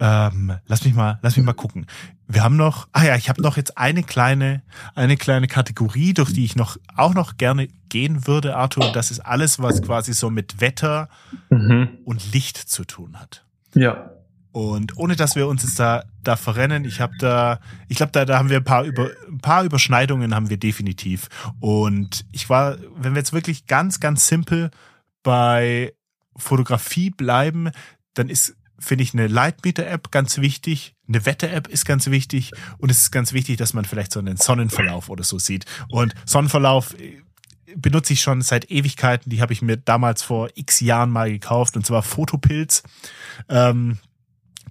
Ähm, 0.00 0.58
lass 0.66 0.84
mich 0.84 0.94
mal, 0.94 1.18
lass 1.22 1.36
mich 1.36 1.46
mal 1.46 1.54
gucken. 1.54 1.86
Wir 2.32 2.42
haben 2.42 2.56
noch, 2.56 2.88
ah 2.92 3.04
ja, 3.04 3.16
ich 3.16 3.28
habe 3.28 3.42
noch 3.42 3.58
jetzt 3.58 3.76
eine 3.76 4.02
kleine, 4.02 4.62
eine 4.94 5.18
kleine 5.18 5.48
Kategorie, 5.48 6.14
durch 6.14 6.32
die 6.32 6.46
ich 6.46 6.56
noch 6.56 6.78
auch 6.96 7.12
noch 7.12 7.36
gerne 7.36 7.68
gehen 7.90 8.26
würde, 8.26 8.56
Arthur. 8.56 8.86
Und 8.86 8.96
das 8.96 9.10
ist 9.10 9.20
alles, 9.20 9.58
was 9.58 9.82
quasi 9.82 10.14
so 10.14 10.30
mit 10.30 10.62
Wetter 10.62 11.10
mhm. 11.50 11.98
und 12.06 12.32
Licht 12.32 12.56
zu 12.56 12.86
tun 12.86 13.20
hat. 13.20 13.44
Ja. 13.74 14.12
Und 14.50 14.96
ohne 14.96 15.14
dass 15.14 15.36
wir 15.36 15.46
uns 15.46 15.62
jetzt 15.62 15.78
da, 15.78 16.04
da 16.22 16.36
verrennen, 16.36 16.86
ich 16.86 17.02
habe 17.02 17.12
da, 17.18 17.60
ich 17.88 17.98
glaube, 17.98 18.12
da, 18.12 18.24
da 18.24 18.38
haben 18.38 18.48
wir 18.48 18.58
ein 18.58 18.64
paar, 18.64 18.84
über, 18.84 19.10
ein 19.28 19.38
paar 19.38 19.64
Überschneidungen 19.64 20.34
haben 20.34 20.48
wir 20.48 20.58
definitiv. 20.58 21.28
Und 21.60 22.24
ich 22.32 22.48
war, 22.48 22.78
wenn 22.96 23.12
wir 23.12 23.20
jetzt 23.20 23.34
wirklich 23.34 23.66
ganz, 23.66 24.00
ganz 24.00 24.26
simpel 24.26 24.70
bei 25.22 25.92
Fotografie 26.36 27.10
bleiben, 27.10 27.70
dann 28.14 28.30
ist 28.30 28.56
finde 28.82 29.04
ich 29.04 29.14
eine 29.14 29.28
Lightmeter-App 29.28 30.10
ganz 30.10 30.38
wichtig, 30.38 30.96
eine 31.14 31.26
Wetter-App 31.26 31.68
ist 31.68 31.84
ganz 31.84 32.06
wichtig 32.08 32.52
und 32.78 32.90
es 32.90 33.02
ist 33.02 33.10
ganz 33.10 33.32
wichtig, 33.32 33.56
dass 33.56 33.74
man 33.74 33.84
vielleicht 33.84 34.12
so 34.12 34.20
einen 34.20 34.36
Sonnenverlauf 34.36 35.08
oder 35.08 35.24
so 35.24 35.38
sieht. 35.38 35.64
Und 35.88 36.14
Sonnenverlauf 36.24 36.94
äh, 36.98 37.22
benutze 37.76 38.12
ich 38.12 38.20
schon 38.20 38.42
seit 38.42 38.70
Ewigkeiten. 38.70 39.30
Die 39.30 39.40
habe 39.40 39.52
ich 39.52 39.62
mir 39.62 39.76
damals 39.76 40.22
vor 40.22 40.48
x 40.54 40.80
Jahren 40.80 41.10
mal 41.10 41.30
gekauft 41.30 41.76
und 41.76 41.86
zwar 41.86 42.02
Fotopilz. 42.02 42.82
Ähm, 43.48 43.98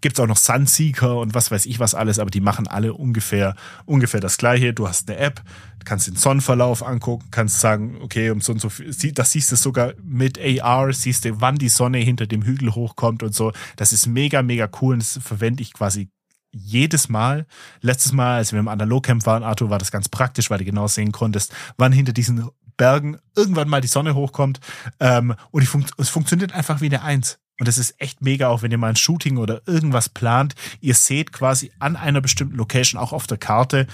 gibt's 0.02 0.20
auch 0.20 0.28
noch 0.28 0.38
Sunseeker 0.38 1.18
und 1.18 1.34
was 1.34 1.52
weiß 1.52 1.66
ich 1.68 1.80
was 1.80 1.94
alles, 1.94 2.20
aber 2.20 2.32
die 2.32 2.42
machen 2.42 2.68
alle 2.68 2.94
ungefähr, 2.94 3.56
ungefähr 3.86 4.20
das 4.20 4.38
gleiche. 4.38 4.74
Du 4.74 4.88
hast 4.88 5.10
eine 5.10 5.20
App, 5.20 5.42
kannst 5.86 6.08
den 6.08 6.16
Sonnenverlauf 6.16 6.84
angucken, 6.84 7.28
kannst 7.32 7.60
sagen, 7.60 7.98
okay, 8.02 8.32
um 8.32 8.42
so 8.42 8.52
und 8.52 8.60
so 8.60 8.70
viel, 8.70 8.92
das 9.14 9.32
siehst 9.32 9.52
du 9.52 9.56
sogar 9.56 9.94
mit 10.04 10.40
AR, 10.40 10.92
siehst 10.92 11.26
du, 11.26 11.40
wann 11.40 11.56
die 11.56 11.70
Sonne 11.70 12.00
hinter 12.00 12.28
dem 12.28 12.44
Hügel 12.44 12.74
hochkommt 12.74 13.24
und 13.24 13.36
so. 13.36 13.54
Das 13.76 13.94
ist 13.94 14.08
mega, 14.08 14.42
mega 14.42 14.68
cool 14.82 14.96
und 14.96 15.02
das 15.02 15.20
verwende 15.24 15.62
ich 15.62 15.74
quasi 15.74 16.10
jedes 16.52 17.10
Mal. 17.10 17.46
Letztes 17.82 18.12
Mal, 18.12 18.38
als 18.38 18.52
wir 18.52 18.60
im 18.60 18.68
Analogcamp 18.68 19.26
waren, 19.26 19.44
Arthur, 19.44 19.70
war 19.70 19.80
das 19.80 19.92
ganz 19.92 20.10
praktisch, 20.10 20.50
weil 20.50 20.60
du 20.60 20.66
genau 20.66 20.88
sehen 20.88 21.12
konntest, 21.12 21.54
wann 21.78 21.92
hinter 21.92 22.14
diesen 22.14 22.50
Bergen 22.78 23.18
irgendwann 23.36 23.70
mal 23.70 23.82
die 23.82 23.88
Sonne 23.88 24.16
hochkommt. 24.16 24.60
Ähm, 25.00 25.36
und 25.52 25.66
fun 25.66 25.86
es 25.98 26.10
funktioniert 26.10 26.54
einfach 26.54 26.82
wie 26.82 26.88
eine 26.88 27.04
Eins. 27.04 27.40
Und 27.60 27.68
das 27.68 27.78
ist 27.78 27.94
echt 28.02 28.22
mega, 28.22 28.48
auch 28.48 28.64
wenn 28.64 28.72
ihr 28.72 28.80
mal 28.80 28.90
ein 28.90 28.96
Shooting 28.96 29.38
oder 29.38 29.62
irgendwas 29.68 30.10
plant. 30.10 30.56
Ihr 30.80 30.96
seht 30.96 31.32
quasi 31.32 31.72
an 31.80 31.96
einer 31.96 32.22
bestimmten 32.22 32.56
Location, 32.56 33.00
auch 33.00 33.14
auf 33.14 33.28
der 33.28 33.38
Karte, 33.38 33.86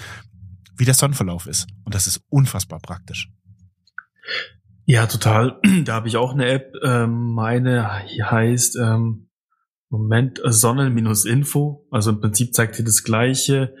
wie 0.76 0.86
der 0.86 0.94
Sonnenverlauf 0.94 1.46
ist. 1.46 1.66
Und 1.84 1.94
das 1.94 2.06
ist 2.06 2.22
unfassbar 2.30 2.80
praktisch. 2.80 3.30
Ja, 4.86 5.06
total. 5.06 5.60
Da 5.84 5.92
habe 5.92 6.08
ich 6.08 6.16
auch 6.16 6.32
eine 6.32 6.46
App. 6.46 6.72
Ähm, 6.82 7.34
meine 7.34 7.90
heißt 7.90 8.76
ähm, 8.76 9.27
Moment 9.90 10.40
Sonnen-Info. 10.44 11.86
Also 11.90 12.10
im 12.10 12.20
Prinzip 12.20 12.54
zeigt 12.54 12.78
dir 12.78 12.84
das 12.84 13.04
Gleiche, 13.04 13.74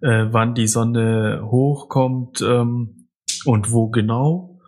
äh, 0.00 0.26
wann 0.30 0.54
die 0.54 0.66
Sonne 0.66 1.42
hochkommt 1.44 2.42
ähm, 2.42 3.08
und 3.44 3.72
wo 3.72 3.88
genau. 3.88 4.60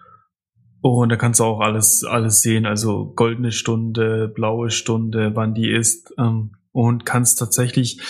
Und 0.80 1.08
da 1.10 1.16
kannst 1.16 1.40
du 1.40 1.44
auch 1.44 1.60
alles, 1.60 2.04
alles 2.04 2.42
sehen, 2.42 2.64
also 2.64 3.12
goldene 3.14 3.52
Stunde, 3.52 4.28
blaue 4.28 4.70
Stunde, 4.70 5.32
wann 5.34 5.54
die 5.54 5.70
ist. 5.70 6.14
Ähm, 6.18 6.52
und 6.72 7.04
kannst 7.04 7.38
tatsächlich 7.38 8.00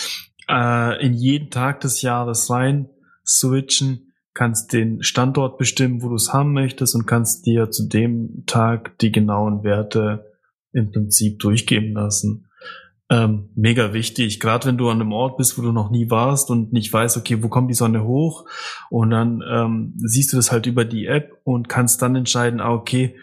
äh, 0.49 1.05
in 1.05 1.13
jeden 1.13 1.49
Tag 1.49 1.81
des 1.81 2.01
Jahres 2.01 2.49
rein 2.49 2.89
switchen, 3.25 4.13
kannst 4.33 4.71
den 4.71 5.01
Standort 5.03 5.57
bestimmen, 5.57 6.01
wo 6.01 6.09
du 6.09 6.15
es 6.15 6.31
haben 6.31 6.53
möchtest 6.53 6.95
und 6.95 7.07
kannst 7.07 7.45
dir 7.45 7.71
zu 7.71 7.87
dem 7.87 8.43
Tag 8.45 8.97
die 8.99 9.11
genauen 9.11 9.63
Werte 9.63 10.31
im 10.71 10.91
Prinzip 10.91 11.39
durchgeben 11.39 11.93
lassen 11.93 12.47
ähm, 13.09 13.49
mega 13.55 13.93
wichtig. 13.93 14.39
Gerade 14.39 14.67
wenn 14.67 14.77
du 14.77 14.89
an 14.89 15.01
einem 15.01 15.13
Ort 15.13 15.37
bist, 15.37 15.57
wo 15.57 15.61
du 15.61 15.71
noch 15.71 15.89
nie 15.89 16.09
warst 16.09 16.49
und 16.49 16.73
nicht 16.73 16.91
weißt, 16.91 17.17
okay, 17.17 17.41
wo 17.41 17.47
kommt 17.47 17.69
die 17.69 17.75
Sonne 17.75 18.03
hoch? 18.03 18.45
Und 18.89 19.11
dann 19.11 19.41
ähm, 19.49 19.93
siehst 19.97 20.33
du 20.33 20.37
das 20.37 20.51
halt 20.51 20.65
über 20.65 20.83
die 20.85 21.05
App 21.05 21.31
und 21.43 21.69
kannst 21.69 22.01
dann 22.01 22.15
entscheiden, 22.15 22.59
ah, 22.59 22.73
okay, 22.73 23.15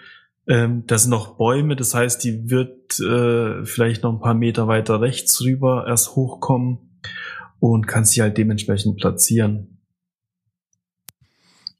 ähm, 0.47 0.85
das 0.87 1.03
sind 1.03 1.11
noch 1.11 1.37
Bäume, 1.37 1.77
das 1.77 1.95
heißt, 1.95 2.23
die 2.25 2.51
wird 2.51 2.99
äh, 3.01 3.65
vielleicht 3.65 4.03
noch 4.03 4.13
ein 4.13 4.21
paar 4.21 4.35
Meter 4.35 4.69
weiter 4.69 5.01
rechts 5.01 5.43
rüber 5.43 5.85
erst 5.87 6.17
hochkommen. 6.17 6.79
und 7.61 7.87
kannst 7.87 8.13
sie 8.13 8.21
halt 8.21 8.37
dementsprechend 8.37 8.99
platzieren 8.99 9.74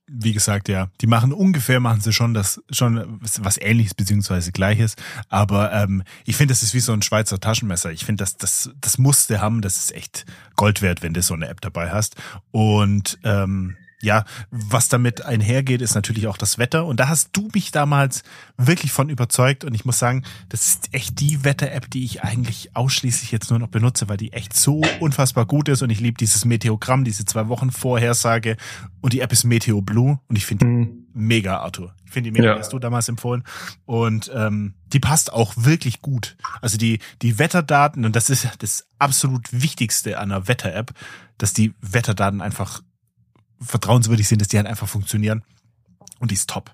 wie 0.07 0.33
gesagt, 0.33 0.69
ja, 0.69 0.89
die 1.01 1.07
machen 1.07 1.33
ungefähr, 1.33 1.81
machen 1.81 2.01
sie 2.01 2.13
schon 2.13 2.35
das, 2.35 2.63
schon 2.71 3.21
was 3.41 3.59
ähnliches 3.59 3.95
beziehungsweise 3.95 4.53
gleiches. 4.53 4.97
Aber 5.29 5.73
ähm, 5.73 6.03
ich 6.25 6.37
finde, 6.37 6.53
das 6.53 6.63
ist 6.63 6.75
wie 6.75 6.81
so 6.81 6.93
ein 6.93 7.03
Schweizer 7.03 7.41
Taschenmesser. 7.41 7.91
Ich 7.91 8.05
finde, 8.05 8.23
das, 8.23 8.37
das, 8.37 8.71
das 8.81 8.99
musst 8.99 9.31
du 9.31 9.41
haben, 9.41 9.63
das 9.63 9.79
ist 9.79 9.95
echt 9.95 10.27
Gold 10.57 10.83
wert, 10.83 11.03
wenn 11.03 11.15
du 11.15 11.23
so 11.23 11.35
eine 11.35 11.49
App 11.49 11.61
dabei 11.61 11.91
hast. 11.91 12.17
Und 12.51 13.19
ähm, 13.25 13.77
ja, 14.05 14.25
was 14.51 14.89
damit 14.89 15.25
einhergeht, 15.25 15.83
ist 15.83 15.95
natürlich 15.95 16.27
auch 16.27 16.37
das 16.37 16.59
Wetter. 16.59 16.87
Und 16.87 17.01
da 17.01 17.09
hast 17.09 17.31
du 17.33 17.49
mich 17.55 17.71
damals 17.71 18.23
wirklich 18.57 18.93
von 18.93 19.09
überzeugt. 19.09 19.65
Und 19.65 19.75
ich 19.75 19.85
muss 19.85 19.99
sagen, 19.99 20.25
das 20.49 20.67
ist 20.67 20.95
echt 20.95 21.21
die 21.21 21.45
Wetter-App, 21.45 21.91
die 21.91 22.05
ich 22.05 22.23
eigentlich 22.23 22.77
ausschließlich 22.77 23.33
jetzt 23.33 23.51
nur 23.51 23.59
noch 23.59 23.69
benutze, 23.69 24.09
weil 24.09 24.17
die 24.17 24.33
echt 24.33 24.55
so 24.55 24.83
unfassbar 25.01 25.47
gut 25.47 25.69
ist. 25.69 25.83
Und 25.83 25.91
ich 25.91 26.01
liebe 26.01 26.17
dieses 26.17 26.45
Meteogramm, 26.45 27.05
diese 27.05 27.25
zwei 27.25 27.49
Wochen 27.49 27.71
Vorhersage. 27.71 28.57
Und 29.01 29.13
die 29.13 29.21
App 29.21 29.33
ist 29.33 29.45
Meteo 29.45 29.81
Blue. 29.81 30.21
Und 30.29 30.37
ich 30.37 30.47
finde 30.47 30.67
mhm. 30.67 31.07
mega, 31.13 31.59
Arthur. 31.59 31.95
Ich 32.05 32.13
finde 32.13 32.31
die 32.31 32.39
mega, 32.39 32.53
ja. 32.53 32.59
hast 32.59 32.73
du 32.73 32.79
damals 32.79 33.09
empfohlen. 33.09 33.43
Und 33.87 34.31
ähm, 34.35 34.75
die 34.93 35.01
passt 35.01 35.33
auch 35.33 35.55
wirklich 35.57 36.03
gut. 36.03 36.37
Also 36.61 36.79
die, 36.79 37.01
die 37.23 37.39
Wetterdaten, 37.39 38.05
und 38.05 38.15
das 38.15 38.31
ist 38.31 38.49
das 38.61 38.87
absolut 38.99 39.49
Wichtigste 39.51 40.19
an 40.19 40.31
einer 40.31 40.47
Wetter-App, 40.47 40.93
dass 41.39 41.53
die 41.53 41.75
Wetterdaten 41.81 42.41
einfach 42.41 42.83
vertrauenswürdig 43.61 44.29
sind, 44.29 44.41
dass 44.41 44.49
die 44.49 44.57
halt 44.57 44.67
einfach 44.67 44.89
funktionieren. 44.89 45.45
Und 46.21 46.31
die 46.31 46.35
ist 46.35 46.49
top. 46.49 46.71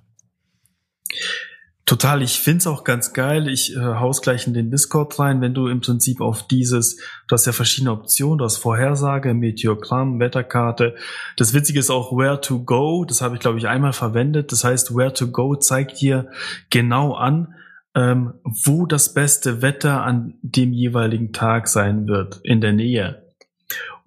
Total, 1.90 2.22
ich 2.22 2.38
find's 2.38 2.68
auch 2.68 2.84
ganz 2.84 3.12
geil. 3.14 3.48
Ich 3.48 3.74
äh, 3.74 3.80
haus 3.80 4.22
gleich 4.22 4.46
in 4.46 4.54
den 4.54 4.70
Discord 4.70 5.18
rein, 5.18 5.40
wenn 5.40 5.54
du 5.54 5.66
im 5.66 5.80
Prinzip 5.80 6.20
auf 6.20 6.46
dieses, 6.46 6.98
du 6.98 7.32
hast 7.32 7.46
ja 7.46 7.52
verschiedene 7.52 7.90
Optionen, 7.90 8.38
du 8.38 8.44
hast 8.44 8.58
Vorhersage, 8.58 9.34
Meteogramm, 9.34 10.20
Wetterkarte. 10.20 10.94
Das 11.36 11.52
Witzige 11.52 11.80
ist 11.80 11.90
auch 11.90 12.16
Where 12.16 12.40
to 12.40 12.62
Go, 12.62 13.04
das 13.04 13.22
habe 13.22 13.34
ich 13.34 13.40
glaube 13.40 13.58
ich 13.58 13.66
einmal 13.66 13.92
verwendet. 13.92 14.52
Das 14.52 14.62
heißt, 14.62 14.94
Where 14.94 15.12
to 15.12 15.32
Go 15.32 15.56
zeigt 15.56 16.00
dir 16.00 16.30
genau 16.68 17.14
an, 17.14 17.54
ähm, 17.96 18.34
wo 18.44 18.86
das 18.86 19.12
beste 19.12 19.60
Wetter 19.60 20.04
an 20.04 20.34
dem 20.42 20.72
jeweiligen 20.72 21.32
Tag 21.32 21.66
sein 21.66 22.06
wird, 22.06 22.40
in 22.44 22.60
der 22.60 22.72
Nähe. 22.72 23.19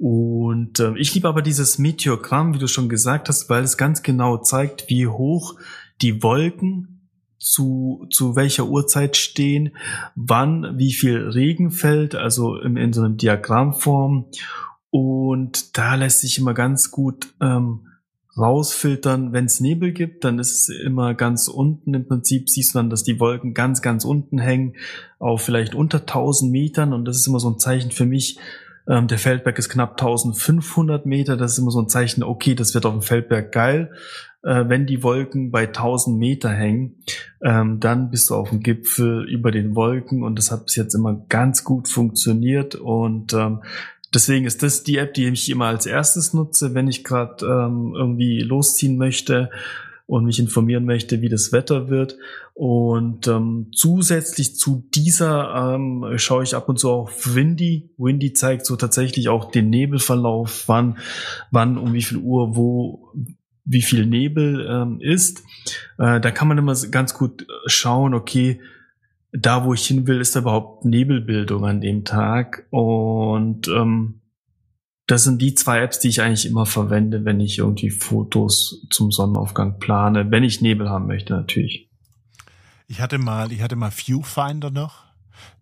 Und 0.05 0.81
äh, 0.81 0.97
ich 0.97 1.13
liebe 1.15 1.29
aber 1.29 1.41
dieses 1.41 1.77
Meteogramm, 1.77 2.53
wie 2.53 2.59
du 2.59 2.67
schon 2.67 2.89
gesagt 2.89 3.29
hast, 3.29 3.49
weil 3.49 3.63
es 3.63 3.77
ganz 3.77 4.03
genau 4.03 4.35
zeigt, 4.35 4.89
wie 4.89 5.07
hoch 5.07 5.55
die 6.01 6.21
Wolken 6.21 7.07
zu, 7.39 8.05
zu 8.11 8.35
welcher 8.35 8.67
Uhrzeit 8.67 9.15
stehen, 9.15 9.77
wann 10.15 10.77
wie 10.77 10.91
viel 10.91 11.29
Regen 11.29 11.71
fällt, 11.71 12.15
also 12.15 12.57
in, 12.57 12.75
in 12.75 12.91
so 12.91 12.99
einer 12.99 13.15
Diagrammform. 13.15 14.25
Und 14.89 15.77
da 15.77 15.95
lässt 15.95 16.19
sich 16.19 16.37
immer 16.37 16.53
ganz 16.53 16.91
gut 16.91 17.33
ähm, 17.39 17.87
rausfiltern, 18.37 19.31
wenn 19.31 19.45
es 19.45 19.61
Nebel 19.61 19.93
gibt, 19.93 20.25
dann 20.25 20.37
ist 20.37 20.51
es 20.51 20.67
immer 20.67 21.13
ganz 21.13 21.47
unten. 21.47 21.93
Im 21.93 22.09
Prinzip 22.09 22.49
siehst 22.49 22.73
du 22.73 22.79
dann, 22.79 22.89
dass 22.89 23.03
die 23.03 23.21
Wolken 23.21 23.53
ganz, 23.53 23.81
ganz 23.81 24.03
unten 24.03 24.37
hängen, 24.37 24.75
auf 25.17 25.43
vielleicht 25.43 25.75
unter 25.75 25.99
1000 25.99 26.51
Metern. 26.51 26.91
Und 26.91 27.05
das 27.05 27.15
ist 27.15 27.27
immer 27.27 27.39
so 27.39 27.49
ein 27.49 27.59
Zeichen 27.59 27.91
für 27.91 28.05
mich, 28.05 28.37
ähm, 28.87 29.07
der 29.07 29.17
Feldberg 29.17 29.57
ist 29.59 29.69
knapp 29.69 29.91
1500 29.91 31.05
Meter. 31.05 31.37
Das 31.37 31.53
ist 31.53 31.57
immer 31.57 31.71
so 31.71 31.81
ein 31.81 31.89
Zeichen, 31.89 32.23
okay, 32.23 32.55
das 32.55 32.73
wird 32.73 32.85
auf 32.85 32.93
dem 32.93 33.01
Feldberg 33.01 33.51
geil. 33.51 33.91
Äh, 34.43 34.65
wenn 34.67 34.85
die 34.85 35.03
Wolken 35.03 35.51
bei 35.51 35.67
1000 35.67 36.17
Meter 36.17 36.49
hängen, 36.49 36.95
ähm, 37.41 37.79
dann 37.79 38.09
bist 38.09 38.29
du 38.29 38.35
auf 38.35 38.49
dem 38.49 38.59
Gipfel 38.59 39.27
über 39.29 39.51
den 39.51 39.75
Wolken 39.75 40.23
und 40.23 40.37
das 40.37 40.51
hat 40.51 40.65
bis 40.65 40.75
jetzt 40.75 40.93
immer 40.93 41.25
ganz 41.29 41.63
gut 41.63 41.87
funktioniert 41.87 42.75
und 42.75 43.33
ähm, 43.33 43.61
Deswegen 44.13 44.45
ist 44.45 44.61
das 44.61 44.83
die 44.83 44.97
App, 44.97 45.15
die 45.15 45.27
ich 45.27 45.49
immer 45.49 45.65
als 45.65 45.87
erstes 45.87 46.33
nutze, 46.33 46.75
wenn 46.75 46.87
ich 46.87 47.03
gerade 47.03 47.43
ähm, 47.45 47.93
irgendwie 47.95 48.41
losziehen 48.41 48.95
möchte 48.97 49.49
und 50.13 50.25
mich 50.25 50.37
informieren 50.37 50.85
möchte, 50.85 51.21
wie 51.21 51.29
das 51.29 51.51
Wetter 51.51 51.89
wird. 51.89 52.17
Und 52.53 53.27
ähm, 53.27 53.71
zusätzlich 53.73 54.55
zu 54.55 54.87
dieser 54.93 55.73
ähm, 55.73 56.05
schaue 56.17 56.43
ich 56.43 56.53
ab 56.53 56.69
und 56.69 56.77
zu 56.77 56.91
auf 56.91 57.33
Windy. 57.33 57.89
Windy 57.97 58.33
zeigt 58.33 58.67
so 58.67 58.75
tatsächlich 58.75 59.29
auch 59.29 59.49
den 59.49 59.71
Nebelverlauf, 59.71 60.65
wann, 60.67 60.99
wann 61.49 61.79
um 61.79 61.93
wie 61.93 62.03
viel 62.03 62.19
Uhr, 62.19 62.55
wo 62.55 63.11
wie 63.65 63.81
viel 63.81 64.05
Nebel 64.05 64.67
ähm, 64.69 64.99
ist. 65.01 65.41
Äh, 65.97 66.19
da 66.19 66.29
kann 66.29 66.47
man 66.47 66.59
immer 66.59 66.75
ganz 66.91 67.15
gut 67.15 67.47
schauen, 67.65 68.13
okay, 68.13 68.61
da 69.31 69.65
wo 69.65 69.73
ich 69.73 69.87
hin 69.87 70.05
will, 70.05 70.21
ist 70.21 70.35
da 70.35 70.41
überhaupt 70.41 70.85
Nebelbildung 70.85 71.65
an 71.65 71.81
dem 71.81 72.05
Tag. 72.05 72.67
Und 72.69 73.67
ähm, 73.67 74.21
das 75.07 75.23
sind 75.25 75.41
die 75.41 75.53
zwei 75.53 75.81
Apps, 75.81 75.99
die 75.99 76.07
ich 76.07 76.21
eigentlich 76.21 76.45
immer 76.45 76.65
verwende, 76.65 77.25
wenn 77.25 77.39
ich 77.39 77.57
irgendwie 77.57 77.89
Fotos 77.89 78.85
zum 78.89 79.11
Sonnenaufgang 79.11 79.79
plane, 79.79 80.31
wenn 80.31 80.43
ich 80.43 80.61
Nebel 80.61 80.89
haben 80.89 81.07
möchte 81.07 81.33
natürlich. 81.33 81.89
Ich 82.87 83.01
hatte 83.01 83.17
mal, 83.17 83.51
ich 83.51 83.61
hatte 83.61 83.75
mal 83.75 83.91
Viewfinder 83.91 84.71
noch. 84.71 85.03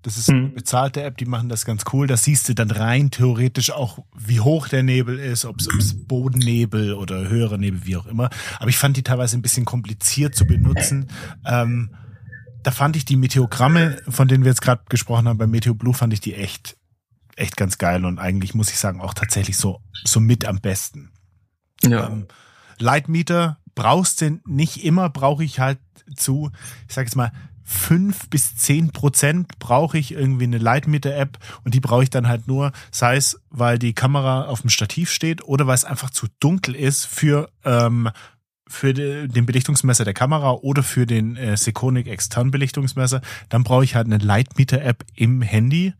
Das 0.03 0.17
ist 0.17 0.29
eine 0.29 0.47
hm. 0.47 0.53
bezahlte 0.53 1.01
App, 1.03 1.17
die 1.17 1.25
machen 1.25 1.49
das 1.49 1.65
ganz 1.65 1.83
cool. 1.93 2.07
Da 2.07 2.17
siehst 2.17 2.49
du 2.49 2.53
dann 2.53 2.71
rein 2.71 3.09
theoretisch 3.09 3.71
auch, 3.71 3.99
wie 4.15 4.39
hoch 4.39 4.67
der 4.67 4.83
Nebel 4.83 5.17
ist, 5.17 5.45
ob 5.45 5.59
es 5.59 5.95
Bodennebel 6.07 6.93
oder 6.93 7.29
höherer 7.29 7.57
Nebel, 7.57 7.85
wie 7.85 7.97
auch 7.97 8.07
immer. 8.07 8.29
Aber 8.59 8.69
ich 8.69 8.77
fand 8.77 8.97
die 8.97 9.03
teilweise 9.03 9.37
ein 9.37 9.41
bisschen 9.41 9.65
kompliziert 9.65 10.35
zu 10.35 10.45
benutzen. 10.45 11.07
Ähm, 11.45 11.95
da 12.63 12.71
fand 12.71 12.95
ich 12.95 13.05
die 13.05 13.15
Meteogramme, 13.15 14.01
von 14.07 14.27
denen 14.27 14.43
wir 14.43 14.51
jetzt 14.51 14.61
gerade 14.61 14.83
gesprochen 14.89 15.27
haben, 15.27 15.37
bei 15.37 15.47
Meteo 15.47 15.73
Blue 15.73 15.93
fand 15.93 16.13
ich 16.13 16.19
die 16.19 16.35
echt 16.35 16.77
echt 17.35 17.57
ganz 17.57 17.77
geil 17.77 18.05
und 18.05 18.19
eigentlich 18.19 18.53
muss 18.53 18.69
ich 18.71 18.77
sagen 18.77 19.01
auch 19.01 19.13
tatsächlich 19.13 19.57
so, 19.57 19.81
so 20.05 20.19
mit 20.19 20.45
am 20.45 20.59
besten. 20.59 21.11
Ja. 21.83 22.07
Ähm, 22.07 22.27
Lightmeter 22.79 23.57
brauchst 23.75 24.21
du 24.21 24.39
nicht 24.45 24.83
immer, 24.83 25.09
brauche 25.09 25.43
ich 25.43 25.59
halt 25.59 25.79
zu, 26.15 26.51
ich 26.87 26.93
sag 26.93 27.05
jetzt 27.05 27.15
mal, 27.15 27.31
fünf 27.63 28.29
bis 28.29 28.55
zehn 28.57 28.91
Prozent 28.91 29.59
brauche 29.59 29.97
ich 29.97 30.13
irgendwie 30.13 30.43
eine 30.43 30.57
Lightmeter-App 30.57 31.37
und 31.63 31.73
die 31.73 31.79
brauche 31.79 32.03
ich 32.03 32.09
dann 32.09 32.27
halt 32.27 32.47
nur, 32.47 32.71
sei 32.91 33.15
es, 33.15 33.39
weil 33.49 33.79
die 33.79 33.93
Kamera 33.93 34.45
auf 34.45 34.61
dem 34.61 34.69
Stativ 34.69 35.09
steht 35.09 35.43
oder 35.43 35.67
weil 35.67 35.75
es 35.75 35.85
einfach 35.85 36.09
zu 36.09 36.27
dunkel 36.39 36.75
ist 36.75 37.05
für, 37.05 37.49
ähm, 37.63 38.09
für 38.67 38.93
den 38.93 39.45
Belichtungsmesser 39.45 40.03
der 40.03 40.13
Kamera 40.13 40.51
oder 40.51 40.83
für 40.83 41.05
den 41.05 41.37
äh, 41.37 41.55
Sekonic 41.55 42.07
extern 42.07 42.51
Belichtungsmesser. 42.51 43.21
Dann 43.49 43.63
brauche 43.63 43.83
ich 43.83 43.95
halt 43.95 44.07
eine 44.07 44.17
Lightmeter-App 44.17 45.05
im 45.15 45.41
Handy 45.41 45.93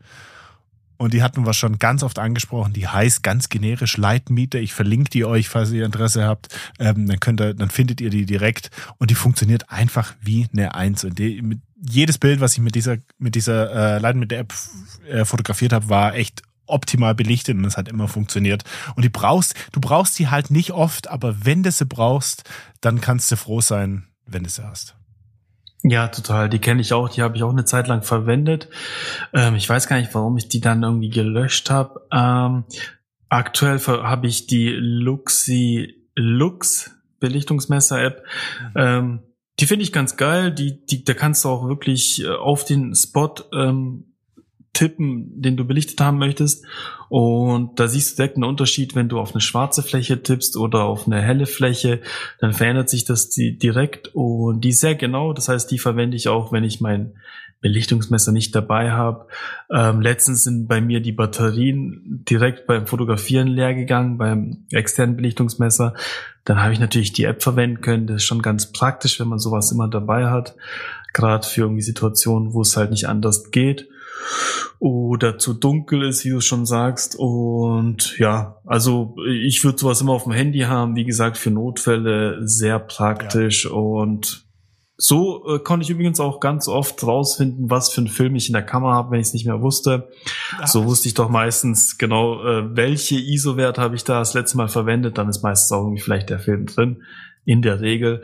und 1.02 1.12
die 1.12 1.24
hatten 1.24 1.44
wir 1.44 1.52
schon 1.52 1.80
ganz 1.80 2.04
oft 2.04 2.20
angesprochen. 2.20 2.74
Die 2.74 2.86
heißt 2.86 3.24
ganz 3.24 3.48
generisch 3.48 3.96
Lightmeter. 3.96 4.60
Ich 4.60 4.72
verlinke 4.72 5.10
die 5.10 5.24
euch, 5.24 5.48
falls 5.48 5.72
ihr 5.72 5.84
Interesse 5.84 6.24
habt. 6.24 6.56
Ähm, 6.78 7.08
dann 7.08 7.18
könnt 7.18 7.40
ihr, 7.40 7.54
dann 7.54 7.70
findet 7.70 8.00
ihr 8.00 8.08
die 8.08 8.24
direkt. 8.24 8.70
Und 8.98 9.10
die 9.10 9.16
funktioniert 9.16 9.68
einfach 9.68 10.14
wie 10.20 10.46
eine 10.52 10.76
Eins. 10.76 11.02
Und 11.02 11.18
die, 11.18 11.42
mit, 11.42 11.58
jedes 11.76 12.18
Bild, 12.18 12.38
was 12.38 12.52
ich 12.52 12.60
mit 12.60 12.76
dieser, 12.76 12.98
mit 13.18 13.34
dieser 13.34 13.96
äh, 13.96 13.98
Lightmeter 13.98 14.36
App 14.36 14.54
äh, 15.10 15.24
fotografiert 15.24 15.72
habe, 15.72 15.88
war 15.88 16.14
echt 16.14 16.42
optimal 16.66 17.16
belichtet 17.16 17.56
und 17.56 17.64
es 17.64 17.76
hat 17.76 17.88
immer 17.88 18.06
funktioniert. 18.06 18.62
Und 18.94 19.04
die 19.04 19.08
brauchst, 19.08 19.56
du 19.72 19.80
brauchst 19.80 20.16
die 20.20 20.28
halt 20.28 20.52
nicht 20.52 20.70
oft, 20.70 21.08
aber 21.08 21.44
wenn 21.44 21.64
du 21.64 21.72
sie 21.72 21.84
brauchst, 21.84 22.48
dann 22.80 23.00
kannst 23.00 23.28
du 23.32 23.36
froh 23.36 23.60
sein, 23.60 24.04
wenn 24.24 24.44
du 24.44 24.50
sie 24.50 24.64
hast. 24.64 24.94
Ja, 25.84 26.08
total. 26.08 26.48
Die 26.48 26.60
kenne 26.60 26.80
ich 26.80 26.92
auch. 26.92 27.08
Die 27.08 27.22
habe 27.22 27.36
ich 27.36 27.42
auch 27.42 27.50
eine 27.50 27.64
Zeit 27.64 27.88
lang 27.88 28.02
verwendet. 28.02 28.68
Ähm, 29.32 29.56
ich 29.56 29.68
weiß 29.68 29.88
gar 29.88 29.98
nicht, 29.98 30.14
warum 30.14 30.36
ich 30.36 30.48
die 30.48 30.60
dann 30.60 30.82
irgendwie 30.82 31.10
gelöscht 31.10 31.70
habe. 31.70 32.06
Ähm, 32.12 32.64
aktuell 33.28 33.78
habe 33.80 34.26
ich 34.26 34.46
die 34.46 34.68
Luxi 34.68 36.08
Lux 36.14 36.90
Belichtungsmesser-App. 37.18 38.24
Ähm, 38.76 39.20
die 39.58 39.66
finde 39.66 39.84
ich 39.84 39.92
ganz 39.92 40.16
geil. 40.16 40.52
Die, 40.52 40.84
die, 40.84 41.04
da 41.04 41.14
kannst 41.14 41.44
du 41.44 41.48
auch 41.48 41.66
wirklich 41.66 42.22
äh, 42.22 42.28
auf 42.28 42.64
den 42.64 42.94
Spot 42.94 43.34
ähm, 43.52 44.11
tippen, 44.72 45.40
den 45.40 45.56
du 45.56 45.64
belichtet 45.64 46.00
haben 46.00 46.18
möchtest. 46.18 46.64
Und 47.08 47.78
da 47.78 47.88
siehst 47.88 48.12
du 48.12 48.16
direkt 48.16 48.36
einen 48.36 48.44
Unterschied, 48.44 48.94
wenn 48.94 49.08
du 49.08 49.18
auf 49.18 49.34
eine 49.34 49.40
schwarze 49.40 49.82
Fläche 49.82 50.22
tippst 50.22 50.56
oder 50.56 50.84
auf 50.84 51.06
eine 51.06 51.20
helle 51.20 51.46
Fläche, 51.46 52.00
dann 52.40 52.52
verändert 52.52 52.88
sich 52.88 53.04
das 53.04 53.28
direkt 53.30 54.08
und 54.14 54.62
die 54.62 54.70
ist 54.70 54.80
sehr 54.80 54.94
genau. 54.94 55.32
Das 55.32 55.48
heißt, 55.48 55.70
die 55.70 55.78
verwende 55.78 56.16
ich 56.16 56.28
auch, 56.28 56.52
wenn 56.52 56.64
ich 56.64 56.80
mein 56.80 57.12
Belichtungsmesser 57.60 58.32
nicht 58.32 58.54
dabei 58.54 58.90
habe. 58.90 59.26
Ähm, 59.70 60.00
letztens 60.00 60.42
sind 60.42 60.66
bei 60.66 60.80
mir 60.80 61.00
die 61.00 61.12
Batterien 61.12 62.24
direkt 62.28 62.66
beim 62.66 62.86
Fotografieren 62.86 63.46
leer 63.46 63.74
gegangen, 63.74 64.18
beim 64.18 64.64
externen 64.72 65.16
Belichtungsmesser. 65.16 65.94
Dann 66.44 66.60
habe 66.60 66.72
ich 66.72 66.80
natürlich 66.80 67.12
die 67.12 67.24
App 67.24 67.42
verwenden 67.42 67.80
können. 67.80 68.08
Das 68.08 68.16
ist 68.16 68.24
schon 68.24 68.42
ganz 68.42 68.72
praktisch, 68.72 69.20
wenn 69.20 69.28
man 69.28 69.38
sowas 69.38 69.70
immer 69.70 69.86
dabei 69.86 70.28
hat. 70.28 70.56
Gerade 71.12 71.46
für 71.46 71.60
irgendwie 71.62 71.82
Situationen, 71.82 72.52
wo 72.52 72.62
es 72.62 72.76
halt 72.76 72.90
nicht 72.90 73.06
anders 73.06 73.52
geht 73.52 73.86
oder 74.78 75.38
zu 75.38 75.54
dunkel 75.54 76.02
ist, 76.02 76.24
wie 76.24 76.30
du 76.30 76.40
schon 76.40 76.66
sagst. 76.66 77.16
Und 77.16 78.18
ja, 78.18 78.56
also 78.66 79.16
ich 79.28 79.62
würde 79.64 79.78
sowas 79.78 80.00
immer 80.00 80.12
auf 80.12 80.24
dem 80.24 80.32
Handy 80.32 80.60
haben, 80.60 80.96
wie 80.96 81.04
gesagt, 81.04 81.36
für 81.38 81.50
Notfälle 81.50 82.38
sehr 82.46 82.78
praktisch 82.78 83.64
ja. 83.64 83.70
und 83.70 84.44
So 84.96 85.44
äh, 85.48 85.58
konnte 85.58 85.84
ich 85.84 85.90
übrigens 85.90 86.20
auch 86.20 86.38
ganz 86.38 86.68
oft 86.68 87.02
rausfinden, 87.04 87.70
was 87.70 87.90
für 87.90 88.02
einen 88.02 88.08
Film 88.08 88.36
ich 88.36 88.48
in 88.48 88.52
der 88.52 88.62
Kamera 88.62 88.94
habe, 88.94 89.10
wenn 89.10 89.20
ich 89.20 89.28
es 89.28 89.32
nicht 89.32 89.46
mehr 89.46 89.60
wusste. 89.60 90.08
Ja. 90.60 90.66
So 90.66 90.84
wusste 90.84 91.08
ich 91.08 91.14
doch 91.14 91.28
meistens 91.28 91.98
genau, 91.98 92.44
äh, 92.44 92.76
welche 92.76 93.16
ISO-Wert 93.16 93.78
habe 93.78 93.96
ich 93.96 94.04
da 94.04 94.20
das 94.20 94.34
letzte 94.34 94.56
Mal 94.58 94.68
verwendet. 94.68 95.18
Dann 95.18 95.28
ist 95.28 95.42
meistens 95.42 95.72
auch 95.72 95.82
irgendwie 95.82 96.02
vielleicht 96.02 96.30
der 96.30 96.38
Film 96.38 96.66
drin. 96.66 97.02
In 97.44 97.62
der 97.62 97.80
Regel. 97.80 98.22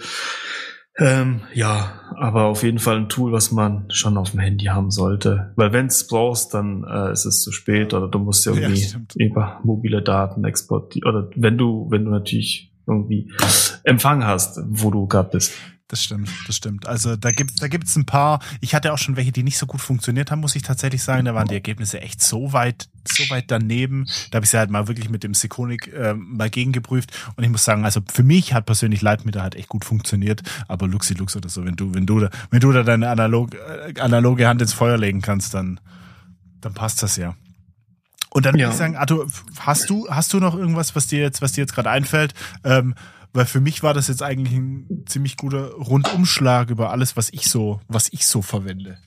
Ähm, 0.99 1.43
ja, 1.55 1.93
aber 2.17 2.45
auf 2.45 2.63
jeden 2.63 2.81
Fall 2.81 2.97
ein 2.97 3.09
Tool, 3.09 3.33
was 3.33 3.53
man 3.53 3.85
schon 3.91 4.17
auf 4.17 4.33
dem 4.33 4.41
Handy 4.41 4.67
haben 4.67 4.91
sollte. 4.91 5.53
Weil 5.55 5.73
wenn 5.73 5.87
es 5.87 6.07
brauchst, 6.07 6.55
dann 6.55 6.85
äh, 6.85 7.13
ist 7.13 7.25
es 7.25 7.43
zu 7.43 7.53
spät 7.53 7.95
oder 7.95 8.09
du 8.09 8.19
musst 8.19 8.47
irgendwie 8.47 8.83
ja, 8.83 8.99
über 9.15 9.61
mobile 9.63 10.03
Daten 10.03 10.45
exportieren. 10.45 11.09
Oder 11.09 11.31
wenn 11.37 11.57
du, 11.57 11.87
wenn 11.91 12.05
du 12.05 12.11
natürlich 12.11 12.73
irgendwie 12.87 13.31
Empfang 13.85 14.25
hast, 14.25 14.61
wo 14.67 14.91
du 14.91 15.07
gerade 15.07 15.31
bist. 15.31 15.53
Das 15.89 16.05
stimmt, 16.05 16.29
das 16.47 16.55
stimmt. 16.55 16.87
Also 16.87 17.17
da 17.17 17.31
gibt 17.31 17.63
da 17.63 17.67
gibt's 17.67 17.97
ein 17.97 18.05
paar. 18.05 18.41
Ich 18.61 18.75
hatte 18.75 18.93
auch 18.93 18.99
schon 18.99 19.17
welche, 19.17 19.33
die 19.33 19.43
nicht 19.43 19.57
so 19.57 19.65
gut 19.65 19.81
funktioniert 19.81 20.31
haben, 20.31 20.41
muss 20.41 20.55
ich 20.55 20.63
tatsächlich 20.63 21.03
sagen. 21.03 21.25
Da 21.25 21.35
waren 21.35 21.49
die 21.49 21.55
Ergebnisse 21.55 22.03
echt 22.03 22.23
so 22.23 22.53
weit, 22.53 22.91
so 23.11 23.31
weit 23.31 23.51
daneben. 23.51 24.07
Da 24.31 24.37
habe 24.37 24.45
ich 24.45 24.51
sie 24.51 24.59
halt 24.59 24.69
mal 24.69 24.87
wirklich 24.87 25.09
mit 25.09 25.25
dem 25.25 25.33
Sekonik 25.33 25.91
äh, 25.95 26.13
mal 26.13 26.51
gegengeprüft. 26.51 27.11
Und 27.37 27.45
ich 27.45 27.49
muss 27.49 27.65
sagen, 27.65 27.87
also 27.87 28.03
für 28.13 28.23
mich 28.23 28.53
hat 28.53 28.67
persönlich 28.67 29.01
Leitmeter 29.01 29.41
halt 29.41 29.55
echt 29.55 29.71
gut 29.71 29.87
funktioniert. 29.87 30.43
Aber 30.69 30.87
Luxi 30.87 31.15
Lux 31.15 31.35
oder 31.37 31.49
so, 31.49 31.65
wenn 31.65 31.77
du 31.77 31.95
wenn 31.95 32.05
du 32.05 32.21
da 32.21 32.29
wenn 32.51 32.61
du 32.61 32.71
da 32.71 32.83
deine 32.83 33.09
analog, 33.09 33.55
äh, 33.55 33.99
analoge 33.99 34.47
Hand 34.47 34.61
ins 34.61 34.75
Feuer 34.75 34.99
legen 34.99 35.23
kannst, 35.23 35.55
dann 35.55 35.81
dann 36.61 36.75
passt 36.75 37.03
das 37.03 37.17
ja. 37.17 37.35
Und 38.29 38.45
dann 38.45 38.57
ja. 38.57 38.67
würde 38.67 38.73
ich 38.73 38.79
sagen, 38.79 38.97
Arthur, 38.97 39.27
hast 39.59 39.89
du 39.89 40.07
hast 40.11 40.35
du 40.35 40.39
noch 40.39 40.55
irgendwas, 40.55 40.95
was 40.95 41.07
dir 41.07 41.21
jetzt 41.21 41.41
was 41.41 41.53
dir 41.53 41.63
jetzt 41.63 41.75
gerade 41.75 41.89
einfällt? 41.89 42.35
Ähm, 42.63 42.95
weil 43.39 43.47
für 43.47 43.61
mich 43.61 43.85
war 43.85 43.95
das 43.95 44.09
jetzt 44.09 44.21
eigentlich 44.21 44.59
ein 44.59 45.05
ziemlich 45.07 45.37
guter 45.37 45.71
Rundumschlag 45.75 46.71
über 46.71 46.91
alles, 46.91 47.17
was 47.17 47.33
ich 47.33 47.49
so, 47.49 47.81
was 47.87 48.13
ich 48.13 48.27
so 48.27 48.43
verwende. 48.43 48.99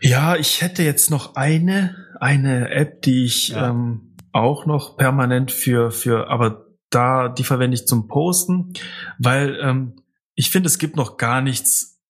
Ja, 0.00 0.34
ich 0.34 0.62
hätte 0.62 0.82
jetzt 0.82 1.08
noch 1.08 1.36
eine, 1.36 1.94
eine 2.18 2.70
App, 2.70 3.00
die 3.02 3.24
ich 3.24 3.50
ja. 3.50 3.70
ähm, 3.70 4.16
auch 4.32 4.66
noch 4.66 4.96
permanent 4.96 5.52
für, 5.52 5.92
für, 5.92 6.28
aber 6.28 6.66
da, 6.90 7.28
die 7.28 7.44
verwende 7.44 7.76
ich 7.76 7.86
zum 7.86 8.08
Posten, 8.08 8.72
weil 9.16 9.56
ähm, 9.62 10.02
ich 10.34 10.50
finde, 10.50 10.66
es 10.66 10.78
gibt 10.78 10.96
noch 10.96 11.18
gar 11.18 11.40
nichts 11.40 12.00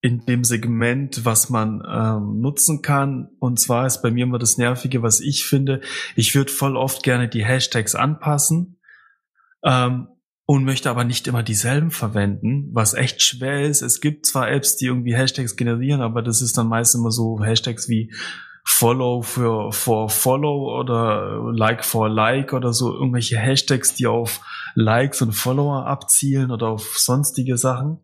in 0.00 0.26
dem 0.26 0.42
Segment, 0.42 1.24
was 1.24 1.50
man 1.50 1.84
ähm, 1.88 2.40
nutzen 2.40 2.82
kann. 2.82 3.28
Und 3.38 3.60
zwar 3.60 3.86
ist 3.86 4.02
bei 4.02 4.10
mir 4.10 4.24
immer 4.24 4.40
das 4.40 4.58
Nervige, 4.58 5.04
was 5.04 5.20
ich 5.20 5.44
finde. 5.44 5.82
Ich 6.16 6.34
würde 6.34 6.50
voll 6.50 6.76
oft 6.76 7.04
gerne 7.04 7.28
die 7.28 7.44
Hashtags 7.44 7.94
anpassen 7.94 8.76
ähm, 9.66 10.08
und 10.46 10.64
möchte 10.64 10.88
aber 10.88 11.02
nicht 11.02 11.26
immer 11.26 11.42
dieselben 11.42 11.90
verwenden, 11.90 12.70
was 12.72 12.94
echt 12.94 13.20
schwer 13.20 13.62
ist. 13.62 13.82
Es 13.82 14.00
gibt 14.00 14.26
zwar 14.26 14.48
Apps, 14.48 14.76
die 14.76 14.86
irgendwie 14.86 15.16
Hashtags 15.16 15.56
generieren, 15.56 16.00
aber 16.00 16.22
das 16.22 16.40
ist 16.40 16.56
dann 16.56 16.68
meist 16.68 16.94
immer 16.94 17.10
so 17.10 17.42
Hashtags 17.42 17.88
wie 17.88 18.12
Follow 18.68 19.22
für 19.22 19.72
for 19.72 20.08
Follow 20.08 20.80
oder 20.80 21.52
Like 21.52 21.84
for 21.84 22.08
Like 22.08 22.52
oder 22.52 22.72
so 22.72 22.92
irgendwelche 22.92 23.38
Hashtags, 23.38 23.94
die 23.94 24.06
auf 24.06 24.40
Likes 24.74 25.20
und 25.22 25.32
Follower 25.32 25.86
abzielen 25.86 26.50
oder 26.50 26.68
auf 26.68 26.98
sonstige 26.98 27.56
Sachen, 27.56 27.98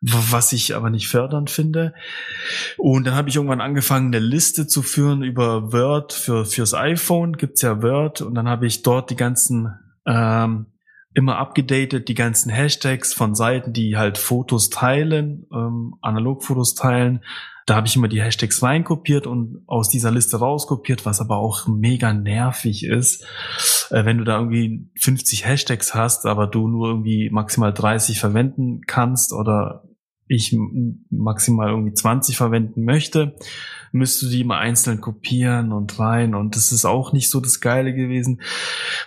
was 0.00 0.52
ich 0.52 0.74
aber 0.74 0.88
nicht 0.90 1.08
fördernd 1.08 1.50
finde. 1.50 1.92
Und 2.78 3.06
dann 3.06 3.14
habe 3.14 3.28
ich 3.28 3.36
irgendwann 3.36 3.60
angefangen, 3.60 4.14
eine 4.14 4.24
Liste 4.24 4.66
zu 4.66 4.82
führen 4.82 5.22
über 5.22 5.72
Word 5.72 6.12
für 6.12 6.44
fürs 6.44 6.74
iPhone. 6.74 7.34
Gibt's 7.34 7.62
ja 7.62 7.82
Word 7.82 8.22
und 8.22 8.34
dann 8.34 8.48
habe 8.48 8.66
ich 8.66 8.82
dort 8.82 9.10
die 9.10 9.16
ganzen 9.16 9.74
ähm, 10.06 10.66
immer 11.16 11.38
abgedatet, 11.38 12.08
die 12.08 12.14
ganzen 12.14 12.50
Hashtags 12.50 13.14
von 13.14 13.34
Seiten, 13.34 13.72
die 13.72 13.96
halt 13.96 14.18
Fotos 14.18 14.68
teilen, 14.68 15.46
ähm, 15.50 15.94
Analogfotos 16.02 16.74
teilen. 16.74 17.24
Da 17.64 17.74
habe 17.74 17.86
ich 17.86 17.96
immer 17.96 18.08
die 18.08 18.20
Hashtags 18.20 18.62
reinkopiert 18.62 19.26
und 19.26 19.62
aus 19.66 19.88
dieser 19.88 20.10
Liste 20.10 20.36
rauskopiert, 20.36 21.06
was 21.06 21.22
aber 21.22 21.38
auch 21.38 21.66
mega 21.68 22.12
nervig 22.12 22.84
ist, 22.84 23.24
äh, 23.90 24.04
wenn 24.04 24.18
du 24.18 24.24
da 24.24 24.36
irgendwie 24.38 24.90
50 25.00 25.46
Hashtags 25.46 25.94
hast, 25.94 26.26
aber 26.26 26.46
du 26.46 26.68
nur 26.68 26.88
irgendwie 26.88 27.30
maximal 27.30 27.72
30 27.72 28.20
verwenden 28.20 28.82
kannst 28.86 29.32
oder 29.32 29.84
ich 30.28 30.54
maximal 31.08 31.70
irgendwie 31.70 31.94
20 31.94 32.36
verwenden 32.36 32.84
möchte 32.84 33.36
müsst 33.96 34.22
du 34.22 34.28
die 34.28 34.42
immer 34.42 34.58
einzeln 34.58 35.00
kopieren 35.00 35.72
und 35.72 35.98
rein 35.98 36.34
und 36.34 36.54
das 36.54 36.72
ist 36.72 36.84
auch 36.84 37.12
nicht 37.12 37.30
so 37.30 37.40
das 37.40 37.60
Geile 37.60 37.92
gewesen. 37.92 38.40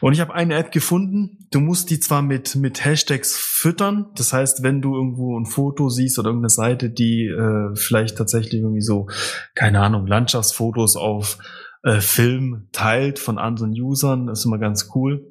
Und 0.02 0.14
ich 0.14 0.20
habe 0.20 0.34
eine 0.34 0.56
App 0.56 0.72
gefunden, 0.72 1.48
du 1.52 1.60
musst 1.60 1.90
die 1.90 2.00
zwar 2.00 2.22
mit, 2.22 2.56
mit 2.56 2.84
Hashtags 2.84 3.38
füttern, 3.38 4.08
das 4.16 4.34
heißt, 4.34 4.64
wenn 4.64 4.82
du 4.82 4.96
irgendwo 4.96 5.40
ein 5.40 5.46
Foto 5.46 5.90
siehst 5.90 6.20
oder 6.20 6.30
irgendeine 6.30 6.50
Seite, 6.50 6.90
die 6.90 7.26
äh, 7.26 7.76
vielleicht 7.76 8.18
tatsächlich 8.18 8.62
irgendwie 8.62 8.82
so, 8.82 9.08
keine 9.56 9.82
Ahnung, 9.82 10.08
Landschaftsfotos 10.08 10.96
auf 10.96 11.38
äh, 11.84 12.02
Film 12.02 12.68
teilt 12.72 13.20
von 13.20 13.38
anderen 13.38 13.72
Usern, 13.72 14.28
ist 14.28 14.46
immer 14.46 14.58
ganz 14.58 14.90
cool. 14.96 15.26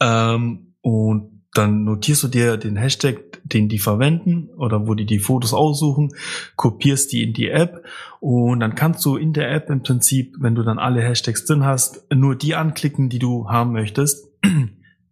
Ähm, 0.00 0.74
und 0.80 1.33
dann 1.54 1.84
notierst 1.84 2.22
du 2.24 2.28
dir 2.28 2.56
den 2.56 2.76
Hashtag, 2.76 3.40
den 3.44 3.68
die 3.68 3.78
verwenden 3.78 4.48
oder 4.56 4.86
wo 4.86 4.94
die 4.94 5.06
die 5.06 5.20
Fotos 5.20 5.54
aussuchen, 5.54 6.14
kopierst 6.56 7.12
die 7.12 7.22
in 7.22 7.32
die 7.32 7.48
App 7.48 7.84
und 8.20 8.60
dann 8.60 8.74
kannst 8.74 9.04
du 9.04 9.16
in 9.16 9.32
der 9.32 9.50
App 9.52 9.70
im 9.70 9.82
Prinzip, 9.82 10.34
wenn 10.38 10.54
du 10.54 10.62
dann 10.62 10.78
alle 10.78 11.02
Hashtags 11.02 11.44
drin 11.46 11.64
hast, 11.64 12.04
nur 12.12 12.36
die 12.36 12.54
anklicken, 12.54 13.08
die 13.08 13.18
du 13.18 13.48
haben 13.48 13.72
möchtest 13.72 14.28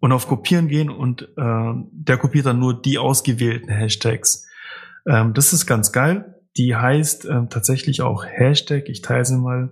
und 0.00 0.12
auf 0.12 0.26
Kopieren 0.26 0.68
gehen 0.68 0.90
und 0.90 1.22
äh, 1.36 1.72
der 1.92 2.18
kopiert 2.18 2.46
dann 2.46 2.58
nur 2.58 2.80
die 2.80 2.98
ausgewählten 2.98 3.70
Hashtags. 3.70 4.46
Ähm, 5.06 5.32
das 5.34 5.52
ist 5.52 5.66
ganz 5.66 5.92
geil. 5.92 6.40
Die 6.56 6.74
heißt 6.74 7.24
äh, 7.24 7.46
tatsächlich 7.48 8.02
auch 8.02 8.24
Hashtag. 8.26 8.88
Ich 8.88 9.00
teile 9.00 9.24
sie 9.24 9.38
mal. 9.38 9.70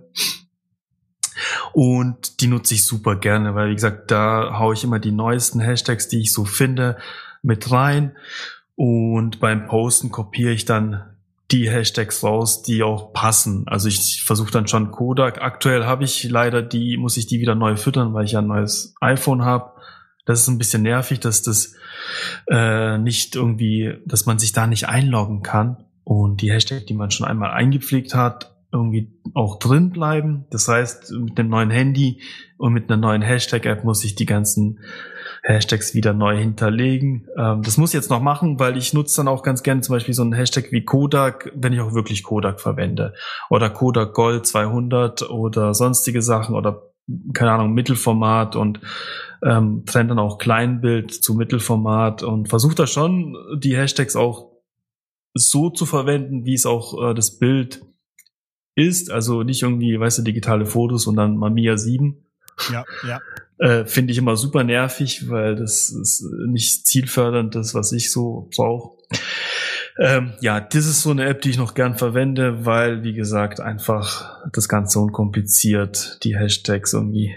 Und 1.73 2.41
die 2.41 2.47
nutze 2.47 2.73
ich 2.73 2.85
super 2.85 3.15
gerne, 3.15 3.55
weil 3.55 3.69
wie 3.69 3.75
gesagt, 3.75 4.11
da 4.11 4.59
haue 4.59 4.73
ich 4.73 4.83
immer 4.83 4.99
die 4.99 5.11
neuesten 5.11 5.59
Hashtags, 5.59 6.07
die 6.07 6.21
ich 6.21 6.33
so 6.33 6.45
finde, 6.45 6.97
mit 7.41 7.71
rein. 7.71 8.15
Und 8.75 9.39
beim 9.39 9.67
Posten 9.67 10.11
kopiere 10.11 10.51
ich 10.51 10.65
dann 10.65 11.03
die 11.51 11.69
Hashtags 11.69 12.23
raus, 12.23 12.63
die 12.63 12.81
auch 12.81 13.13
passen. 13.13 13.67
Also 13.67 13.89
ich 13.89 14.23
versuche 14.23 14.51
dann 14.51 14.67
schon 14.67 14.91
Kodak. 14.91 15.41
Aktuell 15.41 15.85
habe 15.85 16.05
ich 16.05 16.23
leider 16.23 16.61
die, 16.61 16.97
muss 16.97 17.17
ich 17.17 17.27
die 17.27 17.41
wieder 17.41 17.55
neu 17.55 17.75
füttern, 17.75 18.13
weil 18.13 18.25
ich 18.25 18.31
ja 18.31 18.39
ein 18.39 18.47
neues 18.47 18.95
iPhone 19.01 19.43
habe. 19.43 19.71
Das 20.25 20.41
ist 20.41 20.47
ein 20.47 20.57
bisschen 20.57 20.83
nervig, 20.83 21.19
dass 21.19 21.41
das 21.41 21.73
äh, 22.47 22.97
nicht 22.97 23.35
irgendwie, 23.35 23.95
dass 24.05 24.25
man 24.25 24.39
sich 24.39 24.53
da 24.53 24.67
nicht 24.67 24.87
einloggen 24.87 25.41
kann 25.41 25.77
und 26.03 26.41
die 26.41 26.51
Hashtags, 26.51 26.85
die 26.85 26.93
man 26.93 27.11
schon 27.11 27.27
einmal 27.27 27.51
eingepflegt 27.51 28.15
hat, 28.15 28.50
irgendwie 28.71 29.11
auch 29.33 29.59
drin 29.59 29.89
bleiben. 29.89 30.45
Das 30.49 30.67
heißt, 30.67 31.11
mit 31.11 31.37
dem 31.37 31.49
neuen 31.49 31.69
Handy 31.69 32.21
und 32.57 32.73
mit 32.73 32.89
einer 32.89 32.99
neuen 32.99 33.21
Hashtag-App 33.21 33.83
muss 33.83 34.03
ich 34.03 34.15
die 34.15 34.25
ganzen 34.25 34.79
Hashtags 35.43 35.95
wieder 35.95 36.13
neu 36.13 36.37
hinterlegen. 36.37 37.27
Ähm, 37.37 37.63
das 37.63 37.77
muss 37.77 37.89
ich 37.89 37.95
jetzt 37.95 38.09
noch 38.09 38.21
machen, 38.21 38.59
weil 38.59 38.77
ich 38.77 38.93
nutze 38.93 39.17
dann 39.17 39.27
auch 39.27 39.43
ganz 39.43 39.63
gerne 39.63 39.81
zum 39.81 39.95
Beispiel 39.95 40.13
so 40.13 40.21
einen 40.21 40.33
Hashtag 40.33 40.71
wie 40.71 40.85
Kodak, 40.85 41.51
wenn 41.55 41.73
ich 41.73 41.81
auch 41.81 41.93
wirklich 41.93 42.23
Kodak 42.23 42.61
verwende. 42.61 43.13
Oder 43.49 43.69
Kodak 43.69 44.13
Gold 44.13 44.45
200 44.45 45.29
oder 45.29 45.73
sonstige 45.73 46.21
Sachen 46.21 46.55
oder 46.55 46.91
keine 47.33 47.51
Ahnung, 47.51 47.73
Mittelformat 47.73 48.55
und 48.55 48.79
ähm, 49.43 49.83
trennt 49.85 50.11
dann 50.11 50.19
auch 50.19 50.37
Kleinbild 50.37 51.11
zu 51.11 51.33
Mittelformat 51.33 52.23
und 52.23 52.47
versucht 52.47 52.79
da 52.79 52.87
schon 52.87 53.35
die 53.57 53.75
Hashtags 53.75 54.15
auch 54.15 54.51
so 55.33 55.69
zu 55.69 55.85
verwenden, 55.85 56.45
wie 56.45 56.53
es 56.53 56.65
auch 56.65 57.09
äh, 57.09 57.13
das 57.13 57.39
Bild 57.39 57.81
ist, 58.75 59.11
also 59.11 59.43
nicht 59.43 59.63
irgendwie, 59.63 59.99
weißt 59.99 60.19
du, 60.19 60.21
digitale 60.23 60.65
Fotos 60.65 61.07
und 61.07 61.15
dann 61.15 61.37
Mamiya 61.37 61.77
7. 61.77 62.17
Ja, 62.71 62.85
ja. 63.07 63.19
Äh, 63.61 63.85
Finde 63.85 64.11
ich 64.11 64.17
immer 64.17 64.37
super 64.37 64.63
nervig, 64.63 65.29
weil 65.29 65.55
das 65.55 65.91
ist 65.91 66.25
nicht 66.47 66.87
zielfördernd, 66.87 67.53
das, 67.53 67.75
was 67.75 67.91
ich 67.91 68.11
so 68.11 68.49
brauche. 68.55 68.97
Ähm, 69.99 70.33
ja, 70.41 70.59
das 70.59 70.87
ist 70.87 71.03
so 71.03 71.11
eine 71.11 71.25
App, 71.25 71.43
die 71.43 71.51
ich 71.51 71.57
noch 71.57 71.75
gern 71.75 71.95
verwende, 71.95 72.65
weil, 72.65 73.03
wie 73.03 73.13
gesagt, 73.13 73.59
einfach 73.59 74.39
das 74.51 74.67
Ganze 74.67 74.99
unkompliziert, 74.99 76.17
die 76.23 76.35
Hashtags 76.35 76.93
irgendwie 76.93 77.35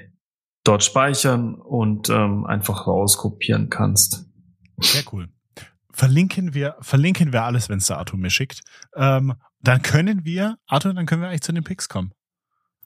dort 0.64 0.82
speichern 0.82 1.56
und 1.56 2.08
ähm, 2.08 2.46
einfach 2.46 2.86
rauskopieren 2.86 3.68
kannst. 3.68 4.24
Sehr 4.78 5.02
cool. 5.12 5.28
Verlinken 5.92 6.54
wir, 6.54 6.76
verlinken 6.80 7.32
wir 7.32 7.44
alles, 7.44 7.68
wenn 7.68 7.78
es 7.78 7.86
der 7.86 7.98
mir 8.20 8.30
schickt. 8.30 8.62
Ähm, 8.96 9.34
dann 9.68 9.82
können 9.82 10.24
wir, 10.24 10.58
Arthur, 10.66 10.94
dann 10.94 11.06
können 11.06 11.22
wir 11.22 11.28
eigentlich 11.28 11.42
zu 11.42 11.52
den 11.52 11.64
Picks 11.64 11.88
kommen. 11.88 12.12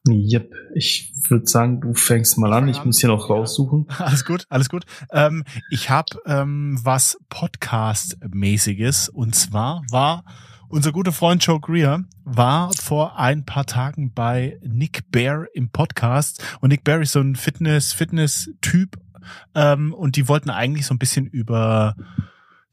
Yep, 0.08 0.54
ich 0.74 1.12
würde 1.28 1.46
sagen, 1.46 1.80
du 1.80 1.92
fängst 1.92 2.38
mal 2.38 2.52
an. 2.52 2.68
Ich 2.68 2.84
muss 2.84 3.00
hier 3.00 3.10
noch 3.10 3.28
raussuchen. 3.28 3.86
Alles 3.98 4.24
gut, 4.24 4.46
alles 4.48 4.68
gut. 4.68 4.84
Ähm, 5.12 5.44
ich 5.70 5.90
habe 5.90 6.18
ähm, 6.24 6.78
was 6.82 7.18
Podcast-mäßiges 7.28 9.10
und 9.10 9.34
zwar 9.34 9.82
war 9.90 10.24
unser 10.68 10.92
guter 10.92 11.12
Freund 11.12 11.44
Joe 11.44 11.60
Greer 11.60 12.04
war 12.24 12.70
vor 12.74 13.18
ein 13.18 13.44
paar 13.44 13.66
Tagen 13.66 14.12
bei 14.12 14.58
Nick 14.62 15.10
Bear 15.10 15.46
im 15.54 15.70
Podcast 15.70 16.42
und 16.60 16.68
Nick 16.68 16.84
Bear 16.84 17.00
ist 17.00 17.12
so 17.12 17.20
ein 17.20 17.36
Fitness 17.36 17.92
Fitness 17.92 18.50
Typ 18.60 18.98
ähm, 19.54 19.92
und 19.92 20.16
die 20.16 20.28
wollten 20.28 20.50
eigentlich 20.50 20.86
so 20.86 20.94
ein 20.94 20.98
bisschen 20.98 21.26
über 21.26 21.96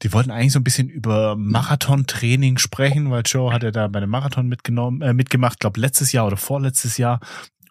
die 0.02 0.12
wollten 0.12 0.30
eigentlich 0.30 0.52
so 0.52 0.60
ein 0.60 0.64
bisschen 0.64 0.88
über 0.88 1.36
Marathontraining 1.36 2.58
sprechen, 2.58 3.10
weil 3.10 3.22
Joe 3.24 3.52
hat 3.52 3.62
ja 3.62 3.70
da 3.70 3.88
bei 3.88 3.98
einem 3.98 4.10
Marathon 4.10 4.46
mitgenommen, 4.46 5.00
äh, 5.00 5.14
mitgemacht, 5.14 5.60
glaube 5.60 5.80
letztes 5.80 6.12
Jahr 6.12 6.26
oder 6.26 6.36
vorletztes 6.36 6.98
Jahr. 6.98 7.20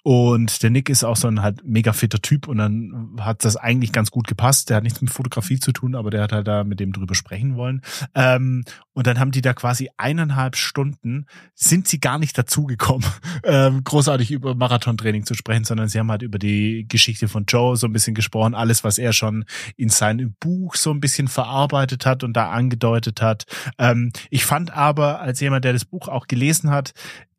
Und 0.07 0.61
der 0.61 0.69
Nick 0.69 0.89
ist 0.89 1.03
auch 1.03 1.15
so 1.15 1.27
ein 1.27 1.41
halt 1.41 1.65
mega 1.65 1.91
fitter 1.91 2.21
Typ 2.21 2.47
und 2.47 2.59
dann 2.59 3.15
hat 3.21 3.43
das 3.43 3.55
eigentlich 3.55 3.91
ganz 3.91 4.11
gut 4.11 4.27
gepasst. 4.27 4.69
Der 4.69 4.77
hat 4.77 4.83
nichts 4.83 5.01
mit 5.01 5.09
Fotografie 5.09 5.59
zu 5.59 5.71
tun, 5.71 5.95
aber 5.95 6.11
der 6.11 6.21
hat 6.21 6.31
halt 6.31 6.47
da 6.47 6.63
mit 6.63 6.79
dem 6.79 6.93
drüber 6.93 7.15
sprechen 7.15 7.55
wollen. 7.55 7.81
Ähm, 8.13 8.63
und 8.93 9.07
dann 9.07 9.19
haben 9.19 9.31
die 9.31 9.41
da 9.41 9.55
quasi 9.55 9.89
eineinhalb 9.97 10.57
Stunden, 10.57 11.25
sind 11.55 11.87
sie 11.87 11.99
gar 11.99 12.19
nicht 12.19 12.37
dazugekommen, 12.37 13.03
ähm, 13.43 13.83
großartig 13.83 14.29
über 14.29 14.53
Marathontraining 14.53 15.25
zu 15.25 15.33
sprechen, 15.33 15.63
sondern 15.63 15.87
sie 15.87 15.97
haben 15.97 16.11
halt 16.11 16.21
über 16.21 16.37
die 16.37 16.85
Geschichte 16.87 17.27
von 17.27 17.45
Joe 17.47 17.75
so 17.75 17.87
ein 17.87 17.93
bisschen 17.93 18.13
gesprochen, 18.13 18.53
alles, 18.53 18.83
was 18.83 18.99
er 18.99 19.11
schon 19.11 19.43
in 19.75 19.89
seinem 19.89 20.35
Buch 20.39 20.75
so 20.75 20.91
ein 20.91 20.99
bisschen 20.99 21.27
verarbeitet 21.27 22.05
hat 22.05 22.23
und 22.23 22.33
da 22.33 22.51
angedeutet 22.51 23.23
hat. 23.23 23.47
Ähm, 23.79 24.11
ich 24.29 24.45
fand 24.45 24.69
aber, 24.69 25.19
als 25.21 25.39
jemand, 25.39 25.65
der 25.65 25.73
das 25.73 25.83
Buch 25.83 26.09
auch 26.09 26.27
gelesen 26.27 26.69
hat, 26.69 26.93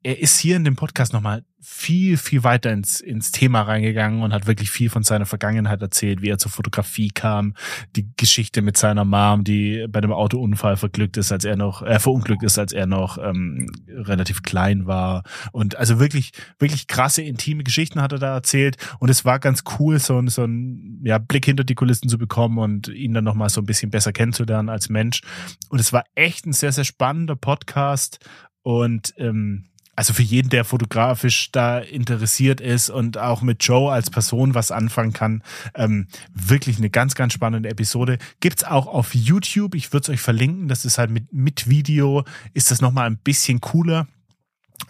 er 0.07 0.21
ist 0.21 0.39
hier 0.39 0.55
in 0.55 0.63
dem 0.63 0.77
Podcast 0.77 1.13
nochmal 1.13 1.43
viel, 1.61 2.17
viel 2.17 2.45
weiter 2.45 2.71
ins, 2.71 3.01
ins 3.01 3.33
Thema 3.33 3.63
reingegangen 3.63 4.23
und 4.23 4.33
hat 4.33 4.47
wirklich 4.47 4.71
viel 4.71 4.89
von 4.89 5.03
seiner 5.03 5.27
Vergangenheit 5.27 5.83
erzählt, 5.83 6.23
wie 6.23 6.29
er 6.29 6.39
zur 6.39 6.53
Fotografie 6.53 7.09
kam, 7.09 7.55
die 7.97 8.09
Geschichte 8.17 8.63
mit 8.63 8.77
seiner 8.77 9.05
Mom, 9.05 9.43
die 9.43 9.85
bei 9.89 10.01
dem 10.01 10.13
Autounfall 10.13 10.77
verglückt 10.77 11.17
ist, 11.17 11.33
als 11.33 11.45
er 11.45 11.57
noch, 11.57 11.83
äh, 11.83 11.99
verunglückt 11.99 12.45
ist, 12.45 12.57
als 12.57 12.73
er 12.73 12.87
noch 12.87 13.19
ähm, 13.19 13.69
relativ 13.89 14.43
klein 14.43 14.87
war. 14.87 15.25
Und 15.51 15.75
also 15.75 15.99
wirklich, 15.99 16.31
wirklich 16.61 16.87
krasse, 16.87 17.23
intime 17.23 17.65
Geschichten 17.65 18.01
hat 18.01 18.13
er 18.13 18.21
da 18.21 18.33
erzählt. 18.33 18.77
Und 19.01 19.09
es 19.09 19.25
war 19.25 19.41
ganz 19.41 19.65
cool, 19.81 19.99
so, 19.99 20.25
so 20.29 20.45
ein 20.45 21.01
ja, 21.03 21.19
Blick 21.19 21.47
hinter 21.47 21.65
die 21.65 21.75
Kulissen 21.75 22.09
zu 22.09 22.17
bekommen 22.17 22.59
und 22.59 22.87
ihn 22.87 23.13
dann 23.13 23.25
nochmal 23.25 23.49
so 23.49 23.61
ein 23.61 23.67
bisschen 23.67 23.91
besser 23.91 24.13
kennenzulernen 24.13 24.69
als 24.69 24.89
Mensch. 24.89 25.23
Und 25.69 25.81
es 25.81 25.93
war 25.93 26.05
echt 26.15 26.47
ein 26.47 26.53
sehr, 26.53 26.71
sehr 26.71 26.85
spannender 26.85 27.35
Podcast. 27.35 28.25
Und 28.63 29.13
ähm, 29.19 29.65
also 29.97 30.13
für 30.13 30.23
jeden, 30.23 30.51
der 30.51 30.65
fotografisch 30.65 31.51
da 31.53 31.79
interessiert 31.79 32.61
ist 32.61 32.91
und 32.91 33.17
auch 33.17 33.41
mit 33.41 33.65
Joe 33.65 33.91
als 33.91 34.11
Person 34.11 34.55
was 34.55 34.71
anfangen 34.71 35.15
kann, 35.15 35.43
ähm, 35.75 36.07
wirklich 36.33 36.77
eine 36.77 36.91
ganz, 36.91 37.15
ganz 37.15 37.33
spannende 37.33 37.71
Episode. 37.71 38.19
Gibt's 38.41 38.63
auch 38.63 38.87
auf 38.87 39.15
YouTube. 39.15 39.75
Ich 39.75 39.93
würde 39.93 40.03
es 40.05 40.09
euch 40.11 40.21
verlinken. 40.21 40.69
Das 40.69 40.85
ist 40.85 40.99
halt 40.99 41.11
mit, 41.11 41.33
mit 41.33 41.69
Video, 41.69 42.25
ist 42.53 42.71
das 42.71 42.83
nochmal 42.83 43.07
ein 43.07 43.17
bisschen 43.17 43.61
cooler. 43.63 44.07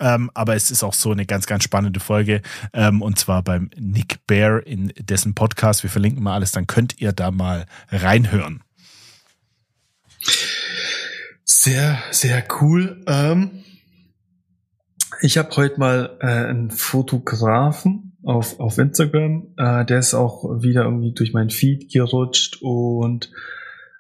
Ähm, 0.01 0.29
aber 0.35 0.57
es 0.57 0.73
ist 0.73 0.83
auch 0.83 0.95
so 0.95 1.13
eine 1.13 1.25
ganz, 1.25 1.47
ganz 1.47 1.63
spannende 1.63 2.01
Folge. 2.01 2.43
Ähm, 2.73 3.01
und 3.01 3.17
zwar 3.19 3.43
beim 3.43 3.71
Nick 3.79 4.27
Bear 4.27 4.67
in 4.67 4.93
dessen 4.99 5.35
Podcast. 5.35 5.85
Wir 5.85 5.91
verlinken 5.91 6.23
mal 6.25 6.35
alles, 6.35 6.51
dann 6.51 6.67
könnt 6.67 7.01
ihr 7.01 7.13
da 7.13 7.31
mal 7.31 7.67
reinhören. 7.91 8.65
Sehr, 11.45 12.03
sehr 12.11 12.45
cool. 12.61 13.05
Ähm 13.07 13.63
ich 15.21 15.39
habe 15.39 15.51
heute 15.57 15.79
mal 15.79 16.17
äh, 16.21 16.27
einen 16.27 16.71
Fotografen 16.71 18.17
auf, 18.23 18.59
auf 18.61 18.79
Instagram, 18.79 19.55
äh, 19.57 19.85
der 19.85 19.99
ist 19.99 20.15
auch 20.15 20.45
wieder 20.63 20.85
irgendwie 20.85 21.13
durch 21.13 21.33
mein 21.33 21.51
Feed 21.51 21.93
gerutscht 21.93 22.59
und 22.61 23.31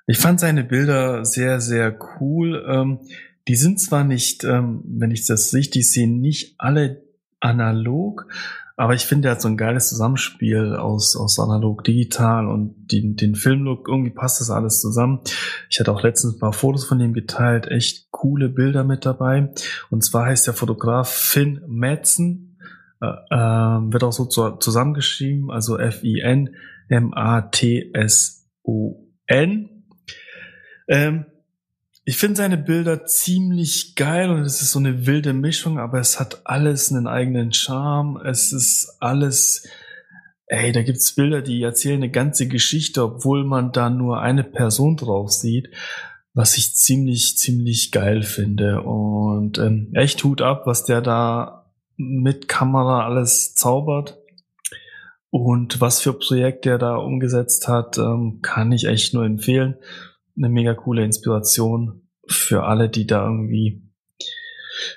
ich 0.07 0.19
fand 0.19 0.41
seine 0.41 0.63
Bilder 0.63 1.25
sehr, 1.25 1.61
sehr 1.61 1.97
cool. 2.21 2.65
Ähm, 2.69 3.01
die 3.49 3.57
sind 3.57 3.81
zwar 3.81 4.05
nicht, 4.05 4.45
ähm, 4.45 4.83
wenn 4.85 5.11
ich 5.11 5.27
das 5.27 5.53
richtig 5.55 5.91
sehe, 5.91 6.09
nicht 6.09 6.55
alle 6.59 7.03
analog, 7.41 8.29
aber 8.77 8.95
ich 8.95 9.07
finde, 9.07 9.29
er 9.29 9.33
hat 9.33 9.43
so 9.43 9.49
ein 9.49 9.57
geiles 9.57 9.89
Zusammenspiel 9.89 10.77
aus, 10.77 11.17
aus 11.17 11.39
analog, 11.39 11.83
digital 11.85 12.47
und 12.47 12.75
die, 12.91 13.17
den 13.17 13.35
Filmlook. 13.35 13.89
Irgendwie 13.89 14.11
passt 14.11 14.41
das 14.41 14.51
alles 14.51 14.81
zusammen. 14.81 15.21
Ich 15.71 15.81
hatte 15.81 15.93
auch 15.93 16.03
letztens 16.03 16.35
ein 16.35 16.41
paar 16.41 16.53
Fotos 16.53 16.85
von 16.85 17.01
ihm 17.01 17.15
geteilt. 17.15 17.67
Echt 17.69 18.11
coole 18.11 18.51
Bilder 18.51 18.85
mit 18.85 19.07
dabei. 19.07 19.51
Und 19.91 20.05
zwar 20.05 20.27
heißt 20.27 20.47
der 20.47 20.55
Fotograf 20.55 21.09
Finn 21.11 21.63
Madsen. 21.67 22.59
Äh, 23.01 23.07
äh, 23.07 23.93
wird 23.93 24.05
auch 24.05 24.13
so 24.13 24.27
zu, 24.27 24.57
zusammengeschrieben. 24.57 25.51
Also 25.51 25.79
F-I-N 25.79 26.55
M-A-T-S-O-N. 26.89 27.97
Ähm, 30.89 31.27
ich 32.09 32.19
finde 32.19 32.37
seine 32.37 32.57
Bilder 32.57 33.05
ziemlich 33.05 33.97
geil 33.97 34.31
und 34.31 34.43
es 34.43 34.63
ist 34.63 34.71
so 34.71 34.79
eine 34.79 35.07
wilde 35.07 35.33
Mischung, 35.33 35.81
aber 35.81 35.99
es 35.99 36.21
hat 36.21 36.43
alles 36.45 36.93
einen 36.93 37.09
eigenen 37.09 37.53
Charme. 37.53 38.21
Es 38.25 38.53
ist 38.53 38.99
alles, 39.01 39.67
ey, 40.47 40.71
da 40.71 40.83
gibt's 40.83 41.17
Bilder, 41.17 41.43
die 41.43 41.61
erzählen 41.61 41.97
eine 41.97 42.11
ganze 42.13 42.47
Geschichte, 42.47 43.03
obwohl 43.03 43.43
man 43.45 43.73
da 43.73 43.91
nur 43.91 44.21
eine 44.21 44.45
Person 44.45 44.97
drauf 44.97 45.33
sieht, 45.33 45.69
was 46.33 46.57
ich 46.57 46.77
ziemlich, 46.77 47.39
ziemlich 47.39 47.91
geil 47.91 48.23
finde. 48.23 48.83
Und 48.83 49.59
ähm, 49.59 49.91
echt 49.95 50.23
Hut 50.23 50.43
ab, 50.43 50.63
was 50.65 50.85
der 50.85 51.01
da 51.01 51.73
mit 51.97 52.47
Kamera 52.47 53.05
alles 53.05 53.57
zaubert. 53.57 54.17
Und 55.31 55.81
was 55.81 56.01
für 56.01 56.13
Projekt 56.13 56.67
der 56.67 56.79
da 56.79 56.95
umgesetzt 56.95 57.67
hat, 57.67 57.99
ähm, 57.99 58.39
kann 58.43 58.71
ich 58.71 58.85
echt 58.85 59.13
nur 59.13 59.25
empfehlen 59.25 59.75
eine 60.37 60.49
mega 60.49 60.75
coole 60.75 61.05
Inspiration 61.05 62.09
für 62.29 62.65
alle, 62.65 62.89
die 62.89 63.07
da 63.07 63.25
irgendwie 63.25 63.83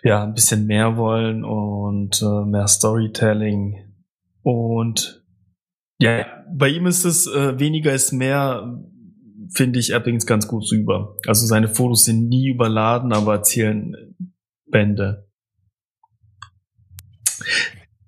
ja 0.04 0.24
ein 0.24 0.34
bisschen 0.34 0.66
mehr 0.66 0.98
wollen 0.98 1.44
und 1.44 2.22
äh, 2.22 2.46
mehr 2.46 2.68
Storytelling 2.68 3.90
und 4.42 5.24
ja, 6.02 6.26
bei 6.52 6.70
ihm 6.70 6.86
ist 6.86 7.04
es 7.04 7.28
äh, 7.28 7.60
weniger 7.60 7.94
ist 7.94 8.14
mehr, 8.14 8.80
finde 9.54 9.80
ich, 9.80 9.94
bringt 10.02 10.26
ganz 10.26 10.48
gut 10.48 10.72
rüber. 10.72 11.18
Also 11.28 11.46
seine 11.46 11.68
Fotos 11.68 12.06
sind 12.06 12.30
nie 12.30 12.48
überladen, 12.50 13.12
aber 13.12 13.36
erzählen 13.36 14.16
Bände. 14.66 15.30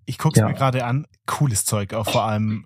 Ich 0.05 0.17
gucke 0.17 0.39
es 0.39 0.41
ja. 0.41 0.47
mir 0.47 0.53
gerade 0.53 0.85
an, 0.85 1.05
cooles 1.25 1.65
Zeug, 1.65 1.93
auch 1.93 2.09
vor 2.09 2.23
allem 2.23 2.65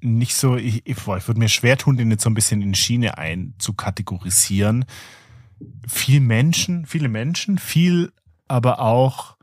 nicht 0.00 0.34
so, 0.34 0.56
ich, 0.56 0.86
ich, 0.86 0.96
ich 0.96 1.06
würde 1.06 1.38
mir 1.38 1.48
schwer 1.48 1.78
tun, 1.78 1.96
den 1.96 2.10
jetzt 2.10 2.22
so 2.22 2.30
ein 2.30 2.34
bisschen 2.34 2.62
in 2.62 2.74
Schiene 2.74 3.18
einzukategorisieren. 3.18 4.84
Viel 5.86 6.20
Menschen, 6.20 6.86
viele 6.86 7.08
Menschen, 7.08 7.58
viel 7.58 8.12
aber 8.48 8.80
auch 8.80 9.36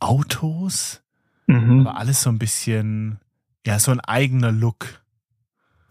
Autos, 0.00 1.02
mhm. 1.46 1.80
aber 1.80 1.98
alles 1.98 2.22
so 2.22 2.30
ein 2.30 2.38
bisschen, 2.38 3.18
ja, 3.66 3.78
so 3.78 3.90
ein 3.90 4.00
eigener 4.00 4.52
Look. 4.52 5.02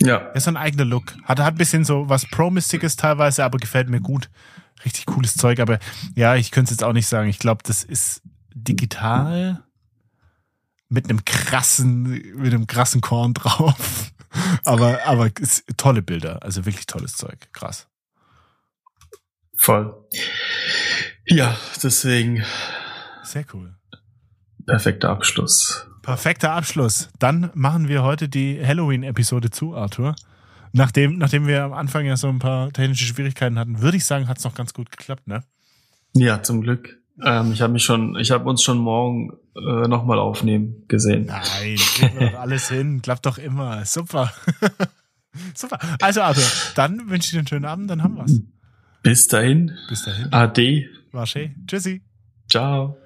Ja. 0.01 0.31
Ja, 0.33 0.39
so 0.39 0.51
ein 0.51 0.57
eigener 0.57 0.85
Look. 0.85 1.15
Hat, 1.23 1.39
hat 1.39 1.53
ein 1.53 1.57
bisschen 1.57 1.83
so 1.83 2.07
was 2.07 2.25
Pro-Mystiges 2.25 2.95
teilweise, 2.95 3.43
aber 3.43 3.57
gefällt 3.57 3.89
mir 3.89 4.01
gut. 4.01 4.29
Richtig 4.85 5.07
cooles 5.07 5.35
Zeug, 5.35 5.59
aber 5.59 5.79
ja, 6.15 6.35
ich 6.35 6.51
könnte 6.51 6.71
es 6.71 6.79
jetzt 6.79 6.83
auch 6.83 6.93
nicht 6.93 7.07
sagen. 7.07 7.29
Ich 7.29 7.39
glaube, 7.39 7.63
das 7.63 7.83
ist 7.83 8.21
digital 8.53 9.63
mit 10.89 11.09
einem 11.09 11.25
krassen, 11.25 12.03
mit 12.37 12.53
einem 12.53 12.67
krassen 12.67 13.01
Korn 13.01 13.33
drauf. 13.33 14.11
aber, 14.65 15.05
aber 15.05 15.29
tolle 15.77 16.01
Bilder, 16.01 16.43
also 16.43 16.65
wirklich 16.65 16.85
tolles 16.85 17.13
Zeug. 17.15 17.51
Krass. 17.53 17.87
Voll. 19.57 20.07
Ja, 21.25 21.57
deswegen. 21.81 22.43
Sehr 23.23 23.45
cool. 23.53 23.75
Perfekter 24.65 25.09
Abschluss. 25.09 25.87
Perfekter 26.01 26.51
Abschluss. 26.51 27.09
Dann 27.19 27.51
machen 27.53 27.87
wir 27.87 28.03
heute 28.03 28.29
die 28.29 28.65
Halloween-Episode 28.65 29.49
zu, 29.49 29.75
Arthur. 29.75 30.15
Nachdem, 30.73 31.17
nachdem 31.17 31.47
wir 31.47 31.63
am 31.63 31.73
Anfang 31.73 32.05
ja 32.05 32.17
so 32.17 32.27
ein 32.29 32.39
paar 32.39 32.71
technische 32.71 33.05
Schwierigkeiten 33.05 33.57
hatten, 33.57 33.81
würde 33.81 33.97
ich 33.97 34.05
sagen, 34.05 34.27
hat 34.27 34.37
es 34.37 34.43
noch 34.43 34.53
ganz 34.53 34.73
gut 34.73 34.91
geklappt, 34.91 35.27
ne? 35.27 35.43
Ja, 36.13 36.43
zum 36.43 36.61
Glück. 36.61 36.96
Ähm, 37.23 37.51
ich 37.51 37.61
habe 37.61 37.73
mich 37.73 37.83
schon, 37.83 38.15
ich 38.17 38.31
habe 38.31 38.47
uns 38.49 38.61
schon 38.61 38.77
morgen 38.77 39.31
äh, 39.55 39.87
nochmal 39.87 40.19
aufnehmen 40.19 40.83
gesehen. 40.87 41.25
Nein, 41.25 41.75
kriegen 41.77 42.19
wir 42.19 42.31
doch 42.31 42.39
alles 42.39 42.69
hin. 42.69 43.01
Klappt 43.01 43.25
doch 43.25 43.37
immer. 43.37 43.85
Super. 43.85 44.31
Super. 45.55 45.79
Also 46.01 46.21
Arthur, 46.21 46.43
dann 46.75 47.09
wünsche 47.09 47.27
ich 47.27 47.31
dir 47.31 47.39
einen 47.39 47.47
schönen 47.47 47.65
Abend, 47.65 47.89
dann 47.89 48.03
haben 48.03 48.17
wir's. 48.17 48.41
Bis 49.03 49.27
dahin. 49.27 49.71
Bis 49.89 50.03
dahin. 50.03 50.31
Ade. 50.31 50.89
War 51.11 51.25
schön. 51.25 51.65
Tschüssi. 51.67 52.01
Ciao. 52.49 52.97